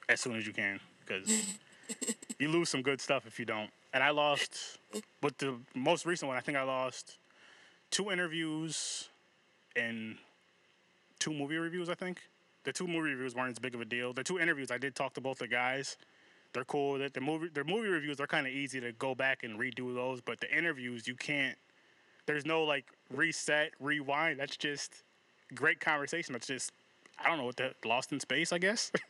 as 0.09 0.21
soon 0.21 0.37
as 0.37 0.47
you 0.47 0.53
can 0.53 0.81
because 1.05 1.29
you 2.39 2.49
lose 2.49 2.69
some 2.69 2.83
good 2.83 3.01
stuff 3.01 3.27
if 3.27 3.39
you 3.39 3.45
don't. 3.45 3.71
and 3.93 4.03
I 4.03 4.11
lost 4.11 4.79
with 5.23 5.39
the 5.39 5.55
most 5.75 6.07
recent 6.07 6.29
one. 6.29 6.37
I 6.37 6.41
think 6.41 6.57
I 6.57 6.63
lost 6.63 7.19
two 7.91 8.11
interviews 8.11 9.09
and 9.75 10.17
two 11.19 11.33
movie 11.33 11.57
reviews. 11.57 11.89
I 11.89 11.95
think 11.95 12.21
the 12.65 12.73
two 12.73 12.87
movie 12.87 13.11
reviews 13.11 13.35
weren't 13.35 13.53
as 13.53 13.59
big 13.59 13.75
of 13.75 13.81
a 13.81 13.85
deal. 13.85 14.13
The 14.13 14.25
two 14.25 14.39
interviews 14.39 14.71
I 14.71 14.79
did 14.79 14.95
talk 14.95 15.15
to 15.15 15.21
both 15.21 15.39
the 15.39 15.49
guys. 15.49 15.97
They're 16.53 16.65
cool 16.65 16.93
with 16.95 17.03
it. 17.03 17.15
The 17.15 17.21
movie, 17.21 17.49
their 17.49 17.65
movie 17.65 17.89
reviews 17.89 18.21
are 18.21 18.27
kind 18.27 18.47
of 18.47 18.53
easy 18.53 18.81
to 18.81 18.93
go 18.93 19.15
back 19.15 19.45
and 19.45 19.59
redo 19.59 19.95
those, 19.95 20.21
but 20.21 20.41
the 20.41 20.51
interviews 20.57 21.07
you 21.07 21.15
can't. 21.15 21.57
There's 22.27 22.47
no 22.47 22.65
like 22.65 22.87
reset, 23.15 23.73
rewind. 23.79 24.41
That's 24.41 24.57
just 24.57 25.05
great 25.55 25.81
conversation. 25.81 26.33
That's 26.33 26.47
just 26.47 26.73
I 27.19 27.29
don't 27.29 27.39
know 27.39 27.45
what 27.45 27.57
that 27.57 27.75
lost 27.85 28.13
in 28.13 28.21
space. 28.21 28.53
I 28.53 28.59
guess. 28.59 28.93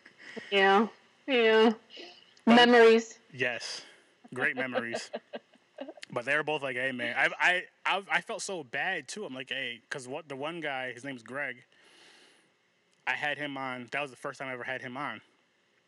Yeah. 0.50 0.88
Yeah. 1.26 1.72
Memories. 2.46 3.18
Yes, 3.32 3.82
great 4.34 4.54
memories. 4.54 5.11
but 6.12 6.24
they 6.24 6.36
were 6.36 6.42
both 6.42 6.62
like, 6.62 6.76
"Hey, 6.76 6.92
man, 6.92 7.14
I, 7.16 7.62
I, 7.84 8.02
I, 8.11 8.20
felt 8.20 8.42
so 8.42 8.62
bad 8.62 9.09
too." 9.09 9.24
I'm 9.24 9.34
like, 9.34 9.48
"Hey," 9.48 9.80
because 9.88 10.07
what 10.07 10.28
the 10.28 10.36
one 10.36 10.61
guy, 10.61 10.92
his 10.92 11.04
name's 11.04 11.22
Greg. 11.22 11.57
I 13.07 13.12
had 13.12 13.38
him 13.38 13.57
on. 13.57 13.88
That 13.92 14.02
was 14.02 14.11
the 14.11 14.16
first 14.16 14.40
time 14.40 14.48
I 14.48 14.52
ever 14.52 14.64
had 14.64 14.82
him 14.82 14.96
on. 14.96 15.20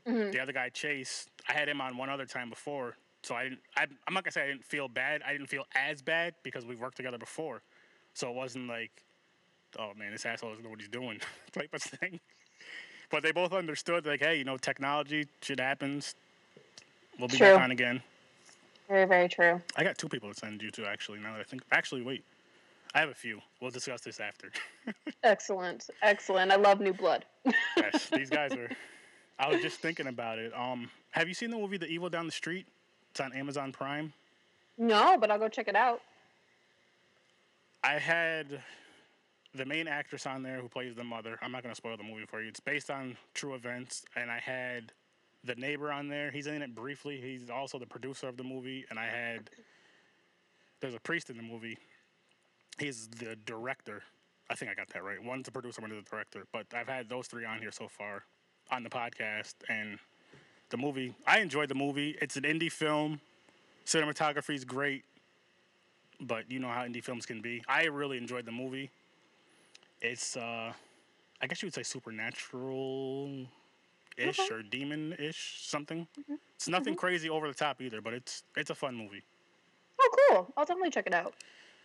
Mhm. 0.07 0.33
The 0.33 0.41
other 0.41 0.53
guy, 0.53 0.69
Chase, 0.69 1.27
I 1.49 1.53
had 1.53 1.69
him 1.69 1.81
on 1.81 1.97
one 1.97 2.11
other 2.11 2.27
time 2.27 2.49
before, 2.49 2.97
so 3.23 3.35
I 3.35 3.45
didn't. 3.45 3.61
I, 3.77 3.87
I'm 4.07 4.15
not 4.15 4.25
gonna 4.25 4.33
say 4.33 4.45
I 4.45 4.47
didn't 4.47 4.65
feel 4.65 4.89
bad. 4.89 5.23
I 5.27 5.33
didn't 5.33 5.49
feel 5.49 5.65
as 5.75 6.03
bad 6.03 6.35
because 6.43 6.65
we've 6.65 6.81
worked 6.81 6.97
together 6.97 7.19
before, 7.19 7.63
so 8.15 8.29
it 8.29 8.35
wasn't 8.35 8.69
like, 8.69 9.05
"Oh 9.79 9.93
man, 9.97 10.13
this 10.13 10.27
asshole 10.27 10.51
doesn't 10.51 10.65
know 10.65 10.71
what 10.71 10.81
he's 10.81 10.89
doing," 10.89 11.21
type 11.53 11.73
of 11.73 11.83
thing. 11.83 12.21
But 13.11 13.23
they 13.23 13.33
both 13.33 13.53
understood, 13.53 14.07
like, 14.07 14.21
"Hey, 14.21 14.37
you 14.37 14.45
know, 14.45 14.57
technology, 14.57 15.27
shit 15.43 15.61
happens. 15.61 16.15
We'll 17.19 17.29
be 17.29 17.37
True. 17.37 17.55
back 17.55 17.63
on 17.63 17.71
again." 17.71 18.03
Very, 18.89 19.05
very 19.05 19.29
true. 19.29 19.61
I 19.77 19.85
got 19.85 19.99
two 19.99 20.09
people 20.09 20.33
to 20.33 20.35
send 20.35 20.63
you 20.63 20.71
to 20.73 20.87
actually. 20.87 21.19
Now 21.19 21.35
that 21.35 21.41
I 21.41 21.45
think, 21.45 21.63
actually, 21.73 22.03
wait, 22.03 22.25
I 22.95 23.01
have 23.01 23.11
a 23.11 23.15
few. 23.15 23.41
We'll 23.61 23.71
discuss 23.71 24.01
this 24.01 24.19
after. 24.19 24.51
Excellent. 25.23 25.91
Excellent. 26.03 26.51
I 26.51 26.57
love 26.57 26.81
New 26.81 26.95
Blood. 26.95 27.27
yes, 27.77 28.09
these 28.11 28.31
guys 28.31 28.53
are. 28.53 28.71
I 29.39 29.49
was 29.49 29.61
just 29.61 29.81
thinking 29.81 30.07
about 30.07 30.39
it. 30.39 30.53
Um, 30.57 30.91
have 31.11 31.29
you 31.29 31.35
seen 31.35 31.51
the 31.51 31.59
movie 31.59 31.77
The 31.77 31.87
Evil 31.87 32.09
Down 32.09 32.27
the 32.27 32.33
Street? 32.33 32.67
It's 33.11 33.21
on 33.21 33.33
Amazon 33.33 33.73
Prime. 33.73 34.13
No, 34.79 35.19
but 35.19 35.31
I'll 35.31 35.39
go 35.39 35.49
check 35.49 35.69
it 35.69 35.77
out. 35.77 36.01
I 37.85 37.99
had 37.99 38.61
the 39.55 39.65
main 39.65 39.89
actress 39.89 40.27
on 40.27 40.43
there 40.43 40.61
who 40.61 40.69
plays 40.69 40.95
the 40.95 41.05
mother. 41.05 41.39
I'm 41.43 41.53
not 41.53 41.63
going 41.63 41.73
to 41.73 41.77
spoil 41.77 41.97
the 41.97 42.03
movie 42.03 42.27
for 42.27 42.43
you. 42.43 42.49
It's 42.49 42.61
based 42.61 42.91
on 42.91 43.17
true 43.35 43.55
events, 43.55 44.05
and 44.17 44.31
I 44.31 44.39
had 44.39 44.93
the 45.45 45.55
neighbor 45.55 45.91
on 45.91 46.09
there. 46.09 46.31
He's 46.31 46.47
in 46.47 46.63
it 46.63 46.75
briefly. 46.75 47.21
He's 47.21 47.49
also 47.51 47.79
the 47.79 47.87
producer 47.87 48.29
of 48.29 48.37
the 48.37 48.45
movie, 48.45 48.85
and 48.91 48.99
I 48.99 49.07
had 49.07 49.51
there's 50.81 50.95
a 50.95 51.01
priest 51.01 51.31
in 51.31 51.37
the 51.37 51.43
movie. 51.43 51.77
He's 52.79 53.09
the 53.09 53.37
director. 53.47 54.03
I 54.51 54.55
think 54.55 54.71
I 54.71 54.75
got 54.75 54.89
that 54.91 55.03
right. 55.03 55.23
One's 55.23 55.45
the 55.45 55.53
producer, 55.53 55.81
one's 55.81 55.95
the 55.95 56.09
director. 56.09 56.45
But 56.53 56.67
I've 56.75 56.89
had 56.89 57.09
those 57.09 57.27
three 57.27 57.45
on 57.45 57.59
here 57.59 57.73
so 57.73 57.89
far 57.89 58.25
on 58.71 58.83
the 58.83 58.91
podcast, 58.91 59.55
and 59.69 59.99
the 60.71 60.77
movie. 60.77 61.15
I 61.27 61.41
enjoyed 61.41 61.69
the 61.69 61.75
movie. 61.75 62.17
It's 62.21 62.37
an 62.37 62.43
indie 62.43 62.71
film. 62.71 63.21
Cinematography 63.87 64.55
is 64.55 64.65
great 64.65 65.05
but 66.21 66.51
you 66.51 66.59
know 66.59 66.69
how 66.69 66.83
indie 66.85 67.03
films 67.03 67.27
can 67.27 67.41
be. 67.41 67.63
I 67.69 67.85
really 67.85 68.19
enjoyed 68.19 68.45
the 68.45 68.53
movie. 68.53 68.91
It's, 70.01 70.37
uh, 70.37 70.73
I 71.41 71.47
guess 71.47 71.63
you 71.63 71.67
would 71.67 71.75
say 71.75 71.83
supernatural 71.83 73.47
ish 74.17 74.39
Okay. 74.41 74.55
or 74.55 74.63
demon 74.63 75.15
ish 75.19 75.61
something. 75.63 76.07
It's 76.57 76.69
nothing 76.69 76.95
crazy 76.97 77.29
over 77.31 77.47
the 77.49 77.55
top 77.55 77.81
either, 77.81 78.01
but 78.01 78.13
it's 78.15 78.43
it's 78.57 78.71
a 78.71 78.75
fun 78.75 78.95
movie. 78.97 79.23
Oh, 80.01 80.11
cool. 80.31 80.53
I'll 80.57 80.65
definitely 80.65 80.91
check 80.91 81.07
it 81.07 81.15
out. 81.15 81.35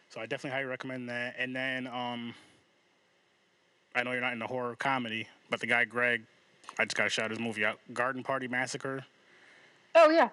So 0.10 0.20
I 0.22 0.26
definitely 0.26 0.52
highly 0.58 0.66
recommend 0.70 1.10
that. 1.10 1.36
And 1.38 1.56
then 1.56 1.88
um, 1.88 2.34
I 3.96 4.04
know 4.04 4.12
you're 4.12 4.22
not 4.22 4.34
into 4.34 4.48
horror 4.48 4.76
comedy, 4.76 5.28
but 5.50 5.60
the 5.60 5.68
guy 5.68 5.86
Greg, 5.86 6.24
I 6.80 6.86
just 6.86 6.96
got 6.96 7.04
to 7.06 7.10
shout 7.10 7.30
his 7.32 7.40
movie 7.40 7.66
out, 7.66 7.80
Garden 7.94 8.24
Party 8.24 8.48
Massacre. 8.48 9.04
Oh, 9.96 10.10
yeah. 10.10 10.30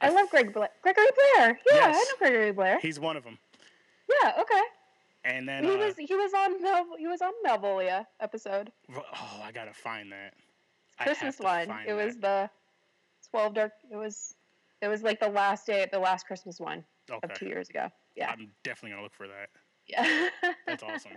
I 0.00 0.10
love 0.10 0.28
Greg 0.30 0.52
Bla- 0.52 0.68
Gregory 0.82 1.06
Blair. 1.36 1.58
Yeah, 1.70 1.78
I 1.86 1.88
Yes. 1.88 2.06
know 2.08 2.16
Gregory 2.18 2.52
Blair. 2.52 2.78
He's 2.80 2.98
one 3.00 3.16
of 3.16 3.24
them. 3.24 3.38
Yeah, 4.22 4.32
okay. 4.40 4.62
And 5.24 5.48
then 5.48 5.64
he 5.64 5.70
uh, 5.70 5.76
was 5.78 5.94
he 5.96 6.14
was 6.14 6.32
on 6.34 6.62
Mel 6.62 6.86
he 6.98 7.06
was 7.06 7.22
on 7.22 7.32
Malvolia 7.46 8.06
episode. 8.20 8.70
oh, 8.94 9.40
I 9.42 9.52
gotta 9.52 9.72
find 9.72 10.12
that. 10.12 10.34
Christmas 11.00 11.38
one. 11.38 11.70
It 11.86 11.86
that. 11.86 11.94
was 11.94 12.16
the 12.18 12.50
twelve 13.30 13.54
dark 13.54 13.72
it 13.90 13.96
was 13.96 14.34
it 14.82 14.88
was 14.88 15.02
like 15.02 15.20
the 15.20 15.28
last 15.28 15.66
day 15.66 15.86
the 15.90 15.98
last 15.98 16.26
Christmas 16.26 16.60
one 16.60 16.84
of 17.10 17.32
two 17.34 17.46
years 17.46 17.70
ago. 17.70 17.88
Yeah. 18.16 18.30
I'm 18.30 18.50
definitely 18.62 18.90
gonna 18.90 19.02
look 19.02 19.14
for 19.14 19.26
that. 19.26 19.48
yeah. 19.86 20.28
That's 20.66 20.82
awesome. 20.82 21.12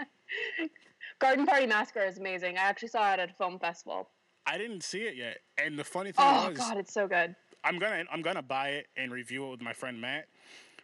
Garden 1.20 1.46
Party 1.46 1.66
Massacre 1.66 2.06
is 2.06 2.18
amazing. 2.18 2.58
I 2.58 2.62
actually 2.62 2.90
saw 2.90 3.14
it 3.14 3.20
at 3.20 3.30
a 3.30 3.34
film 3.34 3.60
festival. 3.60 4.10
I 4.46 4.58
didn't 4.58 4.84
see 4.84 5.00
it 5.00 5.16
yet, 5.16 5.40
and 5.58 5.78
the 5.78 5.84
funny 5.84 6.14
thing 6.14 6.26
Oh 6.26 6.50
was, 6.50 6.58
god, 6.58 6.78
it's 6.78 6.94
so 6.94 7.08
good. 7.08 7.36
I'm 7.66 7.78
gonna 7.80 8.06
I'm 8.10 8.22
gonna 8.22 8.42
buy 8.42 8.70
it 8.70 8.88
and 8.96 9.12
review 9.12 9.48
it 9.48 9.52
with 9.52 9.62
my 9.62 9.74
friend 9.74 10.00
Matt. 10.00 10.28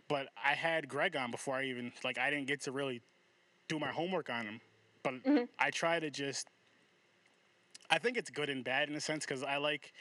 But 0.09 0.27
I 0.43 0.53
had 0.53 0.89
Greg 0.89 1.15
on 1.15 1.31
before 1.31 1.55
I 1.55 1.65
even 1.65 1.93
like 2.03 2.17
I 2.17 2.29
didn't 2.29 2.47
get 2.47 2.61
to 2.63 2.73
really 2.73 3.01
do 3.67 3.79
my 3.79 3.87
homework 3.87 4.29
on 4.29 4.45
them, 4.45 4.61
But 5.03 5.15
Mhm. 5.23 5.49
I 5.59 5.69
try 5.71 5.99
to 5.99 6.09
just. 6.09 6.47
I 7.89 7.97
think 7.99 8.17
it's 8.17 8.29
good 8.29 8.49
and 8.49 8.63
bad 8.63 8.89
in 8.89 8.95
a 8.95 9.01
sense 9.01 9.25
because 9.25 9.43
I 9.43 9.57
like, 9.57 9.91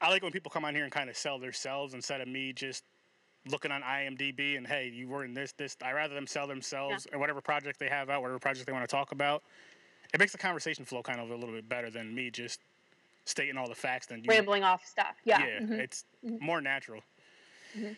I 0.00 0.08
like 0.08 0.22
when 0.22 0.30
people 0.32 0.50
come 0.50 0.64
on 0.64 0.74
here 0.74 0.84
and 0.84 0.92
kind 0.92 1.10
of 1.10 1.16
sell 1.16 1.38
themselves 1.38 1.92
instead 1.94 2.20
of 2.20 2.28
me 2.28 2.52
just 2.52 2.84
looking 3.46 3.72
on 3.72 3.82
IMDb 3.82 4.56
and 4.56 4.66
hey, 4.66 4.88
you 4.88 5.08
were 5.08 5.24
in 5.24 5.34
this 5.34 5.52
this. 5.52 5.76
I 5.82 5.92
rather 5.92 6.14
them 6.14 6.26
sell 6.28 6.46
themselves 6.46 7.06
or 7.12 7.18
whatever 7.18 7.40
project 7.40 7.80
they 7.80 7.88
have 7.88 8.08
out, 8.08 8.22
whatever 8.22 8.38
project 8.38 8.66
they 8.66 8.72
want 8.72 8.88
to 8.88 8.96
talk 8.96 9.10
about. 9.12 9.42
It 10.14 10.20
makes 10.20 10.30
the 10.32 10.38
conversation 10.38 10.84
flow 10.84 11.02
kind 11.02 11.20
of 11.20 11.30
a 11.30 11.34
little 11.34 11.54
bit 11.54 11.68
better 11.68 11.90
than 11.90 12.14
me 12.14 12.30
just 12.30 12.60
stating 13.24 13.56
all 13.56 13.68
the 13.68 13.74
facts. 13.74 14.06
Than 14.06 14.22
Rambling 14.22 14.62
off 14.62 14.86
stuff. 14.86 15.16
Yeah. 15.24 15.44
yeah, 15.44 15.60
mhm. 15.60 15.78
it's 15.78 16.04
more 16.22 16.60
natural. 16.60 17.02
Mhm. 17.76 17.96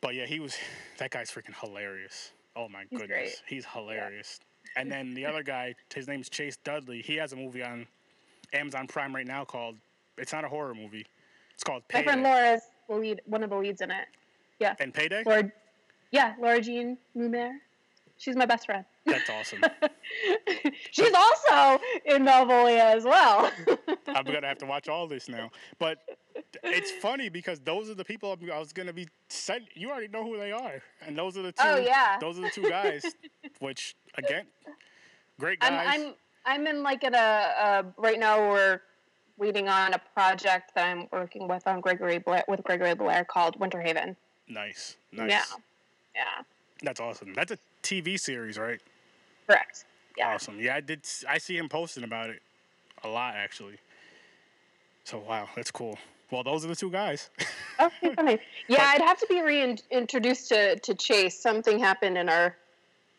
But 0.00 0.14
yeah, 0.16 0.26
he 0.26 0.40
was 0.40 0.56
that 0.98 1.10
guy's 1.12 1.30
freaking 1.30 1.54
hilarious. 1.58 2.32
Oh 2.56 2.68
my 2.68 2.84
He's 2.90 2.98
goodness, 2.98 3.08
great. 3.40 3.42
he's 3.46 3.64
hilarious. 3.64 4.40
And 4.76 4.90
then 4.90 5.14
the 5.14 5.26
other 5.26 5.42
guy, 5.42 5.74
his 5.94 6.08
name's 6.08 6.28
Chase 6.28 6.56
Dudley. 6.64 7.02
He 7.02 7.16
has 7.16 7.32
a 7.32 7.36
movie 7.36 7.62
on 7.62 7.86
Amazon 8.52 8.86
Prime 8.86 9.14
right 9.14 9.26
now 9.26 9.44
called. 9.44 9.76
It's 10.18 10.32
not 10.32 10.44
a 10.44 10.48
horror 10.48 10.74
movie. 10.74 11.06
It's 11.54 11.64
called 11.64 11.82
My 11.92 11.98
Payday. 12.00 12.04
friend 12.04 12.22
Laura 12.22 12.52
is 12.52 12.62
the 12.88 12.94
lead 12.96 13.20
one 13.26 13.42
of 13.42 13.50
the 13.50 13.56
leads 13.56 13.80
in 13.80 13.90
it. 13.90 14.06
Yeah. 14.58 14.74
And 14.80 14.92
Payday. 14.92 15.22
Laura 15.24 15.50
Yeah, 16.10 16.34
Laura 16.40 16.60
Jean 16.60 16.98
Lumiere. 17.14 17.58
She's 18.18 18.36
my 18.36 18.46
best 18.46 18.66
friend. 18.66 18.84
That's 19.04 19.28
awesome. 19.30 19.60
She's 20.92 21.12
also 21.12 21.82
in 22.04 22.24
Malvolia 22.24 22.94
as 22.94 23.04
well. 23.04 23.50
I'm 24.06 24.24
gonna 24.24 24.46
have 24.46 24.58
to 24.58 24.66
watch 24.66 24.88
all 24.88 25.08
this 25.08 25.28
now. 25.28 25.50
But 25.78 25.98
it's 26.62 26.90
funny 26.90 27.28
because 27.28 27.60
those 27.60 27.88
are 27.90 27.94
the 27.94 28.04
people 28.04 28.30
I'm- 28.30 28.58
was 28.58 28.72
gonna 28.72 28.92
be 28.92 29.08
sent. 29.28 29.64
You 29.74 29.90
already 29.90 30.08
know 30.08 30.24
who 30.24 30.36
they 30.38 30.52
are, 30.52 30.82
and 31.06 31.16
those 31.16 31.36
are 31.36 31.42
the 31.42 31.52
two. 31.52 31.62
Oh, 31.64 31.76
yeah. 31.76 32.18
Those 32.20 32.38
are 32.38 32.42
the 32.42 32.50
two 32.50 32.68
guys. 32.68 33.04
which 33.58 33.94
again, 34.16 34.46
great 35.38 35.60
guys. 35.60 35.70
I'm 35.72 36.06
I'm 36.06 36.14
I'm 36.44 36.66
in 36.66 36.82
like 36.82 37.04
in 37.04 37.14
a 37.14 37.18
uh, 37.18 37.82
right 37.96 38.18
now 38.18 38.38
we're 38.50 38.80
waiting 39.38 39.68
on 39.68 39.94
a 39.94 40.00
project 40.14 40.72
that 40.74 40.88
I'm 40.88 41.08
working 41.12 41.48
with 41.48 41.66
on 41.66 41.80
Gregory 41.80 42.18
Blair 42.18 42.44
with 42.48 42.62
Gregory 42.64 42.94
Blair 42.94 43.24
called 43.24 43.58
Winter 43.58 43.80
Haven. 43.80 44.16
nice, 44.48 44.96
nice. 45.12 45.30
Yeah. 45.30 45.44
Yeah. 46.14 46.42
That's 46.82 47.00
awesome. 47.00 47.32
That's 47.34 47.52
a 47.52 47.58
TV 47.82 48.18
series, 48.18 48.58
right? 48.58 48.80
Correct. 49.46 49.84
Yeah. 50.18 50.34
Awesome. 50.34 50.60
Yeah, 50.60 50.76
I 50.76 50.80
did. 50.80 51.06
I 51.28 51.38
see 51.38 51.56
him 51.56 51.68
posting 51.68 52.04
about 52.04 52.30
it 52.30 52.42
a 53.04 53.08
lot 53.08 53.34
actually. 53.36 53.76
So 55.04 55.18
wow, 55.18 55.48
that's 55.56 55.70
cool. 55.70 55.98
Well, 56.32 56.42
those 56.42 56.64
are 56.64 56.68
the 56.68 56.74
two 56.76 56.90
guys. 56.90 57.30
Okay, 57.80 58.14
funny. 58.14 58.38
Yeah, 58.68 58.84
I'd 58.84 59.00
have 59.00 59.18
to 59.18 59.26
be 59.28 59.40
reintroduced 59.42 60.48
to 60.50 60.78
to 60.78 60.94
Chase. 60.94 61.36
Something 61.40 61.80
happened 61.80 62.16
and 62.16 62.30
our 62.30 62.56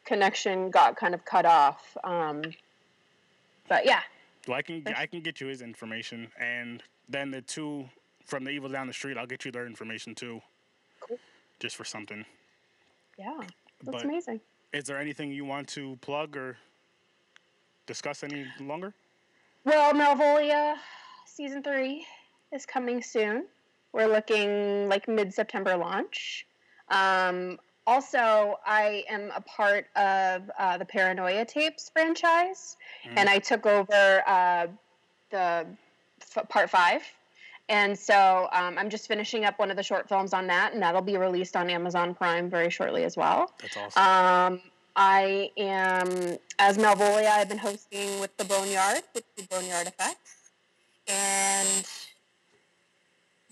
connection 0.06 0.70
got 0.70 0.96
kind 0.96 1.14
of 1.14 1.26
cut 1.26 1.46
off. 1.46 1.98
Um, 2.06 2.44
but 3.68 3.84
yeah, 3.86 4.02
well, 4.48 4.58
I 4.58 4.62
can 4.62 4.84
I 4.96 5.06
can 5.06 5.20
get 5.20 5.42
you 5.42 5.48
his 5.48 5.62
information, 5.62 6.30
and 6.40 6.82
then 7.10 7.30
the 7.32 7.42
two 7.42 7.90
from 8.26 8.46
the 8.46 8.52
evil 8.52 8.70
down 8.70 8.88
the 8.88 8.94
street, 8.94 9.18
I'll 9.18 9.26
get 9.26 9.44
you 9.44 9.52
their 9.52 9.66
information 9.66 10.16
too. 10.16 10.40
Cool. 11.02 11.18
Just 11.60 11.76
for 11.76 11.84
something. 11.84 12.24
yeah, 13.18 13.34
that's 13.40 13.50
But 13.84 14.06
amazing. 14.06 14.40
is 14.72 14.86
there 14.86 14.98
anything 15.00 15.32
you 15.32 15.44
want 15.44 15.68
to 15.70 15.98
plug 16.00 16.38
or 16.38 16.56
discuss 17.86 18.24
any 18.24 18.46
longer? 18.62 18.94
Well, 19.66 19.94
Malvolia 19.94 20.76
season 21.26 21.64
three 21.64 22.06
is 22.54 22.66
coming 22.66 23.02
soon. 23.02 23.46
We're 23.92 24.08
looking 24.08 24.88
like 24.90 25.08
mid 25.08 25.34
September 25.34 25.76
launch. 25.76 26.46
Um, 26.90 27.60
also, 27.86 28.58
I 28.66 29.04
am 29.10 29.32
a 29.36 29.42
part 29.42 29.88
of 29.96 30.50
uh, 30.58 30.78
the 30.78 30.86
Paranoia 30.86 31.46
Tapes 31.46 31.90
franchise, 31.90 32.78
Mhm. 33.06 33.14
and 33.18 33.30
I 33.30 33.40
took 33.40 33.66
over 33.66 34.24
uh, 34.26 34.68
the 35.32 35.68
f- 36.22 36.48
part 36.50 36.70
five. 36.70 37.04
And 37.70 37.98
so 37.98 38.50
um, 38.52 38.78
I'm 38.78 38.90
just 38.90 39.08
finishing 39.08 39.46
up 39.46 39.58
one 39.58 39.72
of 39.72 39.78
the 39.78 39.84
short 39.84 40.08
films 40.10 40.34
on 40.34 40.48
that, 40.48 40.74
and 40.74 40.82
that'll 40.82 41.02
be 41.02 41.18
released 41.18 41.56
on 41.56 41.70
Amazon 41.70 42.14
Prime 42.14 42.50
very 42.50 42.70
shortly 42.70 43.04
as 43.06 43.16
well. 43.16 43.52
That's 43.62 43.78
awesome. 43.78 44.04
Um, 44.04 44.62
I 44.96 45.50
am, 45.58 46.38
as 46.60 46.78
Malvolia, 46.78 47.28
I've 47.30 47.50
been 47.50 47.58
hosting 47.58 48.20
with 48.20 48.36
the 48.38 48.44
Boneyard, 48.46 49.02
with 49.16 49.24
the 49.36 49.44
Boneyard 49.44 49.88
Effects. 49.88 50.52
And 51.08 51.86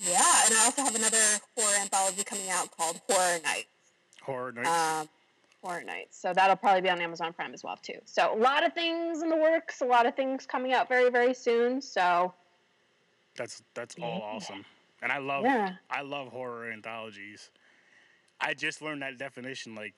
yeah, 0.01 0.45
and 0.45 0.53
I 0.55 0.65
also 0.65 0.81
have 0.83 0.95
another 0.95 1.17
horror 1.57 1.75
anthology 1.81 2.23
coming 2.23 2.49
out 2.49 2.69
called 2.75 2.99
Horror 3.09 3.39
Nights. 3.43 3.67
Horror 4.23 4.51
nights. 4.51 4.69
Um, 4.69 5.09
Horror 5.63 5.83
Nights. 5.83 6.19
So 6.19 6.33
that'll 6.33 6.55
probably 6.55 6.81
be 6.81 6.89
on 6.89 6.99
Amazon 7.01 7.33
Prime 7.33 7.53
as 7.53 7.63
well 7.63 7.77
too. 7.77 7.99
So 8.05 8.33
a 8.33 8.37
lot 8.37 8.65
of 8.65 8.73
things 8.73 9.21
in 9.21 9.29
the 9.29 9.35
works, 9.37 9.81
a 9.81 9.85
lot 9.85 10.05
of 10.07 10.15
things 10.15 10.45
coming 10.45 10.73
out 10.73 10.87
very, 10.89 11.09
very 11.11 11.33
soon. 11.35 11.81
So 11.81 12.33
that's 13.35 13.61
that's 13.75 13.95
all 14.01 14.17
yeah. 14.17 14.35
awesome. 14.35 14.65
And 15.03 15.11
I 15.11 15.19
love 15.19 15.43
Yeah. 15.43 15.73
I 15.89 16.01
love 16.01 16.29
horror 16.29 16.71
anthologies. 16.71 17.49
I 18.39 18.53
just 18.55 18.81
learned 18.81 19.03
that 19.03 19.17
definition 19.19 19.75
like 19.75 19.93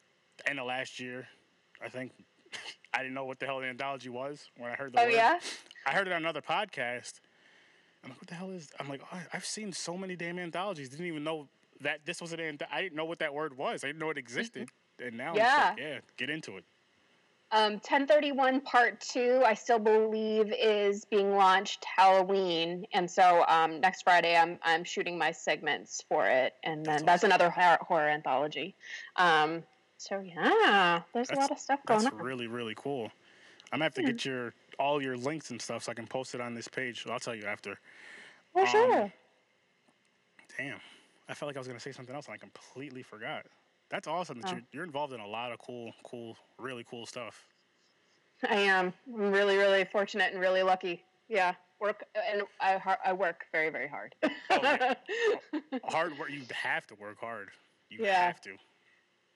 end 0.45 0.59
of 0.59 0.65
last 0.65 0.99
year. 0.99 1.27
I 1.83 1.87
think 1.89 2.11
I 2.93 2.99
didn't 2.99 3.13
know 3.13 3.25
what 3.25 3.39
the 3.39 3.45
hell 3.45 3.59
the 3.61 3.67
anthology 3.67 4.09
was 4.09 4.49
when 4.57 4.69
I 4.69 4.75
heard 4.75 4.93
the 4.93 4.99
Oh 5.01 5.05
word. 5.05 5.13
yeah? 5.13 5.39
I 5.85 5.91
heard 5.91 6.07
it 6.07 6.13
on 6.13 6.21
another 6.21 6.41
podcast. 6.41 7.19
I'm 8.03 8.09
like, 8.09 8.19
what 8.19 8.27
the 8.27 8.35
hell 8.35 8.51
is? 8.51 8.69
I'm 8.79 8.89
like, 8.89 9.01
oh, 9.11 9.19
I've 9.33 9.45
seen 9.45 9.71
so 9.71 9.97
many 9.97 10.15
damn 10.15 10.37
anthologies. 10.39 10.89
Didn't 10.89 11.05
even 11.05 11.23
know 11.23 11.47
that 11.81 12.05
this 12.05 12.21
was 12.21 12.33
an. 12.33 12.39
Anth- 12.39 12.67
I 12.71 12.81
didn't 12.81 12.95
know 12.95 13.05
what 13.05 13.19
that 13.19 13.33
word 13.33 13.57
was. 13.57 13.83
I 13.83 13.87
didn't 13.87 13.99
know 13.99 14.09
it 14.09 14.17
existed. 14.17 14.69
And 14.99 15.17
now. 15.17 15.33
Yeah. 15.35 15.71
it's 15.71 15.79
like, 15.79 15.79
yeah, 15.79 15.99
get 16.17 16.29
into 16.29 16.57
it. 16.57 16.65
Um, 17.51 17.73
1031 17.73 18.61
Part 18.61 18.99
2, 18.99 19.43
I 19.45 19.53
still 19.53 19.77
believe, 19.77 20.51
is 20.59 21.05
being 21.05 21.35
launched 21.35 21.85
Halloween. 21.85 22.87
And 22.93 23.09
so 23.09 23.45
um, 23.47 23.79
next 23.79 24.01
Friday, 24.01 24.35
I'm, 24.35 24.57
I'm 24.63 24.83
shooting 24.83 25.19
my 25.19 25.31
segments 25.31 26.03
for 26.09 26.25
it. 26.25 26.55
And 26.63 26.83
then 26.83 27.05
That's 27.05 27.21
that's, 27.21 27.23
another 27.25 27.51
horror, 27.51 27.77
horror 27.81 28.09
anthology. 28.09 28.73
Um, 29.17 29.61
so, 29.97 30.19
yeah, 30.19 31.01
there's 31.13 31.29
a 31.29 31.35
lot 31.35 31.51
of 31.51 31.59
stuff 31.59 31.79
going 31.85 32.01
That's 32.01 32.15
on. 32.15 32.21
really 32.21 32.47
really 32.47 32.73
cool. 32.75 33.11
I'm 33.71 33.77
gonna 33.79 33.85
have 33.85 33.93
to 33.95 34.03
get 34.03 34.25
your 34.25 34.53
all 34.79 35.01
your 35.01 35.17
links 35.17 35.51
and 35.51 35.61
stuff 35.61 35.83
so 35.83 35.91
I 35.91 35.95
can 35.95 36.07
post 36.07 36.35
it 36.35 36.41
on 36.41 36.53
this 36.53 36.67
page. 36.67 37.05
I'll 37.09 37.19
tell 37.19 37.35
you 37.35 37.45
after. 37.45 37.77
For 38.53 38.61
um, 38.61 38.67
sure. 38.67 39.13
Damn, 40.57 40.79
I 41.29 41.33
felt 41.33 41.47
like 41.49 41.55
I 41.55 41.59
was 41.59 41.67
gonna 41.67 41.79
say 41.79 41.91
something 41.91 42.15
else 42.15 42.27
and 42.27 42.35
I 42.35 42.37
completely 42.37 43.03
forgot. 43.03 43.45
That's 43.89 44.07
awesome 44.07 44.41
that 44.41 44.51
Oh. 44.51 44.53
you're, 44.53 44.61
you're 44.71 44.83
involved 44.83 45.13
in 45.13 45.19
a 45.19 45.27
lot 45.27 45.51
of 45.51 45.59
cool, 45.59 45.93
cool, 46.03 46.37
really 46.57 46.83
cool 46.89 47.05
stuff. 47.05 47.43
I 48.49 48.55
am. 48.55 48.93
I'm 49.07 49.31
really, 49.31 49.55
really 49.57 49.85
fortunate 49.85 50.33
and 50.33 50.41
really 50.41 50.63
lucky. 50.63 51.03
Yeah. 51.29 51.53
Work 51.79 52.03
and 52.31 52.43
I, 52.61 52.79
I 53.05 53.13
work 53.13 53.45
very, 53.51 53.69
very 53.69 53.87
hard. 53.87 54.15
Oh, 54.23 54.29
yeah. 54.49 54.93
Hard 55.85 56.17
work. 56.17 56.31
You 56.31 56.41
have 56.53 56.87
to 56.87 56.95
work 56.95 57.19
hard. 57.19 57.49
You 57.89 57.99
Yeah. 58.05 58.25
have 58.27 58.41
to. 58.41 58.51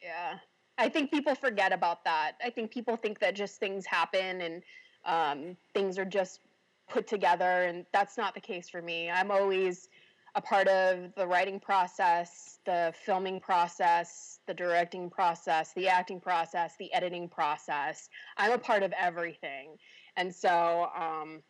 Yeah. 0.01 0.37
I 0.77 0.89
think 0.89 1.11
people 1.11 1.35
forget 1.35 1.73
about 1.73 2.03
that. 2.05 2.33
I 2.43 2.49
think 2.49 2.71
people 2.71 2.95
think 2.95 3.19
that 3.19 3.35
just 3.35 3.59
things 3.59 3.85
happen 3.85 4.41
and 4.41 4.61
um, 5.07 5.57
things 5.73 5.97
are 5.97 6.05
just 6.05 6.41
put 6.89 7.07
together, 7.07 7.63
and 7.63 7.85
that's 7.93 8.17
not 8.17 8.33
the 8.35 8.41
case 8.41 8.69
for 8.69 8.81
me. 8.81 9.09
I'm 9.09 9.31
always 9.31 9.89
a 10.35 10.41
part 10.41 10.67
of 10.67 11.13
the 11.15 11.25
writing 11.25 11.59
process, 11.59 12.59
the 12.65 12.93
filming 13.05 13.39
process, 13.39 14.39
the 14.45 14.53
directing 14.53 15.09
process, 15.09 15.73
the 15.73 15.87
acting 15.87 16.19
process, 16.19 16.75
the 16.77 16.93
editing 16.93 17.27
process. 17.27 18.09
I'm 18.37 18.51
a 18.51 18.57
part 18.57 18.83
of 18.83 18.93
everything. 18.99 19.77
And 20.15 20.33
so, 20.33 20.89
um, 20.95 21.41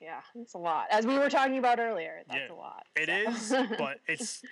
yeah, 0.00 0.20
it's 0.36 0.54
a 0.54 0.58
lot. 0.58 0.86
As 0.90 1.06
we 1.06 1.18
were 1.18 1.28
talking 1.30 1.58
about 1.58 1.80
earlier, 1.80 2.22
that's 2.28 2.42
Yeah, 2.48 2.54
a 2.54 2.56
lot. 2.56 2.86
It 2.94 3.42
so. 3.42 3.62
is, 3.62 3.68
but 3.78 3.98
it's. 4.06 4.42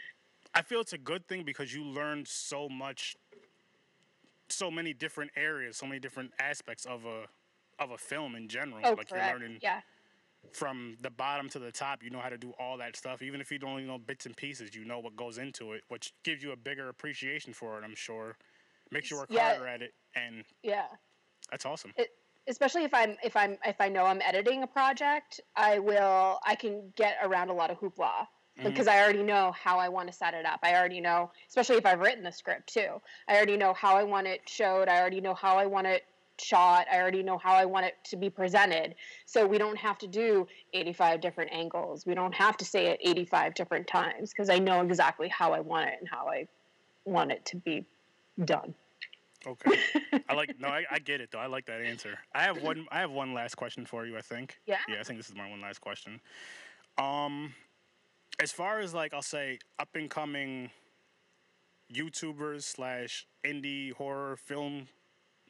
I 0.56 0.62
feel 0.62 0.80
it's 0.80 0.92
a 0.92 0.98
good 0.98 1.26
thing 1.26 1.44
because 1.44 1.74
you 1.74 1.84
learn 1.84 2.24
so 2.26 2.68
much, 2.68 3.16
so 4.48 4.70
many 4.70 4.92
different 4.92 5.32
areas, 5.36 5.76
so 5.76 5.86
many 5.86 5.98
different 5.98 6.30
aspects 6.38 6.84
of 6.84 7.04
a 7.04 7.26
of 7.78 7.90
a 7.90 7.98
film 7.98 8.34
in 8.34 8.48
general. 8.48 8.80
oh, 8.84 8.90
like 8.94 9.08
correct. 9.08 9.10
you're 9.10 9.38
learning 9.38 9.58
Yeah. 9.62 9.80
from 10.52 10.96
the 11.00 11.10
bottom 11.10 11.48
to 11.50 11.58
the 11.58 11.72
top. 11.72 12.02
You 12.02 12.10
know 12.10 12.20
how 12.20 12.28
to 12.28 12.38
do 12.38 12.52
all 12.58 12.76
that 12.78 12.96
stuff, 12.96 13.22
even 13.22 13.40
if 13.40 13.50
you 13.50 13.58
don't 13.58 13.86
know 13.86 13.98
bits 13.98 14.26
and 14.26 14.36
pieces. 14.36 14.74
You 14.74 14.84
know 14.84 14.98
what 14.98 15.16
goes 15.16 15.38
into 15.38 15.72
it, 15.72 15.82
which 15.88 16.12
gives 16.22 16.42
you 16.42 16.52
a 16.52 16.56
bigger 16.56 16.88
appreciation 16.88 17.52
for 17.52 17.78
it. 17.78 17.84
I'm 17.84 17.94
sure 17.94 18.36
makes 18.90 19.10
you 19.10 19.16
work 19.16 19.28
Yeah. 19.30 19.50
harder 19.50 19.66
at 19.66 19.82
it, 19.82 19.94
and 20.14 20.44
Yeah. 20.62 20.86
that's 21.50 21.66
awesome. 21.66 21.92
especially 22.46 22.84
if 22.84 22.92
I'm 22.92 23.16
if 23.24 23.34
I'm 23.36 23.56
if 23.64 23.80
I 23.80 23.88
know 23.88 24.04
I'm 24.04 24.20
editing 24.20 24.62
a 24.62 24.66
project, 24.66 25.40
I 25.56 25.78
will 25.78 26.38
I 26.44 26.54
can 26.54 26.90
get 26.94 27.16
around 27.22 27.48
a 27.48 27.54
lot 27.54 27.70
of 27.70 27.78
hoopla 27.80 28.28
Mhm. 28.58 28.64
because 28.64 28.86
I 28.86 29.00
already 29.02 29.22
know 29.22 29.50
how 29.52 29.78
I 29.78 29.88
want 29.88 30.08
to 30.08 30.12
set 30.12 30.34
it 30.34 30.44
up. 30.44 30.60
I 30.62 30.74
already 30.74 31.00
know, 31.00 31.32
especially 31.48 31.76
if 31.76 31.86
I've 31.86 32.00
written 32.00 32.22
the 32.22 32.30
script 32.30 32.72
too. 32.72 33.00
I 33.28 33.36
already 33.36 33.56
know 33.56 33.72
how 33.72 33.96
I 33.96 34.02
want 34.04 34.26
it 34.26 34.46
showed. 34.46 34.88
I 34.88 35.00
already 35.00 35.22
know 35.22 35.32
how 35.34 35.56
I 35.56 35.64
want 35.64 35.86
it 35.86 36.04
shot. 36.40 36.86
I 36.92 36.98
already 36.98 37.22
know 37.22 37.38
how 37.38 37.54
I 37.54 37.64
want 37.64 37.86
it 37.86 37.94
to 38.04 38.16
be 38.16 38.30
presented. 38.30 38.94
So 39.26 39.46
we 39.46 39.58
don't 39.58 39.76
have 39.76 39.98
to 39.98 40.06
do 40.06 40.46
85 40.72 41.20
different 41.20 41.52
angles. 41.52 42.06
We 42.06 42.14
don't 42.14 42.34
have 42.34 42.56
to 42.58 42.64
say 42.64 42.86
it 42.86 43.00
85 43.02 43.54
different 43.54 43.86
times 43.86 44.30
because 44.30 44.50
I 44.50 44.58
know 44.58 44.80
exactly 44.80 45.28
how 45.28 45.52
I 45.52 45.60
want 45.60 45.88
it 45.88 45.96
and 46.00 46.08
how 46.08 46.28
I 46.28 46.46
want 47.04 47.32
it 47.32 47.44
to 47.46 47.56
be 47.56 47.84
done. 48.44 48.74
Okay. 49.46 49.78
I 50.28 50.34
like 50.34 50.58
no, 50.58 50.68
I, 50.68 50.84
I 50.90 50.98
get 50.98 51.20
it 51.20 51.30
though. 51.30 51.38
I 51.38 51.46
like 51.46 51.66
that 51.66 51.80
answer. 51.80 52.18
I 52.34 52.42
have 52.42 52.62
one. 52.62 52.86
I 52.90 53.00
have 53.00 53.10
one 53.10 53.34
last 53.34 53.56
question 53.56 53.84
for 53.84 54.06
you. 54.06 54.16
I 54.16 54.22
think. 54.22 54.56
Yeah. 54.66 54.78
Yeah, 54.88 55.00
I 55.00 55.02
think 55.02 55.18
this 55.18 55.28
is 55.28 55.34
my 55.34 55.48
one 55.48 55.60
last 55.60 55.80
question. 55.80 56.20
Um, 56.96 57.52
as 58.40 58.52
far 58.52 58.80
as 58.80 58.94
like 58.94 59.12
I'll 59.12 59.22
say 59.22 59.58
up 59.78 59.90
and 59.94 60.08
coming 60.08 60.70
YouTubers 61.92 62.62
slash 62.62 63.26
indie 63.44 63.92
horror 63.92 64.36
film 64.36 64.88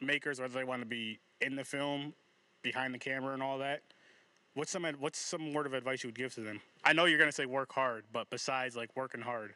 makers, 0.05 0.41
whether 0.41 0.55
they 0.55 0.65
want 0.65 0.83
to 0.83 0.87
be 0.87 1.21
in 1.41 1.57
the 1.57 1.65
film, 1.65 2.15
behind 2.63 2.95
the 2.95 2.99
camera, 2.99 3.35
and 3.35 3.43
all 3.43 3.59
that. 3.59 3.83
What's 4.55 4.71
some 4.71 4.85
what's 4.99 5.19
some 5.19 5.53
word 5.53 5.67
of 5.67 5.75
advice 5.75 6.03
you 6.05 6.09
would 6.09 6.15
give 6.15 6.35
to 6.35 6.41
them? 6.41 6.61
I 6.85 6.93
know 6.93 7.07
you're 7.07 7.19
gonna 7.19 7.33
say 7.33 7.47
work 7.47 7.73
hard, 7.73 8.05
but 8.13 8.31
besides 8.31 8.77
like 8.77 8.95
working 8.97 9.21
hard, 9.21 9.55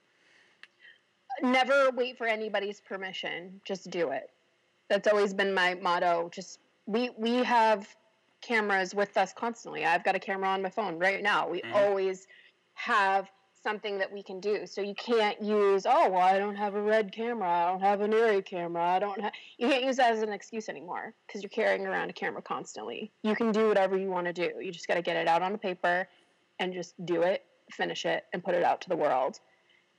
never 1.42 1.90
wait 1.90 2.18
for 2.18 2.26
anybody's 2.26 2.80
permission 2.80 3.60
just 3.64 3.90
do 3.90 4.10
it 4.10 4.30
that's 4.88 5.06
always 5.08 5.34
been 5.34 5.54
my 5.54 5.74
motto 5.74 6.28
just 6.32 6.60
we 6.86 7.10
we 7.10 7.36
have 7.44 7.94
cameras 8.40 8.94
with 8.94 9.16
us 9.16 9.32
constantly 9.32 9.84
i've 9.84 10.04
got 10.04 10.14
a 10.14 10.18
camera 10.18 10.48
on 10.48 10.62
my 10.62 10.70
phone 10.70 10.98
right 10.98 11.22
now 11.22 11.48
we 11.48 11.62
Mhm. 11.62 11.74
always 11.74 12.26
have 12.74 13.30
something 13.68 13.98
that 13.98 14.12
we 14.12 14.22
can 14.22 14.40
do. 14.40 14.66
So 14.66 14.80
you 14.80 14.94
can't 14.94 15.42
use 15.42 15.84
oh 15.86 16.10
well 16.10 16.22
i 16.22 16.38
don't 16.38 16.56
have 16.56 16.74
a 16.74 16.80
red 16.80 17.12
camera 17.12 17.48
i 17.48 17.70
don't 17.70 17.80
have 17.80 18.00
an 18.00 18.12
Arri 18.12 18.44
camera 18.44 18.82
i 18.82 18.98
don't 18.98 19.20
have 19.20 19.32
you 19.58 19.68
can't 19.68 19.84
use 19.84 19.96
that 19.96 20.12
as 20.12 20.22
an 20.22 20.32
excuse 20.32 20.68
anymore 20.68 21.12
because 21.26 21.42
you're 21.42 21.50
carrying 21.50 21.86
around 21.86 22.08
a 22.08 22.12
camera 22.12 22.42
constantly. 22.42 23.12
You 23.22 23.34
can 23.34 23.52
do 23.52 23.68
whatever 23.68 23.96
you 23.98 24.08
want 24.08 24.26
to 24.26 24.32
do. 24.32 24.50
You 24.60 24.72
just 24.72 24.88
got 24.88 24.94
to 24.94 25.02
get 25.02 25.16
it 25.16 25.28
out 25.28 25.42
on 25.42 25.52
the 25.52 25.58
paper 25.58 26.08
and 26.58 26.72
just 26.72 26.94
do 27.04 27.22
it 27.22 27.44
finish 27.72 28.04
it 28.04 28.24
and 28.32 28.42
put 28.42 28.54
it 28.54 28.64
out 28.64 28.80
to 28.82 28.88
the 28.88 28.96
world. 28.96 29.40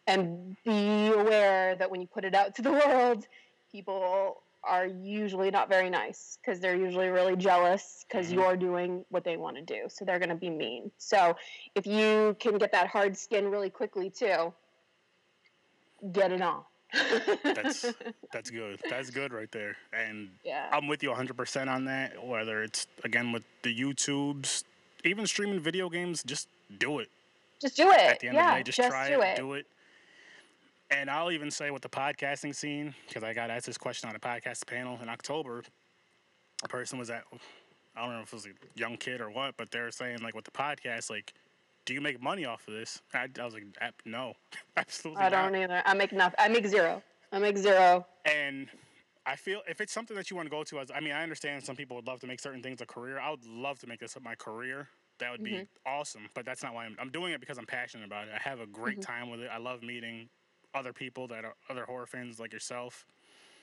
And 0.07 0.55
be 0.65 1.07
aware 1.07 1.75
that 1.75 1.89
when 1.91 2.01
you 2.01 2.07
put 2.07 2.25
it 2.25 2.33
out 2.33 2.55
to 2.55 2.61
the 2.61 2.71
world, 2.85 3.27
people 3.71 4.43
are 4.63 4.85
usually 4.85 5.51
not 5.51 5.69
very 5.69 5.89
nice 5.89 6.37
because 6.41 6.59
they're 6.59 6.75
usually 6.75 7.07
really 7.07 7.35
jealous 7.35 8.05
because 8.07 8.29
Mhm. 8.29 8.33
you're 8.35 8.57
doing 8.57 9.05
what 9.09 9.23
they 9.23 9.37
want 9.37 9.55
to 9.55 9.61
do. 9.61 9.87
So 9.87 10.03
they're 10.05 10.19
going 10.19 10.29
to 10.29 10.35
be 10.35 10.49
mean. 10.49 10.91
So 10.97 11.35
if 11.75 11.87
you 11.87 12.35
can 12.39 12.57
get 12.57 12.71
that 12.73 12.87
hard 12.87 13.17
skin 13.17 13.49
really 13.49 13.69
quickly 13.69 14.09
too, 14.09 14.53
get 16.11 16.31
it 16.31 16.41
on. 16.41 16.63
That's 17.43 17.85
that's 18.33 18.49
good. 18.49 18.79
That's 18.89 19.09
good 19.11 19.31
right 19.31 19.51
there. 19.51 19.77
And 19.93 20.29
yeah. 20.43 20.69
I'm 20.71 20.87
with 20.87 21.03
you 21.03 21.11
100% 21.11 21.69
on 21.69 21.85
that. 21.85 22.25
Whether 22.25 22.63
it's 22.63 22.87
again 23.03 23.31
with 23.31 23.43
the 23.61 23.73
YouTubes, 23.73 24.63
even 25.03 25.25
streaming 25.27 25.59
video 25.59 25.89
games, 25.89 26.23
just 26.23 26.47
do 26.79 26.99
it. 26.99 27.09
Just 27.61 27.75
do 27.77 27.91
it. 27.91 27.99
At 27.99 28.19
the 28.19 28.27
end 28.27 28.35
yeah, 28.35 28.51
of 28.51 28.57
the 28.57 28.63
day, 28.63 28.71
just, 28.71 28.89
try 28.89 29.09
do 29.09 29.21
it, 29.21 29.25
it. 29.27 29.37
do 29.37 29.53
it. 29.53 29.67
And 30.91 31.09
I'll 31.09 31.31
even 31.31 31.51
say 31.51 31.69
with 31.71 31.83
the 31.83 31.89
podcasting 31.89 32.55
scene, 32.55 32.95
because 33.07 33.23
I 33.23 33.33
got 33.33 33.49
asked 33.51 33.67
this 33.67 33.77
question 33.77 34.09
on 34.09 34.15
a 34.15 34.19
podcast 34.19 34.65
panel 34.65 34.97
in 35.01 35.09
October. 35.09 35.63
A 36.63 36.67
person 36.67 36.97
was 36.97 37.09
at, 37.09 37.23
I 37.95 38.01
don't 38.05 38.15
know 38.15 38.21
if 38.21 38.29
it 38.29 38.33
was 38.33 38.45
a 38.47 38.49
young 38.79 38.97
kid 38.97 39.21
or 39.21 39.29
what, 39.29 39.55
but 39.55 39.69
they 39.71 39.79
were 39.79 39.91
saying 39.91 40.19
like 40.23 40.35
with 40.35 40.45
the 40.45 40.51
podcast, 40.51 41.09
like, 41.09 41.33
do 41.85 41.93
you 41.93 42.01
make 42.01 42.21
money 42.21 42.45
off 42.45 42.67
of 42.67 42.73
this? 42.73 43.01
I, 43.13 43.27
I 43.39 43.45
was 43.45 43.53
like, 43.53 43.65
no, 44.05 44.33
absolutely 44.77 45.23
I 45.23 45.29
not. 45.29 45.51
don't 45.51 45.61
either. 45.61 45.81
I 45.85 45.93
make 45.93 46.11
nothing. 46.11 46.35
I 46.39 46.47
make 46.47 46.65
zero. 46.67 47.01
I 47.31 47.39
make 47.39 47.57
zero. 47.57 48.05
And 48.25 48.67
I 49.25 49.35
feel 49.35 49.61
if 49.69 49.81
it's 49.81 49.93
something 49.93 50.17
that 50.17 50.29
you 50.31 50.35
want 50.35 50.47
to 50.47 50.51
go 50.51 50.63
to, 50.63 50.79
as 50.79 50.91
I 50.93 50.99
mean, 50.99 51.13
I 51.13 51.21
understand 51.21 51.63
some 51.63 51.75
people 51.75 51.95
would 51.97 52.07
love 52.07 52.19
to 52.21 52.27
make 52.27 52.39
certain 52.39 52.63
things 52.63 52.81
a 52.81 52.85
career. 52.85 53.19
I 53.19 53.29
would 53.29 53.45
love 53.45 53.79
to 53.79 53.87
make 53.87 53.99
this 53.99 54.17
my 54.23 54.35
career. 54.35 54.87
That 55.19 55.31
would 55.31 55.43
be 55.43 55.51
Mhm. 55.51 55.67
awesome. 55.85 56.29
But 56.33 56.45
that's 56.45 56.63
not 56.63 56.73
why 56.73 56.85
I'm. 56.85 56.95
I'm 56.99 57.09
doing 57.11 57.33
it 57.33 57.39
because 57.39 57.57
I'm 57.57 57.65
passionate 57.65 58.05
about 58.05 58.27
it. 58.27 58.33
I 58.33 58.39
have 58.49 58.59
a 58.59 58.65
great 58.65 59.01
time 59.01 59.29
with 59.29 59.41
it. 59.41 59.49
I 59.53 59.57
love 59.57 59.83
meeting 59.83 60.29
other 60.73 60.93
people 60.93 61.27
that 61.27 61.45
are 61.45 61.53
other 61.69 61.85
horror 61.85 62.05
fans 62.05 62.39
like 62.39 62.53
yourself. 62.53 63.05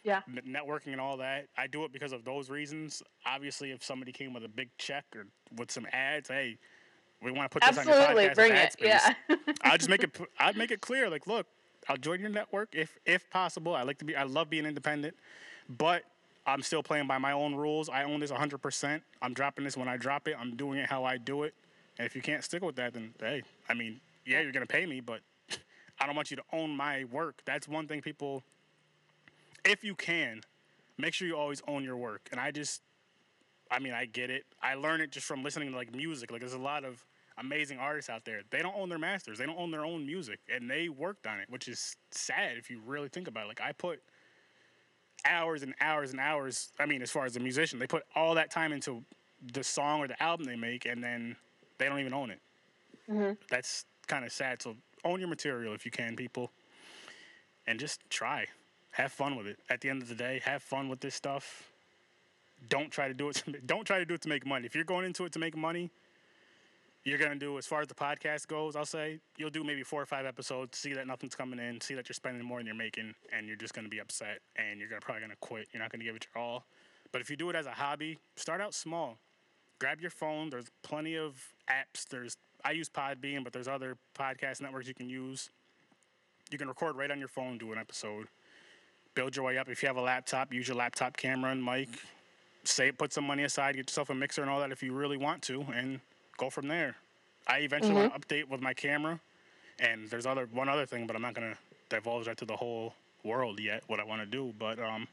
Yeah. 0.04 0.20
Networking 0.30 0.92
and 0.92 1.00
all 1.00 1.16
that. 1.16 1.48
I 1.56 1.66
do 1.66 1.84
it 1.84 1.92
because 1.92 2.12
of 2.12 2.24
those 2.24 2.48
reasons. 2.48 3.02
Obviously, 3.24 3.72
if 3.72 3.82
somebody 3.82 4.12
came 4.12 4.32
with 4.32 4.44
a 4.44 4.48
big 4.48 4.68
check 4.78 5.04
or 5.16 5.26
with 5.56 5.70
some 5.70 5.86
ads, 5.92 6.28
hey, 6.28 6.58
we 7.22 7.32
want 7.32 7.50
to 7.50 7.58
put 7.58 7.68
this 7.68 7.76
on 7.78 7.86
your 7.86 7.94
Absolutely, 7.96 8.28
podcast. 8.28 8.34
bring 8.34 8.52
it. 8.52 8.72
space. 8.72 9.00
Yeah. 9.28 9.36
I'll 9.62 9.78
just 9.78 9.90
make 9.90 10.04
it. 10.04 10.16
I'd 10.38 10.56
make 10.56 10.70
it 10.70 10.80
clear. 10.80 11.10
Like, 11.10 11.26
look, 11.26 11.46
I'll 11.88 11.96
join 11.96 12.20
your 12.20 12.28
network 12.30 12.74
if 12.74 12.96
if 13.04 13.28
possible. 13.30 13.74
I 13.74 13.82
like 13.82 13.98
to 13.98 14.04
be. 14.04 14.14
I 14.14 14.24
love 14.24 14.48
being 14.48 14.66
independent, 14.66 15.16
but 15.68 16.04
I'm 16.46 16.62
still 16.62 16.82
playing 16.82 17.06
by 17.08 17.18
my 17.18 17.32
own 17.32 17.54
rules. 17.54 17.88
I 17.88 18.04
own 18.04 18.20
this 18.20 18.30
100. 18.30 18.58
percent 18.58 19.02
I'm 19.22 19.34
dropping 19.34 19.64
this 19.64 19.76
when 19.76 19.88
I 19.88 19.96
drop 19.96 20.28
it. 20.28 20.36
I'm 20.38 20.54
doing 20.56 20.78
it 20.78 20.88
how 20.88 21.04
I 21.04 21.16
do 21.16 21.42
it. 21.42 21.54
And 21.98 22.06
if 22.06 22.14
you 22.14 22.22
can't 22.22 22.44
stick 22.44 22.62
with 22.62 22.76
that, 22.76 22.92
then 22.92 23.12
hey, 23.18 23.42
I 23.68 23.74
mean, 23.74 24.00
yeah, 24.24 24.40
you're 24.40 24.52
gonna 24.52 24.66
pay 24.66 24.86
me, 24.86 25.00
but 25.00 25.20
I 26.00 26.06
don't 26.06 26.16
want 26.16 26.30
you 26.30 26.36
to 26.36 26.42
own 26.52 26.76
my 26.76 27.04
work. 27.04 27.42
That's 27.44 27.66
one 27.68 27.86
thing 27.86 28.00
people. 28.00 28.42
If 29.64 29.82
you 29.82 29.94
can, 29.94 30.42
make 30.98 31.14
sure 31.14 31.26
you 31.26 31.36
always 31.36 31.62
own 31.66 31.82
your 31.82 31.96
work. 31.96 32.28
And 32.30 32.40
I 32.40 32.50
just, 32.50 32.82
I 33.70 33.78
mean, 33.78 33.92
I 33.92 34.04
get 34.04 34.30
it. 34.30 34.44
I 34.62 34.74
learn 34.74 35.00
it 35.00 35.10
just 35.10 35.26
from 35.26 35.42
listening 35.42 35.70
to 35.70 35.76
like 35.76 35.94
music. 35.94 36.30
Like, 36.30 36.40
there's 36.40 36.52
a 36.52 36.58
lot 36.58 36.84
of 36.84 37.04
amazing 37.38 37.78
artists 37.78 38.10
out 38.10 38.24
there. 38.24 38.42
They 38.50 38.60
don't 38.60 38.76
own 38.76 38.88
their 38.88 38.98
masters. 38.98 39.38
They 39.38 39.46
don't 39.46 39.58
own 39.58 39.70
their 39.70 39.84
own 39.84 40.06
music, 40.06 40.40
and 40.52 40.70
they 40.70 40.88
worked 40.88 41.26
on 41.26 41.40
it, 41.40 41.50
which 41.50 41.68
is 41.68 41.96
sad 42.10 42.56
if 42.56 42.70
you 42.70 42.80
really 42.84 43.08
think 43.08 43.28
about 43.28 43.44
it. 43.44 43.48
Like 43.48 43.60
I 43.60 43.72
put 43.72 44.00
hours 45.24 45.62
and 45.62 45.74
hours 45.80 46.12
and 46.12 46.20
hours. 46.20 46.70
I 46.78 46.86
mean, 46.86 47.02
as 47.02 47.10
far 47.10 47.24
as 47.24 47.36
a 47.36 47.40
musician, 47.40 47.78
they 47.78 47.86
put 47.86 48.04
all 48.14 48.34
that 48.34 48.50
time 48.50 48.72
into 48.72 49.02
the 49.52 49.62
song 49.62 50.00
or 50.00 50.08
the 50.08 50.20
album 50.22 50.46
they 50.46 50.56
make, 50.56 50.86
and 50.86 51.02
then 51.02 51.36
they 51.78 51.86
don't 51.86 52.00
even 52.00 52.14
own 52.14 52.30
it. 52.30 52.40
Mm-hmm. 53.10 53.32
That's 53.50 53.84
kind 54.06 54.24
of 54.24 54.32
sad. 54.32 54.62
So 54.62 54.76
own 55.06 55.20
your 55.20 55.28
material 55.28 55.72
if 55.74 55.84
you 55.84 55.90
can, 55.90 56.16
people, 56.16 56.50
and 57.66 57.78
just 57.78 58.00
try. 58.10 58.46
Have 58.92 59.12
fun 59.12 59.36
with 59.36 59.46
it. 59.46 59.58
At 59.70 59.80
the 59.80 59.90
end 59.90 60.02
of 60.02 60.08
the 60.08 60.14
day, 60.14 60.40
have 60.44 60.62
fun 60.62 60.88
with 60.88 61.00
this 61.00 61.14
stuff. 61.14 61.70
Don't 62.68 62.90
try 62.90 63.08
to 63.08 63.14
do 63.14 63.28
it. 63.28 63.36
To, 63.36 63.52
don't 63.66 63.84
try 63.84 63.98
to 63.98 64.04
do 64.04 64.14
it 64.14 64.22
to 64.22 64.28
make 64.28 64.46
money. 64.46 64.66
If 64.66 64.74
you're 64.74 64.84
going 64.84 65.04
into 65.04 65.24
it 65.24 65.32
to 65.32 65.38
make 65.38 65.56
money, 65.56 65.90
you're 67.04 67.18
gonna 67.18 67.36
do 67.36 67.56
as 67.56 67.66
far 67.66 67.80
as 67.82 67.88
the 67.88 67.94
podcast 67.94 68.48
goes. 68.48 68.74
I'll 68.74 68.84
say 68.84 69.20
you'll 69.36 69.50
do 69.50 69.62
maybe 69.62 69.84
four 69.84 70.02
or 70.02 70.06
five 70.06 70.26
episodes, 70.26 70.76
see 70.76 70.92
that 70.94 71.06
nothing's 71.06 71.36
coming 71.36 71.60
in, 71.60 71.80
see 71.80 71.94
that 71.94 72.08
you're 72.08 72.14
spending 72.14 72.44
more 72.44 72.58
than 72.58 72.66
you're 72.66 72.74
making, 72.74 73.14
and 73.32 73.46
you're 73.46 73.56
just 73.56 73.74
gonna 73.74 73.88
be 73.88 74.00
upset, 74.00 74.40
and 74.56 74.80
you're 74.80 74.88
gonna 74.88 75.00
probably 75.00 75.20
gonna 75.20 75.34
quit. 75.40 75.68
You're 75.72 75.82
not 75.82 75.92
gonna 75.92 76.04
give 76.04 76.16
it 76.16 76.26
your 76.34 76.42
all. 76.42 76.64
But 77.12 77.20
if 77.20 77.30
you 77.30 77.36
do 77.36 77.48
it 77.50 77.56
as 77.56 77.66
a 77.66 77.70
hobby, 77.70 78.18
start 78.34 78.60
out 78.60 78.74
small. 78.74 79.18
Grab 79.78 80.00
your 80.00 80.10
phone. 80.10 80.50
There's 80.50 80.70
plenty 80.82 81.16
of 81.16 81.54
apps. 81.70 82.08
There's 82.08 82.36
I 82.64 82.72
use 82.72 82.88
Podbean, 82.88 83.44
but 83.44 83.52
there's 83.52 83.68
other 83.68 83.96
podcast 84.18 84.60
networks 84.60 84.88
you 84.88 84.94
can 84.94 85.08
use. 85.08 85.50
You 86.50 86.58
can 86.58 86.68
record 86.68 86.96
right 86.96 87.10
on 87.10 87.18
your 87.18 87.28
phone, 87.28 87.58
do 87.58 87.72
an 87.72 87.78
episode. 87.78 88.26
Build 89.14 89.34
your 89.34 89.44
way 89.44 89.58
up. 89.58 89.68
If 89.68 89.82
you 89.82 89.88
have 89.88 89.96
a 89.96 90.02
laptop, 90.02 90.52
use 90.52 90.68
your 90.68 90.76
laptop 90.76 91.16
camera 91.16 91.50
and 91.50 91.64
mic. 91.64 91.88
Say 92.64 92.92
put 92.92 93.12
some 93.12 93.26
money 93.26 93.44
aside, 93.44 93.76
get 93.76 93.88
yourself 93.88 94.10
a 94.10 94.14
mixer 94.14 94.42
and 94.42 94.50
all 94.50 94.60
that 94.60 94.72
if 94.72 94.82
you 94.82 94.92
really 94.92 95.16
want 95.16 95.42
to, 95.42 95.62
and 95.74 96.00
go 96.36 96.50
from 96.50 96.68
there. 96.68 96.96
I 97.46 97.58
eventually 97.58 97.94
want 97.94 98.12
to 98.12 98.18
update 98.18 98.48
with 98.48 98.60
my 98.60 98.74
camera, 98.74 99.20
and 99.78 100.08
there's 100.10 100.26
other 100.26 100.48
one 100.52 100.68
other 100.68 100.84
thing, 100.84 101.06
but 101.06 101.14
I'm 101.14 101.22
not 101.22 101.34
gonna 101.34 101.56
divulge 101.88 102.26
that 102.26 102.36
to 102.38 102.44
the 102.44 102.56
whole 102.56 102.94
world 103.22 103.60
yet. 103.60 103.84
What 103.86 104.00
I 104.00 104.04
want 104.04 104.20
to 104.22 104.26
do, 104.26 104.52
but 104.58 104.80
um, 104.80 105.06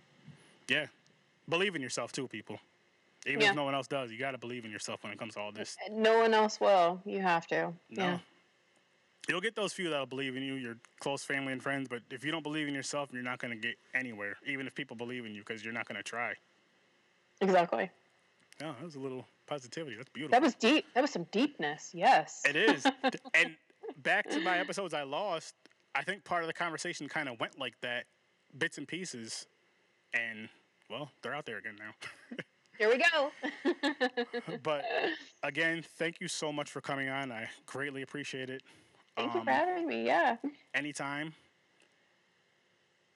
yeah, 0.68 0.88
believe 1.48 1.76
in 1.76 1.82
yourself 1.82 2.12
too, 2.12 2.28
people. 2.28 2.60
Even 3.26 3.42
Yeah. 3.42 3.50
if 3.50 3.56
no 3.56 3.64
one 3.64 3.74
else 3.74 3.88
does, 3.88 4.12
you 4.12 4.18
gotta 4.18 4.38
believe 4.38 4.66
in 4.66 4.72
yourself 4.72 5.04
when 5.04 5.14
it 5.14 5.20
comes 5.20 5.36
to 5.36 5.40
all 5.40 5.52
this. 5.52 5.78
Uh, 5.86 5.90
no 5.92 6.20
one 6.20 6.34
else 6.34 6.60
will. 6.60 7.02
You 7.06 7.22
have 7.22 7.48
to. 7.48 7.74
No. 7.90 8.04
Yeah. 8.04 8.20
You'll 9.30 9.42
get 9.42 9.56
those 9.56 9.72
few 9.72 9.90
that'll 9.90 10.06
believe 10.06 10.36
in 10.36 10.44
you, 10.44 10.56
your 10.56 10.78
close 11.00 11.24
family 11.24 11.54
and 11.54 11.64
friends, 11.64 11.88
but 11.88 12.02
if 12.12 12.26
you 12.26 12.32
don't 12.32 12.44
believe 12.44 12.68
in 12.68 12.74
yourself, 12.74 13.10
you're 13.14 13.24
not 13.24 13.40
going 13.40 13.52
to 13.52 13.68
get 13.68 13.78
anywhere, 13.94 14.36
even 14.46 14.68
if 14.68 14.76
people 14.76 14.98
believe 14.98 15.26
in 15.26 15.34
you, 15.34 15.42
because 15.48 15.64
you're 15.64 15.74
not 15.74 15.88
going 15.88 15.96
to 15.96 16.04
try. 16.04 16.34
Exactly. 17.40 17.90
No, 18.60 18.74
that 18.74 18.84
was 18.84 18.96
a 18.96 19.00
little 19.00 19.26
positivity. 19.48 19.96
That's 19.96 20.10
beautiful. 20.10 20.32
That 20.32 20.42
was 20.42 20.56
deep. 20.56 20.86
That 20.94 21.02
was 21.02 21.12
some 21.12 21.24
deepness. 21.32 21.92
Yes. 21.94 22.42
It 22.46 22.58
is. 22.58 22.86
and 23.34 23.56
back 24.04 24.30
to 24.30 24.42
my 24.42 24.60
episodes 24.60 24.94
I 24.94 25.04
lost, 25.04 25.56
I 25.96 26.04
think 26.04 26.26
part 26.26 26.44
of 26.44 26.48
the 26.48 26.54
conversation 26.54 27.08
kind 27.08 27.30
of 27.30 27.40
went 27.40 27.58
like 27.58 27.80
that, 27.80 28.04
bits 28.58 28.78
and 28.78 28.86
pieces. 28.86 29.48
And, 30.14 30.50
well, 30.90 31.12
they're 31.22 31.34
out 31.34 31.46
there 31.46 31.58
again 31.60 31.78
now. 31.80 32.38
Here 32.78 32.90
we 32.90 32.98
go. 32.98 33.32
but 34.64 34.84
again, 35.44 35.84
thank 35.98 36.20
you 36.20 36.28
so 36.28 36.52
much 36.52 36.72
for 36.72 36.82
coming 36.82 37.10
on. 37.10 37.32
I 37.32 37.48
greatly 37.66 38.02
appreciate 38.02 38.50
it. 38.50 38.62
Thank 39.16 39.34
you 39.34 39.40
Um, 39.42 39.46
for 39.46 39.52
having 39.52 39.88
me. 39.88 40.06
Yeah. 40.06 40.38
anytime. 40.74 41.34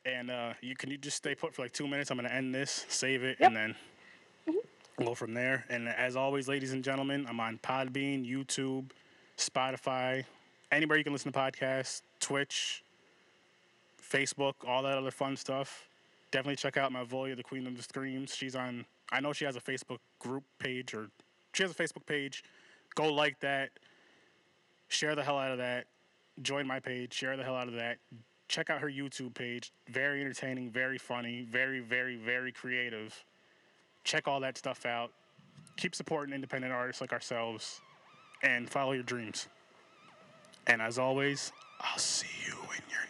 And 0.05 0.31
uh, 0.31 0.53
you 0.61 0.75
can 0.75 0.89
you 0.89 0.97
just 0.97 1.17
stay 1.17 1.35
put 1.35 1.53
for 1.53 1.63
like 1.63 1.73
two 1.73 1.87
minutes. 1.87 2.11
I'm 2.11 2.17
gonna 2.17 2.29
end 2.29 2.53
this, 2.55 2.85
save 2.87 3.23
it, 3.23 3.37
Yep. 3.39 3.47
and 3.47 3.55
then 3.55 3.75
go 5.03 5.13
from 5.13 5.33
there. 5.33 5.65
And 5.69 5.89
as 5.89 6.15
always, 6.15 6.47
ladies 6.47 6.71
and 6.71 6.83
gentlemen, 6.83 7.25
I'm 7.27 7.39
on 7.41 7.57
Podbean, 7.61 8.25
YouTube, 8.25 8.91
Spotify, 9.37 10.23
anywhere 10.71 10.97
you 10.97 11.03
can 11.03 11.11
listen 11.13 11.31
to 11.31 11.37
podcasts, 11.37 12.03
Twitch, 12.21 12.83
Facebook, 14.01 14.53
all 14.65 14.81
that 14.83 14.97
other 14.97 15.11
fun 15.11 15.35
stuff. 15.35 15.87
Definitely 16.31 16.55
check 16.55 16.77
out 16.77 16.91
Malvolia, 16.93 17.35
the 17.35 17.43
Queen 17.43 17.67
of 17.67 17.75
the 17.75 17.83
Screams. 17.83 18.33
She's 18.35 18.55
on. 18.55 18.85
I 19.11 19.19
know 19.19 19.33
she 19.33 19.45
has 19.45 19.55
a 19.55 19.61
Facebook 19.61 19.99
group 20.19 20.43
page, 20.59 20.93
or 20.93 21.09
she 21.53 21.63
has 21.63 21.71
a 21.71 21.75
Facebook 21.75 22.05
page. 22.05 22.43
Go 22.95 23.13
like 23.13 23.39
that. 23.39 23.69
Share 24.89 25.15
the 25.15 25.23
hell 25.23 25.37
out 25.37 25.51
of 25.51 25.57
that 25.57 25.87
join 26.41 26.67
my 26.67 26.79
page, 26.79 27.13
share 27.13 27.37
the 27.37 27.43
hell 27.43 27.55
out 27.55 27.67
of 27.67 27.73
that. 27.75 27.97
Check 28.47 28.69
out 28.69 28.79
her 28.79 28.89
YouTube 28.89 29.33
page. 29.33 29.71
Very 29.89 30.21
entertaining, 30.21 30.71
very 30.71 30.97
funny, 30.97 31.45
very, 31.49 31.79
very, 31.79 32.15
very 32.15 32.51
creative. 32.51 33.13
Check 34.03 34.27
all 34.27 34.39
that 34.39 34.57
stuff 34.57 34.85
out. 34.85 35.11
Keep 35.75 35.95
supporting 35.95 36.33
independent 36.33 36.73
artists 36.73 37.01
like 37.01 37.11
ourselves 37.11 37.81
and 38.43 38.69
follow 38.69 38.93
your 38.93 39.03
dreams. 39.03 39.47
And 40.67 40.81
as 40.81 40.97
always, 40.97 41.51
I'll 41.81 41.97
see 41.97 42.27
you 42.45 42.53
in 42.53 42.83
your 42.89 43.01